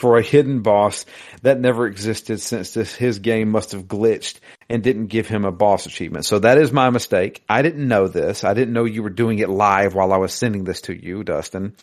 for 0.03 0.17
a 0.17 0.21
hidden 0.21 0.63
boss 0.63 1.05
that 1.43 1.61
never 1.61 1.88
existed 1.88 2.41
since 2.41 2.73
this, 2.73 2.93
his 2.93 3.19
game 3.19 3.49
must 3.49 3.71
have 3.71 3.85
glitched 3.85 4.41
and 4.69 4.84
didn't 4.84 5.07
give 5.07 5.30
him 5.30 5.45
a 5.45 5.51
boss 5.51 5.85
achievement. 5.85 6.25
So 6.25 6.39
that 6.39 6.57
is 6.57 6.73
my 6.73 6.89
mistake. 6.89 7.41
I 7.47 7.61
didn't 7.61 7.88
know 7.88 8.09
this. 8.09 8.43
I 8.43 8.53
didn't 8.53 8.73
know 8.73 8.84
you 8.84 9.01
were 9.01 9.09
doing 9.09 9.39
it 9.39 9.47
live 9.47 9.95
while 9.95 10.11
I 10.11 10.17
was 10.17 10.34
sending 10.34 10.65
this 10.65 10.81
to 10.81 10.93
you, 10.93 11.23
Dustin. 11.23 11.77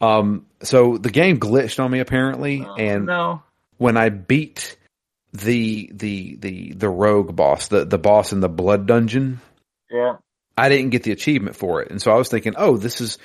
Um, 0.00 0.46
so 0.62 0.96
the 0.96 1.10
game 1.10 1.38
glitched 1.38 1.78
on 1.78 1.90
me 1.90 1.98
apparently, 1.98 2.64
oh, 2.66 2.74
and 2.76 3.04
no. 3.04 3.42
when 3.76 3.98
I 3.98 4.08
beat 4.08 4.78
the 5.34 5.90
the 5.92 6.36
the 6.36 6.72
the 6.72 6.88
rogue 6.88 7.36
boss, 7.36 7.68
the 7.68 7.84
the 7.84 7.98
boss 7.98 8.32
in 8.32 8.40
the 8.40 8.48
blood 8.48 8.86
dungeon, 8.86 9.42
yeah. 9.90 10.16
I 10.56 10.70
didn't 10.70 10.88
get 10.88 11.02
the 11.02 11.12
achievement 11.12 11.56
for 11.56 11.82
it. 11.82 11.90
And 11.90 12.00
so 12.00 12.10
I 12.10 12.16
was 12.16 12.30
thinking, 12.30 12.54
oh, 12.56 12.78
this 12.78 13.02
is, 13.02 13.18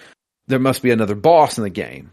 there 0.48 0.60
must 0.60 0.82
be 0.82 0.92
another 0.92 1.16
boss 1.16 1.58
in 1.58 1.64
the 1.64 1.70
game. 1.70 2.12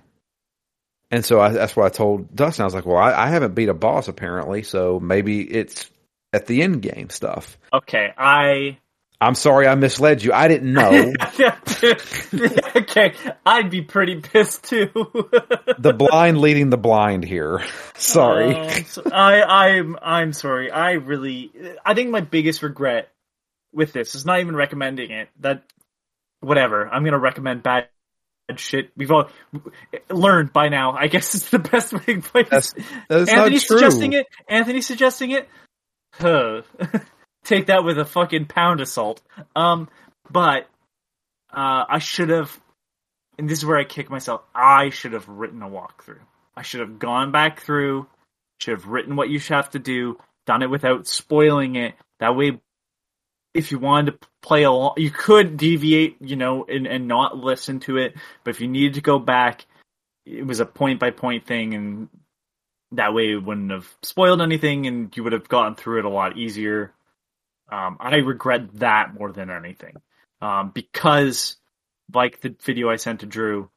And 1.10 1.24
so 1.24 1.40
I, 1.40 1.50
that's 1.50 1.74
what 1.74 1.86
I 1.86 1.88
told 1.88 2.34
Dustin. 2.34 2.62
I 2.62 2.66
was 2.66 2.74
like, 2.74 2.86
well, 2.86 2.98
I, 2.98 3.12
I, 3.12 3.28
haven't 3.28 3.54
beat 3.54 3.70
a 3.70 3.74
boss 3.74 4.08
apparently, 4.08 4.62
so 4.62 5.00
maybe 5.00 5.40
it's 5.40 5.90
at 6.32 6.46
the 6.46 6.62
end 6.62 6.82
game 6.82 7.10
stuff. 7.10 7.58
Okay, 7.72 8.12
I. 8.16 8.78
I'm 9.20 9.34
sorry 9.34 9.66
I 9.66 9.74
misled 9.74 10.22
you. 10.22 10.32
I 10.32 10.46
didn't 10.46 10.72
know. 10.72 11.12
okay, 12.76 13.14
I'd 13.44 13.68
be 13.68 13.82
pretty 13.82 14.20
pissed 14.20 14.62
too. 14.64 14.90
the 15.78 15.92
blind 15.92 16.40
leading 16.40 16.70
the 16.70 16.76
blind 16.76 17.24
here. 17.24 17.64
sorry. 17.96 18.54
Uh, 18.54 18.70
so 18.84 19.02
I, 19.12 19.42
I'm 19.42 19.98
I'm 20.00 20.32
sorry. 20.32 20.70
I 20.70 20.92
really 20.92 21.50
I 21.84 21.94
think 21.94 22.10
my 22.10 22.20
biggest 22.20 22.62
regret 22.62 23.10
with 23.72 23.92
this. 23.92 24.14
is 24.14 24.24
not 24.24 24.38
even 24.38 24.54
recommending 24.54 25.10
it. 25.10 25.28
That 25.40 25.64
whatever. 26.38 26.88
I'm 26.88 27.02
gonna 27.02 27.18
recommend 27.18 27.64
bad 27.64 27.88
shit. 28.56 28.90
We've 28.96 29.10
all 29.10 29.30
learned 30.08 30.52
by 30.52 30.68
now. 30.68 30.92
I 30.92 31.08
guess 31.08 31.34
it's 31.34 31.50
the 31.50 31.58
best 31.58 31.92
way. 31.92 32.22
That's, 32.50 32.74
that's 33.08 33.30
Anthony's 33.30 33.66
suggesting 33.66 34.14
it. 34.14 34.26
Anthony's 34.48 34.86
suggesting 34.86 35.32
it. 35.32 35.48
Huh. 36.14 36.62
Take 37.44 37.66
that 37.66 37.84
with 37.84 37.98
a 37.98 38.04
fucking 38.04 38.46
pound 38.46 38.80
of 38.80 38.88
salt. 38.88 39.22
Um, 39.54 39.88
but 40.30 40.68
uh, 41.52 41.84
I 41.88 41.98
should 41.98 42.30
have. 42.30 42.58
And 43.38 43.48
this 43.48 43.58
is 43.58 43.64
where 43.64 43.78
I 43.78 43.84
kick 43.84 44.10
myself. 44.10 44.42
I 44.54 44.90
should 44.90 45.12
have 45.12 45.28
written 45.28 45.62
a 45.62 45.68
walkthrough. 45.68 46.18
I 46.56 46.62
should 46.62 46.80
have 46.80 46.98
gone 46.98 47.30
back 47.30 47.60
through. 47.60 48.08
Should 48.60 48.80
have 48.80 48.86
written 48.86 49.14
what 49.14 49.28
you 49.28 49.38
should 49.38 49.54
have 49.54 49.70
to 49.70 49.78
do. 49.78 50.16
Done 50.46 50.62
it 50.62 50.70
without 50.70 51.06
spoiling 51.06 51.76
it. 51.76 51.94
That 52.18 52.34
way, 52.34 52.60
if 53.54 53.72
you 53.72 53.78
wanted 53.78 54.20
to 54.20 54.28
play 54.42 54.62
along, 54.62 54.94
you 54.96 55.10
could 55.10 55.56
deviate, 55.56 56.16
you 56.20 56.36
know, 56.36 56.64
and, 56.64 56.86
and 56.86 57.08
not 57.08 57.36
listen 57.36 57.80
to 57.80 57.96
it. 57.96 58.14
But 58.44 58.50
if 58.50 58.60
you 58.60 58.68
needed 58.68 58.94
to 58.94 59.00
go 59.00 59.18
back, 59.18 59.66
it 60.26 60.46
was 60.46 60.60
a 60.60 60.66
point 60.66 61.00
by 61.00 61.10
point 61.10 61.46
thing, 61.46 61.74
and 61.74 62.08
that 62.92 63.14
way 63.14 63.32
it 63.32 63.42
wouldn't 63.42 63.70
have 63.70 63.88
spoiled 64.02 64.42
anything, 64.42 64.86
and 64.86 65.16
you 65.16 65.24
would 65.24 65.32
have 65.32 65.48
gotten 65.48 65.74
through 65.74 66.00
it 66.00 66.04
a 66.04 66.10
lot 66.10 66.36
easier. 66.36 66.92
Um, 67.70 67.96
I 68.00 68.16
regret 68.16 68.74
that 68.78 69.14
more 69.14 69.32
than 69.32 69.50
anything. 69.50 69.96
um, 70.40 70.70
because 70.70 71.56
like 72.12 72.40
the 72.40 72.54
video 72.62 72.90
I 72.90 72.96
sent 72.96 73.20
to 73.20 73.26
Drew, 73.26 73.70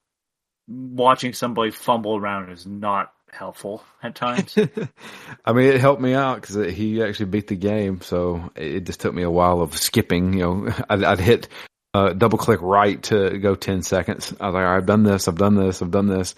watching 0.67 1.33
somebody 1.33 1.71
fumble 1.71 2.15
around 2.15 2.51
is 2.51 2.65
not 2.65 3.11
helpful 3.31 3.83
at 4.03 4.15
times. 4.15 4.57
I 5.45 5.53
mean, 5.53 5.67
it 5.67 5.81
helped 5.81 6.01
me 6.01 6.13
out 6.13 6.41
because 6.41 6.73
he 6.73 7.01
actually 7.03 7.27
beat 7.27 7.47
the 7.47 7.55
game, 7.55 8.01
so 8.01 8.51
it 8.55 8.85
just 8.85 9.01
took 9.01 9.13
me 9.13 9.23
a 9.23 9.31
while 9.31 9.61
of 9.61 9.77
skipping. 9.77 10.33
You 10.33 10.39
know, 10.39 10.73
I'd, 10.89 11.03
I'd 11.03 11.19
hit 11.19 11.47
uh, 11.93 12.13
double 12.13 12.37
click 12.37 12.61
right 12.61 13.01
to 13.03 13.37
go 13.39 13.55
ten 13.55 13.81
seconds. 13.81 14.33
I 14.39 14.47
was 14.47 14.53
like, 14.53 14.65
I've 14.65 14.85
done 14.85 15.03
this, 15.03 15.27
I've 15.27 15.37
done 15.37 15.55
this, 15.55 15.81
I've 15.81 15.91
done 15.91 16.07
this. 16.07 16.35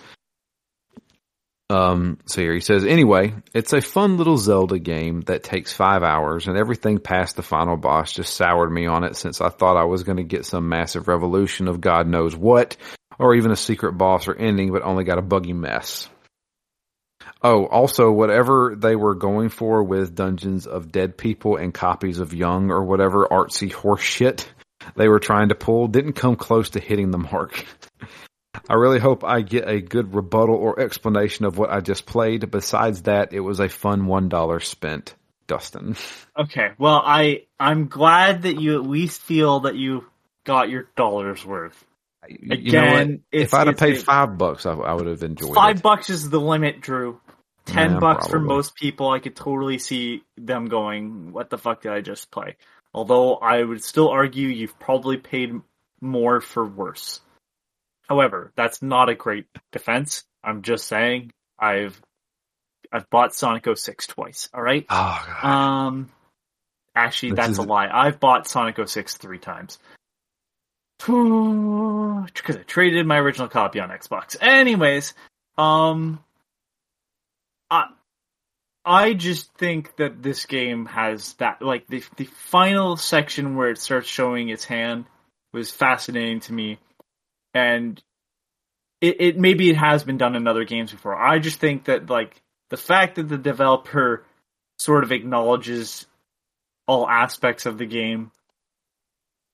Um, 1.70 2.20
so 2.28 2.42
here 2.42 2.54
he 2.54 2.60
says, 2.60 2.86
anyway, 2.86 3.34
it's 3.54 3.74
a 3.74 3.82
fun 3.82 4.18
little 4.18 4.38
Zelda 4.38 4.78
game 4.78 5.22
that 5.22 5.44
takes 5.44 5.74
five 5.74 6.04
hours 6.04 6.48
and 6.48 6.58
everything 6.58 7.00
past 7.00 7.36
the 7.36 7.42
final 7.42 7.78
boss 7.78 8.12
just 8.14 8.36
soured 8.36 8.72
me 8.72 8.86
on 8.86 9.04
it 9.04 9.16
since 9.16 9.42
I 9.42 9.50
thought 9.50 9.78
I 9.78 9.86
was 9.86 10.04
going 10.04 10.18
to 10.18 10.24
get 10.24 10.46
some 10.46 10.70
massive 10.70 11.08
revolution 11.08 11.68
of 11.68 11.82
God 11.82 12.08
knows 12.08 12.36
what, 12.36 12.78
or 13.18 13.34
even 13.34 13.52
a 13.52 13.56
secret 13.56 13.94
boss 13.94 14.28
or 14.28 14.36
ending, 14.36 14.72
but 14.72 14.84
only 14.84 15.04
got 15.04 15.18
a 15.18 15.24
buggy 15.24 15.54
mess. 15.54 16.10
Oh, 17.44 17.66
also, 17.66 18.12
whatever 18.12 18.74
they 18.78 18.96
were 18.96 19.16
going 19.16 19.50
for 19.50 19.84
with 19.84 20.16
Dungeons 20.16 20.66
of 20.66 20.92
Dead 20.92 21.18
People 21.18 21.58
and 21.58 21.74
copies 21.74 22.20
of 22.20 22.34
Young 22.34 22.72
or 22.72 22.84
whatever 22.84 23.28
artsy 23.28 23.72
horse 23.72 24.02
shit 24.02 24.50
they 24.96 25.08
were 25.08 25.20
trying 25.20 25.50
to 25.50 25.56
pull 25.56 25.88
didn't 25.88 26.14
come 26.14 26.36
close 26.36 26.72
to 26.72 26.80
hitting 26.80 27.12
the 27.12 27.18
mark. 27.18 27.66
I 28.70 28.76
really 28.76 29.00
hope 29.00 29.24
I 29.24 29.42
get 29.42 29.68
a 29.68 29.82
good 29.82 30.14
rebuttal 30.14 30.56
or 30.56 30.80
explanation 30.80 31.46
of 31.46 31.58
what 31.58 31.70
I 31.70 31.82
just 31.82 32.06
played. 32.06 32.50
Besides 32.50 33.04
that, 33.04 33.34
it 33.34 33.40
was 33.40 33.60
a 33.60 33.68
fun 33.68 34.06
one 34.06 34.30
dollar 34.30 34.60
spent. 34.60 35.16
Dustin. 35.48 35.96
Okay, 36.36 36.72
well, 36.80 37.00
I 37.06 37.44
I'm 37.60 37.90
glad 37.90 38.42
that 38.42 38.60
you 38.60 38.74
at 38.74 38.90
least 38.90 39.22
feel 39.22 39.60
that 39.62 39.76
you 39.76 40.04
got 40.46 40.68
your 40.68 40.90
dollars 40.96 41.46
worth. 41.46 41.86
Again, 42.24 43.22
if 43.32 43.54
I'd 43.54 43.68
have 43.68 43.78
paid 43.78 44.02
five 44.02 44.36
bucks, 44.36 44.66
I, 44.66 44.74
I, 44.74 44.94
would 44.96 45.06
have 45.06 45.22
enjoyed 45.22 45.54
five 45.54 45.72
it. 45.72 45.74
Five 45.76 45.84
bucks 45.84 46.10
is 46.10 46.28
the 46.32 46.40
limit, 46.40 46.82
Drew. 46.82 47.20
Ten 47.66 48.00
bucks 48.00 48.28
probably. 48.28 48.32
for 48.32 48.40
most 48.40 48.76
people, 48.76 49.10
I 49.10 49.20
could 49.20 49.36
totally 49.36 49.78
see 49.78 50.24
them 50.38 50.68
going, 50.68 51.32
"What 51.32 51.50
the 51.50 51.58
fuck 51.58 51.82
did 51.82 51.92
I 51.92 52.02
just 52.02 52.30
play?" 52.30 52.58
Although 52.94 53.36
I 53.36 53.64
would 53.64 53.84
still 53.84 54.10
argue 54.10 54.48
you've 54.48 54.78
probably 54.80 55.18
paid 55.18 55.54
more 56.02 56.42
for 56.42 56.66
worse. 56.66 57.22
However, 58.08 58.52
that's 58.56 58.82
not 58.82 59.10
a 59.10 59.16
great 59.16 59.48
defense. 59.72 60.24
I'm 60.44 60.62
just 60.62 60.88
saying 60.88 61.32
I've 61.58 62.00
I've 62.92 63.10
bought 63.10 63.34
Sonic 63.34 63.66
06 63.76 64.08
twice. 64.08 64.50
All 64.54 64.62
right. 64.62 64.86
Oh, 64.90 65.26
God. 65.42 65.46
Um, 65.46 66.10
actually, 66.96 67.32
this 67.32 67.38
that's 67.38 67.52
is... 67.54 67.58
a 67.58 67.64
lie. 67.64 67.90
I've 67.92 68.20
bought 68.20 68.48
Sonic 68.48 68.78
06 68.88 69.18
three 69.18 69.40
times 69.40 69.80
because 71.00 72.56
I 72.56 72.64
traded 72.68 73.08
my 73.08 73.18
original 73.18 73.48
copy 73.48 73.80
on 73.80 73.90
Xbox. 73.90 74.38
Anyways, 74.40 75.16
um, 75.58 76.24
I 77.74 77.88
I 78.86 79.14
just 79.14 79.54
think 79.56 79.96
that 79.98 80.22
this 80.22 80.46
game 80.46 80.86
has 80.86 81.34
that 81.36 81.62
like 81.62 81.88
the 81.88 82.04
the 82.18 82.26
final 82.26 82.98
section 82.98 83.56
where 83.56 83.70
it 83.70 83.80
starts 83.80 84.08
showing 84.08 84.50
its 84.50 84.66
hand 84.66 85.06
was 85.54 85.72
fascinating 85.72 86.40
to 86.42 86.54
me 86.54 86.80
and 87.54 88.02
it, 89.02 89.18
it 89.20 89.40
maybe 89.40 89.70
it 89.70 89.78
has 89.78 90.04
been 90.04 90.18
done 90.18 90.36
in 90.36 90.48
other 90.48 90.66
games 90.66 90.92
before. 90.92 91.16
I 91.16 91.40
just 91.40 91.60
think 91.60 91.86
that 91.86 92.10
like 92.10 92.42
the 92.70 92.78
fact 92.78 93.16
that 93.16 93.28
the 93.28 93.38
developer 93.38 94.26
sort 94.78 95.04
of 95.04 95.12
acknowledges 95.12 96.06
all 96.88 97.08
aspects 97.08 97.66
of 97.66 97.78
the 97.78 97.86
game 97.86 98.32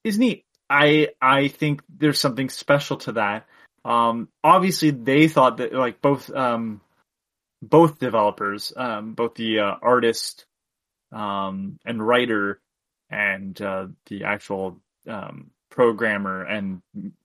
is 0.03 0.17
neat. 0.17 0.43
I 0.69 1.09
I 1.21 1.47
think 1.47 1.83
there's 1.89 2.19
something 2.19 2.49
special 2.49 2.97
to 2.97 3.13
that. 3.13 3.47
Um, 3.85 4.29
obviously, 4.43 4.91
they 4.91 5.27
thought 5.27 5.57
that 5.57 5.73
like 5.73 6.01
both 6.01 6.29
um, 6.31 6.81
both 7.61 7.99
developers, 7.99 8.73
um, 8.76 9.14
both 9.14 9.36
the 9.36 9.60
uh, 9.60 9.76
artist 9.81 10.45
um, 11.11 11.80
and 11.86 12.06
writer 12.06 12.61
and 13.10 13.60
uh, 13.61 13.88
the 14.07 14.23
actual 14.23 14.80
um, 15.07 15.52
programmer 15.69 16.44
and 16.44 16.81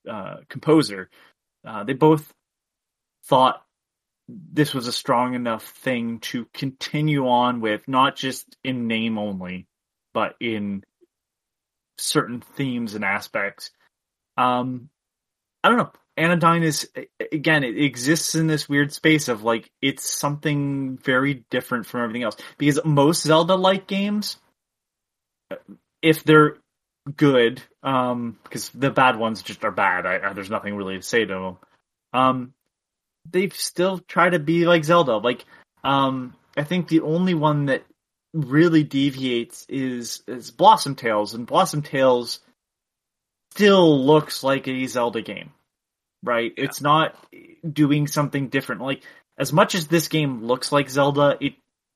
uh, 0.09 0.37
composer, 0.49 1.09
uh, 1.65 1.83
they 1.83 1.93
both 1.93 2.33
thought 3.25 3.61
this 4.27 4.73
was 4.73 4.87
a 4.87 4.91
strong 4.91 5.35
enough 5.35 5.63
thing 5.63 6.19
to 6.19 6.45
continue 6.53 7.27
on 7.27 7.61
with, 7.61 7.87
not 7.87 8.15
just 8.15 8.57
in 8.63 8.87
name 8.87 9.17
only, 9.17 9.67
but 10.13 10.35
in 10.39 10.83
certain 11.97 12.41
themes 12.41 12.95
and 12.95 13.05
aspects. 13.05 13.71
Um, 14.37 14.89
I 15.63 15.69
don't 15.69 15.77
know. 15.77 15.91
Anodyne 16.17 16.63
is 16.63 16.89
again, 17.31 17.63
it 17.63 17.77
exists 17.77 18.35
in 18.35 18.47
this 18.47 18.69
weird 18.69 18.93
space 18.93 19.27
of 19.27 19.43
like 19.43 19.69
it's 19.81 20.09
something 20.09 20.97
very 20.97 21.45
different 21.49 21.85
from 21.85 22.01
everything 22.01 22.23
else. 22.23 22.37
Because 22.57 22.79
most 22.85 23.23
Zelda-like 23.23 23.87
games, 23.87 24.37
if 26.01 26.23
they're 26.23 26.57
good 27.15 27.61
um 27.83 28.37
because 28.43 28.69
the 28.69 28.89
bad 28.89 29.17
ones 29.17 29.43
just 29.43 29.63
are 29.63 29.71
bad. 29.71 30.05
I, 30.05 30.29
I, 30.29 30.33
there's 30.33 30.49
nothing 30.49 30.75
really 30.75 30.97
to 30.97 31.01
say 31.03 31.25
to 31.25 31.33
them 31.33 31.57
um 32.13 32.53
they 33.29 33.49
still 33.49 33.99
try 33.99 34.29
to 34.29 34.39
be 34.39 34.65
like 34.65 34.83
zelda. 34.83 35.17
Like 35.17 35.45
um 35.83 36.35
i 36.57 36.63
think 36.63 36.87
the 36.87 37.01
only 37.01 37.33
one 37.33 37.67
that 37.67 37.83
really 38.33 38.83
deviates 38.83 39.65
is 39.69 40.23
is 40.27 40.51
blossom 40.51 40.95
tales 40.95 41.33
and 41.33 41.45
blossom 41.45 41.81
tales 41.81 42.39
still 43.51 44.03
looks 44.03 44.43
like 44.43 44.67
a 44.67 44.87
zelda 44.87 45.21
game 45.21 45.51
right? 46.25 46.53
Yeah. 46.57 46.65
it's 46.65 46.81
not 46.81 47.15
doing 47.71 48.07
something 48.07 48.49
different. 48.49 48.81
Like 48.81 49.03
as 49.37 49.53
much 49.53 49.75
as 49.75 49.87
this 49.87 50.07
game 50.07 50.43
looks 50.43 50.71
like 50.71 50.89
zelda 50.89 51.37
it 51.39 51.55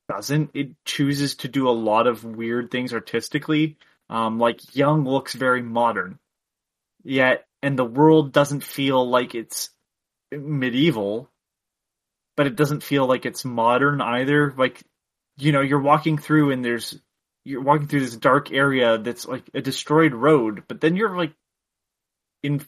doesn't. 0.10 0.50
It 0.54 0.72
chooses 0.84 1.36
to 1.36 1.48
do 1.48 1.70
a 1.70 1.72
lot 1.72 2.08
of 2.08 2.26
weird 2.26 2.72
things 2.72 2.94
artistically. 2.94 3.78
Um, 4.10 4.40
like 4.40 4.76
Young 4.76 5.06
looks 5.06 5.34
very 5.34 5.62
modern, 5.62 6.18
yet 7.04 7.46
and 7.62 7.78
the 7.78 7.86
world 7.86 8.34
doesn't 8.34 8.64
feel 8.64 9.08
like 9.08 9.36
it's 9.36 9.70
medieval, 10.32 11.30
but 12.36 12.48
it 12.48 12.56
doesn't 12.56 12.84
feel 12.84 13.06
like 13.06 13.26
it's 13.28 13.46
modern 13.46 14.02
either. 14.02 14.54
Like 14.58 14.82
you 15.38 15.52
know, 15.52 15.62
you're 15.62 15.80
walking 15.80 16.18
through 16.18 16.52
and 16.52 16.66
there's 16.66 17.00
you're 17.46 17.62
walking 17.62 17.88
through 17.88 18.02
this 18.02 18.18
dark 18.18 18.52
area 18.52 18.98
that's 18.98 19.28
like 19.28 19.44
a 19.54 19.62
destroyed 19.62 20.14
road, 20.14 20.64
but 20.68 20.82
then 20.82 20.96
you're 20.96 21.16
like 21.16 21.34
in 22.42 22.66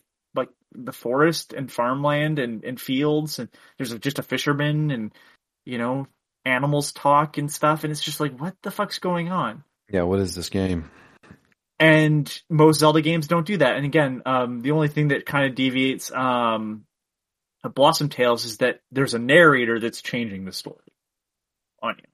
the 0.74 0.94
forest 0.94 1.54
and 1.54 1.72
farmland 1.72 2.40
and, 2.40 2.64
and 2.64 2.80
fields 2.80 3.40
and 3.40 3.50
there's 3.78 3.94
just 4.00 4.20
a 4.20 4.24
fisherman 4.24 4.92
and 4.92 5.12
you 5.66 5.78
know 5.78 6.08
animals 6.46 6.92
talk 6.92 7.38
and 7.38 7.52
stuff 7.52 7.84
and 7.84 7.92
it's 7.92 8.02
just 8.02 8.20
like 8.20 8.40
what 8.40 8.56
the 8.64 8.72
fuck's 8.72 9.00
going 9.00 9.30
on 9.30 9.64
yeah 9.90 10.04
what 10.04 10.20
is 10.20 10.34
this 10.36 10.50
game 10.50 10.90
and 11.82 12.42
most 12.48 12.80
Zelda 12.80 13.02
games 13.02 13.28
don't 13.28 13.48
do 13.48 13.58
that. 13.58 13.76
And 13.76 13.86
again, 13.88 14.22
um, 14.28 14.62
the 14.62 14.70
only 14.70 14.88
thing 14.88 15.08
that 15.08 15.26
kind 15.26 15.48
of 15.48 15.56
deviates 15.56 16.12
um, 16.12 16.86
Blossom 17.70 18.10
Tales 18.10 18.46
is 18.46 18.58
that 18.58 18.82
there's 18.92 19.16
a 19.16 19.20
narrator 19.20 19.80
that's 19.80 20.02
changing 20.02 20.46
the 20.46 20.52
story 20.52 20.78
on 21.82 21.96
you. 21.98 22.08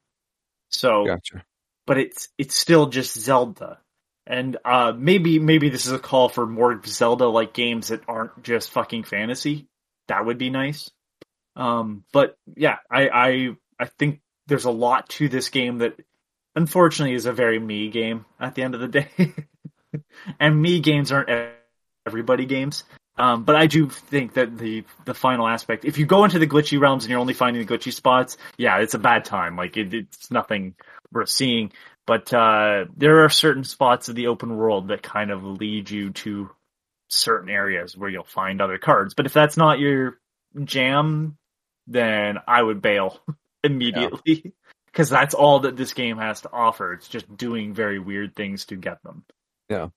So, 0.70 1.06
gotcha. 1.06 1.44
but 1.86 1.98
it's 1.98 2.30
it's 2.38 2.56
still 2.56 2.88
just 2.88 3.18
Zelda, 3.18 3.80
and 4.28 4.58
uh, 4.66 4.94
maybe 4.95 5.40
maybe 5.40 5.70
this 5.70 5.86
is 5.86 5.94
a 5.94 5.99
call 5.99 6.28
for 6.28 6.45
more 6.45 6.80
Zelda 6.86 7.28
like 7.28 7.54
games 7.54 7.88
that 7.88 8.02
aren't 8.08 8.44
just 8.44 8.72
fucking 8.72 9.04
fantasy. 9.04 9.68
That 10.10 10.26
would 10.26 10.38
be 10.38 10.49
nice. 10.49 10.91
Um, 11.56 12.04
but 12.12 12.38
yeah, 12.56 12.78
I, 12.91 13.10
I 13.10 13.49
I 13.80 13.86
think 13.86 14.20
there's 14.48 14.66
a 14.66 14.72
lot 14.72 15.10
to 15.10 15.30
this 15.30 15.49
game 15.49 15.80
that 15.80 15.95
unfortunately 16.56 17.16
is 17.16 17.26
a 17.26 17.34
very 17.34 17.58
me 17.58 17.90
game 17.90 18.26
at 18.40 18.54
the 18.54 18.64
end 18.64 18.76
of 18.76 18.82
the 18.82 18.88
day. 18.90 19.34
and 20.40 20.62
me 20.62 20.82
games 20.82 21.12
aren't 21.12 21.30
everybody 22.06 22.45
games. 22.45 22.84
Um, 23.18 23.45
but 23.45 23.56
I 23.56 23.66
do 23.66 23.90
think 23.90 24.34
that 24.34 24.58
the 24.58 24.84
the 25.06 25.14
final 25.14 25.48
aspect, 25.48 25.86
if 25.86 25.98
you 25.98 26.06
go 26.06 26.26
into 26.26 26.38
the 26.38 26.48
glitchy 26.48 26.80
realms 26.80 27.04
and 27.04 27.12
you're 27.12 27.20
only 27.20 27.34
finding 27.34 27.66
the 27.66 27.78
glitchy 27.78 27.94
spots, 27.94 28.38
yeah, 28.58 28.78
it's 28.80 28.94
a 28.94 28.99
bad 28.99 29.26
time. 29.26 29.56
Like 29.56 29.78
it, 29.78 29.94
it's 29.94 30.30
nothing 30.30 30.76
worth 31.12 31.30
seeing. 31.30 31.72
But 32.08 32.34
uh, 32.34 32.86
there 32.96 33.26
are 33.26 33.30
certain 33.30 33.66
spots 33.66 34.08
of 34.08 34.16
the 34.16 34.28
open 34.28 34.56
world 34.56 34.88
that 34.88 35.04
kind 35.04 35.30
of 35.30 35.44
lead 35.44 35.90
you 35.90 36.12
to 36.12 36.50
certain 37.10 37.50
areas 37.50 37.98
where 37.98 38.10
you'll 38.10 38.24
find 38.24 38.62
other 38.62 38.78
cards. 38.78 39.14
But 39.14 39.26
if 39.26 39.34
that's 39.34 39.58
not 39.58 39.80
your 39.80 40.18
jam, 40.64 41.38
then 41.86 42.38
I 42.48 42.64
would 42.64 42.82
bail 42.82 43.20
immediately 43.64 44.54
because 44.86 45.12
yeah. 45.12 45.20
that's 45.20 45.36
all 45.36 45.60
that 45.62 45.76
this 45.76 45.94
game 45.94 46.18
has 46.18 46.42
to 46.42 46.52
offer. 46.52 46.94
It's 46.94 47.10
just 47.10 47.36
doing 47.36 47.74
very 47.74 48.00
weird 48.00 48.36
things 48.36 48.66
to 48.66 48.78
get 48.78 49.04
them. 49.04 49.26
Yeah. 49.70 49.90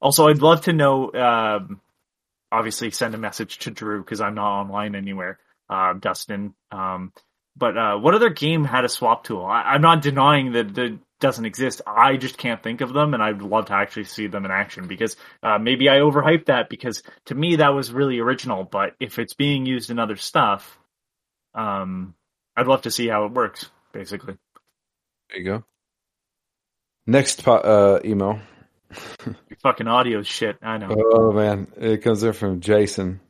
Also, 0.00 0.28
I'd 0.28 0.42
love 0.42 0.62
to 0.62 0.72
know. 0.72 1.12
Um, 1.12 1.80
obviously, 2.52 2.92
send 2.92 3.16
a 3.16 3.18
message 3.18 3.58
to 3.60 3.72
Drew 3.72 4.00
because 4.00 4.20
I'm 4.20 4.34
not 4.36 4.60
online 4.60 4.94
anywhere. 4.94 5.40
Uh, 5.68 5.94
Dustin. 5.94 6.54
Um, 6.70 7.12
but 7.56 7.76
uh, 7.76 7.96
what 7.96 8.14
other 8.14 8.30
game 8.30 8.64
had 8.64 8.84
a 8.84 8.88
swap 8.88 9.24
tool? 9.24 9.44
I, 9.44 9.74
am 9.74 9.80
not 9.80 10.02
denying 10.02 10.52
that 10.52 10.74
the 10.74 10.98
doesn't 11.20 11.44
exist. 11.44 11.80
I 11.86 12.16
just 12.16 12.36
can't 12.36 12.62
think 12.62 12.80
of 12.80 12.92
them, 12.92 13.14
and 13.14 13.22
I'd 13.22 13.40
love 13.42 13.66
to 13.66 13.74
actually 13.74 14.04
see 14.04 14.26
them 14.26 14.44
in 14.44 14.50
action 14.50 14.86
because 14.86 15.16
uh, 15.42 15.58
maybe 15.58 15.88
I 15.88 15.98
overhyped 15.98 16.46
that 16.46 16.68
because 16.68 17.02
to 17.26 17.34
me 17.34 17.56
that 17.56 17.74
was 17.74 17.92
really 17.92 18.18
original. 18.18 18.64
But 18.64 18.94
if 19.00 19.18
it's 19.18 19.34
being 19.34 19.66
used 19.66 19.90
in 19.90 19.98
other 19.98 20.16
stuff, 20.16 20.78
um, 21.54 22.14
I'd 22.56 22.66
love 22.66 22.82
to 22.82 22.90
see 22.90 23.08
how 23.08 23.24
it 23.24 23.32
works. 23.32 23.70
Basically, 23.92 24.36
There 25.30 25.38
you 25.38 25.44
go. 25.44 25.64
Next 27.06 27.42
po- 27.44 27.56
uh, 27.56 28.00
email. 28.04 28.40
Your 29.26 29.58
fucking 29.62 29.88
audio 29.88 30.22
shit. 30.22 30.58
I 30.62 30.78
know. 30.78 30.88
Oh 30.90 31.32
man, 31.32 31.68
it 31.76 32.02
comes 32.02 32.22
in 32.22 32.32
from 32.34 32.60
Jason. 32.60 33.20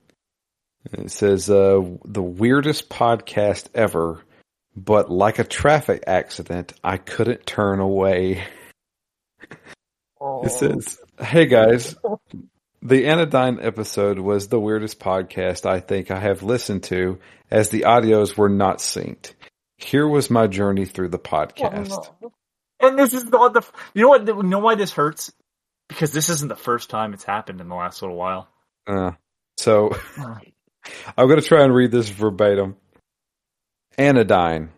It 0.93 1.11
says, 1.11 1.51
uh, 1.51 1.83
"The 2.05 2.23
weirdest 2.23 2.89
podcast 2.89 3.69
ever, 3.75 4.23
but 4.77 5.11
like 5.11 5.39
a 5.39 5.45
traffic 5.45 6.05
accident, 6.07 6.73
I 6.85 6.99
couldn't 6.99 7.47
turn 7.47 7.81
away." 7.81 8.45
It 10.21 10.51
says, 10.51 10.99
"Hey 11.19 11.47
guys, 11.47 11.97
the 12.83 13.07
Anodyne 13.07 13.59
episode 13.61 14.19
was 14.19 14.49
the 14.49 14.61
weirdest 14.61 15.01
podcast 15.01 15.67
I 15.67 15.81
think 15.81 16.11
I 16.11 16.21
have 16.21 16.43
listened 16.43 16.85
to, 16.85 17.19
as 17.51 17.71
the 17.71 17.83
audios 17.83 18.37
were 18.37 18.49
not 18.49 18.79
synced. 18.79 19.33
Here 19.79 20.07
was 20.07 20.31
my 20.31 20.47
journey 20.47 20.85
through 20.85 21.09
the 21.09 21.19
podcast." 21.19 22.09
And 22.81 22.99
this 22.99 23.15
is 23.15 23.25
not 23.25 23.55
the. 23.55 23.63
You 23.95 24.03
know 24.03 24.09
what? 24.09 24.27
You 24.27 24.43
know 24.43 24.59
why 24.59 24.75
this 24.75 24.93
hurts? 24.93 25.33
Because 25.89 26.13
this 26.13 26.29
isn't 26.29 26.49
the 26.49 26.57
first 26.57 26.91
time 26.91 27.15
it's 27.15 27.25
happened 27.25 27.61
in 27.61 27.69
the 27.69 27.75
last 27.75 28.03
little 28.03 28.17
while. 28.17 28.49
Uh, 28.87 29.13
so 29.57 29.97
I'm 31.17 31.29
going 31.29 31.41
to 31.41 31.47
try 31.47 31.65
and 31.65 31.75
read 31.75 31.91
this 31.91 32.09
verbatim. 32.09 32.77
Anodyne. 33.99 34.71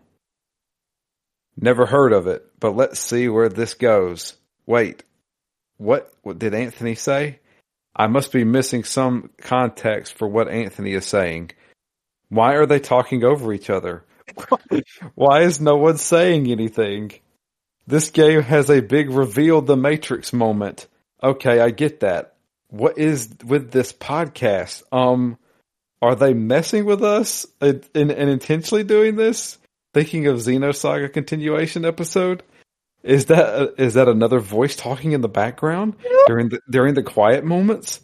Never 1.57 1.87
heard 1.87 2.13
of 2.13 2.27
it, 2.27 2.45
but 2.61 2.77
let's 2.77 3.01
see 3.01 3.29
where 3.29 3.49
this 3.49 3.75
goes. 3.75 4.37
Wait, 4.67 5.03
what, 5.77 6.13
what 6.23 6.39
did 6.39 6.55
Anthony 6.55 6.95
say? 6.95 7.41
I 7.97 8.07
must 8.07 8.33
be 8.33 8.45
missing 8.45 8.85
some 8.85 9.31
context 9.39 10.17
for 10.17 10.29
what 10.29 10.49
Anthony 10.49 10.93
is 10.93 11.07
saying. 11.07 11.51
Why 12.29 12.55
are 12.55 12.67
they 12.67 12.79
talking 12.79 13.25
over 13.25 13.53
each 13.53 13.71
other? 13.71 14.05
Why 15.15 15.43
is 15.43 15.61
no 15.61 15.77
one 15.77 15.97
saying 15.97 16.47
anything? 16.49 17.13
This 17.89 18.11
game 18.11 18.43
has 18.43 18.71
a 18.71 18.81
big 18.81 19.11
reveal 19.11 19.63
the 19.63 19.77
Matrix 19.77 20.33
moment. 20.33 20.87
Okay, 21.23 21.59
I 21.59 21.71
get 21.71 22.01
that. 22.01 22.35
What 22.69 22.99
is 22.99 23.35
with 23.45 23.73
this 23.73 23.93
podcast? 23.93 24.83
Um, 24.93 25.39
are 26.01 26.15
they 26.15 26.35
messing 26.35 26.85
with 26.85 27.03
us 27.03 27.47
and, 27.61 27.87
and, 27.95 28.11
and 28.11 28.31
intentionally 28.31 28.85
doing 28.85 29.17
this? 29.17 29.59
Thinking 29.95 30.27
of 30.27 30.39
Xenosaga 30.39 31.13
continuation 31.13 31.85
episode? 31.85 32.43
Is 33.03 33.27
that 33.27 33.75
is 33.79 33.95
that 33.95 34.09
another 34.09 34.41
voice 34.41 34.75
talking 34.75 35.13
in 35.13 35.21
the 35.21 35.29
background 35.29 35.95
during 36.27 36.49
the 36.49 36.61
during 36.69 36.95
the 36.95 37.03
quiet 37.03 37.45
moments? 37.45 38.01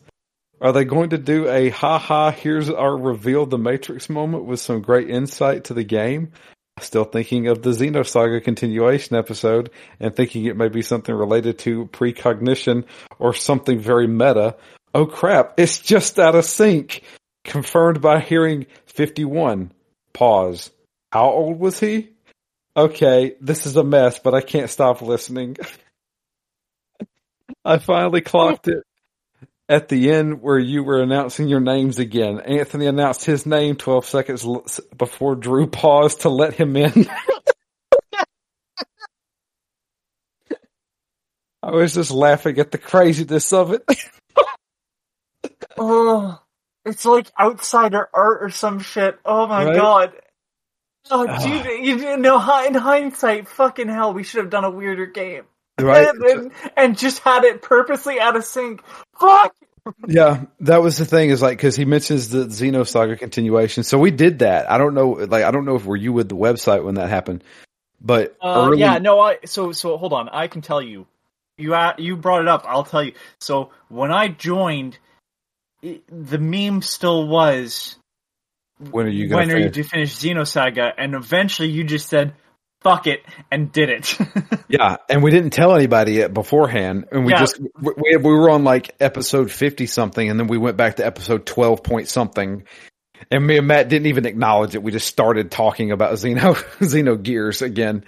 Are 0.61 0.73
they 0.73 0.85
going 0.85 1.11
to 1.11 1.19
do 1.19 1.49
a 1.49 1.69
ha 1.71 1.99
ha 1.99 2.31
here's 2.31 2.71
our 2.71 2.97
reveal 2.97 3.45
the 3.45 3.59
Matrix 3.59 4.09
moment 4.09 4.45
with 4.45 4.61
some 4.61 4.81
great 4.81 5.11
insight 5.11 5.65
to 5.65 5.75
the 5.75 5.85
game? 5.85 6.33
Still 6.81 7.05
thinking 7.05 7.49
of 7.49 7.63
the 7.63 7.71
Xenosaga 7.71 8.43
continuation 8.43 9.17
episode 9.17 9.71
and 10.01 10.15
thinking 10.15 10.45
it 10.45 10.57
may 10.57 10.69
be 10.69 10.83
something 10.83 11.15
related 11.15 11.59
to 11.61 11.87
precognition 11.87 12.85
or 13.19 13.35
something 13.35 13.79
very 13.79 14.07
meta. 14.07 14.57
Oh 14.95 15.07
crap, 15.07 15.55
it's 15.59 15.79
just 15.79 16.19
out 16.19 16.35
of 16.35 16.45
sync. 16.45 17.03
Confirmed 17.45 18.01
by 18.01 18.21
hearing 18.21 18.67
51. 18.87 19.73
Pause. 20.13 20.71
How 21.13 21.31
old 21.31 21.59
was 21.59 21.79
he? 21.79 22.11
Okay, 22.77 23.35
this 23.41 23.67
is 23.67 23.77
a 23.77 23.85
mess, 23.85 24.19
but 24.19 24.35
I 24.35 24.41
can't 24.41 24.71
stop 24.71 25.03
listening. 25.03 25.57
I 27.65 27.79
finally 27.79 28.21
clocked 28.21 28.69
it 28.69 28.83
at 29.69 29.89
the 29.89 30.11
end 30.11 30.43
where 30.43 30.59
you 30.59 30.83
were 30.83 31.03
announcing 31.03 31.49
your 31.49 31.61
names 31.61 31.99
again. 31.99 32.41
Anthony 32.41 32.87
announced 32.87 33.25
his 33.25 33.47
name 33.47 33.77
12 33.77 34.07
seconds 34.07 34.45
l- 34.45 34.67
before 34.97 35.37
Drew 35.37 35.67
paused 35.67 36.23
to 36.23 36.29
let 36.29 36.55
him 36.55 36.77
in. 36.77 37.07
I 41.63 41.71
was 41.71 41.95
just 41.95 42.11
laughing 42.11 42.59
at 42.59 42.73
the 42.73 42.79
craziness 42.79 43.53
of 43.53 43.73
it. 43.73 43.85
Oh, 45.77 46.41
it's 46.85 47.05
like 47.05 47.31
outsider 47.39 48.09
art 48.15 48.43
or 48.43 48.51
some 48.51 48.81
shit. 48.81 49.19
Oh 49.25 49.47
my 49.47 49.65
Right? 49.65 49.77
god. 49.77 50.13
Oh, 51.11 51.27
dude, 51.27 51.67
you 51.87 51.97
you 51.99 52.17
know, 52.17 52.39
in 52.67 52.75
hindsight, 52.75 53.49
fucking 53.49 53.89
hell, 53.89 54.15
we 54.15 54.23
should 54.25 54.41
have 54.41 54.51
done 54.51 54.65
a 54.65 54.71
weirder 54.71 55.07
game. 55.07 55.45
right? 55.81 56.09
And, 56.09 56.23
and, 56.25 56.53
and 56.77 56.99
just 56.99 57.19
had 57.21 57.45
it 57.45 57.63
purposely 57.63 58.21
out 58.21 58.37
of 58.37 58.45
sync. 58.45 58.83
Fuck! 59.19 59.55
Yeah, 60.07 60.45
that 60.61 60.79
was 60.83 60.97
the 60.97 61.05
thing 61.05 61.29
is 61.31 61.43
like, 61.43 61.59
cause 61.59 61.77
he 61.77 61.85
mentions 61.85 62.31
the 62.31 62.47
Xenosaga 62.47 63.19
continuation. 63.19 63.83
So 63.85 63.99
we 63.99 64.11
did 64.11 64.39
that. 64.39 64.71
I 64.71 64.79
don't 64.79 64.95
know, 64.95 65.11
like, 65.11 65.45
I 65.45 65.51
don't 65.51 65.67
know 65.67 65.77
if 65.77 65.85
were 65.85 65.97
you 65.97 66.13
with 66.13 66.29
the 66.31 66.37
website 66.37 66.85
when 66.85 66.95
that 66.95 67.11
happened, 67.11 67.45
but 68.01 68.35
Uh, 68.41 68.71
early, 68.71 68.79
yeah, 68.79 68.99
no, 68.99 69.21
I, 69.21 69.39
so, 69.45 69.73
so 69.73 69.99
hold 69.99 70.15
on, 70.15 70.31
I 70.31 70.49
can 70.49 70.63
tell 70.63 70.81
you. 70.81 71.07
You, 71.59 71.77
you 71.99 72.17
brought 72.17 72.41
it 72.43 72.49
up, 72.49 72.65
I'll 72.67 72.85
tell 72.85 73.03
you. 73.05 73.13
So, 73.39 73.71
when 73.89 74.11
I 74.11 74.29
joined, 74.29 74.99
the 76.09 76.39
meme 76.39 76.83
still 76.83 77.27
was, 77.27 77.97
when 78.91 79.07
are 79.07 79.11
you 79.11 79.29
going 79.29 79.41
when 79.41 79.49
to 79.49 79.55
are 79.55 79.59
you 79.67 79.71
to 79.71 79.83
finish 79.85 80.15
Xenosaga? 80.17 80.93
And 80.97 81.15
eventually 81.15 81.69
you 81.69 81.85
just 81.85 82.09
said, 82.09 82.35
fuck 82.83 83.07
it, 83.07 83.23
and 83.51 83.71
did 83.73 83.91
it. 83.91 84.17
Yeah, 84.67 84.97
and 85.09 85.23
we 85.23 85.31
didn't 85.31 85.51
tell 85.51 85.77
anybody 85.77 86.19
it 86.19 86.35
beforehand, 86.35 87.05
and 87.13 87.25
we 87.27 87.33
Yeah. 87.33 87.39
just 87.41 87.61
we, 87.81 87.93
we 87.97 88.17
we 88.17 88.33
were 88.33 88.51
on 88.51 88.65
like 88.65 88.97
episode 88.99 89.53
fifty 89.53 89.87
something, 89.87 90.29
and 90.29 90.41
then 90.41 90.49
we 90.49 90.59
went 90.59 90.77
back 90.77 90.97
to 90.97 91.07
episode 91.07 91.47
twelve 91.47 91.85
point 91.85 92.09
something, 92.09 92.65
and 93.31 93.47
me 93.47 93.59
and 93.59 93.69
Matt 93.69 93.89
didn't 93.91 94.07
even 94.07 94.27
acknowledge 94.27 94.75
it. 94.75 94.83
We 94.83 94.91
just 94.91 95.07
started 95.07 95.51
talking 95.53 95.93
about 95.93 96.15
Xeno 96.15 96.55
Xeno 96.81 97.23
Gears 97.23 97.63
again. 97.63 98.05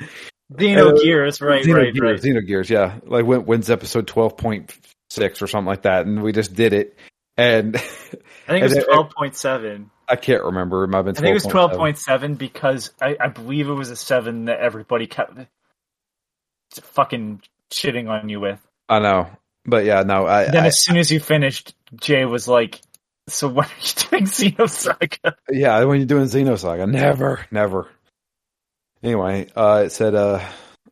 Xeno 0.55 0.93
Uh, 0.99 1.03
Gears, 1.03 1.41
right, 1.41 1.63
Xeno 1.65 1.75
right, 1.77 1.95
Gears, 1.95 2.25
right. 2.25 2.35
Xeno 2.35 2.45
Gears, 2.45 2.71
yeah. 2.71 2.99
Like 3.05 3.27
when 3.27 3.45
when's 3.45 3.71
episode 3.71 4.09
twelve 4.09 4.37
point 4.37 4.75
six 5.11 5.41
or 5.43 5.47
something 5.47 5.67
like 5.67 5.83
that, 5.83 6.07
and 6.07 6.23
we 6.23 6.33
just 6.33 6.55
did 6.55 6.73
it, 6.73 6.97
and 7.37 7.77
I 7.77 7.81
think 7.81 8.65
it 8.65 8.75
was 8.75 8.85
twelve 8.85 9.11
point 9.11 9.37
seven. 9.37 9.91
I 10.09 10.17
can't 10.17 10.45
remember. 10.45 10.85
It 10.85 10.89
might 10.89 10.99
have 10.99 11.05
been 11.07 11.17
I 11.17 11.21
think 11.21 11.31
it 11.31 11.35
was 11.35 11.45
12.7. 11.47 11.51
twelve 11.51 11.73
point 11.73 11.99
seven 11.99 12.35
because 12.35 12.93
I, 13.01 13.17
I 13.19 13.29
believe 13.29 13.69
it 13.69 13.73
was 13.73 13.91
a 13.91 13.97
seven 13.97 14.45
that 14.45 14.61
everybody 14.61 15.07
kept 15.07 15.37
fucking 16.81 17.43
shitting 17.71 18.09
on 18.09 18.29
you 18.29 18.41
with. 18.41 18.61
I 18.89 19.01
know, 19.01 19.29
but 19.65 19.85
yeah, 19.85 20.03
no, 20.03 20.27
I, 20.27 20.45
Then 20.45 20.65
I 20.65 20.67
as 20.69 20.83
soon 20.83 20.97
as 20.97 21.11
you 21.11 21.21
finished, 21.21 21.75
Jay 21.97 22.25
was 22.25 22.47
like, 22.47 22.81
"So 23.29 23.49
when 23.49 23.67
are 23.67 23.71
you 23.81 23.93
doing 24.11 24.25
Xenosaga?" 24.25 25.35
Yeah, 25.51 25.83
when 25.85 25.99
you're 25.99 26.07
doing 26.07 26.27
Xenosaga, 26.27 26.89
never, 26.89 27.45
never. 27.51 27.89
Anyway, 29.03 29.49
uh, 29.55 29.83
it 29.87 29.91
said, 29.91 30.15
uh, 30.15 30.41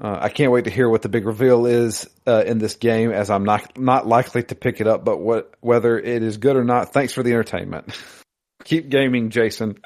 uh, 0.00 0.18
I 0.20 0.28
can't 0.28 0.50
wait 0.50 0.64
to 0.64 0.70
hear 0.70 0.88
what 0.88 1.02
the 1.02 1.08
big 1.08 1.24
reveal 1.24 1.66
is 1.66 2.08
uh, 2.26 2.42
in 2.44 2.58
this 2.58 2.74
game, 2.74 3.12
as 3.12 3.30
I'm 3.30 3.44
not 3.44 3.78
not 3.78 4.06
likely 4.06 4.42
to 4.44 4.54
pick 4.54 4.80
it 4.80 4.86
up. 4.86 5.04
But 5.04 5.18
what 5.18 5.54
whether 5.60 5.98
it 5.98 6.22
is 6.22 6.36
good 6.38 6.56
or 6.56 6.64
not, 6.64 6.92
thanks 6.92 7.12
for 7.12 7.22
the 7.22 7.32
entertainment. 7.32 7.96
Keep 8.64 8.88
gaming, 8.88 9.30
Jason. 9.30 9.78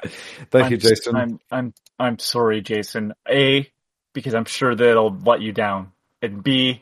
Thank 0.51 0.65
I'm, 0.65 0.71
you, 0.71 0.77
Jason. 0.77 1.15
I'm 1.15 1.39
I'm 1.51 1.73
I'm 1.99 2.19
sorry, 2.19 2.61
Jason. 2.61 3.13
A 3.29 3.69
because 4.13 4.33
I'm 4.33 4.45
sure 4.45 4.73
that 4.73 4.89
it'll 4.89 5.15
let 5.15 5.41
you 5.41 5.51
down, 5.51 5.91
and 6.21 6.41
B, 6.43 6.81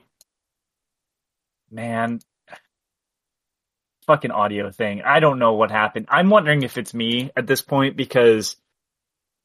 man, 1.69 2.19
fucking 4.05 4.31
audio 4.31 4.71
thing. 4.71 5.01
I 5.05 5.19
don't 5.19 5.39
know 5.39 5.53
what 5.53 5.69
happened. 5.69 6.07
I'm 6.09 6.29
wondering 6.29 6.63
if 6.63 6.77
it's 6.77 6.93
me 6.93 7.31
at 7.35 7.45
this 7.45 7.61
point 7.61 7.97
because 7.97 8.55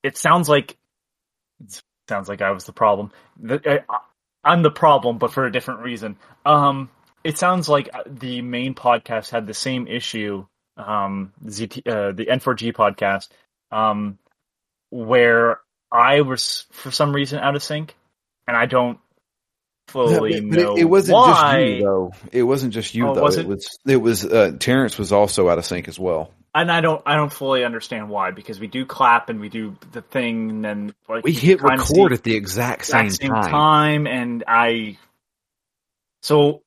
it 0.04 0.16
sounds 0.16 0.48
like 0.48 0.76
sounds 2.12 2.28
like 2.28 2.42
I 2.42 2.50
was 2.50 2.64
the 2.64 2.72
problem. 2.72 3.10
I- 3.48 3.80
I'm 4.44 4.62
the 4.62 4.70
problem, 4.70 5.16
but 5.16 5.32
for 5.32 5.46
a 5.46 5.52
different 5.52 5.80
reason. 5.80 6.18
Um, 6.44 6.90
it 7.24 7.38
sounds 7.38 7.68
like 7.70 7.88
the 8.06 8.42
main 8.42 8.74
podcast 8.74 9.30
had 9.30 9.46
the 9.46 9.54
same 9.54 9.86
issue. 9.86 10.44
Um, 10.76 11.32
ZT, 11.46 11.86
uh, 11.86 12.12
the 12.12 12.26
N4G 12.26 12.72
podcast, 12.72 13.28
um, 13.70 14.18
where 14.90 15.60
I 15.90 16.20
was 16.22 16.66
for 16.72 16.90
some 16.90 17.14
reason 17.14 17.38
out 17.38 17.56
of 17.56 17.62
sync, 17.62 17.96
and 18.46 18.56
I 18.56 18.66
don't 18.66 18.98
fully 19.88 20.40
But 20.40 20.58
it, 20.58 20.64
know 20.64 20.76
it 20.76 20.84
wasn't 20.84 21.14
why. 21.16 21.52
just 21.64 21.76
you 21.78 21.82
though. 21.84 22.12
It 22.32 22.42
wasn't 22.44 22.72
just 22.74 22.94
you 22.94 23.08
Oh, 23.08 23.14
though. 23.14 23.22
was 23.22 23.36
it 23.36 23.42
it? 23.42 23.48
was 23.48 23.78
it 23.86 23.96
was 23.96 24.24
uh, 24.24 24.52
Terrence 24.58 24.98
was 24.98 25.12
also 25.12 25.48
out 25.48 25.58
of 25.58 25.64
sync 25.66 25.88
as 25.88 25.98
well. 25.98 26.30
and 26.54 26.70
I 26.70 26.80
don't 26.80 27.02
I 27.06 27.16
don't 27.16 27.32
fully 27.32 27.64
understand 27.64 28.08
why 28.08 28.30
because 28.30 28.58
we 28.60 28.66
do 28.68 28.86
clap 28.86 29.28
and 29.28 29.40
we 29.40 29.48
do 29.48 29.76
the 29.92 30.02
thing 30.02 30.50
and 30.50 30.64
then 30.64 30.94
like 31.08 31.24
We 31.24 31.32
hit 31.32 31.62
record 31.62 32.12
at 32.12 32.22
the 32.22 32.34
exact 32.34 32.86
same, 32.86 33.06
exact 33.06 33.22
same 33.22 33.30
time. 33.32 33.50
time. 33.50 34.06
and 34.06 34.44
I 34.46 34.98
so 36.22 36.62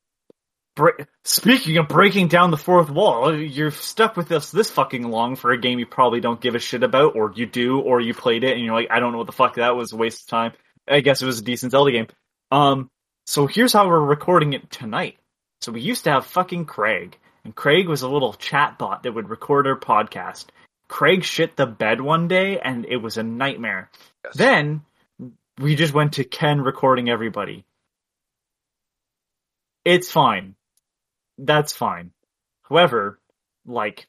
bre- 0.75 1.01
speaking 1.23 1.77
of 1.77 1.87
breaking 1.87 2.27
down 2.27 2.51
the 2.51 2.57
fourth 2.57 2.89
wall 2.89 3.33
you're 3.35 3.71
stuck 3.71 4.17
with 4.17 4.31
us 4.31 4.51
this 4.51 4.69
fucking 4.69 5.03
long 5.09 5.35
for 5.35 5.51
a 5.51 5.57
game 5.57 5.79
you 5.79 5.85
probably 5.85 6.19
don't 6.19 6.41
give 6.41 6.55
a 6.55 6.59
shit 6.59 6.83
about 6.83 7.15
or 7.15 7.31
you 7.35 7.45
do 7.45 7.79
or 7.79 8.01
you 8.01 8.13
played 8.13 8.43
it 8.43 8.55
and 8.55 8.65
you're 8.65 8.75
like 8.75 8.91
I 8.91 8.99
don't 8.99 9.11
know 9.13 9.17
what 9.19 9.27
the 9.27 9.33
fuck 9.33 9.55
that 9.55 9.75
was 9.75 9.93
a 9.93 9.97
waste 9.97 10.23
of 10.23 10.27
time 10.27 10.51
I 10.87 10.99
guess 10.99 11.21
it 11.21 11.25
was 11.25 11.39
a 11.39 11.43
decent 11.43 11.71
Zelda 11.71 11.91
game 11.91 12.07
um 12.51 12.89
So 13.25 13.47
here's 13.47 13.73
how 13.73 13.87
we're 13.87 13.99
recording 13.99 14.53
it 14.53 14.69
tonight. 14.69 15.17
So 15.61 15.71
we 15.71 15.81
used 15.81 16.03
to 16.03 16.11
have 16.11 16.27
fucking 16.27 16.65
Craig, 16.65 17.17
and 17.43 17.55
Craig 17.55 17.87
was 17.87 18.03
a 18.03 18.09
little 18.09 18.33
chat 18.33 18.77
bot 18.77 19.03
that 19.03 19.13
would 19.13 19.29
record 19.29 19.65
our 19.65 19.79
podcast. 19.79 20.45
Craig 20.87 21.23
shit 21.23 21.55
the 21.55 21.65
bed 21.65 22.01
one 22.01 22.27
day, 22.27 22.59
and 22.59 22.85
it 22.85 22.97
was 22.97 23.17
a 23.17 23.23
nightmare. 23.23 23.89
Yes. 24.23 24.35
Then 24.35 24.81
we 25.59 25.75
just 25.75 25.93
went 25.93 26.13
to 26.13 26.23
Ken 26.23 26.61
recording 26.61 27.09
everybody. 27.09 27.65
It's 29.83 30.11
fine. 30.11 30.55
That's 31.39 31.73
fine. 31.73 32.11
However, 32.69 33.19
like, 33.65 34.07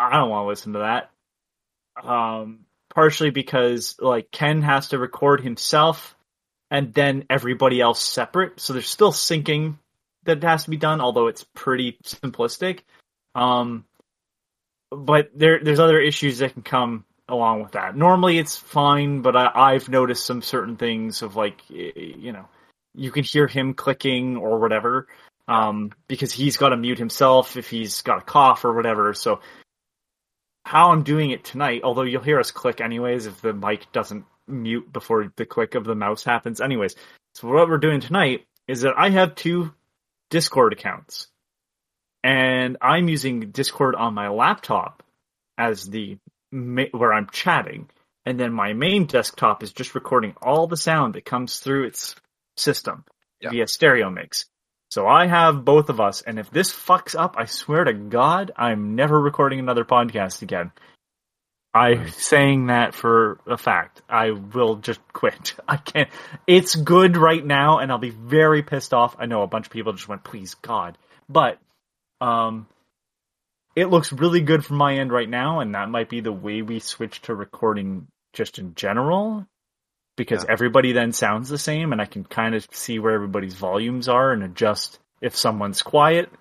I 0.00 0.16
don't 0.16 0.30
want 0.30 0.44
to 0.44 0.48
listen 0.48 0.72
to 0.72 0.78
that. 0.80 1.10
Um, 2.04 2.60
partially 2.92 3.30
because 3.30 3.96
like 4.00 4.30
Ken 4.30 4.62
has 4.62 4.88
to 4.88 4.98
record 4.98 5.40
himself 5.40 6.16
and 6.70 6.92
then 6.94 7.24
everybody 7.30 7.80
else 7.80 8.02
separate. 8.02 8.60
So 8.60 8.72
there's 8.72 8.88
still 8.88 9.12
syncing 9.12 9.78
that 10.24 10.42
has 10.42 10.64
to 10.64 10.70
be 10.70 10.76
done, 10.76 11.00
although 11.00 11.28
it's 11.28 11.44
pretty 11.54 11.98
simplistic. 12.04 12.80
Um, 13.34 13.84
but 14.90 15.30
there 15.34 15.62
there's 15.62 15.80
other 15.80 16.00
issues 16.00 16.38
that 16.38 16.54
can 16.54 16.62
come 16.62 17.04
along 17.28 17.62
with 17.62 17.72
that. 17.72 17.96
Normally 17.96 18.38
it's 18.38 18.56
fine, 18.56 19.22
but 19.22 19.36
I, 19.36 19.50
I've 19.54 19.88
noticed 19.88 20.26
some 20.26 20.42
certain 20.42 20.76
things 20.76 21.22
of 21.22 21.36
like 21.36 21.60
you 21.68 22.32
know 22.32 22.48
you 22.94 23.10
can 23.10 23.24
hear 23.24 23.46
him 23.46 23.74
clicking 23.74 24.36
or 24.36 24.58
whatever 24.58 25.08
um, 25.46 25.92
because 26.08 26.32
he's 26.32 26.56
got 26.56 26.70
to 26.70 26.76
mute 26.76 26.98
himself 26.98 27.56
if 27.56 27.68
he's 27.70 28.02
got 28.02 28.18
a 28.18 28.22
cough 28.22 28.64
or 28.64 28.74
whatever. 28.74 29.14
So 29.14 29.40
how 30.64 30.90
I'm 30.90 31.02
doing 31.02 31.30
it 31.30 31.44
tonight, 31.44 31.82
although 31.84 32.02
you'll 32.02 32.22
hear 32.22 32.40
us 32.40 32.50
click 32.50 32.80
anyways 32.80 33.26
if 33.26 33.40
the 33.40 33.54
mic 33.54 33.90
doesn't 33.92 34.26
mute 34.48 34.92
before 34.92 35.32
the 35.36 35.46
click 35.46 35.74
of 35.74 35.84
the 35.84 35.94
mouse 35.94 36.24
happens. 36.24 36.60
Anyways, 36.60 36.94
so 37.34 37.48
what 37.48 37.68
we're 37.68 37.78
doing 37.78 38.00
tonight 38.00 38.46
is 38.66 38.82
that 38.82 38.94
I 38.96 39.10
have 39.10 39.34
two 39.34 39.72
Discord 40.30 40.72
accounts, 40.72 41.28
and 42.22 42.76
I'm 42.82 43.08
using 43.08 43.50
Discord 43.50 43.94
on 43.94 44.14
my 44.14 44.28
laptop 44.28 45.02
as 45.56 45.84
the 45.84 46.18
where 46.50 47.12
I'm 47.12 47.28
chatting, 47.30 47.88
and 48.26 48.38
then 48.38 48.52
my 48.52 48.72
main 48.72 49.06
desktop 49.06 49.62
is 49.62 49.72
just 49.72 49.94
recording 49.94 50.34
all 50.42 50.66
the 50.66 50.76
sound 50.76 51.14
that 51.14 51.24
comes 51.24 51.58
through 51.60 51.84
its 51.86 52.14
system 52.56 53.04
Yeah. 53.40 53.50
via 53.50 53.66
stereo 53.66 54.10
mix. 54.10 54.46
So 54.90 55.06
I 55.06 55.26
have 55.26 55.64
both 55.66 55.90
of 55.90 56.00
us, 56.00 56.22
and 56.22 56.38
if 56.38 56.50
this 56.50 56.72
fucks 56.72 57.18
up, 57.18 57.36
I 57.38 57.44
swear 57.44 57.84
to 57.84 57.92
God, 57.92 58.52
I'm 58.56 58.94
never 58.94 59.20
recording 59.20 59.58
another 59.58 59.84
podcast 59.84 60.40
again. 60.42 60.72
I'm 61.74 62.08
saying 62.10 62.66
that 62.68 62.94
for 62.94 63.38
a 63.46 63.56
fact. 63.58 64.02
I 64.08 64.30
will 64.30 64.76
just 64.76 65.00
quit. 65.12 65.54
I 65.68 65.76
can't. 65.76 66.08
It's 66.46 66.74
good 66.74 67.16
right 67.16 67.44
now, 67.44 67.78
and 67.78 67.92
I'll 67.92 67.98
be 67.98 68.10
very 68.10 68.62
pissed 68.62 68.94
off. 68.94 69.16
I 69.18 69.26
know 69.26 69.42
a 69.42 69.46
bunch 69.46 69.66
of 69.66 69.72
people 69.72 69.92
just 69.92 70.08
went, 70.08 70.24
please 70.24 70.54
God. 70.54 70.96
But, 71.28 71.58
um, 72.20 72.66
it 73.76 73.86
looks 73.86 74.12
really 74.12 74.40
good 74.40 74.64
from 74.64 74.76
my 74.78 74.96
end 74.96 75.12
right 75.12 75.28
now, 75.28 75.60
and 75.60 75.74
that 75.74 75.90
might 75.90 76.08
be 76.08 76.20
the 76.20 76.32
way 76.32 76.62
we 76.62 76.80
switch 76.80 77.22
to 77.22 77.34
recording 77.34 78.08
just 78.32 78.58
in 78.58 78.74
general. 78.74 79.46
Because 80.16 80.42
Yeah. 80.44 80.50
everybody 80.52 80.92
then 80.92 81.12
sounds 81.12 81.48
the 81.48 81.58
same, 81.58 81.92
and 81.92 82.00
I 82.00 82.06
can 82.06 82.24
kind 82.24 82.54
of 82.56 82.66
see 82.72 82.98
where 82.98 83.12
everybody's 83.12 83.54
volumes 83.54 84.08
are 84.08 84.32
and 84.32 84.42
adjust 84.42 84.98
if 85.20 85.36
someone's 85.36 85.82
quiet. 85.82 86.32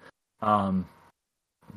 Um, 0.42 0.88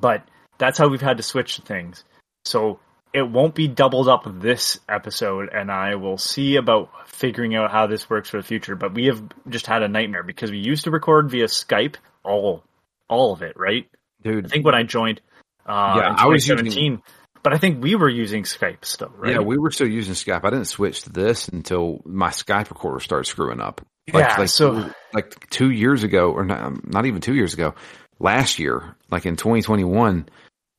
but 0.01 0.23
that's 0.57 0.79
how 0.79 0.89
we've 0.89 1.01
had 1.03 1.19
to 1.19 1.23
switch 1.23 1.59
things. 1.59 2.05
So 2.47 2.81
it 3.13 3.23
won't 3.23 3.55
be 3.55 3.67
doubled 3.69 4.09
up 4.09 4.25
this 4.41 4.79
episode, 4.89 5.49
and 5.53 5.71
I 5.71 5.97
will 5.97 6.19
see 6.19 6.57
about 6.57 6.91
figuring 7.09 7.55
out 7.57 7.71
how 7.71 7.87
this 7.87 8.09
works 8.09 8.31
for 8.31 8.37
the 8.37 8.43
future. 8.43 8.77
But 8.77 8.95
we 8.95 9.07
have 9.07 9.23
just 9.49 9.67
had 9.67 9.83
a 9.83 9.89
nightmare 9.89 10.23
because 10.23 10.51
we 10.51 10.59
used 10.59 10.85
to 10.85 10.91
record 10.91 11.31
via 11.31 11.47
Skype, 11.47 11.97
all 12.25 12.63
all 13.09 13.33
of 13.33 13.43
it, 13.43 13.57
right? 13.57 13.87
dude. 14.23 14.45
I 14.47 14.49
think 14.49 14.65
when 14.67 14.75
I 14.75 14.83
joined, 14.83 15.21
uh, 15.67 15.95
Yeah, 15.97 16.11
in 16.11 16.17
I 16.19 16.27
was 16.27 16.47
using- 16.47 16.67
2017, 16.67 17.03
but 17.43 17.55
I 17.55 17.59
think 17.59 17.83
we 17.83 17.95
were 17.95 18.09
using 18.11 18.43
Skype 18.43 18.85
still, 18.85 19.11
right? 19.17 19.33
Yeah, 19.33 19.39
we 19.41 19.57
were 19.57 19.71
still 19.71 19.89
using 19.89 20.13
Skype. 20.15 20.45
I 20.45 20.51
didn't 20.51 20.67
switch 20.67 21.03
to 21.03 21.11
this 21.11 21.49
until 21.49 22.03
my 22.05 22.29
Skype 22.29 22.69
recorder 22.69 23.01
started 23.01 23.25
screwing 23.25 23.61
up. 23.61 23.81
Yeah, 24.13 24.45
so- 24.45 24.91
like 25.15 25.49
two 25.51 25.71
years 25.71 26.05
ago, 26.05 26.31
or 26.33 26.45
not, 26.45 26.87
not 26.87 27.07
even 27.07 27.21
two 27.23 27.35
years 27.35 27.55
ago, 27.55 27.75
last 28.19 28.59
year, 28.59 28.95
like 29.11 29.25
in 29.25 29.37
2021, 29.37 30.29
uh, 30.29 30.33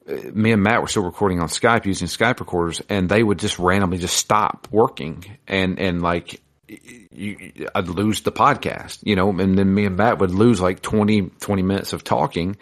me 0.07 0.51
and 0.51 0.63
Matt 0.63 0.81
were 0.81 0.87
still 0.87 1.03
recording 1.03 1.39
on 1.39 1.47
Skype 1.47 1.85
using 1.85 2.07
Skype 2.07 2.39
recorders, 2.39 2.81
and 2.89 3.07
they 3.09 3.23
would 3.23 3.39
just 3.39 3.59
randomly 3.59 3.97
just 3.97 4.17
stop 4.17 4.67
working, 4.71 5.25
and 5.47 5.79
and 5.79 6.01
like 6.01 6.41
you, 6.67 7.67
I'd 7.75 7.87
lose 7.87 8.21
the 8.21 8.31
podcast, 8.31 8.99
you 9.03 9.15
know, 9.15 9.29
and 9.29 9.57
then 9.57 9.73
me 9.73 9.85
and 9.85 9.97
Matt 9.97 10.19
would 10.19 10.31
lose 10.31 10.61
like 10.61 10.81
20, 10.81 11.23
20 11.39 11.61
minutes 11.63 11.93
of 11.93 12.03
talking. 12.03 12.55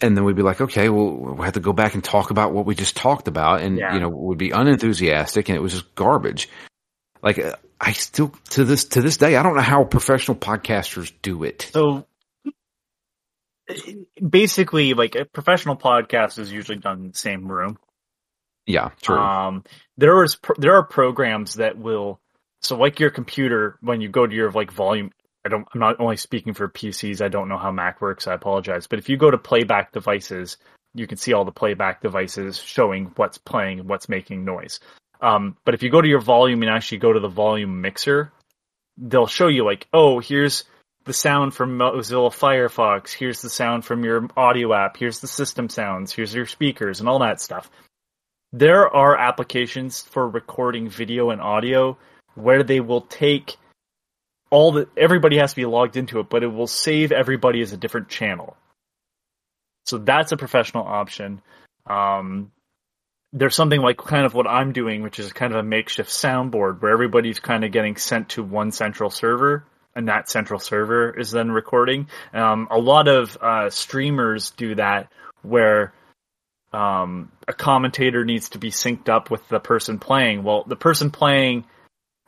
And 0.00 0.16
then 0.16 0.24
we'd 0.24 0.36
be 0.36 0.42
like, 0.42 0.60
okay, 0.60 0.88
well, 0.88 1.10
we'll 1.10 1.42
have 1.42 1.54
to 1.54 1.60
go 1.60 1.72
back 1.74 1.94
and 1.94 2.02
talk 2.02 2.30
about 2.30 2.52
what 2.54 2.64
we 2.64 2.74
just 2.74 2.96
talked 2.96 3.28
about. 3.28 3.60
And, 3.60 3.76
Yeah. 3.76 3.94
you 3.94 4.00
know, 4.00 4.08
would 4.08 4.38
be 4.38 4.50
unenthusiastic 4.50 5.48
and 5.48 5.56
it 5.56 5.60
was 5.60 5.72
just 5.72 5.94
garbage. 5.94 6.48
Like, 7.22 7.38
uh, 7.38 7.56
I 7.80 7.92
still, 7.92 8.32
to 8.50 8.64
this, 8.64 8.84
to 8.86 9.02
this 9.02 9.18
day, 9.18 9.36
I 9.36 9.42
don't 9.42 9.56
know 9.56 9.60
how 9.60 9.84
professional 9.84 10.36
podcasters 10.36 11.12
do 11.20 11.44
it. 11.44 11.68
So 11.72 12.06
basically, 14.28 14.94
like 14.94 15.14
a 15.14 15.24
professional 15.24 15.76
podcast 15.76 16.38
is 16.38 16.52
usually 16.52 16.78
done 16.78 17.00
in 17.00 17.08
the 17.08 17.18
same 17.18 17.50
room. 17.50 17.78
Yeah, 18.66 18.90
true. 19.02 19.18
Um, 19.18 19.64
there 19.96 20.22
is 20.22 20.36
pro- 20.36 20.56
there 20.58 20.74
are 20.76 20.84
programs 20.84 21.54
that 21.54 21.78
will 21.78 22.20
so 22.60 22.76
like 22.76 23.00
your 23.00 23.10
computer 23.10 23.78
when 23.80 24.00
you 24.00 24.08
go 24.08 24.26
to 24.26 24.34
your 24.34 24.50
like 24.50 24.70
volume. 24.70 25.10
I 25.44 25.48
don't. 25.48 25.66
I'm 25.72 25.80
not 25.80 26.00
only 26.00 26.16
speaking 26.16 26.54
for 26.54 26.68
PCs. 26.68 27.22
I 27.22 27.28
don't 27.28 27.48
know 27.48 27.58
how 27.58 27.72
Mac 27.72 28.00
works. 28.00 28.26
I 28.26 28.34
apologize. 28.34 28.86
But 28.86 28.98
if 28.98 29.08
you 29.08 29.16
go 29.16 29.30
to 29.30 29.38
playback 29.38 29.92
devices, 29.92 30.58
you 30.94 31.06
can 31.06 31.16
see 31.16 31.32
all 31.32 31.44
the 31.44 31.52
playback 31.52 32.02
devices 32.02 32.58
showing 32.58 33.12
what's 33.16 33.38
playing 33.38 33.80
and 33.80 33.88
what's 33.88 34.08
making 34.08 34.44
noise. 34.44 34.80
Um, 35.22 35.56
but 35.64 35.74
if 35.74 35.82
you 35.82 35.90
go 35.90 36.00
to 36.00 36.08
your 36.08 36.20
volume 36.20 36.62
and 36.62 36.70
actually 36.70 36.98
go 36.98 37.12
to 37.12 37.20
the 37.20 37.28
volume 37.28 37.80
mixer, 37.80 38.32
they'll 38.96 39.26
show 39.26 39.48
you 39.48 39.64
like, 39.64 39.86
oh, 39.92 40.18
here's 40.18 40.64
the 41.04 41.12
sound 41.12 41.54
from 41.54 41.78
Mozilla 41.78 42.30
Firefox. 42.30 43.12
Here's 43.12 43.42
the 43.42 43.50
sound 43.50 43.84
from 43.84 44.04
your 44.04 44.28
audio 44.36 44.72
app. 44.74 44.96
Here's 44.96 45.20
the 45.20 45.26
system 45.26 45.68
sounds. 45.68 46.12
Here's 46.12 46.34
your 46.34 46.46
speakers 46.46 47.00
and 47.00 47.08
all 47.08 47.20
that 47.20 47.40
stuff 47.40 47.70
there 48.52 48.88
are 48.88 49.16
applications 49.16 50.02
for 50.02 50.28
recording 50.28 50.88
video 50.88 51.30
and 51.30 51.40
audio 51.40 51.96
where 52.34 52.62
they 52.62 52.80
will 52.80 53.02
take 53.02 53.56
all 54.50 54.72
the 54.72 54.88
everybody 54.96 55.38
has 55.38 55.50
to 55.50 55.56
be 55.56 55.66
logged 55.66 55.96
into 55.96 56.18
it, 56.18 56.28
but 56.28 56.42
it 56.42 56.48
will 56.48 56.66
save 56.66 57.12
everybody 57.12 57.60
as 57.60 57.72
a 57.72 57.76
different 57.76 58.08
channel. 58.08 58.56
So 59.86 59.98
that's 59.98 60.32
a 60.32 60.36
professional 60.36 60.84
option. 60.84 61.40
Um, 61.86 62.50
there's 63.32 63.54
something 63.54 63.80
like 63.80 63.98
kind 63.98 64.26
of 64.26 64.34
what 64.34 64.48
I'm 64.48 64.72
doing, 64.72 65.02
which 65.02 65.20
is 65.20 65.32
kind 65.32 65.52
of 65.52 65.60
a 65.60 65.62
makeshift 65.62 66.10
soundboard 66.10 66.82
where 66.82 66.92
everybody's 66.92 67.38
kind 67.38 67.64
of 67.64 67.70
getting 67.70 67.96
sent 67.96 68.30
to 68.30 68.42
one 68.42 68.72
central 68.72 69.10
server, 69.10 69.64
and 69.94 70.08
that 70.08 70.28
central 70.28 70.60
server 70.60 71.10
is 71.10 71.30
then 71.30 71.50
recording. 71.50 72.08
Um, 72.32 72.68
a 72.70 72.78
lot 72.78 73.08
of 73.08 73.36
uh, 73.40 73.70
streamers 73.70 74.50
do 74.50 74.74
that 74.76 75.10
where 75.42 75.92
um, 76.72 77.32
a 77.48 77.52
commentator 77.52 78.24
needs 78.24 78.50
to 78.50 78.58
be 78.58 78.70
synced 78.70 79.08
up 79.08 79.30
with 79.30 79.46
the 79.48 79.60
person 79.60 79.98
playing. 79.98 80.44
Well, 80.44 80.64
the 80.66 80.76
person 80.76 81.10
playing, 81.10 81.64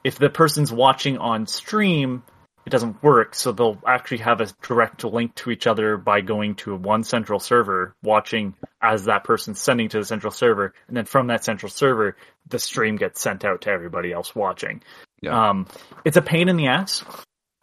if 0.02 0.18
the 0.18 0.30
person's 0.30 0.72
watching 0.72 1.18
on 1.18 1.46
stream, 1.46 2.24
it 2.66 2.70
doesn't 2.70 3.02
work. 3.02 3.34
So 3.34 3.52
they'll 3.52 3.78
actually 3.86 4.18
have 4.18 4.40
a 4.40 4.48
direct 4.62 5.04
link 5.04 5.34
to 5.36 5.50
each 5.50 5.66
other 5.66 5.96
by 5.96 6.20
going 6.20 6.56
to 6.56 6.74
one 6.74 7.04
central 7.04 7.40
server, 7.40 7.94
watching 8.02 8.54
as 8.80 9.04
that 9.04 9.24
person's 9.24 9.60
sending 9.60 9.88
to 9.90 9.98
the 9.98 10.04
central 10.04 10.32
server, 10.32 10.74
and 10.88 10.96
then 10.96 11.04
from 11.04 11.28
that 11.28 11.44
central 11.44 11.70
server, 11.70 12.16
the 12.48 12.58
stream 12.58 12.96
gets 12.96 13.20
sent 13.20 13.44
out 13.44 13.62
to 13.62 13.70
everybody 13.70 14.12
else 14.12 14.34
watching. 14.34 14.82
Yeah. 15.20 15.50
Um, 15.50 15.68
it's 16.04 16.16
a 16.16 16.22
pain 16.22 16.48
in 16.48 16.56
the 16.56 16.66
ass. 16.66 17.04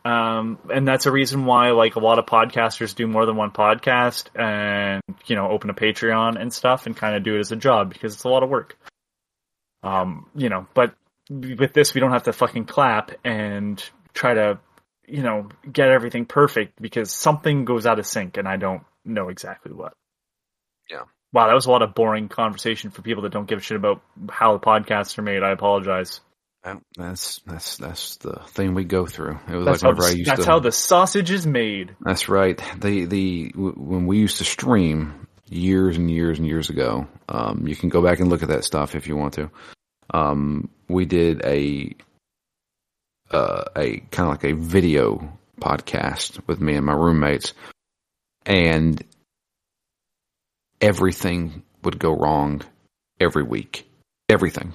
Um, 0.05 0.59
and 0.73 0.88
that's 0.88 1.05
a 1.05 1.11
reason 1.11 1.45
why 1.45 1.71
like 1.71 1.95
a 1.95 1.99
lot 1.99 2.19
of 2.19 2.26
podcasters 2.26 2.95
do 2.95 3.05
more 3.05 3.26
than 3.26 3.35
one 3.35 3.51
podcast 3.51 4.27
and, 4.39 5.01
you 5.26 5.35
know, 5.35 5.49
open 5.49 5.69
a 5.69 5.73
Patreon 5.73 6.39
and 6.39 6.53
stuff 6.53 6.85
and 6.85 6.95
kind 6.95 7.15
of 7.15 7.23
do 7.23 7.35
it 7.35 7.39
as 7.39 7.51
a 7.51 7.57
job 7.57 7.91
because 7.91 8.13
it's 8.13 8.23
a 8.23 8.30
lot 8.30 8.43
of 8.43 8.49
work. 8.49 8.77
Um, 9.84 10.27
you 10.35 10.49
know, 10.49 10.67
but 10.73 10.95
with 11.30 11.73
this, 11.73 11.93
we 11.93 12.01
don't 12.01 12.11
have 12.11 12.23
to 12.23 12.34
fucking 12.34 12.65
clap 12.65 13.11
and 13.26 13.84
try 14.13 14.34
to, 14.34 14.59
you 15.05 15.21
know, 15.21 15.49
get 15.71 15.89
everything 15.89 16.26
perfect 16.26 16.81
because 16.81 17.11
something 17.11 17.65
goes 17.65 17.85
out 17.85 17.99
of 17.99 18.07
sync 18.07 18.38
and 18.38 18.47
I 18.47 18.57
don't 18.57 18.84
know 19.03 19.30
exactly 19.30 19.73
what. 19.73 19.93
Yeah. 20.89 21.03
Wow, 21.34 21.47
that 21.47 21.53
was 21.53 21.67
a 21.67 21.71
lot 21.71 21.84
of 21.84 21.93
boring 21.93 22.30
conversation 22.30 22.89
for 22.89 23.01
people 23.01 23.23
that 23.23 23.31
don't 23.31 23.47
give 23.47 23.59
a 23.59 23.61
shit 23.61 23.77
about 23.77 24.01
how 24.30 24.53
the 24.53 24.59
podcasts 24.59 25.17
are 25.17 25.23
made. 25.23 25.43
I 25.43 25.51
apologize. 25.51 26.21
That's 26.98 27.40
that's 27.45 27.77
that's 27.77 28.18
the 28.18 28.41
thing 28.48 28.73
we 28.73 28.84
go 28.84 29.06
through. 29.06 29.40
It 29.49 29.56
was 29.56 29.65
That's, 29.65 29.84
like 29.84 29.95
how, 29.95 30.02
the, 30.02 30.23
that's 30.23 30.44
to. 30.44 30.45
how 30.45 30.60
the 30.60 30.72
sausage 30.72 31.31
is 31.31 31.48
made. 31.48 31.95
That's 32.02 32.27
right. 32.27 32.61
The 32.77 33.06
the 33.06 33.52
when 33.56 34.06
we 34.06 34.18
used 34.19 34.38
to 34.40 34.44
stream 34.44 35.27
years 35.49 35.98
and 35.98 36.11
years 36.11 36.38
and 36.38 36.48
years 36.48 36.69
ago. 36.69 37.07
Um, 37.27 37.68
you 37.68 37.76
can 37.76 37.90
go 37.90 38.02
back 38.02 38.19
and 38.19 38.30
look 38.30 38.44
at 38.44 38.49
that 38.49 38.65
stuff 38.65 38.95
if 38.95 39.07
you 39.07 39.15
want 39.15 39.34
to. 39.36 39.49
Um, 40.14 40.69
we 40.88 41.06
did 41.06 41.44
a 41.45 41.95
uh, 43.31 43.64
a 43.76 43.98
kind 44.11 44.27
of 44.27 44.34
like 44.34 44.44
a 44.44 44.56
video 44.56 45.38
podcast 45.61 46.45
with 46.48 46.60
me 46.60 46.76
and 46.76 46.86
my 46.86 46.94
roommates, 46.94 47.53
and 48.45 49.02
everything 50.81 51.64
would 51.84 51.99
go 51.99 52.11
wrong 52.14 52.61
every 53.19 53.44
week. 53.44 53.90
Everything. 54.27 54.73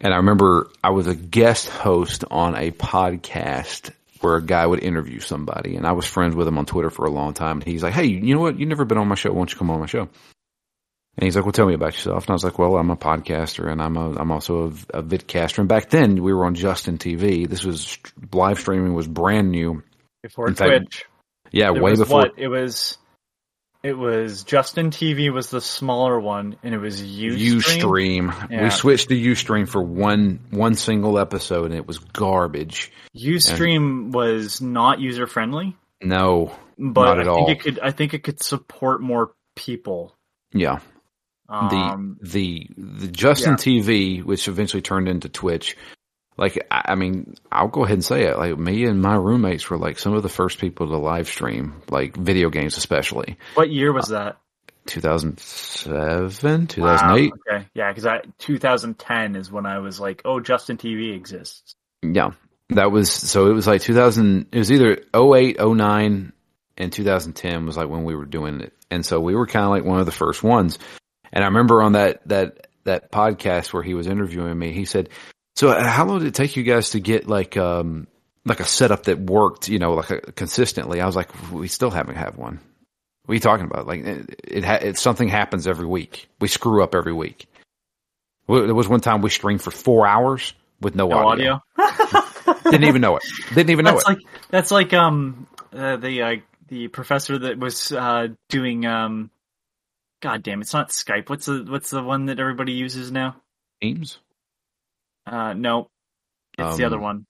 And 0.00 0.14
I 0.14 0.18
remember 0.18 0.68
I 0.82 0.90
was 0.90 1.06
a 1.06 1.14
guest 1.14 1.68
host 1.68 2.24
on 2.30 2.54
a 2.54 2.70
podcast 2.70 3.90
where 4.20 4.36
a 4.36 4.42
guy 4.42 4.66
would 4.66 4.82
interview 4.82 5.20
somebody, 5.20 5.76
and 5.76 5.86
I 5.86 5.92
was 5.92 6.06
friends 6.06 6.34
with 6.34 6.46
him 6.48 6.58
on 6.58 6.66
Twitter 6.66 6.90
for 6.90 7.04
a 7.04 7.10
long 7.10 7.34
time. 7.34 7.58
And 7.58 7.66
he's 7.66 7.82
like, 7.82 7.94
"Hey, 7.94 8.06
you 8.06 8.34
know 8.34 8.40
what? 8.40 8.58
You've 8.58 8.68
never 8.68 8.84
been 8.84 8.98
on 8.98 9.08
my 9.08 9.14
show. 9.14 9.30
Why 9.30 9.36
don't 9.38 9.52
you 9.52 9.58
come 9.58 9.70
on 9.70 9.80
my 9.80 9.86
show?" 9.86 10.02
And 10.02 11.24
he's 11.24 11.34
like, 11.34 11.44
"Well, 11.44 11.52
tell 11.52 11.66
me 11.66 11.74
about 11.74 11.94
yourself." 11.94 12.24
And 12.24 12.30
I 12.30 12.32
was 12.34 12.44
like, 12.44 12.58
"Well, 12.58 12.76
I'm 12.76 12.90
a 12.90 12.96
podcaster, 12.96 13.70
and 13.70 13.82
I'm 13.82 13.96
a 13.96 14.12
I'm 14.18 14.30
also 14.30 14.66
a, 14.92 14.98
a 14.98 15.02
vidcaster." 15.02 15.58
And 15.58 15.68
back 15.68 15.90
then, 15.90 16.22
we 16.22 16.32
were 16.32 16.46
on 16.46 16.54
Justin 16.54 16.98
TV. 16.98 17.48
This 17.48 17.64
was 17.64 17.98
live 18.32 18.60
streaming 18.60 18.94
was 18.94 19.08
brand 19.08 19.50
new 19.50 19.82
before 20.22 20.48
In 20.48 20.54
fact, 20.54 20.70
Twitch. 20.70 21.04
Yeah, 21.50 21.72
There 21.72 21.82
way 21.82 21.90
was 21.90 22.00
before. 22.00 22.20
what? 22.20 22.34
It 22.36 22.48
was 22.48 22.98
it 23.82 23.92
was 23.92 24.42
Justin 24.44 24.90
TV 24.90 25.32
was 25.32 25.50
the 25.50 25.60
smaller 25.60 26.18
one, 26.18 26.56
and 26.62 26.74
it 26.74 26.78
was 26.78 27.00
Ustream. 27.02 27.60
Ustream. 27.60 28.50
Yeah. 28.50 28.64
We 28.64 28.70
switched 28.70 29.08
to 29.08 29.14
Ustream 29.14 29.68
for 29.68 29.82
one 29.82 30.40
one 30.50 30.74
single 30.74 31.18
episode, 31.18 31.66
and 31.66 31.74
it 31.74 31.86
was 31.86 31.98
garbage. 31.98 32.90
Ustream 33.16 34.12
was 34.12 34.60
not 34.60 35.00
user 35.00 35.26
friendly, 35.26 35.76
No, 36.02 36.54
but 36.78 37.04
Not 37.04 37.18
I 37.18 37.20
at 37.20 37.26
think 37.26 37.38
all. 37.38 37.50
it 37.50 37.60
could. 37.60 37.78
I 37.80 37.90
think 37.92 38.14
it 38.14 38.22
could 38.24 38.42
support 38.42 39.00
more 39.00 39.32
people. 39.56 40.14
yeah. 40.52 40.80
Um, 41.50 42.18
the 42.20 42.28
the 42.30 42.68
the 42.76 43.08
Justin 43.08 43.54
TV, 43.54 44.22
which 44.22 44.48
eventually 44.48 44.82
turned 44.82 45.08
into 45.08 45.30
Twitch. 45.30 45.76
Like, 46.38 46.66
I, 46.70 46.92
I 46.92 46.94
mean, 46.94 47.34
I'll 47.50 47.68
go 47.68 47.84
ahead 47.84 47.94
and 47.94 48.04
say 48.04 48.24
it. 48.24 48.38
Like, 48.38 48.56
me 48.56 48.84
and 48.84 49.02
my 49.02 49.16
roommates 49.16 49.68
were 49.68 49.76
like 49.76 49.98
some 49.98 50.14
of 50.14 50.22
the 50.22 50.28
first 50.28 50.58
people 50.58 50.86
to 50.86 50.96
live 50.96 51.28
stream, 51.28 51.82
like 51.90 52.16
video 52.16 52.48
games, 52.48 52.76
especially 52.76 53.36
what 53.54 53.70
year 53.70 53.92
was 53.92 54.10
uh, 54.12 54.24
that? 54.24 54.36
2007, 54.86 56.66
2008. 56.68 57.30
Wow, 57.30 57.38
okay, 57.54 57.66
yeah, 57.74 57.90
because 57.90 58.06
i 58.06 58.20
2010 58.38 59.36
is 59.36 59.52
when 59.52 59.66
I 59.66 59.80
was 59.80 60.00
like, 60.00 60.22
oh, 60.24 60.40
Justin 60.40 60.78
TV 60.78 61.14
exists. 61.14 61.74
Yeah. 62.02 62.30
That 62.70 62.90
was, 62.90 63.10
so 63.10 63.50
it 63.50 63.54
was 63.54 63.66
like 63.66 63.82
2000, 63.82 64.48
it 64.52 64.58
was 64.58 64.72
either 64.72 64.98
08, 65.14 65.58
09, 65.60 66.32
and 66.76 66.92
2010 66.92 67.66
was 67.66 67.76
like 67.76 67.88
when 67.88 68.04
we 68.04 68.14
were 68.14 68.26
doing 68.26 68.60
it. 68.60 68.72
And 68.90 69.04
so 69.04 69.20
we 69.20 69.34
were 69.34 69.46
kind 69.46 69.64
of 69.64 69.70
like 69.70 69.84
one 69.84 70.00
of 70.00 70.06
the 70.06 70.12
first 70.12 70.42
ones. 70.42 70.78
And 71.32 71.44
I 71.44 71.48
remember 71.48 71.82
on 71.82 71.92
that, 71.92 72.26
that, 72.28 72.68
that 72.84 73.10
podcast 73.10 73.72
where 73.72 73.82
he 73.82 73.94
was 73.94 74.06
interviewing 74.06 74.58
me, 74.58 74.72
he 74.72 74.84
said, 74.84 75.08
so 75.58 75.70
uh, 75.70 75.82
how 75.82 76.04
long 76.04 76.20
did 76.20 76.28
it 76.28 76.34
take 76.34 76.54
you 76.54 76.62
guys 76.62 76.90
to 76.90 77.00
get 77.00 77.26
like, 77.26 77.56
um, 77.56 78.06
like 78.44 78.60
a 78.60 78.64
setup 78.64 79.02
that 79.04 79.18
worked, 79.18 79.68
you 79.68 79.80
know, 79.80 79.94
like 79.94 80.10
a, 80.10 80.20
consistently? 80.20 81.00
I 81.00 81.06
was 81.06 81.16
like, 81.16 81.50
we 81.50 81.66
still 81.66 81.90
haven't 81.90 82.14
had 82.14 82.36
one. 82.36 82.60
What 83.24 83.32
are 83.32 83.34
you 83.34 83.40
talking 83.40 83.66
about? 83.66 83.84
Like 83.88 84.04
it, 84.04 84.40
it, 84.44 84.64
ha- 84.64 84.78
it 84.80 84.98
something 84.98 85.26
happens 85.26 85.66
every 85.66 85.84
week. 85.84 86.28
We 86.40 86.46
screw 86.46 86.84
up 86.84 86.94
every 86.94 87.12
week. 87.12 87.48
There 88.46 88.72
was 88.72 88.86
one 88.86 89.00
time 89.00 89.20
we 89.20 89.30
streamed 89.30 89.60
for 89.60 89.72
four 89.72 90.06
hours 90.06 90.54
with 90.80 90.94
no, 90.94 91.08
No 91.08 91.26
audio. 91.26 91.60
audio. 91.76 92.62
Didn't 92.70 92.84
even 92.84 93.00
know 93.00 93.16
it. 93.16 93.24
Didn't 93.48 93.70
even 93.70 93.84
know 93.84 93.94
that's 93.94 94.08
it. 94.08 94.12
like 94.12 94.18
that's 94.48 94.70
like 94.70 94.92
um 94.94 95.48
uh, 95.72 95.96
the 95.96 96.22
uh, 96.22 96.36
the 96.68 96.86
professor 96.86 97.36
that 97.36 97.58
was 97.58 97.90
uh 97.90 98.28
doing 98.48 98.86
um 98.86 99.28
god 100.22 100.44
damn 100.44 100.60
it's 100.60 100.72
not 100.72 100.90
Skype 100.90 101.28
what's 101.28 101.46
the 101.46 101.66
what's 101.68 101.90
the 101.90 102.02
one 102.02 102.26
that 102.26 102.38
everybody 102.38 102.72
uses 102.72 103.10
now 103.10 103.36
Teams. 103.82 104.18
Uh 105.28 105.52
no 105.54 105.88
it's 106.58 106.76
the 106.76 106.84
Um, 106.84 106.92
other 106.92 106.98
one 107.00 107.26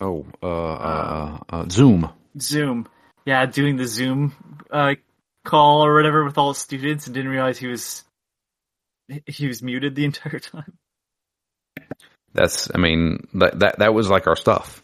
Oh, 0.00 0.26
uh, 0.42 0.46
uh, 0.46 1.38
uh, 1.48 1.68
Zoom. 1.70 2.10
Zoom 2.38 2.88
yeah 3.24 3.46
doing 3.46 3.76
the 3.76 3.86
Zoom 3.86 4.32
uh 4.70 4.94
call 5.44 5.84
or 5.84 5.94
whatever 5.94 6.24
with 6.24 6.38
all 6.38 6.52
the 6.52 6.58
students 6.58 7.06
and 7.06 7.14
didn't 7.14 7.30
realize 7.30 7.58
he 7.58 7.68
was 7.68 8.04
he 9.26 9.46
was 9.46 9.62
muted 9.62 9.94
the 9.94 10.04
entire 10.10 10.38
time 10.40 10.72
That's, 12.34 12.70
I 12.74 12.78
mean, 12.78 13.26
that, 13.34 13.58
that, 13.60 13.78
that 13.80 13.94
was 13.94 14.08
like 14.08 14.26
our 14.26 14.36
stuff. 14.36 14.82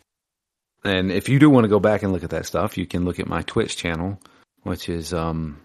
And 0.84 1.10
if 1.10 1.28
you 1.28 1.38
do 1.38 1.48
want 1.50 1.64
to 1.64 1.68
go 1.68 1.80
back 1.80 2.02
and 2.02 2.12
look 2.12 2.24
at 2.24 2.30
that 2.30 2.46
stuff, 2.46 2.76
you 2.78 2.86
can 2.86 3.04
look 3.04 3.18
at 3.20 3.26
my 3.26 3.42
Twitch 3.42 3.76
channel, 3.76 4.20
which 4.62 4.88
is, 4.88 5.14
um, 5.14 5.58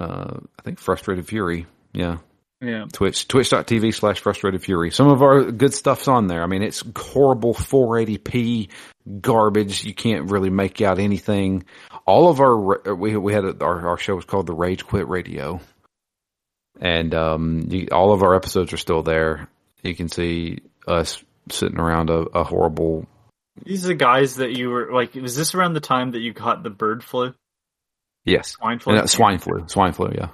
uh, 0.00 0.38
I 0.58 0.62
think 0.62 0.78
Frustrated 0.78 1.26
Fury. 1.26 1.66
Yeah. 1.92 2.18
Yeah 2.60 2.86
Twitch, 2.92 3.28
twitch.tv 3.28 3.94
slash 3.94 4.20
frustrated 4.20 4.62
fury. 4.62 4.90
Some 4.90 5.08
of 5.08 5.22
our 5.22 5.50
good 5.50 5.74
stuff's 5.74 6.08
on 6.08 6.26
there. 6.26 6.42
I 6.42 6.46
mean, 6.46 6.62
it's 6.62 6.82
horrible 6.96 7.54
480p 7.54 8.68
garbage. 9.20 9.84
You 9.84 9.94
can't 9.94 10.30
really 10.30 10.50
make 10.50 10.80
out 10.80 10.98
anything. 10.98 11.64
All 12.06 12.30
of 12.30 12.40
our, 12.40 12.94
we, 12.94 13.16
we 13.16 13.32
had, 13.32 13.44
a, 13.44 13.64
our, 13.64 13.88
our 13.88 13.98
show 13.98 14.16
was 14.16 14.24
called 14.24 14.46
the 14.46 14.54
Rage 14.54 14.86
Quit 14.86 15.08
Radio. 15.08 15.60
And, 16.80 17.14
um, 17.14 17.66
you, 17.70 17.88
all 17.92 18.12
of 18.12 18.22
our 18.22 18.34
episodes 18.34 18.72
are 18.72 18.78
still 18.78 19.02
there. 19.02 19.48
You 19.82 19.94
can 19.94 20.08
see 20.08 20.58
us 20.86 21.22
sitting 21.50 21.78
around 21.78 22.10
a, 22.10 22.18
a 22.18 22.44
horrible, 22.44 23.06
these 23.64 23.84
are 23.84 23.88
the 23.88 23.94
guys 23.94 24.36
that 24.36 24.56
you 24.56 24.70
were 24.70 24.92
like 24.92 25.14
was 25.14 25.36
this 25.36 25.54
around 25.54 25.72
the 25.72 25.80
time 25.80 26.12
that 26.12 26.20
you 26.20 26.32
caught 26.32 26.62
the 26.62 26.70
bird 26.70 27.02
flu 27.02 27.34
yes, 28.24 28.50
swine 28.50 28.78
flu 28.78 28.96
uh, 28.96 29.06
swine 29.06 29.38
flu, 29.38 29.64
swine 29.66 29.92
flu. 29.92 30.12
Yeah. 30.14 30.28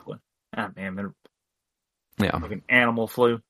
ah 0.57 0.71
man 0.77 1.15
Yeah. 2.19 2.37
like 2.37 2.53
an 2.53 2.63
animal 2.69 3.07
flu 3.09 3.41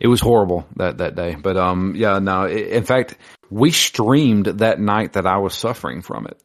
It 0.00 0.08
was 0.08 0.20
horrible 0.20 0.66
that 0.76 0.98
that 0.98 1.14
day, 1.14 1.34
but 1.34 1.56
um, 1.56 1.94
yeah, 1.96 2.18
no. 2.18 2.46
in 2.46 2.84
fact, 2.84 3.16
we 3.50 3.70
streamed 3.70 4.46
that 4.46 4.80
night 4.80 5.12
that 5.14 5.26
I 5.26 5.38
was 5.38 5.54
suffering 5.54 6.02
from 6.02 6.26
it. 6.26 6.42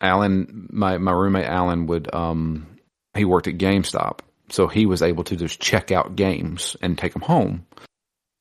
Alan, 0.00 0.68
my 0.70 0.98
my 0.98 1.12
roommate 1.12 1.46
Alan 1.46 1.86
would 1.86 2.12
um, 2.14 2.66
he 3.14 3.24
worked 3.24 3.48
at 3.48 3.58
GameStop, 3.58 4.20
so 4.48 4.66
he 4.66 4.86
was 4.86 5.02
able 5.02 5.24
to 5.24 5.36
just 5.36 5.60
check 5.60 5.90
out 5.90 6.16
games 6.16 6.76
and 6.80 6.96
take 6.96 7.12
them 7.12 7.22
home. 7.22 7.66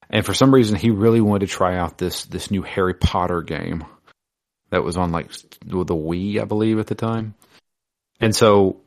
And 0.09 0.25
for 0.25 0.33
some 0.33 0.53
reason, 0.53 0.75
he 0.77 0.89
really 0.89 1.21
wanted 1.21 1.47
to 1.47 1.53
try 1.53 1.77
out 1.77 1.97
this 1.97 2.25
this 2.25 2.49
new 2.49 2.61
Harry 2.61 2.93
Potter 2.93 3.41
game 3.41 3.85
that 4.69 4.83
was 4.83 4.97
on 4.97 5.11
like 5.11 5.31
the 5.31 5.95
Wii, 5.95 6.39
I 6.39 6.45
believe, 6.45 6.79
at 6.79 6.87
the 6.87 6.95
time. 6.95 7.35
And 8.19 8.35
so, 8.35 8.81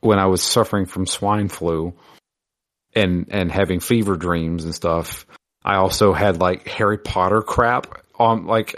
when 0.00 0.18
I 0.18 0.26
was 0.26 0.42
suffering 0.42 0.86
from 0.86 1.06
swine 1.06 1.48
flu, 1.48 1.94
and 2.94 3.26
and 3.30 3.50
having 3.50 3.80
fever 3.80 4.16
dreams 4.16 4.64
and 4.64 4.74
stuff. 4.74 5.26
I 5.64 5.76
also 5.76 6.12
had 6.12 6.40
like 6.40 6.66
Harry 6.68 6.98
Potter 6.98 7.42
crap 7.42 7.86
on 8.18 8.46
like 8.46 8.74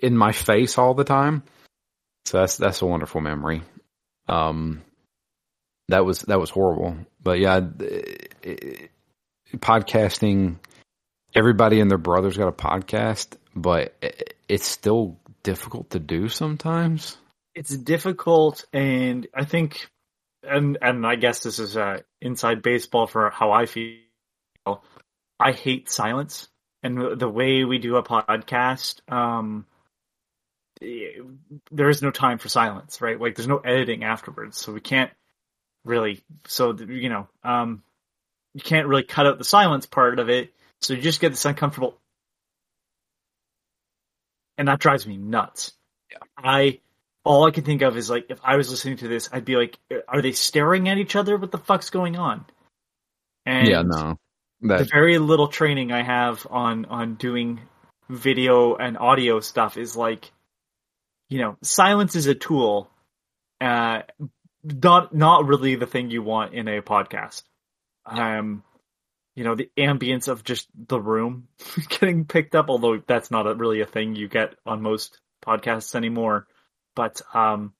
in 0.00 0.16
my 0.16 0.32
face 0.32 0.78
all 0.78 0.94
the 0.94 1.04
time. 1.04 1.42
So 2.24 2.38
that's 2.38 2.56
that's 2.56 2.82
a 2.82 2.86
wonderful 2.86 3.20
memory. 3.20 3.62
Um, 4.28 4.82
that 5.88 6.04
was 6.04 6.20
that 6.22 6.40
was 6.40 6.50
horrible. 6.50 6.96
But 7.22 7.38
yeah, 7.40 7.60
it- 7.80 8.34
it- 8.42 8.90
podcasting. 9.58 10.56
Everybody 11.34 11.80
and 11.80 11.90
their 11.90 11.98
brother's 11.98 12.36
got 12.36 12.48
a 12.48 12.52
podcast, 12.52 13.36
but 13.56 13.94
it, 14.02 14.34
it's 14.48 14.66
still 14.66 15.18
difficult 15.42 15.90
to 15.90 15.98
do 15.98 16.28
sometimes. 16.28 17.16
it's 17.54 17.76
difficult 17.76 18.64
and 18.72 19.26
i 19.34 19.44
think 19.44 19.88
and 20.42 20.78
and 20.82 21.06
i 21.06 21.16
guess 21.16 21.42
this 21.42 21.58
is 21.58 21.76
uh 21.76 21.98
inside 22.20 22.62
baseball 22.62 23.06
for 23.06 23.30
how 23.30 23.52
i 23.52 23.66
feel. 23.66 23.98
I 25.40 25.52
hate 25.52 25.90
silence 25.90 26.48
and 26.84 27.18
the 27.18 27.28
way 27.28 27.64
we 27.64 27.78
do 27.78 27.96
a 27.96 28.02
podcast 28.02 29.00
um 29.10 29.66
eh, 30.80 31.20
there 31.72 31.88
is 31.88 32.02
no 32.02 32.10
time 32.10 32.38
for 32.38 32.48
silence 32.48 33.00
right? 33.00 33.20
Like 33.20 33.34
there's 33.34 33.48
no 33.48 33.58
editing 33.58 34.04
afterwards 34.04 34.58
so 34.58 34.72
we 34.72 34.80
can't 34.80 35.10
really 35.84 36.22
so 36.46 36.76
you 36.76 37.08
know 37.08 37.28
um 37.42 37.82
you 38.54 38.60
can't 38.60 38.86
really 38.86 39.02
cut 39.02 39.26
out 39.26 39.38
the 39.38 39.44
silence 39.44 39.86
part 39.86 40.20
of 40.20 40.28
it 40.28 40.52
so 40.80 40.94
you 40.94 41.00
just 41.02 41.20
get 41.20 41.30
this 41.30 41.44
uncomfortable 41.44 41.98
and 44.58 44.68
that 44.68 44.78
drives 44.78 45.06
me 45.06 45.16
nuts. 45.16 45.72
Yeah. 46.10 46.18
I 46.36 46.80
all 47.24 47.46
I 47.46 47.50
can 47.50 47.64
think 47.64 47.82
of 47.82 47.96
is 47.96 48.10
like 48.10 48.26
if 48.30 48.38
I 48.42 48.56
was 48.56 48.70
listening 48.70 48.96
to 48.98 49.08
this, 49.08 49.28
I'd 49.32 49.44
be 49.44 49.56
like, 49.56 49.78
are 50.08 50.22
they 50.22 50.32
staring 50.32 50.88
at 50.88 50.98
each 50.98 51.16
other? 51.16 51.36
What 51.36 51.52
the 51.52 51.58
fuck's 51.58 51.90
going 51.90 52.16
on? 52.16 52.44
And 53.46 53.68
yeah, 53.68 53.82
no, 53.84 54.18
the 54.60 54.68
that 54.68 54.90
very 54.90 55.18
little 55.18 55.48
training 55.48 55.92
I 55.92 56.02
have 56.02 56.46
on 56.50 56.84
on 56.86 57.14
doing 57.14 57.60
video 58.08 58.76
and 58.76 58.98
audio 58.98 59.40
stuff 59.40 59.76
is 59.76 59.96
like, 59.96 60.30
you 61.28 61.38
know, 61.38 61.56
silence 61.62 62.14
is 62.16 62.26
a 62.26 62.34
tool, 62.34 62.90
uh, 63.60 64.02
not 64.64 65.14
not 65.14 65.46
really 65.46 65.76
the 65.76 65.86
thing 65.86 66.10
you 66.10 66.22
want 66.22 66.54
in 66.54 66.68
a 66.68 66.82
podcast. 66.82 67.42
Um, 68.04 68.64
you 69.34 69.44
know, 69.44 69.54
the 69.54 69.70
ambience 69.78 70.28
of 70.28 70.44
just 70.44 70.68
the 70.74 71.00
room 71.00 71.48
getting 71.88 72.24
picked 72.24 72.54
up, 72.54 72.68
although 72.68 73.00
that's 73.06 73.30
not 73.30 73.46
a, 73.46 73.54
really 73.54 73.80
a 73.80 73.86
thing 73.86 74.14
you 74.14 74.28
get 74.28 74.54
on 74.66 74.82
most 74.82 75.20
podcasts 75.44 75.94
anymore. 75.94 76.46
But 76.94 77.22
um, 77.34 77.72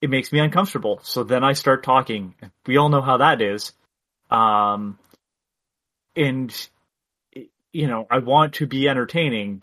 it 0.00 0.10
makes 0.10 0.32
me 0.32 0.38
uncomfortable. 0.38 1.00
So 1.02 1.24
then 1.24 1.42
I 1.42 1.54
start 1.54 1.82
talking. 1.82 2.34
We 2.66 2.76
all 2.76 2.88
know 2.88 3.02
how 3.02 3.18
that 3.18 3.40
is. 3.40 3.72
Um, 4.30 4.98
and 6.16 6.68
you 7.72 7.88
know, 7.88 8.06
I 8.08 8.18
want 8.18 8.54
to 8.54 8.66
be 8.66 8.88
entertaining, 8.88 9.62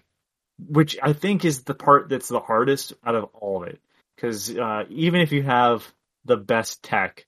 which 0.60 0.98
I 1.02 1.14
think 1.14 1.46
is 1.46 1.64
the 1.64 1.74
part 1.74 2.10
that's 2.10 2.28
the 2.28 2.42
hardest 2.42 2.94
out 3.06 3.16
of 3.16 3.30
all 3.34 3.64
of 3.64 3.70
it. 3.70 3.80
Because 4.16 4.56
uh, 4.56 4.84
even 4.90 5.22
if 5.22 5.32
you 5.32 5.42
have 5.44 5.90
the 6.26 6.38
best 6.38 6.84
tech, 6.84 7.26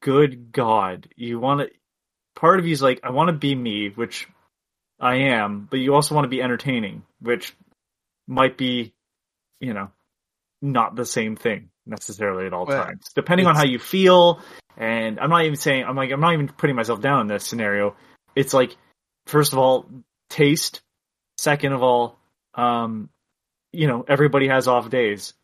good 0.00 0.50
God, 0.52 1.08
you 1.14 1.38
want 1.38 1.60
to. 1.60 1.70
Part 2.34 2.58
of 2.58 2.66
you 2.66 2.72
is 2.72 2.82
like, 2.82 3.00
I 3.02 3.10
want 3.10 3.28
to 3.28 3.32
be 3.32 3.54
me, 3.54 3.88
which 3.88 4.28
I 5.00 5.16
am, 5.16 5.68
but 5.70 5.78
you 5.78 5.94
also 5.94 6.14
want 6.14 6.24
to 6.26 6.30
be 6.30 6.42
entertaining, 6.42 7.02
which 7.20 7.54
might 8.26 8.58
be, 8.58 8.92
you 9.60 9.72
know, 9.72 9.90
not 10.66 10.96
the 10.96 11.06
same 11.06 11.36
thing 11.36 11.70
necessarily 11.86 12.46
at 12.46 12.52
all 12.52 12.66
Well, 12.66 12.84
times, 12.84 13.10
depending 13.14 13.46
on 13.46 13.54
how 13.54 13.64
you 13.64 13.78
feel. 13.78 14.40
And 14.76 15.18
I'm 15.20 15.30
not 15.30 15.44
even 15.44 15.56
saying 15.56 15.84
I'm 15.84 15.96
like 15.96 16.10
I'm 16.10 16.20
not 16.20 16.34
even 16.34 16.48
putting 16.48 16.76
myself 16.76 17.00
down 17.00 17.22
in 17.22 17.26
this 17.28 17.46
scenario. 17.46 17.96
It's 18.34 18.52
like, 18.52 18.76
first 19.26 19.52
of 19.52 19.58
all, 19.58 19.86
taste. 20.28 20.82
Second 21.38 21.72
of 21.72 21.82
all, 21.82 22.18
um, 22.54 23.10
you 23.72 23.86
know, 23.86 24.04
everybody 24.08 24.48
has 24.48 24.68
off 24.68 24.88
days, 24.90 25.34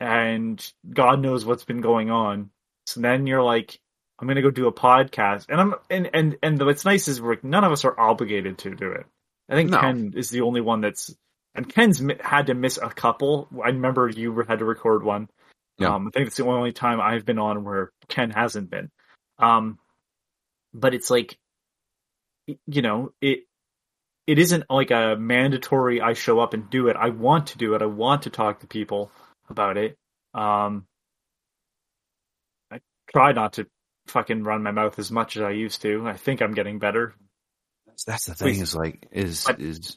and 0.00 0.64
God 0.90 1.20
knows 1.20 1.44
what's 1.44 1.64
been 1.64 1.80
going 1.82 2.10
on. 2.10 2.50
So 2.86 3.00
then 3.00 3.26
you're 3.26 3.42
like, 3.42 3.78
I'm 4.18 4.26
gonna 4.28 4.42
go 4.42 4.50
do 4.50 4.66
a 4.68 4.72
podcast, 4.72 5.46
and 5.50 5.60
I'm 5.60 5.74
and 5.90 6.10
and 6.14 6.36
and 6.42 6.62
what's 6.62 6.84
nice 6.84 7.08
is 7.08 7.20
we're 7.20 7.36
none 7.42 7.64
of 7.64 7.72
us 7.72 7.84
are 7.84 7.98
obligated 7.98 8.58
to 8.58 8.74
do 8.74 8.92
it. 8.92 9.06
I 9.48 9.54
think 9.54 9.70
No. 9.70 9.80
Ken 9.80 10.14
is 10.16 10.30
the 10.30 10.40
only 10.40 10.62
one 10.62 10.80
that's, 10.80 11.14
and 11.54 11.68
Ken's 11.68 12.02
had 12.20 12.46
to 12.46 12.54
miss 12.54 12.78
a 12.78 12.88
couple. 12.88 13.48
I 13.62 13.68
remember 13.68 14.08
you 14.08 14.36
had 14.46 14.58
to 14.58 14.64
record 14.64 15.04
one. 15.04 15.28
Yeah. 15.78 15.94
Um, 15.94 16.08
I 16.08 16.10
think 16.10 16.28
it's 16.28 16.36
the 16.36 16.46
only 16.46 16.72
time 16.72 17.00
I've 17.00 17.24
been 17.24 17.38
on 17.38 17.64
where 17.64 17.90
Ken 18.08 18.30
hasn't 18.30 18.70
been. 18.70 18.90
Um, 19.38 19.78
but 20.72 20.94
it's 20.94 21.10
like, 21.10 21.36
you 22.46 22.82
know, 22.82 23.12
it 23.20 23.40
it 24.26 24.38
isn't 24.38 24.64
like 24.70 24.90
a 24.90 25.16
mandatory. 25.18 26.00
I 26.00 26.14
show 26.14 26.40
up 26.40 26.54
and 26.54 26.70
do 26.70 26.88
it. 26.88 26.96
I 26.96 27.10
want 27.10 27.48
to 27.48 27.58
do 27.58 27.74
it. 27.74 27.82
I 27.82 27.86
want 27.86 28.22
to 28.22 28.30
talk 28.30 28.60
to 28.60 28.66
people 28.66 29.10
about 29.48 29.76
it. 29.76 29.96
Um, 30.32 30.86
I 32.70 32.80
try 33.12 33.32
not 33.32 33.54
to 33.54 33.66
fucking 34.06 34.44
run 34.44 34.62
my 34.62 34.70
mouth 34.70 34.98
as 34.98 35.10
much 35.10 35.36
as 35.36 35.42
I 35.42 35.50
used 35.50 35.82
to. 35.82 36.06
I 36.06 36.14
think 36.14 36.40
I'm 36.42 36.54
getting 36.54 36.78
better. 36.78 37.14
That's, 38.06 38.26
the 38.26 38.34
Please. 38.34 38.54
thing 38.54 38.62
is 38.62 38.74
like 38.74 39.06
is 39.12 39.48
is 39.58 39.96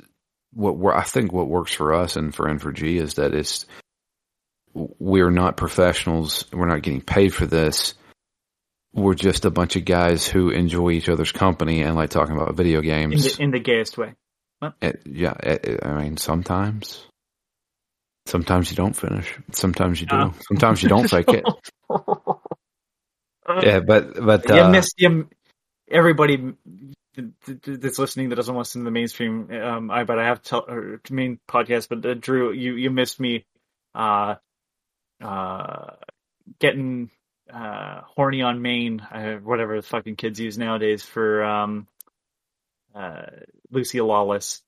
what 0.57 0.77
we're, 0.77 0.93
I 0.93 1.03
think 1.03 1.31
what 1.31 1.47
works 1.47 1.71
for 1.73 1.93
us 1.93 2.15
and 2.15 2.33
for 2.33 2.47
N4G 2.47 2.99
is 2.99 3.13
that 3.15 3.33
it's 3.35 3.65
we're 4.73 5.31
not 5.31 5.55
professionals. 5.57 6.45
We're 6.51 6.67
not 6.67 6.81
getting 6.81 7.01
paid 7.01 7.33
for 7.33 7.45
this. 7.45 7.93
We're 8.93 9.13
just 9.13 9.45
a 9.45 9.51
bunch 9.51 9.75
of 9.75 9.85
guys 9.85 10.27
who 10.27 10.49
enjoy 10.49 10.91
each 10.91 11.09
other's 11.09 11.31
company 11.31 11.83
and 11.83 11.95
like 11.95 12.09
talking 12.09 12.35
about 12.35 12.55
video 12.55 12.79
In 12.79 12.85
games. 12.85 13.37
the, 13.37 13.43
in 13.43 13.51
the 13.51 13.59
gayest 13.59 13.97
way. 13.97 14.13
Eh, 14.81 14.93
yeah, 15.05 15.33
eh, 15.41 15.77
I 15.83 16.01
mean 16.01 16.17
sometimes. 16.17 17.05
Sometimes 18.25 18.71
you 18.71 18.75
don't 18.75 18.95
finish. 18.95 19.37
Sometimes 19.51 20.01
you 20.01 20.07
do. 20.07 20.15
Oh. 20.15 20.33
Sometimes 20.47 20.81
you 20.81 20.89
don't 20.89 21.07
fake 21.07 21.29
it. 21.29 21.45
Yeah, 23.61 23.79
but 23.79 24.13
but 24.15 24.49
you 24.49 24.55
uh, 24.55 24.83
you, 24.97 25.29
everybody 25.89 26.35
th- 26.35 26.55
th- 26.65 26.93
that's 27.17 27.99
listening 27.99 28.29
that 28.29 28.35
doesn't 28.35 28.53
want 28.53 28.65
to 28.65 28.69
listen 28.69 28.81
to 28.81 28.85
the 28.85 28.91
mainstream. 28.91 29.51
Um, 29.51 29.91
I 29.91 30.03
but 30.03 30.19
I 30.19 30.25
have 30.25 30.41
to 30.43 30.49
tell 30.49 30.65
or 30.67 30.97
to 30.97 31.13
main 31.13 31.39
podcast. 31.47 31.89
But 31.89 32.05
uh, 32.05 32.13
Drew, 32.13 32.51
you 32.51 32.75
you 32.75 32.91
missed 32.91 33.19
me. 33.19 33.45
Uh, 33.95 34.35
uh, 35.21 35.91
getting 36.59 37.09
uh 37.51 38.01
horny 38.15 38.41
on 38.41 38.61
Maine, 38.61 38.99
uh, 38.99 39.35
whatever 39.35 39.77
the 39.77 39.81
fucking 39.81 40.15
kids 40.15 40.39
use 40.39 40.57
nowadays 40.57 41.03
for 41.03 41.43
um, 41.43 41.87
uh, 42.93 43.23
Lucy 43.71 43.99
Lawless, 44.01 44.61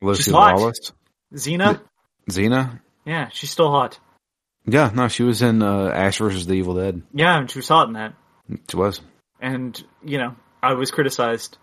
Lucy 0.00 0.30
Lawless, 0.30 0.92
Xena. 1.34 1.80
Xena. 2.30 2.80
Yeah, 3.04 3.28
she's 3.30 3.50
still 3.50 3.70
hot. 3.70 3.98
Yeah, 4.66 4.90
no, 4.94 5.08
she 5.08 5.22
was 5.22 5.42
in 5.42 5.62
uh, 5.62 5.88
Ash 5.88 6.18
versus 6.18 6.46
the 6.46 6.54
Evil 6.54 6.74
Dead. 6.74 7.02
Yeah, 7.12 7.38
and 7.38 7.50
she 7.50 7.58
was 7.58 7.68
hot 7.68 7.88
in 7.88 7.94
that. 7.94 8.14
She 8.70 8.76
was. 8.76 9.00
and 9.40 9.82
you 10.04 10.18
know 10.18 10.36
I 10.62 10.74
was 10.74 10.90
criticized, 10.90 11.58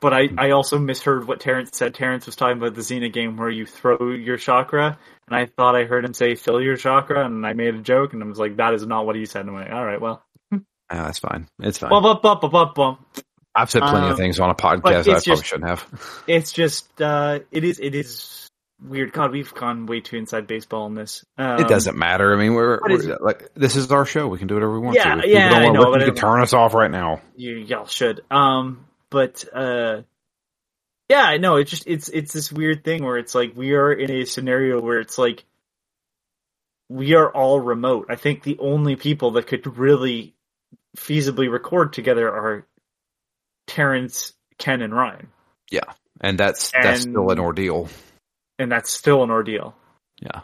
but 0.00 0.12
I 0.12 0.28
I 0.36 0.50
also 0.50 0.78
misheard 0.78 1.26
what 1.26 1.40
Terrence 1.40 1.70
said. 1.72 1.94
Terrence 1.94 2.26
was 2.26 2.36
talking 2.36 2.58
about 2.58 2.74
the 2.74 2.80
Xena 2.82 3.12
game 3.12 3.36
where 3.36 3.50
you 3.50 3.66
throw 3.66 4.10
your 4.12 4.36
chakra, 4.36 4.98
and 5.28 5.36
I 5.36 5.46
thought 5.46 5.76
I 5.76 5.84
heard 5.84 6.04
him 6.04 6.14
say 6.14 6.34
fill 6.34 6.60
your 6.60 6.76
chakra, 6.76 7.24
and 7.24 7.46
I 7.46 7.52
made 7.52 7.74
a 7.74 7.80
joke, 7.80 8.12
and 8.12 8.22
I 8.22 8.26
was 8.26 8.38
like, 8.38 8.56
that 8.56 8.74
is 8.74 8.86
not 8.86 9.06
what 9.06 9.16
he 9.16 9.26
said. 9.26 9.40
And 9.46 9.50
I'm 9.50 9.56
like, 9.56 9.72
all 9.72 9.84
right, 9.84 10.00
well, 10.00 10.22
Yeah, 10.52 10.58
that's 10.90 11.18
fine. 11.18 11.48
It's 11.60 11.78
fine. 11.78 11.90
bum, 11.90 12.20
bum, 12.22 12.72
bum. 12.74 12.98
I've 13.54 13.70
said 13.70 13.82
plenty 13.82 14.06
um, 14.06 14.12
of 14.12 14.16
things 14.16 14.40
on 14.40 14.50
a 14.50 14.54
podcast 14.54 14.84
I 14.84 14.98
it's 14.98 15.06
probably 15.06 15.20
just- 15.20 15.44
shouldn't 15.46 15.68
have. 15.68 16.22
it's 16.26 16.52
just 16.52 17.00
uh, 17.00 17.38
it 17.52 17.64
is 17.64 17.78
it 17.78 17.94
is 17.94 18.43
weird. 18.84 19.12
God, 19.12 19.32
we've 19.32 19.52
gone 19.54 19.86
way 19.86 20.00
too 20.00 20.16
inside 20.16 20.46
baseball 20.46 20.86
in 20.86 20.94
this. 20.94 21.24
Um, 21.38 21.60
it 21.60 21.68
doesn't 21.68 21.96
matter. 21.96 22.34
I 22.34 22.38
mean, 22.38 22.54
we're, 22.54 22.80
we're 22.82 23.18
like 23.20 23.54
this 23.54 23.76
is 23.76 23.90
our 23.90 24.04
show. 24.04 24.28
We 24.28 24.38
can 24.38 24.46
do 24.46 24.54
whatever 24.54 24.72
we 24.72 24.80
want 24.80 24.96
Yeah, 24.96 25.14
to. 25.16 25.28
Yeah, 25.28 25.50
I 25.50 25.70
know, 25.70 25.90
but 25.92 26.00
you 26.00 26.06
can 26.06 26.14
turn 26.14 26.40
us 26.42 26.52
off 26.52 26.74
right 26.74 26.90
now. 26.90 27.20
you 27.36 27.56
y'all 27.56 27.86
should. 27.86 28.22
Um, 28.30 28.86
but 29.10 29.44
uh, 29.52 30.02
yeah, 31.08 31.22
I 31.22 31.38
know. 31.38 31.56
It's 31.56 31.70
just 31.70 31.86
it's 31.86 32.08
it's 32.08 32.32
this 32.32 32.52
weird 32.52 32.84
thing 32.84 33.04
where 33.04 33.18
it's 33.18 33.34
like 33.34 33.52
we 33.56 33.72
are 33.72 33.92
in 33.92 34.10
a 34.10 34.24
scenario 34.24 34.80
where 34.80 35.00
it's 35.00 35.18
like 35.18 35.44
we 36.88 37.14
are 37.14 37.30
all 37.30 37.60
remote. 37.60 38.06
I 38.10 38.16
think 38.16 38.42
the 38.42 38.58
only 38.58 38.96
people 38.96 39.32
that 39.32 39.46
could 39.46 39.78
really 39.78 40.34
feasibly 40.96 41.50
record 41.50 41.92
together 41.92 42.28
are 42.28 42.66
Terrence, 43.66 44.32
Ken, 44.58 44.82
and 44.82 44.94
Ryan, 44.94 45.28
Yeah, 45.70 45.92
And 46.20 46.38
that's 46.38 46.72
that's 46.72 47.02
still 47.02 47.30
an 47.30 47.38
ordeal. 47.38 47.88
And 48.58 48.70
that's 48.70 48.90
still 48.90 49.22
an 49.22 49.30
ordeal. 49.30 49.74
Yeah. 50.20 50.40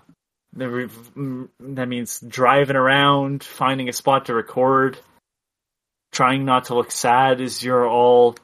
The 0.52 0.68
re- 0.68 1.48
That 1.60 1.88
means 1.88 2.20
driving 2.20 2.76
around, 2.76 3.44
finding 3.44 3.88
a 3.88 3.92
spot 3.92 4.26
to 4.26 4.34
record, 4.34 4.98
trying 6.12 6.44
not 6.44 6.66
to 6.66 6.74
look 6.74 6.90
sad 6.90 7.40
as 7.40 7.62
you're 7.62 7.88
all 7.88 8.36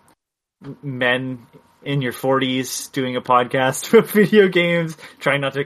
men 0.83 1.47
in 1.83 2.03
your 2.03 2.13
40s 2.13 2.91
doing 2.93 3.17
a 3.17 3.21
podcast 3.21 3.89
about 3.93 4.11
video 4.11 4.49
games, 4.49 4.97
trying 5.19 5.41
not 5.41 5.55
to 5.55 5.65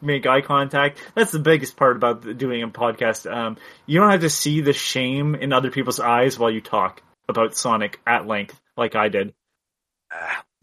make 0.00 0.26
eye 0.26 0.42
contact. 0.42 0.98
That's 1.14 1.32
the 1.32 1.38
biggest 1.38 1.76
part 1.76 1.96
about 1.96 2.36
doing 2.36 2.62
a 2.62 2.68
podcast. 2.68 3.30
Um, 3.30 3.56
you 3.86 3.98
don't 3.98 4.10
have 4.10 4.20
to 4.20 4.30
see 4.30 4.60
the 4.60 4.72
shame 4.72 5.34
in 5.34 5.52
other 5.52 5.70
people's 5.70 6.00
eyes 6.00 6.38
while 6.38 6.50
you 6.50 6.60
talk 6.60 7.02
about 7.28 7.56
Sonic 7.56 8.00
at 8.06 8.26
length, 8.26 8.60
like 8.76 8.94
I 8.94 9.08
did. 9.08 9.34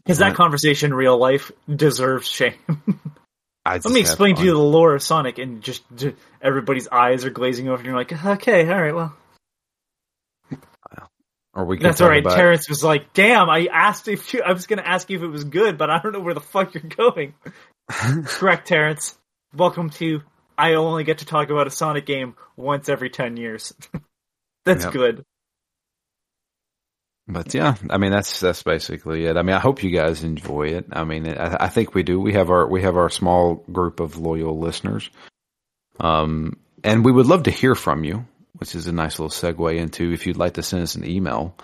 Because 0.04 0.18
that 0.18 0.34
conversation 0.34 0.90
in 0.90 0.94
real 0.94 1.16
life 1.16 1.52
deserves 1.74 2.26
shame. 2.26 2.54
Let 3.66 3.84
me 3.86 4.00
explain 4.00 4.34
to 4.36 4.42
you 4.44 4.52
the 4.52 4.58
lore 4.58 4.94
of 4.96 5.02
Sonic, 5.02 5.38
and 5.38 5.62
just, 5.62 5.82
j 5.94 6.14
everybody's 6.40 6.88
eyes 6.88 7.24
are 7.24 7.30
glazing 7.30 7.68
over, 7.68 7.76
and 7.76 7.86
you're 7.86 7.94
like, 7.94 8.12
okay, 8.12 8.68
all 8.68 8.80
right, 8.82 8.94
well, 8.94 9.14
Or 11.54 11.64
we 11.66 11.78
that's 11.78 12.00
all 12.00 12.08
right. 12.08 12.24
about- 12.24 12.34
Terrence 12.36 12.68
was 12.68 12.82
like, 12.82 13.12
damn, 13.12 13.48
I 13.50 13.68
asked 13.70 14.08
if 14.08 14.32
you, 14.34 14.42
I 14.42 14.52
was 14.52 14.66
gonna 14.66 14.82
ask 14.82 15.08
you 15.10 15.18
if 15.18 15.22
it 15.22 15.28
was 15.28 15.44
good, 15.44 15.78
but 15.78 15.90
I 15.90 16.00
don't 16.00 16.12
know 16.12 16.20
where 16.20 16.34
the 16.34 16.40
fuck 16.40 16.74
you're 16.74 16.82
going. 16.82 17.34
Correct, 18.24 18.66
Terrence. 18.66 19.16
Welcome 19.54 19.90
to. 19.90 20.22
I 20.56 20.74
only 20.74 21.04
get 21.04 21.18
to 21.18 21.26
talk 21.26 21.50
about 21.50 21.66
a 21.66 21.70
Sonic 21.70 22.06
game 22.06 22.34
once 22.56 22.88
every 22.88 23.10
ten 23.10 23.36
years. 23.36 23.72
that's 24.64 24.84
Yep. 24.84 24.92
good. 24.92 25.24
But 27.32 27.54
yeah, 27.54 27.76
I 27.88 27.98
mean 27.98 28.10
that's 28.10 28.40
that's 28.40 28.62
basically 28.62 29.24
it. 29.24 29.36
I 29.36 29.42
mean, 29.42 29.56
I 29.56 29.60
hope 29.60 29.82
you 29.82 29.90
guys 29.90 30.22
enjoy 30.22 30.68
it. 30.68 30.86
I 30.92 31.04
mean, 31.04 31.26
I, 31.28 31.64
I 31.64 31.68
think 31.68 31.94
we 31.94 32.02
do. 32.02 32.20
We 32.20 32.34
have 32.34 32.50
our 32.50 32.66
we 32.66 32.82
have 32.82 32.96
our 32.96 33.08
small 33.10 33.54
group 33.72 34.00
of 34.00 34.18
loyal 34.18 34.58
listeners, 34.58 35.08
um, 35.98 36.58
and 36.84 37.04
we 37.04 37.12
would 37.12 37.26
love 37.26 37.44
to 37.44 37.50
hear 37.50 37.74
from 37.74 38.04
you, 38.04 38.26
which 38.54 38.74
is 38.74 38.86
a 38.86 38.92
nice 38.92 39.18
little 39.18 39.30
segue 39.30 39.76
into 39.76 40.12
if 40.12 40.26
you'd 40.26 40.36
like 40.36 40.54
to 40.54 40.62
send 40.62 40.82
us 40.82 40.94
an 40.94 41.08
email. 41.08 41.56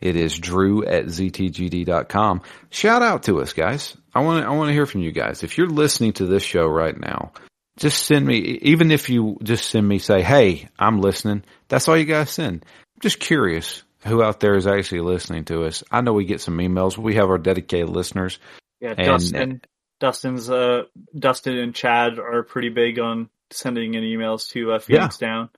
It 0.00 0.14
is 0.14 0.38
drew 0.38 0.84
at 0.84 1.06
ztgd.com. 1.06 2.42
Shout 2.68 3.02
out 3.02 3.22
to 3.24 3.40
us, 3.40 3.54
guys. 3.54 3.96
I 4.14 4.20
want 4.20 4.42
to 4.42 4.48
I 4.48 4.52
want 4.54 4.68
to 4.68 4.74
hear 4.74 4.86
from 4.86 5.00
you 5.02 5.12
guys. 5.12 5.42
If 5.42 5.58
you're 5.58 5.68
listening 5.68 6.12
to 6.14 6.26
this 6.26 6.42
show 6.42 6.66
right 6.66 6.98
now, 6.98 7.32
just 7.78 8.04
send 8.04 8.26
me. 8.26 8.36
Even 8.62 8.90
if 8.90 9.08
you 9.08 9.38
just 9.42 9.70
send 9.70 9.88
me, 9.88 9.98
say, 9.98 10.22
"Hey, 10.22 10.68
I'm 10.78 11.00
listening." 11.00 11.44
That's 11.68 11.88
all 11.88 11.96
you 11.96 12.04
guys 12.04 12.30
send. 12.30 12.64
I'm 12.64 13.00
just 13.00 13.18
curious 13.18 13.82
who 14.04 14.22
out 14.22 14.40
there 14.40 14.56
is 14.56 14.66
actually 14.66 15.00
listening 15.00 15.44
to 15.46 15.64
us. 15.64 15.82
I 15.90 16.00
know 16.00 16.12
we 16.12 16.24
get 16.24 16.40
some 16.40 16.58
emails. 16.58 16.96
We 16.98 17.14
have 17.16 17.28
our 17.28 17.38
dedicated 17.38 17.88
listeners. 17.88 18.38
Yeah, 18.80 18.94
And- 18.96 19.06
Dustin, 19.06 19.60
Dustin's, 20.00 20.50
uh, 20.50 20.82
Dustin 21.18 21.56
and 21.56 21.74
Chad 21.74 22.18
are 22.18 22.42
pretty 22.42 22.68
big 22.68 22.98
on 22.98 23.30
sending 23.50 23.94
in 23.94 24.02
emails 24.02 24.48
to 24.50 24.72
uh, 24.72 24.78
Phoenix 24.78 25.16
Down. 25.18 25.48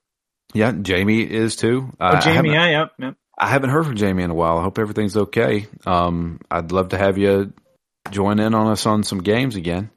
Yeah, 0.53 0.71
Jamie 0.71 1.21
is 1.21 1.55
too. 1.55 1.91
Oh, 1.99 2.05
I- 2.05 2.17
I 2.17 2.19
Jamie, 2.21 2.53
yeah, 2.53 2.69
yep, 2.69 2.91
yep. 2.97 3.15
I 3.37 3.47
haven't 3.47 3.69
heard 3.69 3.85
from 3.85 3.95
Jamie 3.95 4.23
in 4.23 4.31
a 4.31 4.35
while. 4.35 4.57
I 4.57 4.63
hope 4.63 4.79
everything's 4.79 5.15
okay. 5.15 5.67
Um, 5.85 6.39
I'd 6.51 6.71
love 6.73 6.89
to 6.89 6.97
have 6.97 7.17
you 7.17 7.53
join 8.11 8.39
in 8.39 8.53
on 8.53 8.67
us 8.67 8.85
on 8.85 9.03
some 9.03 9.19
games 9.19 9.55
again. 9.55 9.91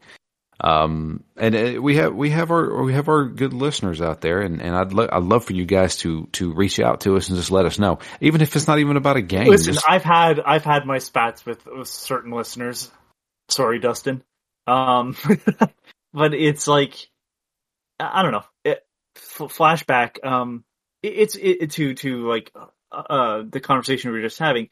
Um, 0.62 1.24
and 1.36 1.56
uh, 1.56 1.82
we 1.82 1.96
have 1.96 2.14
we 2.14 2.30
have 2.30 2.52
our 2.52 2.84
we 2.84 2.92
have 2.92 3.08
our 3.08 3.24
good 3.24 3.52
listeners 3.52 4.00
out 4.00 4.20
there, 4.20 4.40
and, 4.40 4.62
and 4.62 4.76
I'd 4.76 4.92
lo- 4.92 5.08
I'd 5.10 5.24
love 5.24 5.44
for 5.44 5.54
you 5.54 5.66
guys 5.66 5.96
to 5.98 6.28
to 6.32 6.52
reach 6.52 6.78
out 6.78 7.00
to 7.00 7.16
us 7.16 7.28
and 7.28 7.36
just 7.36 7.50
let 7.50 7.66
us 7.66 7.80
know, 7.80 7.98
even 8.20 8.40
if 8.42 8.54
it's 8.54 8.68
not 8.68 8.78
even 8.78 8.96
about 8.96 9.16
a 9.16 9.22
game. 9.22 9.48
Listen, 9.48 9.74
just- 9.74 9.84
I've 9.88 10.04
had 10.04 10.38
I've 10.38 10.64
had 10.64 10.86
my 10.86 10.98
spats 10.98 11.44
with, 11.44 11.66
with 11.66 11.88
certain 11.88 12.30
listeners. 12.30 12.90
Sorry, 13.48 13.80
Dustin. 13.80 14.22
Um, 14.68 15.16
but 16.14 16.32
it's 16.32 16.68
like 16.68 16.94
I 17.98 18.22
don't 18.22 18.32
know. 18.32 18.44
It, 18.64 18.86
flashback. 19.16 20.24
Um, 20.24 20.64
it, 21.02 21.14
it's 21.14 21.36
it, 21.36 21.70
to 21.72 21.94
to 21.94 22.28
like 22.28 22.52
uh, 22.54 22.94
uh, 22.96 23.42
the 23.50 23.60
conversation 23.60 24.12
we 24.12 24.18
were 24.18 24.26
just 24.26 24.38
having. 24.38 24.68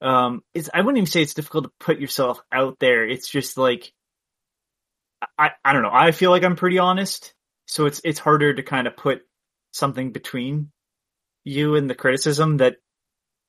Um, 0.00 0.42
it's 0.54 0.70
I 0.72 0.80
wouldn't 0.80 0.96
even 0.96 1.06
say 1.06 1.20
it's 1.20 1.34
difficult 1.34 1.64
to 1.64 1.70
put 1.80 2.00
yourself 2.00 2.40
out 2.50 2.78
there. 2.78 3.06
It's 3.06 3.28
just 3.28 3.58
like 3.58 3.92
I 5.38 5.50
I 5.64 5.72
don't 5.72 5.82
know. 5.82 5.90
I 5.92 6.12
feel 6.12 6.30
like 6.30 6.44
I'm 6.44 6.56
pretty 6.56 6.78
honest, 6.78 7.34
so 7.66 7.86
it's 7.86 8.00
it's 8.04 8.18
harder 8.18 8.54
to 8.54 8.62
kind 8.62 8.86
of 8.86 8.96
put 8.96 9.22
something 9.72 10.12
between 10.12 10.70
you 11.44 11.76
and 11.76 11.88
the 11.88 11.94
criticism 11.94 12.58
that 12.58 12.76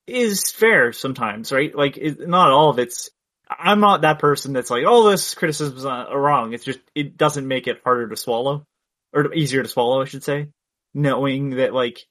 is 0.06 0.50
fair 0.52 0.92
sometimes, 0.92 1.52
right? 1.52 1.74
Like 1.74 1.96
it, 1.96 2.28
not 2.28 2.50
all 2.50 2.70
of 2.70 2.78
it's. 2.78 3.10
I'm 3.48 3.80
not 3.80 4.02
that 4.02 4.18
person 4.18 4.52
that's 4.52 4.70
like, 4.70 4.84
oh, 4.86 5.08
this 5.08 5.34
criticism 5.34 5.76
is 5.76 5.86
uh, 5.86 6.06
wrong. 6.12 6.52
It's 6.52 6.64
just 6.64 6.80
it 6.94 7.16
doesn't 7.16 7.46
make 7.46 7.68
it 7.68 7.80
harder 7.84 8.08
to 8.08 8.16
swallow 8.16 8.66
or 9.12 9.32
easier 9.34 9.62
to 9.62 9.68
swallow, 9.68 10.02
I 10.02 10.06
should 10.06 10.24
say, 10.24 10.48
knowing 10.94 11.50
that 11.56 11.72
like 11.72 12.06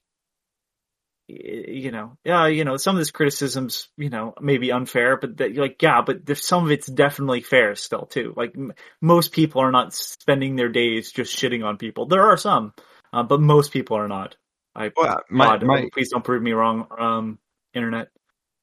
you 1.28 1.90
know, 1.90 2.16
yeah, 2.24 2.46
you 2.46 2.64
know, 2.64 2.76
some 2.76 2.94
of 2.94 3.00
this 3.00 3.10
criticism's, 3.10 3.88
you 3.96 4.10
know, 4.10 4.34
maybe 4.40 4.70
unfair, 4.70 5.16
but 5.16 5.36
that, 5.38 5.56
like, 5.56 5.82
yeah, 5.82 6.02
but 6.02 6.36
some 6.38 6.64
of 6.64 6.70
it's 6.70 6.86
definitely 6.86 7.40
fair 7.40 7.74
still 7.74 8.06
too. 8.06 8.32
Like, 8.36 8.52
m- 8.56 8.72
most 9.00 9.32
people 9.32 9.60
are 9.60 9.72
not 9.72 9.92
spending 9.92 10.54
their 10.56 10.68
days 10.68 11.10
just 11.10 11.36
shitting 11.36 11.64
on 11.64 11.78
people. 11.78 12.06
There 12.06 12.22
are 12.22 12.36
some, 12.36 12.74
uh, 13.12 13.24
but 13.24 13.40
most 13.40 13.72
people 13.72 13.96
are 13.96 14.08
not. 14.08 14.36
I, 14.74 14.92
Well, 14.96 15.22
my- 15.28 15.46
God, 15.46 15.62
my- 15.64 15.88
please 15.92 16.10
don't 16.10 16.24
prove 16.24 16.42
me 16.42 16.52
wrong, 16.52 16.86
um, 16.96 17.38
internet. 17.74 18.08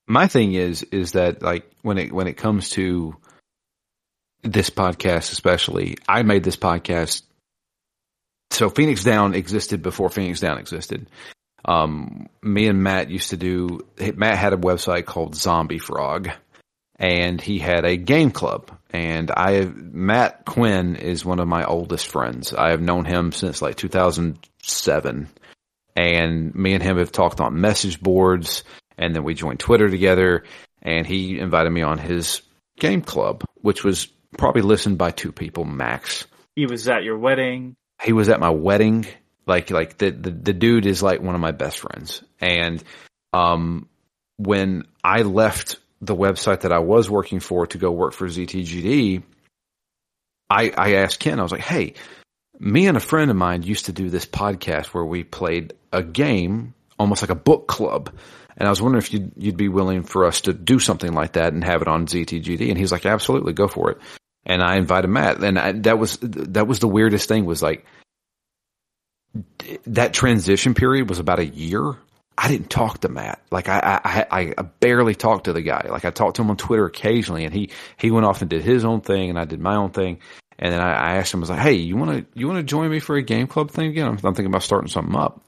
my 0.07 0.27
thing 0.27 0.53
is 0.53 0.84
is 0.84 1.11
that 1.14 1.41
like 1.41 1.69
when 1.81 1.98
it 1.98 2.11
when 2.11 2.27
it 2.27 2.34
comes 2.38 2.69
to 2.72 3.15
this 4.41 4.69
podcast 4.69 5.31
especially 5.31 5.95
i 6.10 6.23
made 6.23 6.44
this 6.44 6.57
podcast 6.57 7.22
so 8.52 8.69
phoenix 8.69 9.03
down 9.03 9.34
existed 9.34 9.81
before 9.81 10.10
phoenix 10.10 10.41
down 10.41 10.57
existed 10.57 11.07
um 11.65 12.27
me 12.41 12.68
and 12.68 12.84
matt 12.84 13.10
used 13.10 13.30
to 13.30 13.38
do 13.38 13.80
matt 14.15 14.38
had 14.38 14.53
a 14.53 14.57
website 14.57 15.06
called 15.06 15.35
zombie 15.35 15.80
frog 15.80 16.30
and 16.98 17.41
he 17.41 17.60
had 17.60 17.85
a 17.85 17.98
game 17.98 18.31
club 18.31 18.72
and 18.91 19.31
i 19.31 19.65
matt 19.76 20.45
quinn 20.45 20.95
is 20.95 21.26
one 21.26 21.40
of 21.40 21.48
my 21.48 21.64
oldest 21.64 22.07
friends 22.07 22.53
i 22.53 22.69
have 22.69 22.81
known 22.81 23.06
him 23.06 23.31
since 23.31 23.61
like 23.61 23.76
2007 23.76 25.27
and 25.95 26.56
me 26.56 26.73
and 26.73 26.84
him 26.84 26.98
have 26.98 27.11
talked 27.11 27.40
on 27.40 27.60
message 27.60 28.02
boards 28.02 28.64
and 28.98 29.15
then 29.15 29.23
we 29.23 29.34
joined 29.34 29.60
Twitter 29.60 29.90
together 29.90 30.44
and 30.81 31.06
he 31.06 31.40
invited 31.40 31.72
me 31.72 31.81
on 31.81 31.98
his 31.98 32.41
game 32.80 33.02
club, 33.02 33.44
which 33.56 33.84
was 33.84 34.07
probably 34.38 34.61
listened 34.61 34.98
by 34.98 35.11
two 35.11 35.31
people 35.31 35.65
max. 35.65 36.26
He 36.56 36.65
was 36.65 36.88
at 36.88 37.03
your 37.03 37.18
wedding. 37.18 37.76
He 38.03 38.14
was 38.14 38.30
at 38.30 38.40
my 38.40 38.49
wedding. 38.49 39.06
Like, 39.45 39.70
like 39.72 39.98
the, 39.98 40.11
the, 40.11 40.32
the 40.32 40.53
dude 40.53 40.86
is 40.86 41.03
like 41.03 41.22
one 41.22 41.36
of 41.36 41.41
my 41.41 41.52
best 41.52 41.80
friends. 41.80 42.24
And, 42.40 42.84
um, 43.34 43.90
when 44.38 44.86
I 45.03 45.22
left 45.22 45.78
the 46.02 46.15
website 46.15 46.61
that 46.61 46.72
I 46.72 46.80
was 46.80 47.10
working 47.10 47.40
for 47.40 47.68
to 47.68 47.78
go 47.78 47.91
work 47.91 48.14
for 48.14 48.28
ZTGD, 48.28 49.24
I, 50.49 50.72
I 50.76 50.94
asked 50.95 51.20
Ken, 51.20 51.40
I 51.40 51.44
was 51.44 51.52
like, 51.52 51.61
Hey, 51.61 51.94
me 52.60 52.88
and 52.88 52.98
a 52.98 53.02
friend 53.02 53.32
of 53.32 53.38
mine 53.38 53.64
used 53.64 53.86
to 53.86 53.94
do 53.94 54.10
this 54.10 54.26
podcast 54.26 54.88
where 54.88 55.06
we 55.06 55.24
played 55.24 55.74
a 55.91 56.03
game, 56.03 56.74
almost 56.98 57.22
like 57.22 57.32
a 57.32 57.36
book 57.36 57.68
club. 57.68 58.11
And 58.56 58.68
I 58.68 58.70
was 58.70 58.82
wondering 58.82 59.03
if 59.03 59.14
you'd, 59.14 59.32
you'd 59.36 59.57
be 59.57 59.70
willing 59.70 60.03
for 60.03 60.26
us 60.26 60.41
to 60.41 60.53
do 60.53 60.80
something 60.80 61.11
like 61.11 61.34
that 61.34 61.53
and 61.53 61.64
have 61.64 61.82
it 61.82 61.88
on 61.88 62.06
ZTGD. 62.06 62.70
And 62.70 62.78
he's 62.78 62.91
like, 62.91 63.06
absolutely, 63.06 63.53
go 63.53 63.68
for 63.68 63.91
it. 63.91 63.98
And 64.45 64.61
I 64.61 64.76
invited 64.76 65.07
Matt, 65.07 65.41
and 65.41 65.57
I, 65.57 65.72
that 65.72 65.98
was 65.98 66.18
that 66.22 66.68
was 66.68 66.80
the 66.80 66.88
weirdest 66.88 67.30
thing. 67.30 67.45
Was 67.45 67.64
like 67.64 67.86
that 69.88 70.14
transition 70.14 70.73
period 70.73 71.10
was 71.10 71.19
about 71.19 71.39
a 71.39 71.45
year. 71.45 71.95
I 72.38 72.47
didn't 72.47 72.69
talk 72.69 72.99
to 73.01 73.10
Matt. 73.10 73.41
Like 73.51 73.69
I, 73.69 74.26
I, 74.31 74.53
I 74.57 74.61
barely 74.64 75.14
talked 75.14 75.45
to 75.45 75.53
the 75.53 75.61
guy. 75.61 75.88
Like 75.89 76.05
I 76.05 76.11
talked 76.11 76.38
to 76.38 76.41
him 76.41 76.49
on 76.49 76.57
Twitter 76.57 76.85
occasionally, 76.85 77.45
and 77.45 77.53
he 77.53 77.69
he 77.97 78.11
went 78.11 78.26
off 78.26 78.41
and 78.41 78.49
did 78.49 78.64
his 78.64 78.85
own 78.85 79.01
thing, 79.01 79.30
and 79.30 79.38
I 79.38 79.45
did 79.45 79.60
my 79.60 79.76
own 79.76 79.91
thing. 79.91 80.19
And 80.57 80.73
then 80.73 80.81
I, 80.81 80.93
I 80.93 81.15
asked 81.18 81.34
him, 81.34 81.39
I 81.39 81.41
was 81.41 81.49
like, 81.49 81.60
"Hey, 81.60 81.73
you 81.73 81.95
want 81.95 82.11
to 82.11 82.39
you 82.39 82.47
want 82.47 82.57
to 82.60 82.64
join 82.64 82.89
me 82.89 82.99
for 82.99 83.15
a 83.15 83.22
game 83.22 83.47
club 83.47 83.72
thing 83.72 83.89
again? 83.89 84.07
I'm, 84.07 84.14
I'm 84.14 84.34
thinking 84.34 84.47
about 84.47 84.64
starting 84.64 84.89
something 84.89 85.15
up." 85.15 85.41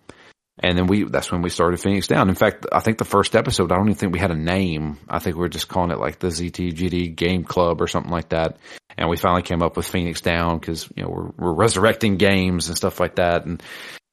And 0.59 0.77
then 0.77 0.87
we, 0.87 1.03
that's 1.03 1.31
when 1.31 1.41
we 1.41 1.49
started 1.49 1.81
Phoenix 1.81 2.07
Down. 2.07 2.29
In 2.29 2.35
fact, 2.35 2.65
I 2.71 2.79
think 2.79 2.97
the 2.97 3.05
first 3.05 3.35
episode, 3.35 3.71
I 3.71 3.75
don't 3.75 3.89
even 3.89 3.95
think 3.95 4.13
we 4.13 4.19
had 4.19 4.31
a 4.31 4.37
name. 4.37 4.97
I 5.09 5.19
think 5.19 5.35
we 5.35 5.41
were 5.41 5.49
just 5.49 5.67
calling 5.67 5.91
it 5.91 5.99
like 5.99 6.19
the 6.19 6.27
ZTGD 6.27 7.15
Game 7.15 7.43
Club 7.43 7.81
or 7.81 7.87
something 7.87 8.11
like 8.11 8.29
that. 8.29 8.57
And 8.97 9.09
we 9.09 9.17
finally 9.17 9.41
came 9.41 9.61
up 9.61 9.75
with 9.75 9.85
Phoenix 9.85 10.21
Down 10.21 10.57
because, 10.57 10.89
you 10.95 11.03
know, 11.03 11.09
we're, 11.09 11.31
we're 11.37 11.53
resurrecting 11.53 12.15
games 12.15 12.69
and 12.69 12.77
stuff 12.77 13.01
like 13.01 13.15
that. 13.15 13.45
And, 13.45 13.61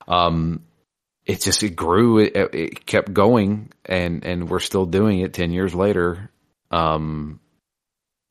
um, 0.08 0.64
it 1.24 1.40
just, 1.40 1.62
it 1.62 1.76
grew, 1.76 2.18
it, 2.18 2.32
it 2.34 2.86
kept 2.86 3.12
going 3.12 3.70
and, 3.84 4.24
and 4.24 4.48
we're 4.48 4.58
still 4.58 4.86
doing 4.86 5.20
it 5.20 5.32
10 5.32 5.52
years 5.52 5.72
later. 5.76 6.28
Um, 6.72 7.38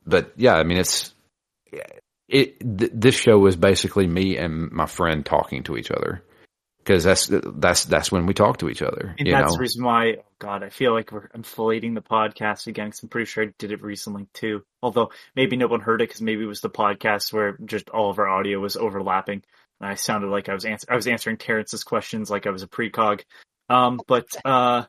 but 0.04 0.32
yeah, 0.36 0.54
I 0.54 0.64
mean, 0.64 0.76
it's, 0.76 1.14
it, 2.28 2.60
th- 2.60 2.92
this 2.92 3.14
show 3.14 3.46
is 3.46 3.56
basically 3.56 4.06
me 4.06 4.36
and 4.36 4.70
my 4.70 4.84
friend 4.84 5.24
talking 5.24 5.62
to 5.62 5.78
each 5.78 5.90
other 5.90 6.22
because 6.82 7.04
that's 7.04 7.30
that's 7.30 7.84
that's 7.84 8.10
when 8.10 8.26
we 8.26 8.34
talk 8.34 8.58
to 8.58 8.68
each 8.68 8.82
other. 8.82 9.14
And 9.18 9.28
that's 9.28 9.52
know, 9.52 9.56
the 9.56 9.60
reason 9.60 9.84
why, 9.84 10.16
oh 10.18 10.24
God, 10.38 10.62
I 10.62 10.70
feel 10.70 10.92
like 10.92 11.12
we're 11.12 11.28
inflating 11.34 11.94
the 11.94 12.02
podcast 12.02 12.66
again. 12.66 12.90
Cause 12.90 13.02
I'm 13.02 13.08
pretty 13.08 13.26
sure 13.26 13.44
I 13.44 13.52
did 13.58 13.70
it 13.70 13.82
recently 13.82 14.26
too. 14.34 14.64
Although 14.82 15.12
maybe 15.36 15.56
no 15.56 15.68
one 15.68 15.80
heard 15.80 16.02
it 16.02 16.08
because 16.08 16.20
maybe 16.20 16.42
it 16.42 16.46
was 16.46 16.60
the 16.60 16.70
podcast 16.70 17.32
where 17.32 17.56
just 17.64 17.88
all 17.90 18.10
of 18.10 18.18
our 18.18 18.26
audio 18.26 18.58
was 18.58 18.76
overlapping. 18.76 19.42
And 19.80 19.90
I 19.90 19.94
sounded 19.94 20.28
like 20.28 20.48
I 20.48 20.54
was 20.54 20.64
ans- 20.64 20.86
I 20.88 20.96
was 20.96 21.06
answering 21.06 21.36
Terrence's 21.36 21.84
questions 21.84 22.30
like 22.30 22.46
I 22.46 22.50
was 22.50 22.62
a 22.64 22.68
precog. 22.68 23.22
Um, 23.68 24.00
but 24.06 24.26
uh, 24.44 24.84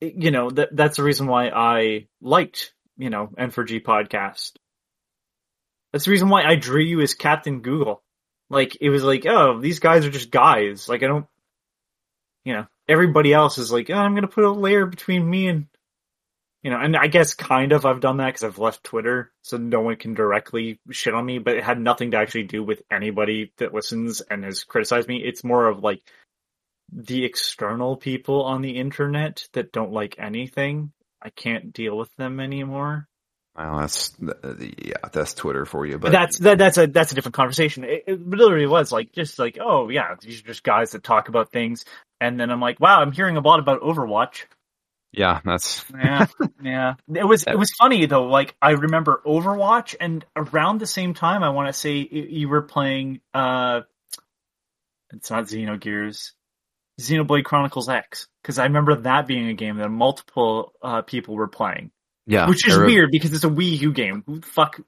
you 0.00 0.30
know 0.30 0.50
that 0.50 0.74
that's 0.74 0.96
the 0.96 1.02
reason 1.02 1.26
why 1.26 1.48
I 1.48 2.06
liked 2.22 2.72
you 2.96 3.10
know 3.10 3.28
N4G 3.38 3.82
podcast. 3.82 4.52
That's 5.92 6.06
the 6.06 6.10
reason 6.10 6.30
why 6.30 6.44
I 6.44 6.56
drew 6.56 6.80
you 6.80 7.02
as 7.02 7.12
Captain 7.12 7.60
Google. 7.60 8.02
Like 8.52 8.76
it 8.80 8.90
was 8.90 9.02
like, 9.02 9.26
oh, 9.26 9.60
these 9.60 9.80
guys 9.80 10.06
are 10.06 10.10
just 10.10 10.30
guys. 10.30 10.88
Like 10.88 11.02
I 11.02 11.08
don't 11.08 11.26
you 12.44 12.54
know, 12.54 12.66
everybody 12.88 13.32
else 13.32 13.58
is 13.58 13.72
like, 13.72 13.90
oh, 13.90 13.94
I'm 13.94 14.14
to 14.16 14.28
put 14.28 14.44
a 14.44 14.50
layer 14.50 14.86
between 14.86 15.28
me 15.28 15.48
and, 15.48 15.66
you 16.62 16.70
know, 16.70 16.78
and 16.78 16.96
I 16.96 17.06
guess 17.06 17.34
kind 17.34 17.72
of 17.72 17.84
I've 17.84 18.00
done 18.00 18.18
that 18.18 18.26
because 18.26 18.44
I've 18.44 18.58
left 18.58 18.84
Twitter 18.84 19.32
so 19.42 19.56
no 19.56 19.80
one 19.80 19.96
can 19.96 20.14
directly 20.14 20.80
shit 20.90 21.14
on 21.14 21.24
me, 21.24 21.38
but 21.38 21.56
it 21.56 21.64
had 21.64 21.80
nothing 21.80 22.12
to 22.12 22.18
actually 22.18 22.44
do 22.44 22.62
with 22.62 22.82
anybody 22.90 23.52
that 23.58 23.74
listens 23.74 24.20
and 24.20 24.44
has 24.44 24.64
criticized 24.64 25.08
me. 25.08 25.22
It's 25.24 25.44
more 25.44 25.66
of 25.66 25.82
like 25.82 26.02
the 26.92 27.24
external 27.24 27.96
people 27.96 28.42
on 28.44 28.62
the 28.62 28.76
internet 28.76 29.46
that 29.52 29.72
don't 29.72 29.92
like 29.92 30.16
anything. 30.18 30.92
I 31.20 31.30
can't 31.30 31.72
deal 31.72 31.96
with 31.96 32.14
them 32.16 32.40
anymore. 32.40 33.08
Well, 33.56 33.80
that's 33.80 34.16
yeah, 34.78 34.94
that's 35.12 35.34
Twitter 35.34 35.66
for 35.66 35.84
you. 35.84 35.98
But 35.98 36.12
that's 36.12 36.38
that, 36.38 36.58
that's 36.58 36.78
a 36.78 36.86
that's 36.86 37.12
a 37.12 37.14
different 37.14 37.34
conversation. 37.34 37.84
It, 37.84 38.04
it 38.06 38.26
literally 38.26 38.66
was 38.66 38.90
like 38.90 39.12
just 39.12 39.38
like 39.38 39.58
oh 39.60 39.88
yeah, 39.90 40.14
these 40.20 40.40
are 40.40 40.44
just 40.44 40.62
guys 40.62 40.92
that 40.92 41.02
talk 41.02 41.28
about 41.28 41.52
things, 41.52 41.84
and 42.20 42.40
then 42.40 42.50
I'm 42.50 42.60
like 42.60 42.80
wow, 42.80 43.00
I'm 43.00 43.12
hearing 43.12 43.36
a 43.36 43.40
lot 43.40 43.60
about 43.60 43.82
Overwatch. 43.82 44.44
yeah, 45.12 45.40
that's 45.44 45.84
Yeah, 45.94 46.26
yeah. 46.62 46.94
It 47.14 47.24
was 47.24 47.44
it 47.44 47.58
was 47.58 47.72
funny 47.72 48.06
though. 48.06 48.24
Like 48.24 48.56
I 48.62 48.70
remember 48.70 49.20
Overwatch, 49.26 49.96
and 50.00 50.24
around 50.34 50.80
the 50.80 50.86
same 50.86 51.12
time, 51.12 51.42
I 51.42 51.50
want 51.50 51.68
to 51.68 51.74
say 51.74 51.96
you 51.96 52.22
you 52.22 52.48
were 52.48 52.62
playing. 52.62 53.20
uh 53.34 53.82
It's 55.12 55.30
not 55.30 55.44
Xenogears, 55.44 56.30
Xenoblade 56.98 57.44
Chronicles 57.44 57.90
X, 57.90 58.28
because 58.42 58.58
I 58.58 58.64
remember 58.64 58.96
that 59.02 59.26
being 59.26 59.48
a 59.48 59.54
game 59.54 59.76
that 59.76 59.90
multiple 59.90 60.72
uh 60.80 61.02
people 61.02 61.34
were 61.34 61.48
playing, 61.48 61.90
yeah, 62.26 62.48
which 62.48 62.66
is 62.66 62.76
weird 62.76 63.10
because 63.10 63.32
it's 63.32 63.44
a 63.44 63.48
Wii 63.48 63.80
U 63.80 63.92
game. 63.92 64.22
Who 64.26 64.38
the 64.38 64.46
fuck? 64.46 64.80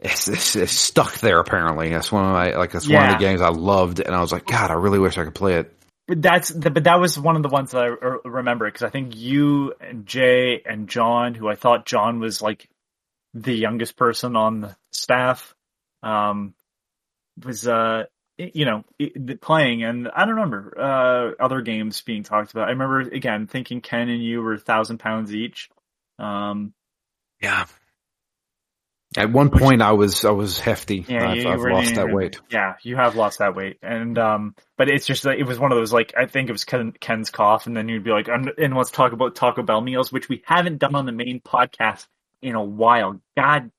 It's, 0.00 0.28
it's, 0.28 0.54
it's 0.54 0.72
stuck 0.72 1.14
there. 1.18 1.40
Apparently, 1.40 1.90
that's 1.90 2.12
one 2.12 2.24
of 2.24 2.32
my 2.32 2.56
like 2.56 2.70
that's 2.70 2.88
one 2.88 3.04
of 3.04 3.12
the 3.12 3.24
games 3.24 3.40
I 3.40 3.48
loved, 3.48 4.00
and 4.00 4.14
I 4.14 4.20
was 4.20 4.32
like, 4.32 4.46
God, 4.46 4.70
I 4.70 4.74
really 4.74 4.98
wish 4.98 5.18
I 5.18 5.24
could 5.24 5.34
play 5.34 5.54
it. 5.54 5.74
But 6.06 6.22
that's 6.22 6.48
the, 6.48 6.70
but 6.70 6.84
that 6.84 7.00
was 7.00 7.18
one 7.18 7.36
of 7.36 7.42
the 7.42 7.48
ones 7.48 7.72
that 7.72 7.82
I 7.82 8.16
remember 8.24 8.66
because 8.66 8.82
I 8.82 8.90
think 8.90 9.16
you 9.16 9.74
and 9.80 10.06
Jay 10.06 10.62
and 10.64 10.88
John, 10.88 11.34
who 11.34 11.48
I 11.48 11.54
thought 11.54 11.84
John 11.84 12.20
was 12.20 12.40
like 12.40 12.68
the 13.34 13.52
youngest 13.52 13.96
person 13.96 14.36
on 14.36 14.60
the 14.62 14.76
staff, 14.90 15.54
um, 16.02 16.54
was 17.44 17.68
uh 17.68 18.04
you 18.38 18.64
know 18.64 18.84
playing, 19.40 19.82
and 19.82 20.08
I 20.08 20.20
don't 20.20 20.36
remember 20.36 20.74
uh 20.80 21.42
other 21.42 21.60
games 21.60 22.00
being 22.02 22.22
talked 22.22 22.52
about. 22.52 22.68
I 22.68 22.70
remember 22.70 23.00
again 23.00 23.46
thinking 23.46 23.80
Ken 23.80 24.08
and 24.08 24.22
you 24.22 24.40
were 24.42 24.54
a 24.54 24.58
thousand 24.58 24.98
pounds 24.98 25.34
each. 25.34 25.68
Um, 26.18 26.72
Yeah. 27.40 27.66
At 29.16 29.30
one 29.32 29.48
point, 29.50 29.80
I 29.80 29.92
was 29.92 30.26
I 30.26 30.32
was 30.32 30.60
hefty. 30.60 31.02
Yeah, 31.08 31.30
I've, 31.30 31.36
you 31.38 31.48
I've 31.48 31.60
were- 31.60 31.72
lost 31.72 31.94
that 31.94 32.12
weight. 32.12 32.38
Yeah, 32.50 32.74
you 32.82 32.94
have 32.96 33.16
lost 33.16 33.38
that 33.38 33.56
weight, 33.56 33.78
and 33.82 34.18
um, 34.18 34.54
but 34.76 34.90
it's 34.90 35.06
just 35.06 35.22
that 35.22 35.38
it 35.38 35.44
was 35.44 35.58
one 35.58 35.72
of 35.72 35.78
those 35.78 35.94
like 35.94 36.12
I 36.14 36.26
think 36.26 36.50
it 36.50 36.52
was 36.52 36.64
Ken, 36.66 36.92
Ken's 37.00 37.30
cough, 37.30 37.66
and 37.66 37.74
then 37.74 37.88
you'd 37.88 38.04
be 38.04 38.10
like, 38.10 38.28
"Um, 38.28 38.50
and 38.58 38.76
let's 38.76 38.90
talk 38.90 39.12
about 39.12 39.34
Taco 39.34 39.62
Bell 39.62 39.80
meals, 39.80 40.12
which 40.12 40.28
we 40.28 40.42
haven't 40.44 40.76
done 40.78 40.94
on 40.94 41.06
the 41.06 41.12
main 41.12 41.40
podcast 41.40 42.06
in 42.42 42.54
a 42.54 42.62
while. 42.62 43.18
God 43.36 43.70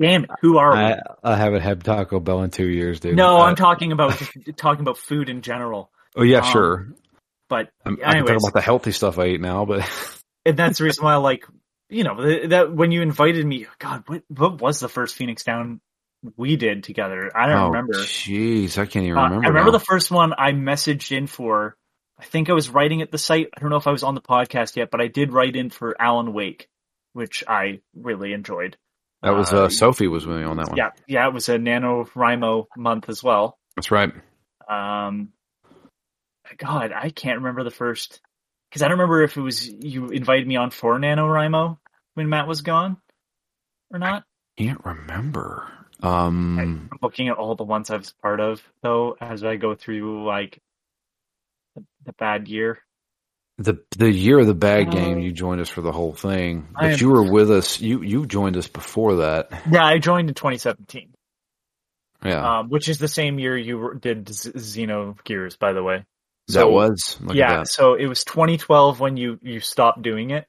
Damn 0.00 0.24
it! 0.24 0.30
Who 0.40 0.58
are 0.58 0.72
we? 0.72 0.78
I, 0.80 0.98
I 1.22 1.36
haven't 1.36 1.60
had 1.60 1.84
Taco 1.84 2.18
Bell 2.18 2.42
in 2.42 2.50
two 2.50 2.66
years, 2.68 2.98
dude. 2.98 3.14
no, 3.16 3.36
Uh, 3.36 3.42
I'm 3.44 3.54
talking 3.56 3.92
about 3.92 4.18
just 4.18 4.32
talking 4.56 4.80
about 4.80 4.98
food 4.98 5.28
in 5.28 5.42
general. 5.42 5.92
Oh 6.16 6.22
yeah, 6.24 6.38
um, 6.38 6.50
sure. 6.50 6.88
But 7.48 7.68
I'm, 7.86 7.98
I 8.04 8.14
can 8.14 8.16
anyways. 8.16 8.30
talk 8.30 8.50
about 8.50 8.54
the 8.54 8.62
healthy 8.64 8.90
stuff 8.90 9.16
I 9.20 9.26
eat 9.28 9.40
now, 9.40 9.64
but 9.64 9.88
and 10.44 10.56
that's 10.56 10.78
the 10.78 10.84
reason 10.84 11.04
why 11.04 11.12
I 11.12 11.16
like 11.18 11.44
you 11.92 12.04
know 12.04 12.48
that 12.48 12.72
when 12.72 12.90
you 12.90 13.02
invited 13.02 13.46
me, 13.46 13.66
God, 13.78 14.04
what 14.06 14.22
what 14.28 14.60
was 14.60 14.80
the 14.80 14.88
first 14.88 15.14
Phoenix 15.14 15.44
Down 15.44 15.80
we 16.36 16.56
did 16.56 16.84
together? 16.84 17.30
I 17.36 17.46
don't 17.46 17.58
oh, 17.58 17.66
remember. 17.68 17.94
Jeez, 17.94 18.78
I 18.78 18.86
can't 18.86 19.04
even 19.04 19.18
Uh, 19.18 19.24
remember. 19.24 19.44
I 19.44 19.48
remember 19.48 19.72
now. 19.72 19.78
the 19.78 19.84
first 19.84 20.10
one 20.10 20.32
I 20.36 20.52
messaged 20.52 21.16
in 21.16 21.26
for. 21.26 21.76
I 22.18 22.24
think 22.24 22.48
I 22.48 22.52
was 22.52 22.70
writing 22.70 23.02
at 23.02 23.10
the 23.10 23.18
site. 23.18 23.48
I 23.56 23.60
don't 23.60 23.70
know 23.70 23.76
if 23.76 23.86
I 23.86 23.90
was 23.90 24.04
on 24.04 24.14
the 24.14 24.20
podcast 24.20 24.76
yet, 24.76 24.90
but 24.90 25.00
I 25.00 25.08
did 25.08 25.32
write 25.32 25.56
in 25.56 25.70
for 25.70 26.00
Alan 26.00 26.32
Wake, 26.32 26.68
which 27.12 27.44
I 27.46 27.80
really 27.94 28.32
enjoyed. 28.32 28.76
that 29.22 29.34
was 29.34 29.52
uh, 29.52 29.64
uh, 29.64 29.68
Sophie 29.68 30.08
was 30.08 30.26
with 30.26 30.38
me 30.38 30.44
on 30.44 30.56
that 30.56 30.68
one. 30.68 30.76
Yeah, 30.76 30.90
yeah, 31.06 31.26
it 31.26 31.34
was 31.34 31.48
a 31.48 31.58
Nano 31.58 32.04
NaNoWriMo 32.04 32.66
month 32.76 33.08
as 33.08 33.22
well. 33.22 33.58
that's 33.76 33.90
right. 33.90 34.12
Um, 34.68 35.30
God, 36.56 36.92
I 36.92 37.10
can't 37.10 37.38
remember 37.38 37.64
the 37.64 37.70
first 37.70 38.20
because 38.70 38.82
I 38.82 38.88
don't 38.88 38.98
remember 38.98 39.22
if 39.22 39.36
it 39.36 39.40
was 39.40 39.68
you 39.68 40.08
invited 40.08 40.46
me 40.46 40.56
on 40.56 40.70
for 40.70 40.98
NaNoWriMo 40.98 41.78
when 42.14 42.28
Matt 42.28 42.46
was 42.48 42.60
gone 42.62 42.96
or 43.92 43.98
not. 43.98 44.24
I 44.58 44.62
Can't 44.62 44.84
remember. 44.84 45.70
Um, 46.02 46.58
I'm 46.58 46.90
looking 47.02 47.28
at 47.28 47.36
all 47.36 47.54
the 47.54 47.64
ones 47.64 47.90
I 47.90 47.96
was 47.96 48.12
part 48.22 48.40
of 48.40 48.62
though 48.82 49.16
as 49.20 49.44
I 49.44 49.56
go 49.56 49.74
through 49.74 50.26
like 50.26 50.58
the, 51.76 51.84
the 52.06 52.12
bad 52.14 52.48
year. 52.48 52.78
the 53.58 53.78
the 53.96 54.10
year 54.10 54.38
of 54.40 54.46
the 54.48 54.54
bad 54.54 54.88
Uh, 54.88 54.90
game, 54.90 55.18
you 55.20 55.30
joined 55.32 55.60
us 55.60 55.68
for 55.68 55.80
the 55.80 55.92
whole 55.92 56.12
thing, 56.12 56.66
but 56.74 56.84
am- 56.92 56.98
you 56.98 57.08
were 57.10 57.30
with 57.30 57.50
us. 57.50 57.80
You 57.80 58.02
you 58.02 58.26
joined 58.26 58.56
us 58.56 58.66
before 58.66 59.16
that. 59.16 59.50
Yeah, 59.70 59.84
I 59.84 59.98
joined 59.98 60.28
in 60.28 60.34
2017, 60.34 61.12
Yeah, 62.24 62.58
um, 62.58 62.68
which 62.68 62.88
is 62.88 62.98
the 62.98 63.08
same 63.08 63.38
year 63.38 63.56
you 63.56 63.96
did 64.00 64.26
Xenogears, 64.26 65.56
by 65.58 65.72
the 65.72 65.82
way. 65.84 66.04
that 66.48 66.68
was. 66.70 67.16
Look 67.20 67.36
yeah, 67.36 67.52
at 67.52 67.58
that. 67.60 67.68
so 67.68 67.94
it 67.94 68.06
was 68.06 68.24
2012 68.24 68.98
when 68.98 69.16
you 69.16 69.38
you 69.40 69.60
stopped 69.60 70.02
doing 70.02 70.30
it, 70.30 70.46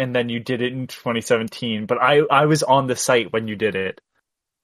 and 0.00 0.16
then 0.16 0.30
you 0.30 0.40
did 0.40 0.62
it 0.62 0.72
in 0.72 0.86
2017. 0.86 1.84
But 1.84 1.98
I 2.00 2.20
I 2.30 2.46
was 2.46 2.62
on 2.62 2.86
the 2.86 2.96
site 2.96 3.32
when 3.32 3.46
you 3.46 3.54
did 3.54 3.76
it. 3.76 4.00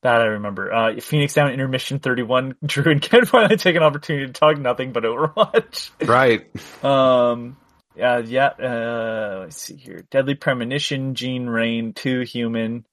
That 0.02 0.20
I 0.20 0.24
remember. 0.24 0.72
Uh, 0.72 1.00
Phoenix 1.00 1.34
Down 1.34 1.50
Intermission 1.50 1.98
31. 1.98 2.56
Drew 2.64 2.92
and 2.92 3.02
Ken 3.02 3.26
finally 3.26 3.56
take 3.56 3.76
an 3.76 3.82
opportunity 3.82 4.26
to 4.26 4.32
talk 4.32 4.58
nothing 4.58 4.92
but 4.92 5.04
Overwatch. 5.04 5.90
Right. 6.06 6.46
Um. 6.82 7.56
Uh, 8.00 8.22
yeah. 8.24 8.46
Uh. 8.48 9.38
Let's 9.42 9.56
see 9.60 9.76
here. 9.76 10.04
Deadly 10.10 10.34
Premonition. 10.34 11.14
Gene 11.14 11.46
Rain. 11.46 11.92
Too 11.92 12.20
Human. 12.20 12.86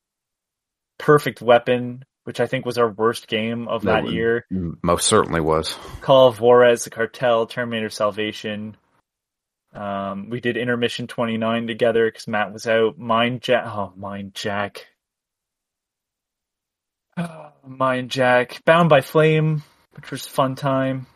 Perfect 1.00 1.42
Weapon, 1.42 2.04
which 2.26 2.40
I 2.40 2.48
think 2.48 2.66
was 2.66 2.78
our 2.78 2.90
worst 2.90 3.28
game 3.28 3.68
of 3.68 3.84
That 3.84 4.04
that 4.04 4.12
year. 4.12 4.46
Most 4.82 5.08
certainly 5.08 5.42
was. 5.42 5.76
Call 6.02 6.28
of 6.28 6.40
Juarez, 6.40 6.84
The 6.84 6.90
Cartel, 6.90 7.46
Terminator 7.48 7.90
Salvation. 7.90 8.78
Um, 9.74 10.30
we 10.30 10.40
did 10.40 10.56
Intermission 10.58 11.08
29 11.08 11.68
together 11.68 12.06
because 12.06 12.28
Matt 12.28 12.54
was 12.54 12.68
out. 12.68 12.98
Mind 12.98 13.42
Jack. 13.42 13.66
Oh, 13.68 13.94
Mind 13.96 14.36
Jack. 14.36 14.88
Oh, 17.18 17.52
Mind 17.68 18.12
Jack. 18.12 18.64
Bound 18.66 18.90
by 18.90 19.02
Flame, 19.02 19.64
which 19.96 20.12
was 20.12 20.26
a 20.26 20.30
fun 20.30 20.56
time. 20.56 21.08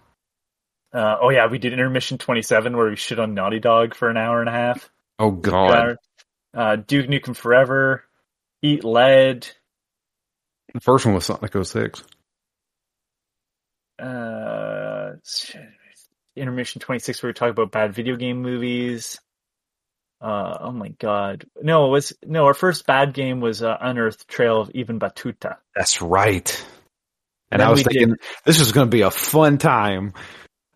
Uh, 0.93 1.17
oh, 1.21 1.29
yeah, 1.29 1.47
we 1.47 1.59
did 1.59 1.73
Intermission 1.73 2.17
27 2.17 2.75
where 2.75 2.89
we 2.89 2.95
shit 2.95 3.19
on 3.19 3.33
Naughty 3.33 3.59
Dog 3.59 3.93
for 3.93 4.09
an 4.09 4.17
hour 4.17 4.39
and 4.39 4.49
a 4.49 4.53
half. 4.53 4.89
Oh 5.19 5.31
God. 5.31 5.97
Uh, 6.53 6.75
Duke 6.77 7.07
Nukem 7.07 7.35
Forever. 7.35 8.03
Eat 8.61 8.83
Lead. 8.83 9.47
The 10.73 10.79
first 10.79 11.05
one 11.05 11.13
was 11.15 11.25
Sonic 11.25 11.53
06. 11.53 12.03
uh 13.99 15.13
intermission 16.37 16.79
26 16.81 17.21
where 17.23 17.29
we 17.29 17.33
talk 17.33 17.49
about 17.49 17.71
bad 17.71 17.93
video 17.93 18.15
game 18.15 18.41
movies 18.41 19.19
uh 20.21 20.57
oh 20.61 20.71
my 20.71 20.89
god 20.99 21.45
no 21.61 21.85
it 21.85 21.89
was 21.89 22.13
no 22.25 22.45
our 22.45 22.53
first 22.53 22.85
bad 22.87 23.13
game 23.13 23.39
was 23.39 23.61
uh, 23.61 23.77
unearthed 23.79 24.27
trail 24.27 24.61
of 24.61 24.71
Ibn 24.73 24.99
Battuta 24.99 25.57
That's 25.75 26.01
right. 26.01 26.65
And 27.51 27.61
Then 27.61 27.67
I 27.67 27.71
was 27.71 27.79
we 27.79 27.83
did- 27.83 27.93
thinking 27.93 28.15
this 28.43 28.59
is 28.59 28.71
going 28.71 28.87
to 28.87 28.91
be 28.95 29.01
a 29.01 29.11
fun 29.11 29.57
time. 29.57 30.13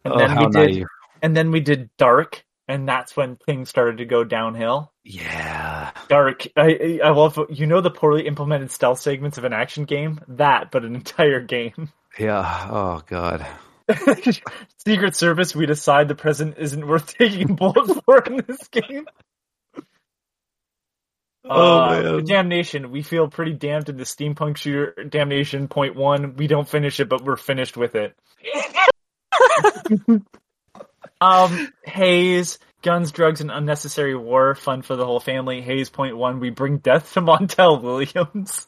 and 0.06 0.14
oh, 0.14 0.18
then 0.20 0.38
we 0.38 0.48
did 0.48 0.86
and 1.24 1.36
then 1.36 1.52
we 1.52 1.60
did 1.60 1.90
dark 1.98 2.44
and 2.68 2.88
that's 2.88 3.18
when 3.18 3.36
things 3.36 3.68
started 3.70 3.98
to 3.98 4.06
go 4.06 4.24
downhill 4.24 4.94
Yeah. 5.04 5.92
dark 6.08 6.46
i 6.56 7.00
i 7.04 7.08
I 7.08 7.10
love 7.10 7.40
you 7.50 7.66
know 7.66 7.82
the 7.82 7.90
poorly 7.90 8.28
implemented 8.28 8.70
stealth 8.72 9.00
segments 9.00 9.38
of 9.40 9.44
an 9.44 9.54
action 9.54 9.86
game 9.86 10.22
that 10.28 10.70
but 10.72 10.86
an 10.86 10.94
entire 11.02 11.42
game 11.42 11.92
Yeah. 12.20 12.68
Oh 12.70 13.02
God. 13.08 13.46
secret 14.86 15.16
service 15.16 15.56
we 15.56 15.66
decide 15.66 16.08
the 16.08 16.16
president 16.16 16.58
isn't 16.58 16.86
worth 16.88 17.16
taking 17.18 17.52
a 17.52 17.54
bullet 17.54 18.04
for 18.06 18.20
in 18.24 18.44
this 18.48 18.68
game 18.70 19.06
Oh, 21.44 21.80
Uh, 21.80 22.02
man. 22.18 22.26
Damnation. 22.26 22.92
We 22.92 23.02
feel 23.02 23.28
pretty 23.28 23.54
damned 23.54 23.90
in 23.90 23.98
the 23.98 24.04
steampunk 24.04 24.58
shooter 24.58 25.04
Damnation 25.10 25.68
point 25.68 25.96
one. 25.96 26.36
We 26.36 26.48
don't 26.48 26.70
finish 26.70 27.00
it, 27.00 27.10
but 27.10 27.24
we're 27.24 27.36
finished 27.36 27.76
with 27.76 27.96
it. 27.96 28.16
um, 31.22 31.74
Haze, 31.84 32.60
guns, 32.84 33.12
drugs, 33.12 33.42
and 33.42 33.50
unnecessary 33.52 34.16
war. 34.16 34.54
Fun 34.54 34.84
for 34.84 34.96
the 34.96 35.06
whole 35.06 35.20
family. 35.20 35.62
Haze 35.62 35.90
point 35.90 36.16
one. 36.16 36.40
We 36.40 36.52
bring 36.52 36.78
death 36.78 37.14
to 37.14 37.22
Montel 37.22 37.82
Williams. 37.82 38.68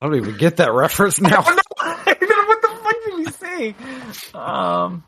I 0.00 0.06
don't 0.06 0.16
even 0.16 0.36
get 0.36 0.56
that 0.56 0.72
reference 0.72 1.20
now. 1.20 1.44
What 3.66 3.78
the 3.78 3.84
fuck 3.84 4.00
did 4.00 4.06
he 4.06 4.12
say? 4.12 4.38
Um. 4.38 5.04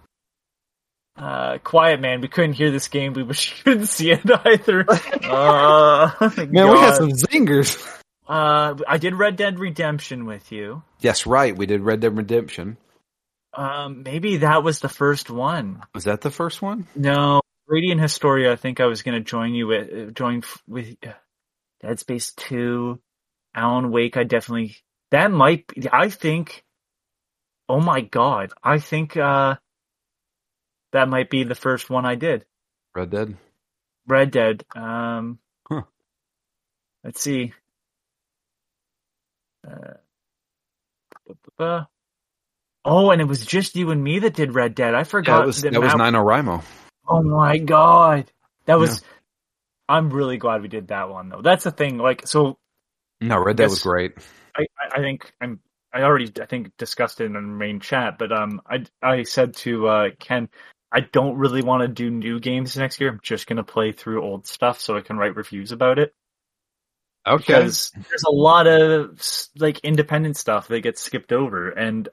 Uh, 1.17 1.59
quiet 1.59 2.01
man. 2.01 2.23
We 2.23 2.29
couldn't 2.29 2.55
hear 2.55 2.71
this 2.71 2.89
game. 2.89 3.13
We 3.13 3.25
couldn't 3.65 3.87
see 3.87 4.11
it 4.11 4.21
either. 4.47 4.87
Uh, 5.31 6.11
Man, 6.21 6.73
we 6.73 6.79
had 6.79 6.97
some 6.97 7.11
zingers. 7.11 8.01
Uh, 8.27 8.75
I 8.89 8.99
did 8.99 9.15
Red 9.15 9.37
Dead 9.37 9.59
Redemption 9.59 10.25
with 10.25 10.51
you. 10.51 10.83
Yes, 11.01 11.27
right. 11.27 11.57
We 11.57 11.67
did 11.67 11.83
Red 11.83 12.01
Dead 12.01 12.17
Redemption. 12.17 12.79
Um, 13.55 14.03
maybe 14.03 14.39
that 14.39 14.63
was 14.63 14.81
the 14.81 14.89
first 14.89 15.31
one. 15.31 15.83
Was 15.95 16.05
that 16.05 16.21
the 16.21 16.31
first 16.31 16.63
one? 16.63 16.87
No, 16.97 17.43
Radiant 17.67 18.01
Historia. 18.01 18.53
I 18.53 18.57
think 18.57 18.81
I 18.81 18.87
was 18.87 19.03
going 19.03 19.17
to 19.17 19.25
join 19.25 19.55
you 19.55 19.67
with 19.67 19.93
uh, 19.93 20.11
join 20.13 20.43
with 20.69 20.97
uh, 21.07 21.13
Dead 21.81 21.99
Space 21.99 22.33
Two, 22.33 23.01
Alan 23.55 23.91
Wake. 23.91 24.17
I 24.17 24.25
definitely 24.25 24.77
that 25.11 25.31
might. 25.31 25.67
Be, 25.69 25.89
I 25.93 26.09
think. 26.09 26.65
Oh 27.71 27.79
my 27.81 28.01
god! 28.01 28.53
I 28.65 28.81
think 28.81 29.17
uh, 29.17 29.55
that 30.91 31.09
might 31.09 31.31
be 31.31 31.45
the 31.45 31.55
first 31.55 31.89
one 31.89 32.05
I 32.05 32.17
did. 32.17 32.45
Red 32.97 33.11
Dead. 33.11 33.37
Red 34.09 34.33
Dead. 34.33 34.65
Um, 34.75 35.39
Huh. 35.71 35.83
let's 37.05 37.21
see. 37.23 37.53
Uh, 41.61 41.85
oh, 42.85 43.11
and 43.13 43.21
it 43.21 43.29
was 43.29 43.47
just 43.47 43.77
you 43.77 43.93
and 43.93 44.03
me 44.03 44.19
that 44.19 44.35
did 44.35 44.53
Red 44.53 44.75
Dead. 44.75 44.95
I 44.95 44.99
Yeah, 44.99 45.05
forgot 45.05 45.39
that 45.41 45.47
was 45.47 45.63
that 45.63 45.81
was 45.81 45.95
Matt- 45.95 46.13
NaNoWriMo. 46.15 46.65
Oh 47.07 47.23
my 47.23 47.59
god, 47.59 48.33
that 48.65 48.81
was. 48.81 49.01
I'm 49.89 50.11
really 50.11 50.39
glad 50.39 50.63
we 50.63 50.69
did 50.69 50.89
that 50.89 51.09
one 51.09 51.29
though. 51.29 51.43
That's 51.43 51.63
the 51.63 51.71
thing. 51.71 51.99
Like, 51.99 52.27
so 52.27 52.59
No, 53.21 53.39
Red 53.39 53.57
Dead 53.57 53.71
was 53.71 53.83
great. 53.83 54.15
I 54.57 54.67
I 54.93 54.99
think 54.99 55.33
I'm. 55.41 55.61
I 55.93 56.03
already 56.03 56.33
I 56.41 56.47
think 56.47 56.77
discussed 56.79 57.21
it 57.21 57.25
in 57.25 57.33
the 57.33 57.41
main 57.41 57.81
chat, 57.81 58.19
but 58.19 58.33
um, 58.33 58.61
I 58.69 58.85
I 59.03 59.23
said 59.25 59.55
to 59.57 59.89
uh 59.89 60.11
Ken, 60.19 60.49
I 60.93 61.01
don't 61.01 61.37
really 61.37 61.63
want 61.63 61.83
to 61.83 61.89
do 61.89 62.11
new 62.11 62.41
games 62.41 62.77
next 62.77 63.01
year. 63.01 63.11
I'm 63.11 63.21
just 63.23 63.47
gonna 63.47 63.65
play 63.65 63.93
through 63.93 64.23
old 64.23 64.47
stuff 64.47 64.81
so 64.81 64.97
I 64.97 65.01
can 65.01 65.17
write 65.17 65.37
reviews 65.37 65.73
about 65.73 65.99
it. 65.99 66.15
Okay. 67.27 67.45
because 67.47 67.91
there's 68.09 68.25
a 68.27 68.33
lot 68.33 68.67
of 68.67 69.21
like 69.59 69.81
independent 69.81 70.37
stuff 70.37 70.69
that 70.69 70.81
gets 70.81 71.03
skipped 71.03 71.33
over, 71.33 71.71
and 71.71 72.09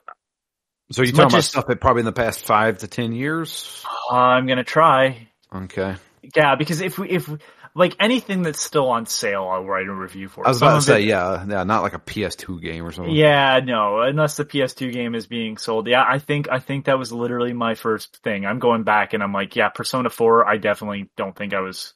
So 0.92 1.02
you're 1.02 1.12
talking 1.12 1.28
about 1.28 1.38
as- 1.38 1.48
stuff 1.50 1.68
that 1.68 1.80
probably 1.80 2.02
in 2.02 2.06
the 2.06 2.14
past 2.14 2.46
five 2.46 2.80
to 2.80 2.88
ten 2.88 3.14
years? 3.14 3.86
I'm 4.12 4.48
gonna 4.48 4.64
try. 4.64 5.30
Okay. 5.54 5.96
Yeah, 6.36 6.56
because 6.56 6.82
if 6.82 6.98
we 6.98 7.10
if 7.10 7.30
we, 7.30 7.38
like 7.78 7.96
anything 8.00 8.42
that's 8.42 8.62
still 8.62 8.90
on 8.90 9.06
sale, 9.06 9.48
I'll 9.48 9.64
write 9.64 9.88
a 9.88 9.94
review 9.94 10.28
for. 10.28 10.46
I 10.46 10.50
was 10.50 10.60
Some 10.60 10.70
about 10.70 10.80
to 10.80 10.82
say, 10.82 11.04
it- 11.04 11.08
yeah, 11.08 11.46
yeah, 11.48 11.64
not 11.64 11.84
like 11.84 11.94
a 11.94 12.00
PS2 12.00 12.60
game 12.62 12.84
or 12.84 12.92
something. 12.92 13.14
Yeah, 13.14 13.60
no, 13.64 14.02
unless 14.02 14.36
the 14.36 14.46
PS2 14.46 14.92
game 14.92 15.14
is 15.14 15.28
being 15.28 15.58
sold. 15.58 15.88
Yeah, 15.88 16.04
I 16.08 16.18
think 16.18 16.50
I 16.52 16.60
think 16.60 16.86
that 16.86 16.98
was 16.98 17.14
literally 17.14 17.54
my 17.54 17.76
first 17.76 18.18
thing. 18.24 18.46
I'm 18.46 18.60
going 18.60 18.84
back 18.84 19.14
and 19.14 19.22
I'm 19.22 19.32
like, 19.32 19.56
yeah, 19.56 19.70
Persona 19.70 20.10
4. 20.10 20.48
I 20.48 20.58
definitely 20.58 21.10
don't 21.16 21.36
think 21.36 21.54
I 21.54 21.62
was. 21.62 21.94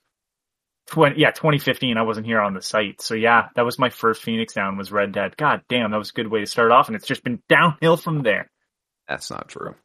20, 0.87 1.19
yeah, 1.19 1.31
2015. 1.31 1.97
I 1.97 2.01
wasn't 2.01 2.25
here 2.25 2.41
on 2.41 2.53
the 2.53 2.61
site, 2.61 3.01
so 3.01 3.13
yeah, 3.13 3.47
that 3.55 3.65
was 3.65 3.79
my 3.79 3.89
first 3.89 4.21
Phoenix 4.21 4.53
Down 4.53 4.77
was 4.77 4.91
Red 4.91 5.13
Dead. 5.13 5.37
God 5.37 5.61
damn, 5.69 5.91
that 5.91 5.97
was 5.97 6.09
a 6.09 6.13
good 6.13 6.27
way 6.27 6.41
to 6.41 6.45
start 6.45 6.71
off, 6.71 6.87
and 6.87 6.95
it's 6.95 7.07
just 7.07 7.23
been 7.23 7.41
downhill 7.47 7.97
from 7.97 8.23
there. 8.23 8.51
That's 9.07 9.31
not 9.31 9.47
true. 9.47 9.75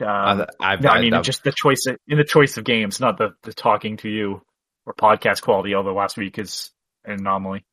Um, 0.00 0.46
I, 0.60 0.74
I, 0.74 0.88
I 0.88 1.00
mean 1.00 1.22
just 1.22 1.44
the 1.44 1.52
choice 1.52 1.86
of, 1.88 1.96
in 2.06 2.18
the 2.18 2.24
choice 2.24 2.56
of 2.56 2.64
games, 2.64 3.00
not 3.00 3.18
the, 3.18 3.34
the 3.42 3.52
talking 3.52 3.96
to 3.98 4.08
you 4.08 4.42
or 4.88 4.94
podcast 4.94 5.42
quality. 5.42 5.74
Although 5.74 5.94
last 5.94 6.16
week 6.16 6.38
is 6.38 6.70
an 7.04 7.20
anomaly. 7.20 7.64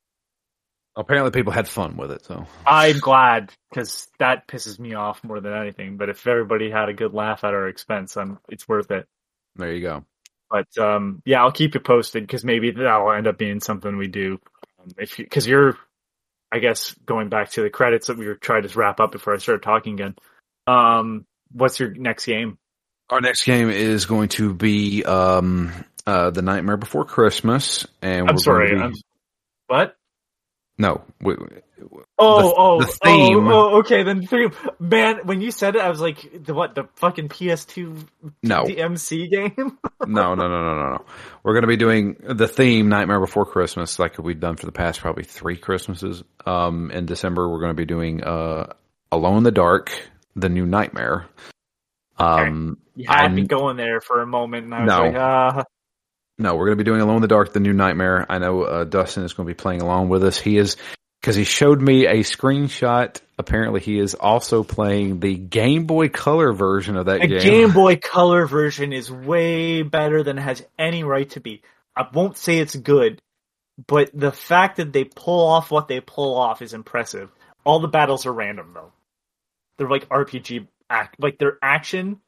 Apparently, 0.94 1.30
people 1.30 1.52
had 1.52 1.68
fun 1.68 1.96
with 1.96 2.10
it. 2.10 2.24
So 2.24 2.46
I'm 2.66 2.98
glad 2.98 3.52
because 3.70 4.08
that 4.18 4.46
pisses 4.46 4.78
me 4.78 4.94
off 4.94 5.22
more 5.24 5.40
than 5.40 5.52
anything. 5.52 5.96
But 5.96 6.08
if 6.08 6.26
everybody 6.26 6.70
had 6.70 6.88
a 6.88 6.94
good 6.94 7.12
laugh 7.12 7.44
at 7.44 7.52
our 7.52 7.68
expense, 7.68 8.16
um, 8.16 8.38
it's 8.48 8.68
worth 8.68 8.90
it. 8.90 9.06
there 9.56 9.72
you 9.72 9.82
go. 9.82 10.04
But 10.50 10.68
um, 10.78 11.22
yeah, 11.26 11.42
I'll 11.42 11.52
keep 11.52 11.74
you 11.74 11.80
posted 11.80 12.22
because 12.22 12.44
maybe 12.44 12.70
that'll 12.70 13.12
end 13.12 13.26
up 13.26 13.36
being 13.36 13.60
something 13.60 13.96
we 13.96 14.08
do. 14.08 14.38
Um, 14.80 14.92
if 14.98 15.16
because 15.16 15.46
you, 15.46 15.58
are 15.58 15.78
I 16.50 16.60
guess 16.60 16.94
going 17.04 17.28
back 17.28 17.50
to 17.52 17.62
the 17.62 17.70
credits 17.70 18.06
that 18.06 18.16
we 18.16 18.26
were 18.26 18.36
trying 18.36 18.66
to 18.66 18.78
wrap 18.78 19.00
up 19.00 19.12
before 19.12 19.34
I 19.34 19.38
started 19.38 19.62
talking 19.62 19.94
again. 19.94 20.14
Um, 20.66 21.26
what's 21.52 21.78
your 21.78 21.90
next 21.90 22.24
game? 22.24 22.58
Our 23.10 23.20
next 23.20 23.44
game 23.44 23.70
is 23.70 24.06
going 24.06 24.30
to 24.30 24.54
be 24.54 25.04
um, 25.04 25.72
uh, 26.06 26.30
the 26.30 26.42
Nightmare 26.42 26.76
Before 26.76 27.04
Christmas, 27.04 27.86
and 28.02 28.28
I'm 28.28 28.34
we're 28.36 28.40
sorry. 28.42 28.70
To 28.70 28.76
I'm, 28.84 28.92
what? 29.66 29.96
no, 30.78 31.02
we, 31.20 31.34
Oh, 32.18 32.40
the- 32.48 32.54
oh, 32.56 32.80
the 32.80 32.86
theme- 32.86 33.46
Oh, 33.48 33.70
oh, 33.74 33.78
okay, 33.80 34.02
then 34.02 34.26
theme. 34.26 34.50
Man, 34.78 35.20
when 35.24 35.40
you 35.42 35.50
said 35.50 35.76
it, 35.76 35.82
I 35.82 35.90
was 35.90 36.00
like, 36.00 36.44
the 36.44 36.54
what? 36.54 36.74
The 36.74 36.84
fucking 36.94 37.28
PS2 37.28 38.06
no, 38.42 38.64
DMC 38.64 39.30
game? 39.30 39.78
no, 40.06 40.34
no, 40.34 40.48
no, 40.48 40.48
no, 40.48 40.74
no, 40.74 40.90
no. 40.94 41.04
We're 41.42 41.52
going 41.52 41.62
to 41.64 41.68
be 41.68 41.76
doing 41.76 42.16
the 42.22 42.48
theme 42.48 42.88
Nightmare 42.88 43.20
Before 43.20 43.44
Christmas, 43.44 43.98
like 43.98 44.16
we've 44.18 44.40
done 44.40 44.56
for 44.56 44.64
the 44.66 44.72
past 44.72 45.00
probably 45.00 45.24
three 45.24 45.56
Christmases. 45.58 46.22
Um, 46.46 46.90
in 46.90 47.04
December, 47.04 47.48
we're 47.48 47.60
going 47.60 47.70
to 47.72 47.74
be 47.74 47.84
doing 47.86 48.22
uh, 48.24 48.72
Alone 49.12 49.38
in 49.38 49.42
the 49.42 49.50
Dark, 49.52 49.92
the 50.34 50.48
new 50.48 50.64
Nightmare. 50.64 51.26
Um, 52.18 52.78
you 52.94 53.04
had 53.08 53.28
me 53.34 53.42
I'm- 53.42 53.46
going 53.46 53.76
there 53.76 54.00
for 54.00 54.22
a 54.22 54.26
moment, 54.26 54.64
and 54.64 54.74
I 54.74 54.80
was 54.84 54.88
No. 54.88 55.02
like, 55.02 55.14
uh, 55.16 55.62
No, 56.38 56.54
we're 56.54 56.66
going 56.66 56.78
to 56.78 56.84
be 56.84 56.88
doing 56.88 57.00
Alone 57.00 57.16
in 57.16 57.22
the 57.22 57.28
Dark, 57.28 57.52
the 57.52 57.60
new 57.60 57.72
Nightmare. 57.72 58.26
I 58.28 58.38
know 58.38 58.62
uh, 58.62 58.84
Dustin 58.84 59.24
is 59.24 59.32
going 59.32 59.46
to 59.46 59.50
be 59.50 59.56
playing 59.56 59.80
along 59.80 60.10
with 60.10 60.22
us. 60.22 60.38
He 60.38 60.58
is 60.58 60.76
because 61.20 61.34
he 61.34 61.44
showed 61.44 61.80
me 61.80 62.06
a 62.06 62.16
screenshot. 62.16 63.20
Apparently, 63.38 63.80
he 63.80 63.98
is 63.98 64.14
also 64.14 64.62
playing 64.62 65.20
the 65.20 65.34
Game 65.36 65.86
Boy 65.86 66.08
Color 66.08 66.52
version 66.52 66.96
of 66.96 67.06
that 67.06 67.20
game. 67.20 67.40
Game 67.40 67.72
Boy 67.72 67.96
Color 67.96 68.46
version 68.46 68.92
is 68.92 69.10
way 69.10 69.82
better 69.82 70.22
than 70.22 70.38
it 70.38 70.42
has 70.42 70.64
any 70.78 71.04
right 71.04 71.28
to 71.30 71.40
be. 71.40 71.62
I 71.96 72.06
won't 72.12 72.36
say 72.36 72.58
it's 72.58 72.76
good, 72.76 73.20
but 73.86 74.10
the 74.12 74.32
fact 74.32 74.76
that 74.76 74.92
they 74.92 75.04
pull 75.04 75.46
off 75.46 75.70
what 75.70 75.88
they 75.88 76.00
pull 76.00 76.36
off 76.36 76.60
is 76.60 76.74
impressive. 76.74 77.30
All 77.64 77.80
the 77.80 77.88
battles 77.88 78.26
are 78.26 78.32
random 78.32 78.72
though. 78.74 78.92
They're 79.78 79.90
like 79.90 80.08
RPG 80.08 80.68
act, 80.88 81.16
like 81.18 81.38
they're 81.38 81.58
action, 81.62 82.20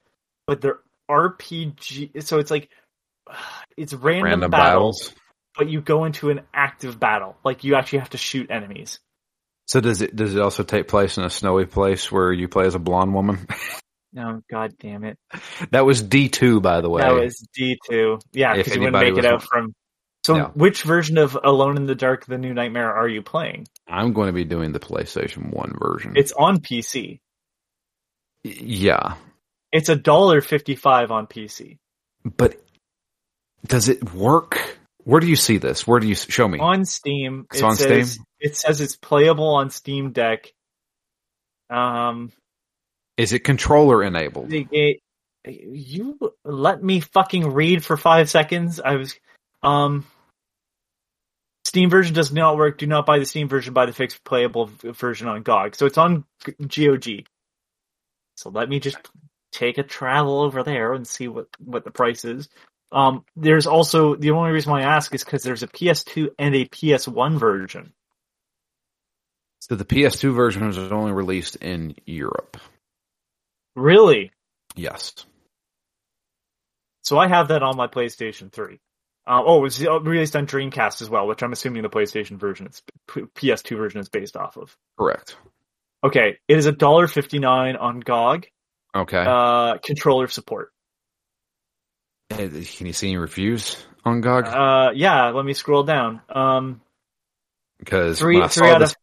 but 0.46 0.60
they're 0.60 0.80
RPG. 1.10 2.22
So 2.24 2.38
it's 2.38 2.50
like 2.50 2.68
it's 3.76 3.92
random, 3.94 4.24
Random 4.24 4.50
battles, 4.50 5.08
battles. 5.08 5.20
but 5.56 5.68
you 5.68 5.80
go 5.80 6.04
into 6.04 6.30
an 6.30 6.42
active 6.52 6.98
battle. 7.00 7.36
Like 7.44 7.64
you 7.64 7.74
actually 7.74 8.00
have 8.00 8.10
to 8.10 8.18
shoot 8.18 8.50
enemies. 8.50 8.98
So 9.66 9.80
does 9.80 10.00
it 10.02 10.16
does 10.16 10.34
it 10.34 10.40
also 10.40 10.62
take 10.62 10.88
place 10.88 11.18
in 11.18 11.24
a 11.24 11.30
snowy 11.30 11.66
place 11.66 12.10
where 12.10 12.32
you 12.32 12.48
play 12.48 12.66
as 12.66 12.74
a 12.74 12.78
blonde 12.78 13.12
woman? 13.14 13.46
No, 14.10 14.40
god 14.50 14.72
damn 14.80 15.04
it. 15.04 15.18
that 15.70 15.84
was 15.84 16.00
D 16.00 16.30
two, 16.30 16.60
by 16.62 16.80
the 16.80 16.88
way. 16.88 17.02
That 17.02 17.12
was 17.12 17.46
D 17.54 17.76
two. 17.88 18.18
Yeah, 18.32 18.56
because 18.56 18.74
you 18.74 18.80
wouldn't 18.80 19.02
make 19.02 19.18
it 19.18 19.26
out 19.26 19.42
from. 19.42 19.74
So, 20.24 20.36
Yeah. 20.36 20.46
which 20.54 20.82
version 20.82 21.16
of 21.18 21.38
Alone 21.44 21.76
in 21.76 21.84
the 21.86 21.94
Dark: 21.94 22.24
The 22.24 22.38
New 22.38 22.54
Nightmare 22.54 22.90
are 22.92 23.06
you 23.06 23.20
playing? 23.22 23.66
I'm 23.86 24.14
going 24.14 24.28
to 24.28 24.32
be 24.32 24.44
doing 24.44 24.72
the 24.72 24.80
PlayStation 24.80 25.52
One 25.52 25.74
version. 25.78 26.14
It's 26.16 26.32
on 26.32 26.58
PC. 26.60 27.20
yeah, 28.44 29.14
It's 29.72 29.88
a 29.88 29.96
dollar 29.96 30.40
fifty 30.40 30.74
five 30.74 31.10
on 31.10 31.26
PC. 31.26 31.78
but 32.24 32.60
does 33.66 33.88
it 33.88 34.14
work? 34.14 34.78
Where 35.04 35.20
do 35.20 35.26
you 35.26 35.36
see 35.36 35.58
this? 35.58 35.86
Where 35.86 36.00
do 36.00 36.06
you 36.06 36.14
show 36.14 36.46
me? 36.46 36.58
On 36.58 36.84
Steam, 36.84 37.46
It's 37.50 37.60
it 37.60 37.64
on 37.64 37.76
says, 37.76 38.12
Steam? 38.12 38.24
It 38.40 38.56
says 38.56 38.80
it's 38.80 38.96
playable 38.96 39.54
on 39.54 39.70
Steam 39.70 40.12
Deck. 40.12 40.52
Um, 41.70 42.32
Is 43.16 43.32
it 43.32 43.40
controller 43.40 44.02
enabled? 44.02 44.52
it, 44.52 44.68
it- 44.70 45.00
you 45.44 46.18
let 46.44 46.82
me 46.82 47.00
fucking 47.00 47.52
read 47.54 47.82
for 47.82 47.96
five 47.96 48.28
seconds. 48.28 48.80
I 48.80 48.96
was, 48.96 49.14
um, 49.62 50.04
Steam 51.64 51.88
version 51.88 52.14
does 52.14 52.32
not 52.32 52.56
work. 52.58 52.76
Do 52.76 52.86
not 52.86 53.06
buy 53.06 53.18
the 53.18 53.24
Steam 53.24 53.48
version. 53.48 53.72
Buy 53.72 53.86
the 53.86 53.92
fixed 53.94 54.22
playable 54.24 54.66
version 54.82 55.26
on 55.26 55.42
GOG. 55.42 55.74
So 55.74 55.86
it's 55.86 55.96
on 55.96 56.24
GOG. 56.44 57.24
So 58.36 58.50
let 58.50 58.68
me 58.68 58.78
just 58.78 58.98
take 59.52 59.78
a 59.78 59.82
travel 59.82 60.40
over 60.42 60.62
there 60.62 60.92
and 60.92 61.06
see 61.06 61.28
what 61.28 61.46
what 61.64 61.84
the 61.84 61.90
price 61.90 62.24
is. 62.26 62.48
Um, 62.90 63.24
there's 63.36 63.66
also 63.66 64.16
the 64.16 64.30
only 64.30 64.50
reason 64.50 64.72
why 64.72 64.80
I 64.80 64.96
ask 64.96 65.14
is 65.14 65.24
because 65.24 65.42
there's 65.42 65.62
a 65.62 65.68
PS2 65.68 66.30
and 66.38 66.54
a 66.54 66.64
PS1 66.66 67.38
version. 67.38 67.92
So 69.60 69.74
the 69.74 69.84
PS2 69.84 70.34
version 70.34 70.66
was 70.66 70.78
only 70.78 71.12
released 71.12 71.56
in 71.56 71.94
Europe. 72.06 72.56
Really? 73.76 74.32
Yes. 74.74 75.12
So 77.02 77.18
I 77.18 77.28
have 77.28 77.48
that 77.48 77.62
on 77.62 77.76
my 77.76 77.86
PlayStation 77.86 78.50
3. 78.50 78.78
Uh, 79.26 79.42
oh, 79.44 79.58
it 79.58 79.62
was 79.62 79.80
released 79.80 80.36
on 80.36 80.46
Dreamcast 80.46 81.02
as 81.02 81.10
well, 81.10 81.26
which 81.26 81.42
I'm 81.42 81.52
assuming 81.52 81.82
the 81.82 81.90
PlayStation 81.90 82.38
version, 82.38 82.66
is, 82.66 82.82
PS2 83.08 83.76
version 83.76 84.00
is 84.00 84.08
based 84.08 84.36
off 84.36 84.56
of. 84.56 84.74
Correct. 84.98 85.36
Okay, 86.02 86.38
it 86.46 86.56
is 86.56 86.66
a 86.66 86.72
dollar 86.72 87.08
fifty 87.08 87.38
nine 87.38 87.76
on 87.76 88.00
GOG. 88.00 88.46
Okay. 88.94 89.24
Uh, 89.26 89.78
controller 89.78 90.28
support. 90.28 90.72
Uh, 92.30 92.36
Can 92.36 92.86
you 92.86 92.92
see 92.92 93.08
any 93.08 93.16
reviews 93.16 93.84
on 94.04 94.20
GOG? 94.20 94.46
Uh, 94.46 94.90
yeah, 94.94 95.30
let 95.30 95.44
me 95.44 95.54
scroll 95.54 95.82
down. 95.82 96.20
Um, 96.28 96.80
Because 97.78 98.18
three 98.18 98.46
three 98.48 98.68
out 98.68 98.80
this, 98.80 98.90
of 98.92 98.96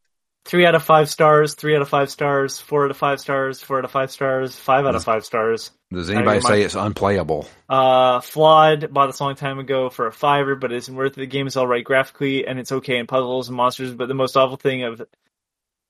three 0.45 0.65
out 0.65 0.76
of 0.76 0.84
five 0.84 1.10
stars, 1.10 1.56
three 1.56 1.76
out 1.76 1.81
of 1.81 1.89
five 1.89 2.10
stars, 2.11 2.60
four 2.60 2.85
out 2.85 2.91
of 2.91 2.97
five 2.97 3.19
stars, 3.19 3.61
four 3.61 3.80
out 3.80 3.85
of 3.85 3.91
five 3.91 4.11
stars, 4.11 4.56
five 4.56 4.85
out 4.85 4.95
of 4.95 5.03
five 5.03 5.26
stars. 5.26 5.72
does 5.91 6.10
anybody 6.10 6.39
say 6.41 6.61
it's 6.61 6.76
unplayable? 6.76 7.47
Uh, 7.68 8.22
flawed. 8.22 8.93
Bought 8.93 9.07
this 9.07 9.19
a 9.19 9.23
long 9.23 9.35
time 9.35 9.60
ago 9.60 9.89
for 9.89 10.07
a 10.07 10.11
fiver, 10.11 10.56
but 10.56 10.72
it 10.72 10.77
isn't 10.77 10.95
worth 10.95 11.14
it. 11.14 11.22
The 11.22 11.26
game 11.26 11.47
is 11.47 11.57
all 11.57 11.68
right 11.68 11.84
graphically, 11.84 12.45
and 12.45 12.60
it's 12.60 12.72
okay 12.72 12.97
in 12.97 13.07
puzzles 13.07 13.47
and 13.49 13.57
monsters. 13.57 13.93
But 13.93 14.07
the 14.07 14.14
most 14.14 14.38
awful 14.38 14.57
thing 14.57 14.84
of 14.84 15.02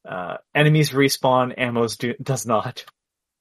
uh, 0.07 0.37
enemies 0.53 0.91
respawn, 0.91 1.57
ammos 1.57 1.97
do, 1.97 2.13
does 2.21 2.45
not. 2.45 2.85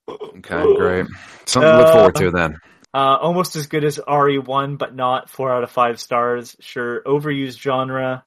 Okay, 0.08 0.74
great. 0.74 1.06
Something 1.46 1.70
to 1.70 1.78
look 1.78 1.92
forward 1.92 2.14
to 2.16 2.30
then. 2.30 2.58
Uh, 2.94 3.18
almost 3.20 3.56
as 3.56 3.66
good 3.66 3.82
as 3.84 3.98
RE1, 3.98 4.78
but 4.78 4.94
not 4.94 5.28
four 5.28 5.52
out 5.52 5.64
of 5.64 5.70
five 5.70 5.98
stars. 6.00 6.56
Sure, 6.60 7.02
overused 7.02 7.58
genre. 7.58 8.24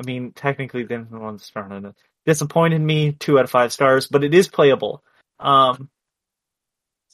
I 0.00 0.06
mean, 0.06 0.32
technically, 0.32 0.84
one 0.84 1.38
star 1.38 1.70
on 1.70 1.84
it. 1.84 1.94
Disappointed 2.24 2.80
me, 2.80 3.12
two 3.12 3.38
out 3.38 3.44
of 3.44 3.50
five 3.50 3.74
stars, 3.74 4.06
but 4.06 4.24
it 4.24 4.32
is 4.34 4.48
playable. 4.48 5.02
Um, 5.38 5.90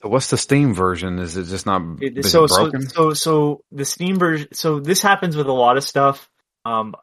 So 0.02 0.08
what's 0.08 0.30
the 0.30 0.36
Steam 0.38 0.74
version? 0.74 1.18
Is 1.18 1.36
it 1.36 1.44
just 1.44 1.66
not 1.66 1.82
It- 2.00 2.18
is 2.18 2.26
it 2.26 2.30
so, 2.30 2.46
so 2.46 2.70
so 2.80 3.14
so 3.14 3.64
the 3.72 3.84
Steam 3.84 4.16
version. 4.18 4.52
So 4.52 4.78
this 4.78 5.02
happens 5.02 5.36
with 5.36 5.46
a 5.48 5.52
lot 5.52 5.76
of 5.76 5.84
stuff. 5.84 6.30
Um, 6.64 6.94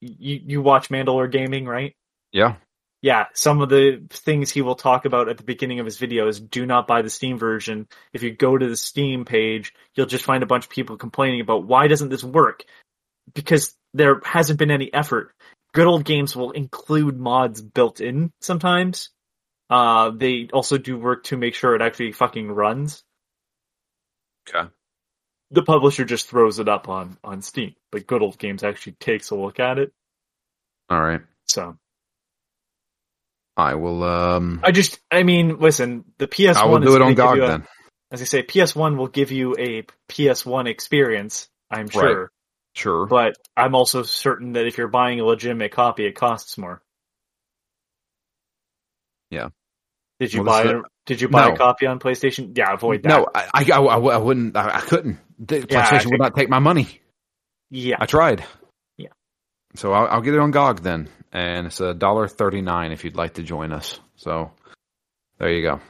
you 0.00 0.40
you 0.44 0.62
watch 0.62 0.88
Mandalore 0.90 1.30
Gaming, 1.30 1.64
right? 1.64 1.94
yeah. 2.32 2.56
Yeah, 3.02 3.26
some 3.34 3.60
of 3.60 3.68
the 3.68 4.02
things 4.10 4.50
he 4.50 4.62
will 4.62 4.76
talk 4.76 5.04
about 5.06 5.28
at 5.28 5.36
the 5.36 5.42
beginning 5.42 5.80
of 5.80 5.86
his 5.86 5.98
videos 5.98 6.48
do 6.48 6.64
not 6.66 6.86
buy 6.86 7.02
the 7.02 7.10
Steam 7.10 7.36
version. 7.36 7.88
If 8.12 8.22
you 8.22 8.30
go 8.30 8.56
to 8.56 8.68
the 8.68 8.76
Steam 8.76 9.24
page, 9.24 9.74
you'll 9.94 10.06
just 10.06 10.24
find 10.24 10.44
a 10.44 10.46
bunch 10.46 10.64
of 10.64 10.70
people 10.70 10.96
complaining 10.96 11.40
about 11.40 11.66
why 11.66 11.88
doesn't 11.88 12.10
this 12.10 12.22
work? 12.24 12.64
Because 13.34 13.74
there 13.92 14.20
hasn't 14.24 14.58
been 14.58 14.70
any 14.70 14.92
effort. 14.94 15.34
Good 15.74 15.86
old 15.86 16.04
games 16.04 16.36
will 16.36 16.52
include 16.52 17.18
mods 17.18 17.60
built 17.60 18.00
in 18.00 18.30
sometimes. 18.40 19.10
Uh, 19.70 20.10
they 20.10 20.48
also 20.52 20.78
do 20.78 20.96
work 20.98 21.24
to 21.24 21.36
make 21.36 21.54
sure 21.54 21.74
it 21.74 21.82
actually 21.82 22.12
fucking 22.12 22.50
runs. 22.52 23.02
Okay. 24.48 24.68
the 25.50 25.62
publisher 25.62 26.04
just 26.04 26.28
throws 26.28 26.58
it 26.58 26.68
up 26.68 26.88
on 26.88 27.16
on 27.24 27.42
Steam. 27.42 27.74
But 27.90 28.06
Good 28.06 28.22
Old 28.22 28.38
Games 28.38 28.62
actually 28.64 28.94
takes 28.94 29.30
a 29.30 29.36
look 29.36 29.60
at 29.60 29.78
it. 29.78 29.92
All 30.90 31.00
right. 31.02 31.22
So 31.48 31.76
I 33.56 33.74
will. 33.74 34.02
Um. 34.04 34.60
I 34.62 34.70
just, 34.72 34.98
I 35.10 35.22
mean, 35.24 35.58
listen, 35.58 36.04
the 36.18 36.26
PS1 36.26 36.56
I 36.56 36.64
will 36.66 36.80
do 36.80 36.96
it 36.96 37.02
on 37.02 37.08
give 37.08 37.16
GOG 37.18 37.36
you 37.36 37.44
a- 37.44 37.48
then. 37.48 37.66
As 38.10 38.20
I 38.20 38.24
say, 38.24 38.42
PS1 38.42 38.96
will 38.98 39.08
give 39.08 39.30
you 39.32 39.56
a 39.58 39.84
PS1 40.10 40.66
experience. 40.68 41.48
I'm 41.70 41.88
sure, 41.88 42.30
Sure. 42.74 43.06
but 43.06 43.36
I'm 43.56 43.74
also 43.74 44.02
certain 44.02 44.52
that 44.52 44.66
if 44.66 44.76
you're 44.76 44.88
buying 44.88 45.18
a 45.20 45.24
legitimate 45.24 45.72
copy, 45.72 46.04
it 46.04 46.12
costs 46.12 46.58
more. 46.58 46.82
Yeah. 49.30 49.48
Did 50.20 50.34
you 50.34 50.42
Well, 50.42 50.64
buy? 50.64 50.70
A, 50.70 50.82
did 51.06 51.20
you 51.22 51.28
buy 51.28 51.48
No. 51.48 51.54
a 51.54 51.56
copy 51.56 51.86
on 51.86 51.98
PlayStation? 51.98 52.56
Yeah, 52.56 52.72
avoid 52.74 53.02
that. 53.02 53.08
no, 53.08 53.26
I, 53.34 53.48
I, 53.54 53.70
I, 53.72 53.80
I 53.80 54.18
wouldn't. 54.18 54.56
I, 54.56 54.76
I 54.76 54.80
couldn't. 54.80 55.18
The 55.38 55.66
Yeah, 55.68 55.86
PlayStation 55.86 56.10
would 56.10 56.20
not 56.20 56.36
take 56.36 56.48
my 56.50 56.58
money. 56.58 57.00
Yeah, 57.70 57.96
I 57.98 58.06
tried. 58.06 58.44
Yeah. 59.74 59.80
So 59.80 59.92
I'll, 59.92 60.06
I'll 60.08 60.20
get 60.20 60.34
it 60.34 60.40
on 60.40 60.50
GOG 60.50 60.80
then, 60.80 61.08
and 61.32 61.66
it's 61.66 61.80
a 61.80 61.94
dollar 61.94 62.28
thirty 62.28 62.60
nine 62.60 62.92
if 62.92 63.04
you'd 63.04 63.16
like 63.16 63.34
to 63.34 63.42
join 63.42 63.72
us. 63.72 63.98
So 64.16 64.52
there 65.38 65.50
you 65.50 65.62
go. 65.62 65.80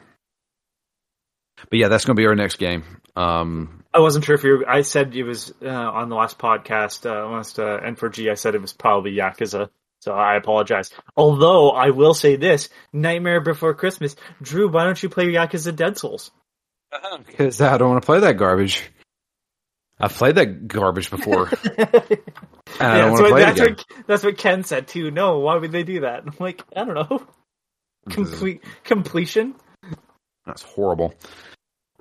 But 1.71 1.79
yeah, 1.79 1.89
that's 1.89 2.05
going 2.05 2.17
to 2.17 2.21
be 2.21 2.27
our 2.27 2.35
next 2.35 2.57
game. 2.57 2.85
Um, 3.15 3.85
I 3.95 4.01
wasn't 4.01 4.25
sure 4.25 4.35
if 4.35 4.45
you. 4.45 4.65
I 4.67 4.83
said 4.83 5.15
it 5.15 5.25
was 5.25 5.53
uh, 5.63 5.69
on 5.69 6.09
the 6.09 6.17
last 6.17 6.39
podcast, 6.39 7.05
uh, 7.05 7.31
last 7.31 7.59
uh, 7.59 7.81
N4G. 7.81 8.31
I 8.31 8.35
said 8.35 8.55
it 8.55 8.61
was 8.61 8.73
probably 8.73 9.13
Yakuza. 9.13 9.69
So 10.01 10.13
I 10.13 10.37
apologize. 10.37 10.91
Although 11.17 11.71
I 11.71 11.91
will 11.91 12.15
say 12.15 12.37
this: 12.37 12.71
Nightmare 12.93 13.41
Before 13.41 13.75
Christmas, 13.75 14.17
Drew. 14.41 14.71
Why 14.71 14.85
don't 14.85 15.01
you 15.03 15.09
play 15.09 15.27
Yakuza 15.27 15.75
Dead 15.77 15.99
Souls? 15.99 16.31
Because 17.27 17.61
I 17.61 17.79
don't 17.79 17.91
want 17.91 18.03
to 18.03 18.07
play 18.07 18.21
that 18.21 18.37
garbage. 18.37 18.91
I've 20.03 20.13
played 20.13 20.35
that 20.35 20.67
garbage 20.67 21.11
before. 21.11 21.49
I 21.79 21.79
Yeah, 21.79 22.99
don't 22.99 23.11
that's, 23.11 23.11
want 23.11 23.17
to 23.17 23.23
what, 23.23 23.31
play 23.31 23.43
that's, 23.43 23.61
again. 23.61 23.77
what, 23.77 24.07
that's 24.09 24.25
what 24.25 24.37
Ken 24.37 24.65
said 24.65 24.89
too. 24.89 25.13
No, 25.13 25.39
why 25.39 25.57
would 25.57 25.71
they 25.71 25.85
do 25.85 26.01
that? 26.01 26.25
I'm 26.27 26.35
like, 26.41 26.63
I 26.75 26.85
don't 26.85 26.95
know. 26.95 27.25
Complete 28.11 28.65
completion. 28.83 29.55
That's 30.45 30.63
horrible. 30.63 31.15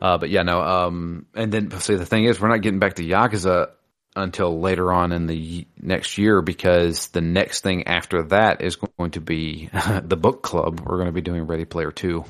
Uh, 0.01 0.17
but 0.17 0.31
yeah, 0.31 0.41
no. 0.41 0.59
Um, 0.61 1.27
and 1.35 1.51
then 1.51 1.69
see, 1.79 1.93
the 1.93 2.07
thing 2.07 2.23
is, 2.25 2.41
we're 2.41 2.47
not 2.47 2.61
getting 2.63 2.79
back 2.79 2.95
to 2.95 3.03
Yakuza 3.03 3.69
until 4.15 4.59
later 4.59 4.91
on 4.91 5.11
in 5.11 5.27
the 5.27 5.67
next 5.79 6.17
year 6.17 6.41
because 6.41 7.09
the 7.09 7.21
next 7.21 7.61
thing 7.61 7.87
after 7.87 8.23
that 8.23 8.63
is 8.63 8.77
going 8.77 9.11
to 9.11 9.21
be 9.21 9.69
the 10.03 10.17
book 10.17 10.41
club. 10.41 10.79
We're 10.79 10.97
going 10.97 11.05
to 11.05 11.11
be 11.11 11.21
doing 11.21 11.45
Ready 11.45 11.65
Player 11.65 11.91
Two. 11.91 12.25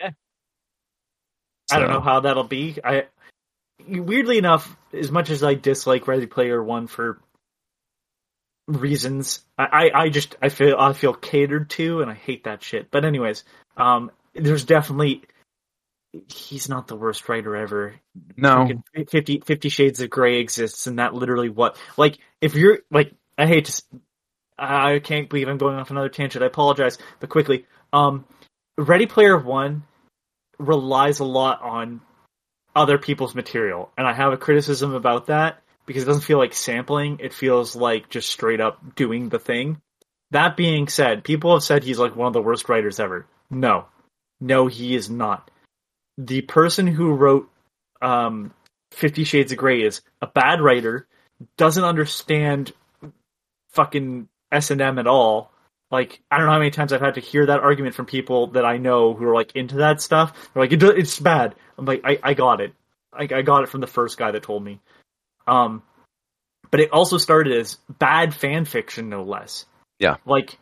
Yeah. 0.00 0.10
I 1.70 1.78
don't 1.78 1.90
know 1.90 2.00
how 2.00 2.18
that'll 2.20 2.42
be. 2.44 2.78
I 2.82 3.04
weirdly 3.86 4.38
enough, 4.38 4.76
as 4.92 5.10
much 5.10 5.30
as 5.30 5.42
I 5.42 5.54
dislike 5.54 6.06
Ready 6.08 6.26
Player 6.26 6.62
One 6.62 6.86
for 6.86 7.20
reasons, 8.66 9.44
I, 9.58 9.64
I, 9.64 10.02
I 10.02 10.08
just 10.08 10.36
I 10.40 10.48
feel 10.48 10.76
I 10.78 10.92
feel 10.92 11.14
catered 11.14 11.70
to, 11.70 12.02
and 12.02 12.10
I 12.10 12.14
hate 12.14 12.44
that 12.44 12.62
shit. 12.62 12.90
But 12.90 13.04
anyways, 13.04 13.44
um, 13.76 14.10
there's 14.34 14.64
definitely 14.64 15.22
he's 16.28 16.68
not 16.68 16.86
the 16.86 16.96
worst 16.96 17.28
writer 17.28 17.56
ever. 17.56 17.94
No, 18.36 18.62
Fucking 18.62 18.84
50, 19.08 19.42
50 19.44 19.68
Shades 19.68 20.00
of 20.00 20.10
Grey 20.10 20.38
exists, 20.38 20.86
and 20.86 20.98
that 20.98 21.14
literally 21.14 21.48
what 21.48 21.76
like 21.96 22.18
if 22.40 22.54
you're 22.54 22.80
like 22.90 23.12
I 23.36 23.46
hate 23.46 23.66
to. 23.66 23.82
I 24.56 25.00
can't 25.00 25.28
believe 25.28 25.48
I'm 25.48 25.58
going 25.58 25.74
off 25.74 25.90
another 25.90 26.08
tangent. 26.08 26.44
I 26.44 26.46
apologize, 26.46 26.96
but 27.18 27.28
quickly, 27.28 27.66
um, 27.92 28.24
Ready 28.78 29.06
Player 29.06 29.36
One 29.36 29.82
relies 30.60 31.18
a 31.18 31.24
lot 31.24 31.60
on 31.60 32.00
other 32.74 32.98
people's 32.98 33.34
material, 33.34 33.90
and 33.96 34.06
I 34.06 34.12
have 34.12 34.32
a 34.32 34.36
criticism 34.36 34.94
about 34.94 35.26
that 35.26 35.62
because 35.86 36.02
it 36.02 36.06
doesn't 36.06 36.22
feel 36.22 36.38
like 36.38 36.54
sampling. 36.54 37.18
It 37.20 37.32
feels 37.32 37.76
like 37.76 38.08
just 38.08 38.30
straight 38.30 38.60
up 38.60 38.94
doing 38.94 39.28
the 39.28 39.38
thing. 39.38 39.80
That 40.30 40.56
being 40.56 40.88
said, 40.88 41.24
people 41.24 41.52
have 41.52 41.62
said 41.62 41.84
he's 41.84 41.98
like 41.98 42.16
one 42.16 42.26
of 42.26 42.32
the 42.32 42.42
worst 42.42 42.68
writers 42.68 42.98
ever. 42.98 43.26
No, 43.50 43.86
no, 44.40 44.66
he 44.66 44.94
is 44.94 45.08
not. 45.08 45.50
The 46.18 46.42
person 46.42 46.86
who 46.86 47.12
wrote 47.12 47.50
um, 48.02 48.52
Fifty 48.92 49.24
Shades 49.24 49.52
of 49.52 49.58
Grey 49.58 49.82
is 49.82 50.00
a 50.20 50.26
bad 50.26 50.60
writer, 50.60 51.06
doesn't 51.56 51.84
understand 51.84 52.72
fucking 53.70 54.28
S 54.50 54.70
and 54.70 54.80
M 54.80 54.98
at 54.98 55.06
all. 55.06 55.50
Like 55.94 56.20
I 56.28 56.38
don't 56.38 56.46
know 56.46 56.52
how 56.52 56.58
many 56.58 56.72
times 56.72 56.92
I've 56.92 57.00
had 57.00 57.14
to 57.14 57.20
hear 57.20 57.46
that 57.46 57.60
argument 57.60 57.94
from 57.94 58.06
people 58.06 58.48
that 58.48 58.64
I 58.64 58.78
know 58.78 59.14
who 59.14 59.26
are 59.26 59.34
like 59.34 59.54
into 59.54 59.76
that 59.76 60.02
stuff. 60.02 60.50
They're 60.52 60.64
like, 60.64 60.72
it, 60.72 60.82
"It's 60.82 61.20
bad." 61.20 61.54
I'm 61.78 61.84
like, 61.84 62.00
"I, 62.02 62.18
I 62.20 62.34
got 62.34 62.60
it. 62.60 62.74
I, 63.12 63.28
I 63.32 63.42
got 63.42 63.62
it 63.62 63.68
from 63.68 63.80
the 63.80 63.86
first 63.86 64.18
guy 64.18 64.32
that 64.32 64.42
told 64.42 64.64
me." 64.64 64.80
Um, 65.46 65.84
but 66.72 66.80
it 66.80 66.90
also 66.90 67.16
started 67.16 67.56
as 67.56 67.78
bad 67.88 68.34
fan 68.34 68.64
fiction, 68.64 69.08
no 69.08 69.22
less. 69.22 69.66
Yeah. 70.00 70.16
like 70.26 70.58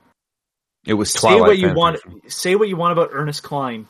it 0.84 0.92
was 0.92 1.10
say 1.10 1.40
what 1.40 1.56
you 1.56 1.72
want. 1.72 2.02
fiction. 2.02 2.28
Say 2.28 2.54
what 2.54 2.68
you 2.68 2.76
want 2.76 2.92
about 2.92 3.09
Ernest 3.12 3.42
Cline. 3.42 3.88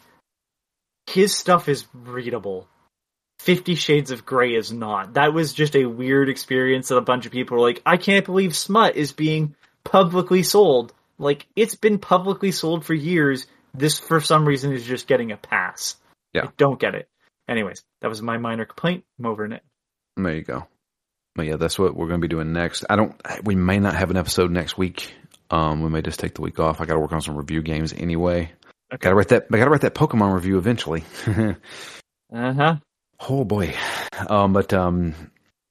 His 1.11 1.37
stuff 1.37 1.69
is 1.69 1.89
readable. 1.93 2.69
Fifty 3.41 3.75
Shades 3.75 4.13
of 4.13 4.25
Grey 4.25 4.55
is 4.55 4.71
not. 4.71 5.15
That 5.15 5.35
was 5.35 5.53
just 5.53 5.75
a 5.75 5.87
weird 5.87 6.29
experience 6.29 6.87
that 6.87 6.99
a 6.99 7.01
bunch 7.01 7.27
of 7.27 7.33
people 7.33 7.57
were 7.57 7.69
like, 7.69 7.83
I 7.85 7.97
can't 7.97 8.25
believe 8.25 8.55
smut 8.55 8.95
is 8.95 9.11
being 9.11 9.57
publicly 9.83 10.45
sold. 10.45 10.95
Like, 11.23 11.47
it's 11.57 11.77
been 11.77 11.99
publicly 11.99 12.53
sold 12.53 12.85
for 12.85 12.95
years. 12.95 13.47
This, 13.75 13.99
for 13.99 14.21
some 14.21 14.47
reason, 14.47 14.73
is 14.73 14.85
just 14.85 15.07
getting 15.07 15.33
a 15.33 15.37
pass. 15.37 15.97
Yeah. 16.35 16.45
I 16.45 16.49
don't 16.59 16.79
get 16.79 16.95
it. 16.95 17.09
Anyways, 17.49 17.83
that 18.01 18.09
was 18.09 18.21
my 18.21 18.39
minor 18.39 18.65
complaint. 18.65 19.05
I'm 19.19 19.27
over 19.27 19.45
it. 19.47 19.63
There 20.17 20.35
you 20.35 20.43
go. 20.43 20.67
But 21.35 21.47
yeah, 21.47 21.57
that's 21.57 21.79
what 21.79 21.97
we're 21.97 22.09
going 22.09 22.21
to 22.21 22.27
be 22.27 22.29
doing 22.29 22.53
next. 22.53 22.85
I 22.91 22.97
don't. 22.97 23.15
We 23.43 23.55
may 23.55 23.79
not 23.79 23.95
have 23.95 24.11
an 24.11 24.19
episode 24.19 24.51
next 24.51 24.77
week. 24.77 25.15
Um, 25.51 25.83
we 25.83 25.89
may 25.89 26.03
just 26.03 26.21
take 26.21 26.35
the 26.35 26.43
week 26.43 26.59
off. 26.59 26.81
I 26.81 26.85
got 26.85 26.95
to 26.95 27.01
work 27.01 27.13
on 27.13 27.23
some 27.23 27.37
review 27.37 27.63
games 27.63 27.93
anyway. 27.93 28.53
Okay. 28.93 28.99
Got 29.01 29.11
to 29.11 29.15
write 29.15 29.29
that. 29.29 29.47
I 29.51 29.57
got 29.57 29.65
to 29.65 29.71
write 29.71 29.81
that 29.83 29.95
Pokemon 29.95 30.35
review 30.35 30.59
eventually. 30.59 31.05
Uh 32.35 32.55
huh. 32.55 32.77
oh 33.29 33.45
boy. 33.45 33.75
Um, 34.27 34.55
but 34.55 34.73
um, 34.73 35.15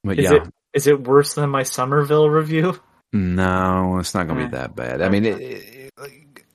but 0.04 0.16
Is 0.16 0.30
yeah, 0.30 0.36
it 0.36 0.42
is 0.74 0.86
it 0.86 1.02
worse 1.02 1.34
than 1.34 1.50
my 1.50 1.64
Somerville 1.64 2.30
review? 2.30 2.78
No, 3.12 3.98
it's 3.98 4.14
not 4.14 4.26
going 4.26 4.38
to 4.40 4.46
be 4.46 4.56
that 4.56 4.74
bad. 4.74 5.02
I 5.02 5.08
mean, 5.08 5.24
it, 5.24 5.40
it, 5.40 5.92
like, 5.98 6.46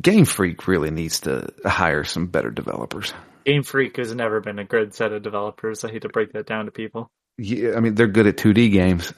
Game 0.00 0.24
Freak 0.24 0.66
really 0.66 0.90
needs 0.90 1.20
to 1.20 1.52
hire 1.64 2.04
some 2.04 2.26
better 2.26 2.50
developers. 2.50 3.12
Game 3.44 3.62
Freak 3.62 3.96
has 3.96 4.14
never 4.14 4.40
been 4.40 4.58
a 4.58 4.64
good 4.64 4.94
set 4.94 5.12
of 5.12 5.22
developers. 5.22 5.84
I 5.84 5.90
hate 5.90 6.02
to 6.02 6.08
break 6.08 6.32
that 6.32 6.46
down 6.46 6.66
to 6.66 6.70
people. 6.70 7.10
Yeah, 7.38 7.76
I 7.76 7.80
mean, 7.80 7.94
they're 7.94 8.06
good 8.08 8.26
at 8.26 8.36
2D 8.36 8.72
games. 8.72 9.12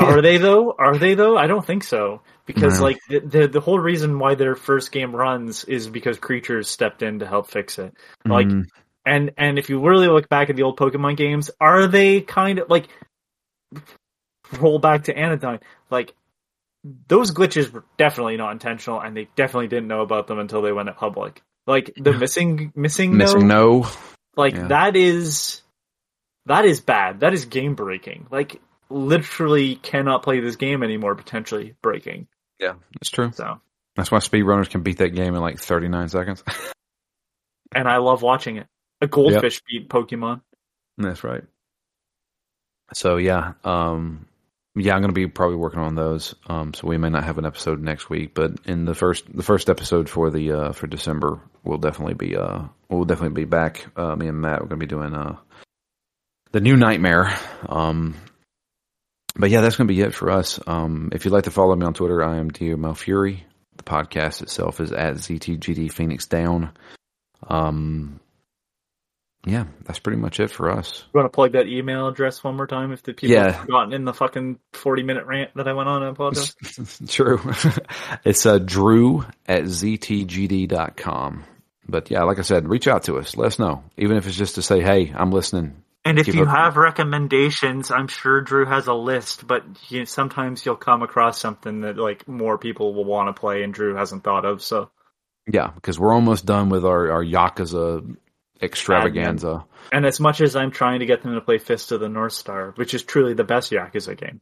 Are 0.00 0.20
they 0.20 0.36
though? 0.38 0.74
Are 0.78 0.96
they 0.98 1.14
though? 1.14 1.36
I 1.38 1.46
don't 1.46 1.64
think 1.64 1.84
so. 1.84 2.22
Because 2.44 2.78
No. 2.78 2.84
like 2.84 2.98
the, 3.08 3.20
the 3.20 3.48
the 3.48 3.60
whole 3.60 3.78
reason 3.78 4.18
why 4.18 4.34
their 4.34 4.54
first 4.54 4.92
game 4.92 5.14
runs 5.16 5.64
is 5.64 5.88
because 5.88 6.18
creatures 6.18 6.68
stepped 6.68 7.02
in 7.02 7.20
to 7.20 7.26
help 7.26 7.50
fix 7.50 7.78
it. 7.78 7.94
Like 8.24 8.46
Mm, 8.46 8.66
and 9.06 9.32
and 9.38 9.58
if 9.58 9.70
you 9.70 9.80
really 9.80 10.06
look 10.06 10.28
back 10.28 10.50
at 10.50 10.56
the 10.56 10.62
old 10.62 10.78
Pokemon 10.78 11.16
games, 11.16 11.50
are 11.60 11.86
they 11.86 12.20
kind 12.20 12.58
of 12.58 12.68
like 12.68 12.88
roll 14.52 14.78
back 14.78 15.04
to 15.04 15.16
Anodyne? 15.16 15.60
Like 15.90 16.14
those 17.08 17.32
glitches 17.32 17.70
were 17.72 17.84
definitely 17.98 18.36
not 18.36 18.52
intentional, 18.52 19.00
and 19.00 19.16
they 19.16 19.28
definitely 19.36 19.68
didn't 19.68 19.88
know 19.88 20.02
about 20.02 20.26
them 20.26 20.38
until 20.38 20.62
they 20.62 20.72
went 20.72 20.94
public. 20.96 21.42
Like 21.66 21.92
the 21.96 22.12
missing 22.12 22.72
missing 22.76 23.12
MissingNo, 23.12 23.42
no. 23.42 23.88
like 24.36 24.54
Yeah. 24.54 24.68
that 24.68 24.94
is 24.96 25.62
that 26.46 26.64
is 26.64 26.80
bad. 26.80 27.20
That 27.20 27.34
is 27.34 27.44
game 27.46 27.74
breaking. 27.74 28.28
Like 28.30 28.60
literally 28.88 29.74
cannot 29.76 30.22
play 30.22 30.40
this 30.40 30.56
game 30.56 30.82
anymore. 30.84 31.14
Potentially 31.16 31.74
breaking. 31.82 32.28
Yeah, 32.60 32.74
that's 32.94 33.10
true. 33.10 33.32
So 33.32 33.60
That's 33.96 34.10
why 34.10 34.18
speedrunners 34.18 34.70
can 34.70 34.82
beat 34.82 34.98
that 34.98 35.10
game 35.14 35.34
in 35.34 35.40
like 35.40 35.58
39 35.58 36.08
seconds. 36.08 36.44
and 37.74 37.88
I 37.88 37.96
love 37.98 38.22
watching 38.22 38.58
it. 38.58 38.66
A 39.00 39.06
goldfish 39.08 39.60
beat 39.68 39.88
Pokemon. 39.88 40.40
That's 40.96 41.24
right. 41.24 41.42
So 42.94 43.16
yeah, 43.16 43.54
um, 43.64 44.26
yeah, 44.76 44.94
I'm 44.94 45.00
going 45.00 45.08
to 45.08 45.14
be 45.14 45.26
probably 45.26 45.56
working 45.56 45.80
on 45.80 45.94
those. 45.94 46.34
Um, 46.46 46.74
so 46.74 46.86
we 46.86 46.98
may 46.98 47.08
not 47.08 47.24
have 47.24 47.38
an 47.38 47.46
episode 47.46 47.82
next 47.82 48.10
week, 48.10 48.34
but 48.34 48.52
in 48.66 48.84
the 48.84 48.94
first 48.94 49.24
the 49.34 49.42
first 49.42 49.70
episode 49.70 50.08
for 50.08 50.30
the 50.30 50.52
uh, 50.52 50.72
for 50.72 50.86
December, 50.86 51.40
we'll 51.64 51.78
definitely 51.78 52.14
be 52.14 52.36
uh 52.36 52.62
we'll 52.88 53.04
definitely 53.04 53.42
be 53.42 53.48
back. 53.48 53.86
Uh, 53.96 54.14
me 54.16 54.28
and 54.28 54.40
Matt 54.40 54.60
we're 54.60 54.68
going 54.68 54.80
to 54.80 54.86
be 54.86 54.90
doing 54.90 55.14
uh 55.14 55.36
the 56.52 56.60
new 56.60 56.76
Nightmare. 56.76 57.34
Um, 57.66 58.14
but 59.34 59.50
yeah, 59.50 59.62
that's 59.62 59.76
going 59.76 59.88
to 59.88 59.94
be 59.94 60.00
it 60.00 60.14
for 60.14 60.30
us. 60.30 60.60
Um, 60.66 61.10
if 61.12 61.24
you'd 61.24 61.32
like 61.32 61.44
to 61.44 61.50
follow 61.50 61.74
me 61.74 61.86
on 61.86 61.94
Twitter, 61.94 62.22
I 62.22 62.36
am 62.36 62.50
Dio 62.50 62.76
Malfury. 62.76 63.40
The 63.76 63.82
podcast 63.82 64.42
itself 64.42 64.80
is 64.80 64.92
at 64.92 65.16
ZTGD 65.16 65.92
Phoenix 65.92 66.26
Down. 66.26 66.70
Um, 67.46 68.20
yeah, 69.46 69.64
that's 69.84 70.00
pretty 70.00 70.18
much 70.18 70.40
it 70.40 70.50
for 70.50 70.70
us. 70.70 71.04
You 71.14 71.20
want 71.20 71.32
to 71.32 71.34
plug 71.34 71.52
that 71.52 71.66
email 71.68 72.08
address 72.08 72.42
one 72.44 72.56
more 72.56 72.66
time 72.66 72.92
if 72.92 73.02
the 73.02 73.14
people 73.14 73.34
Yeah. 73.36 73.52
have 73.52 73.60
forgotten 73.62 73.92
in 73.94 74.04
the 74.04 74.12
fucking 74.12 74.58
forty 74.72 75.02
minute 75.02 75.24
rant 75.24 75.52
that 75.54 75.66
I 75.68 75.72
went 75.72 75.88
on? 75.88 76.02
I 76.02 76.08
apologize. 76.08 76.54
True. 77.08 77.40
it's 78.24 78.44
uh, 78.44 78.58
drew 78.58 79.24
at 79.46 79.62
ztgd.com. 79.64 81.44
But 81.88 82.10
yeah, 82.10 82.24
like 82.24 82.38
I 82.38 82.42
said, 82.42 82.68
reach 82.68 82.88
out 82.88 83.04
to 83.04 83.18
us. 83.18 83.36
Let 83.36 83.46
us 83.46 83.58
know. 83.58 83.84
Even 83.96 84.16
if 84.16 84.26
it's 84.26 84.36
just 84.36 84.56
to 84.56 84.62
say, 84.62 84.80
hey, 84.80 85.12
I'm 85.14 85.30
listening. 85.30 85.82
And 86.04 86.18
if 86.18 86.26
Give 86.26 86.34
you 86.36 86.42
up- 86.42 86.48
have 86.56 86.76
recommendations, 86.76 87.90
I'm 87.90 88.08
sure 88.08 88.40
Drew 88.40 88.64
has 88.66 88.86
a 88.86 88.94
list, 88.94 89.46
but 89.46 89.64
you, 89.88 90.06
sometimes 90.06 90.64
you'll 90.64 90.76
come 90.76 91.02
across 91.02 91.40
something 91.40 91.80
that 91.82 91.96
like 91.96 92.26
more 92.28 92.58
people 92.58 92.94
will 92.94 93.04
want 93.04 93.28
to 93.34 93.38
play 93.40 93.62
and 93.62 93.72
Drew 93.74 93.94
hasn't 93.94 94.22
thought 94.24 94.44
of. 94.44 94.62
So 94.62 94.90
Yeah, 95.50 95.70
because 95.74 95.98
we're 95.98 96.12
almost 96.12 96.44
done 96.46 96.68
with 96.68 96.84
our, 96.84 97.10
our 97.10 97.24
Yakuza 97.24 98.16
extravaganza. 98.62 99.64
And 99.92 100.04
as 100.04 100.18
much 100.20 100.40
as 100.40 100.56
I'm 100.56 100.70
trying 100.70 101.00
to 101.00 101.06
get 101.06 101.22
them 101.22 101.34
to 101.34 101.40
play 101.40 101.58
Fist 101.58 101.92
of 101.92 102.00
the 102.00 102.08
North 102.08 102.32
Star, 102.32 102.72
which 102.76 102.94
is 102.94 103.02
truly 103.02 103.34
the 103.34 103.44
best 103.44 103.70
Yakuza 103.70 104.16
game, 104.16 104.40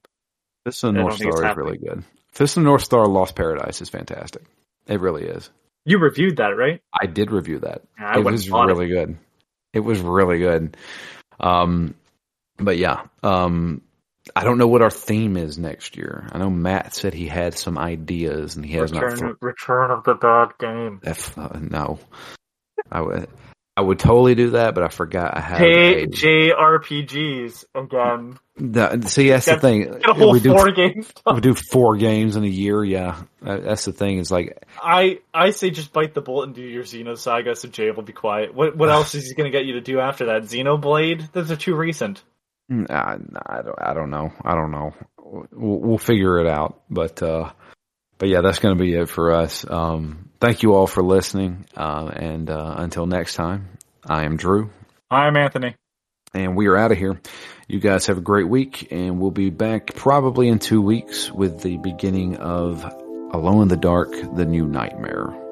Fist 0.65 0.85
of 0.85 0.95
the 0.95 1.01
North 1.01 1.17
Star 1.17 1.35
is 1.35 1.41
happening. 1.41 1.67
really 1.67 1.79
good. 1.79 2.05
Fist 2.33 2.57
of 2.57 2.63
the 2.63 2.69
North 2.69 2.83
Star 2.83 3.07
Lost 3.07 3.37
Paradise 3.37 3.81
is 3.81 3.89
fantastic. 3.89 4.43
It 4.87 5.01
really 5.01 5.25
is. 5.25 5.51
you 5.85 5.99
reviewed 5.99 6.39
that, 6.39 6.57
right? 6.57 6.81
I 6.99 7.07
did 7.07 7.31
review 7.31 7.61
that. 7.61 7.83
I 7.99 8.19
it 8.19 8.25
was 8.25 8.45
and 8.45 8.53
bought 8.53 8.71
it. 8.71 8.73
really 8.73 8.89
good. 8.89 9.17
It 9.73 9.81
was 9.81 10.01
really 10.01 10.39
good. 10.39 10.77
Um, 11.41 11.95
but 12.59 12.79
yeah, 12.79 13.03
um, 13.23 13.83
I 14.35 14.45
don't 14.45 14.59
know 14.59 14.69
what 14.69 14.83
our 14.83 14.91
theme 14.91 15.37
is 15.37 15.59
next 15.59 15.97
year. 15.97 16.29
I 16.33 16.39
know 16.39 16.51
Matt 16.51 16.95
said 16.95 17.13
he 17.13 17.27
had 17.27 17.59
some 17.59 17.77
ideas 17.79 18.57
and 18.57 18.65
he 18.65 18.73
has 18.75 18.93
not. 18.93 19.03
Return, 19.03 19.37
Return 19.41 19.91
of 19.91 20.05
the 20.05 20.15
Bad 20.15 20.53
Game. 20.59 21.01
F, 21.05 21.37
uh, 21.37 21.59
no, 21.61 21.99
I 22.91 23.01
would. 23.01 23.29
I 23.77 23.81
would 23.81 23.99
totally 23.99 24.37
do 24.37 24.51
that, 24.51 24.75
but 24.75 24.85
I 24.85 24.89
forgot 24.89 25.37
I 25.37 25.41
have 25.41 25.59
J 25.59 26.07
JRPGs 26.07 27.65
again. 27.75 28.39
the- 28.57 29.09
see, 29.09 29.31
that's 29.31 29.47
the 29.47 29.59
thing. 29.59 29.91
Get 29.91 30.09
a 30.09 30.15
whole 30.15 30.31
We 30.31 30.41
do 30.41 30.53
four 30.53 30.71
games. 30.71 31.13
we 31.35 31.41
do 31.41 31.55
four 31.55 31.97
games 31.97 32.37
in 32.37 32.45
a 32.45 32.49
year. 32.49 32.85
Yeah, 32.85 33.23
that's 33.43 33.85
the 33.85 33.93
thing. 33.93 34.19
Is 34.19 34.31
like 34.31 34.65
I 34.81 35.19
I 35.33 35.51
say 35.51 35.71
just 35.71 35.93
bite 35.93 36.15
the 36.15 36.21
bullet 36.21 36.47
and 36.47 36.55
do 36.55 36.63
your 36.63 36.85
Xenosaga 36.85 37.57
so 37.57 37.69
Jay 37.69 37.91
will 37.91 38.03
be 38.05 38.13
quiet. 38.13 38.55
What 38.55 38.77
what 38.77 38.91
else 38.91 39.15
is 39.17 39.29
he 39.29 39.35
going 39.35 39.51
to 39.51 39.57
get 39.57 39.67
you 39.67 39.75
to 39.75 39.81
do 39.81 39.99
after 39.99 40.27
that? 40.27 40.43
Xenoblade? 40.43 41.33
Those 41.33 41.51
are 41.51 41.57
too 41.57 41.75
recent. 41.75 42.23
mm, 42.71 42.89
I, 42.91 43.17
I 43.47 43.63
don't 43.63 43.79
I 43.83 43.93
don't 43.95 44.11
know. 44.11 44.31
I 44.45 44.55
don't 44.55 44.71
know. 44.71 44.95
We'll, 45.19 45.81
we'll 45.81 45.99
figure 45.99 46.39
it 46.39 46.47
out. 46.47 46.83
But 46.89 47.21
uh, 47.23 47.51
but 48.19 48.29
yeah, 48.29 48.41
that's 48.41 48.61
going 48.61 48.77
to 48.79 48.83
be 48.83 48.95
it 48.95 49.09
for 49.09 49.33
us. 49.33 49.69
Um, 49.69 50.31
thank 50.45 50.63
you 50.63 50.75
all 50.75 50.87
for 50.87 51.03
listening. 51.03 51.65
Uh, 51.75 52.11
and 52.15 52.51
uh, 52.51 52.75
until 52.77 53.07
next 53.07 53.35
time, 53.35 53.69
I 54.05 54.25
am 54.25 54.37
Drew. 54.37 54.71
I'm 55.11 55.37
Anthony. 55.37 55.75
and 56.35 56.55
we 56.55 56.67
are 56.67 56.77
out 56.77 56.93
of 56.93 56.99
here. 56.99 57.19
You 57.67 57.81
guys 57.81 58.07
have 58.07 58.19
a 58.19 58.21
great 58.23 58.47
week, 58.47 58.89
and 58.91 59.21
we'll 59.21 59.31
be 59.31 59.49
back 59.49 59.95
probably 59.95 60.49
in 60.49 60.59
two 60.59 60.83
weeks 60.83 61.33
with 61.33 61.63
the 61.63 61.79
beginning 61.79 62.37
of 62.37 62.85
Alone 62.85 63.63
in 63.63 63.69
the 63.69 63.79
Dark, 63.79 64.11
the 64.37 64.45
new 64.45 64.67
nightmare. 64.67 65.44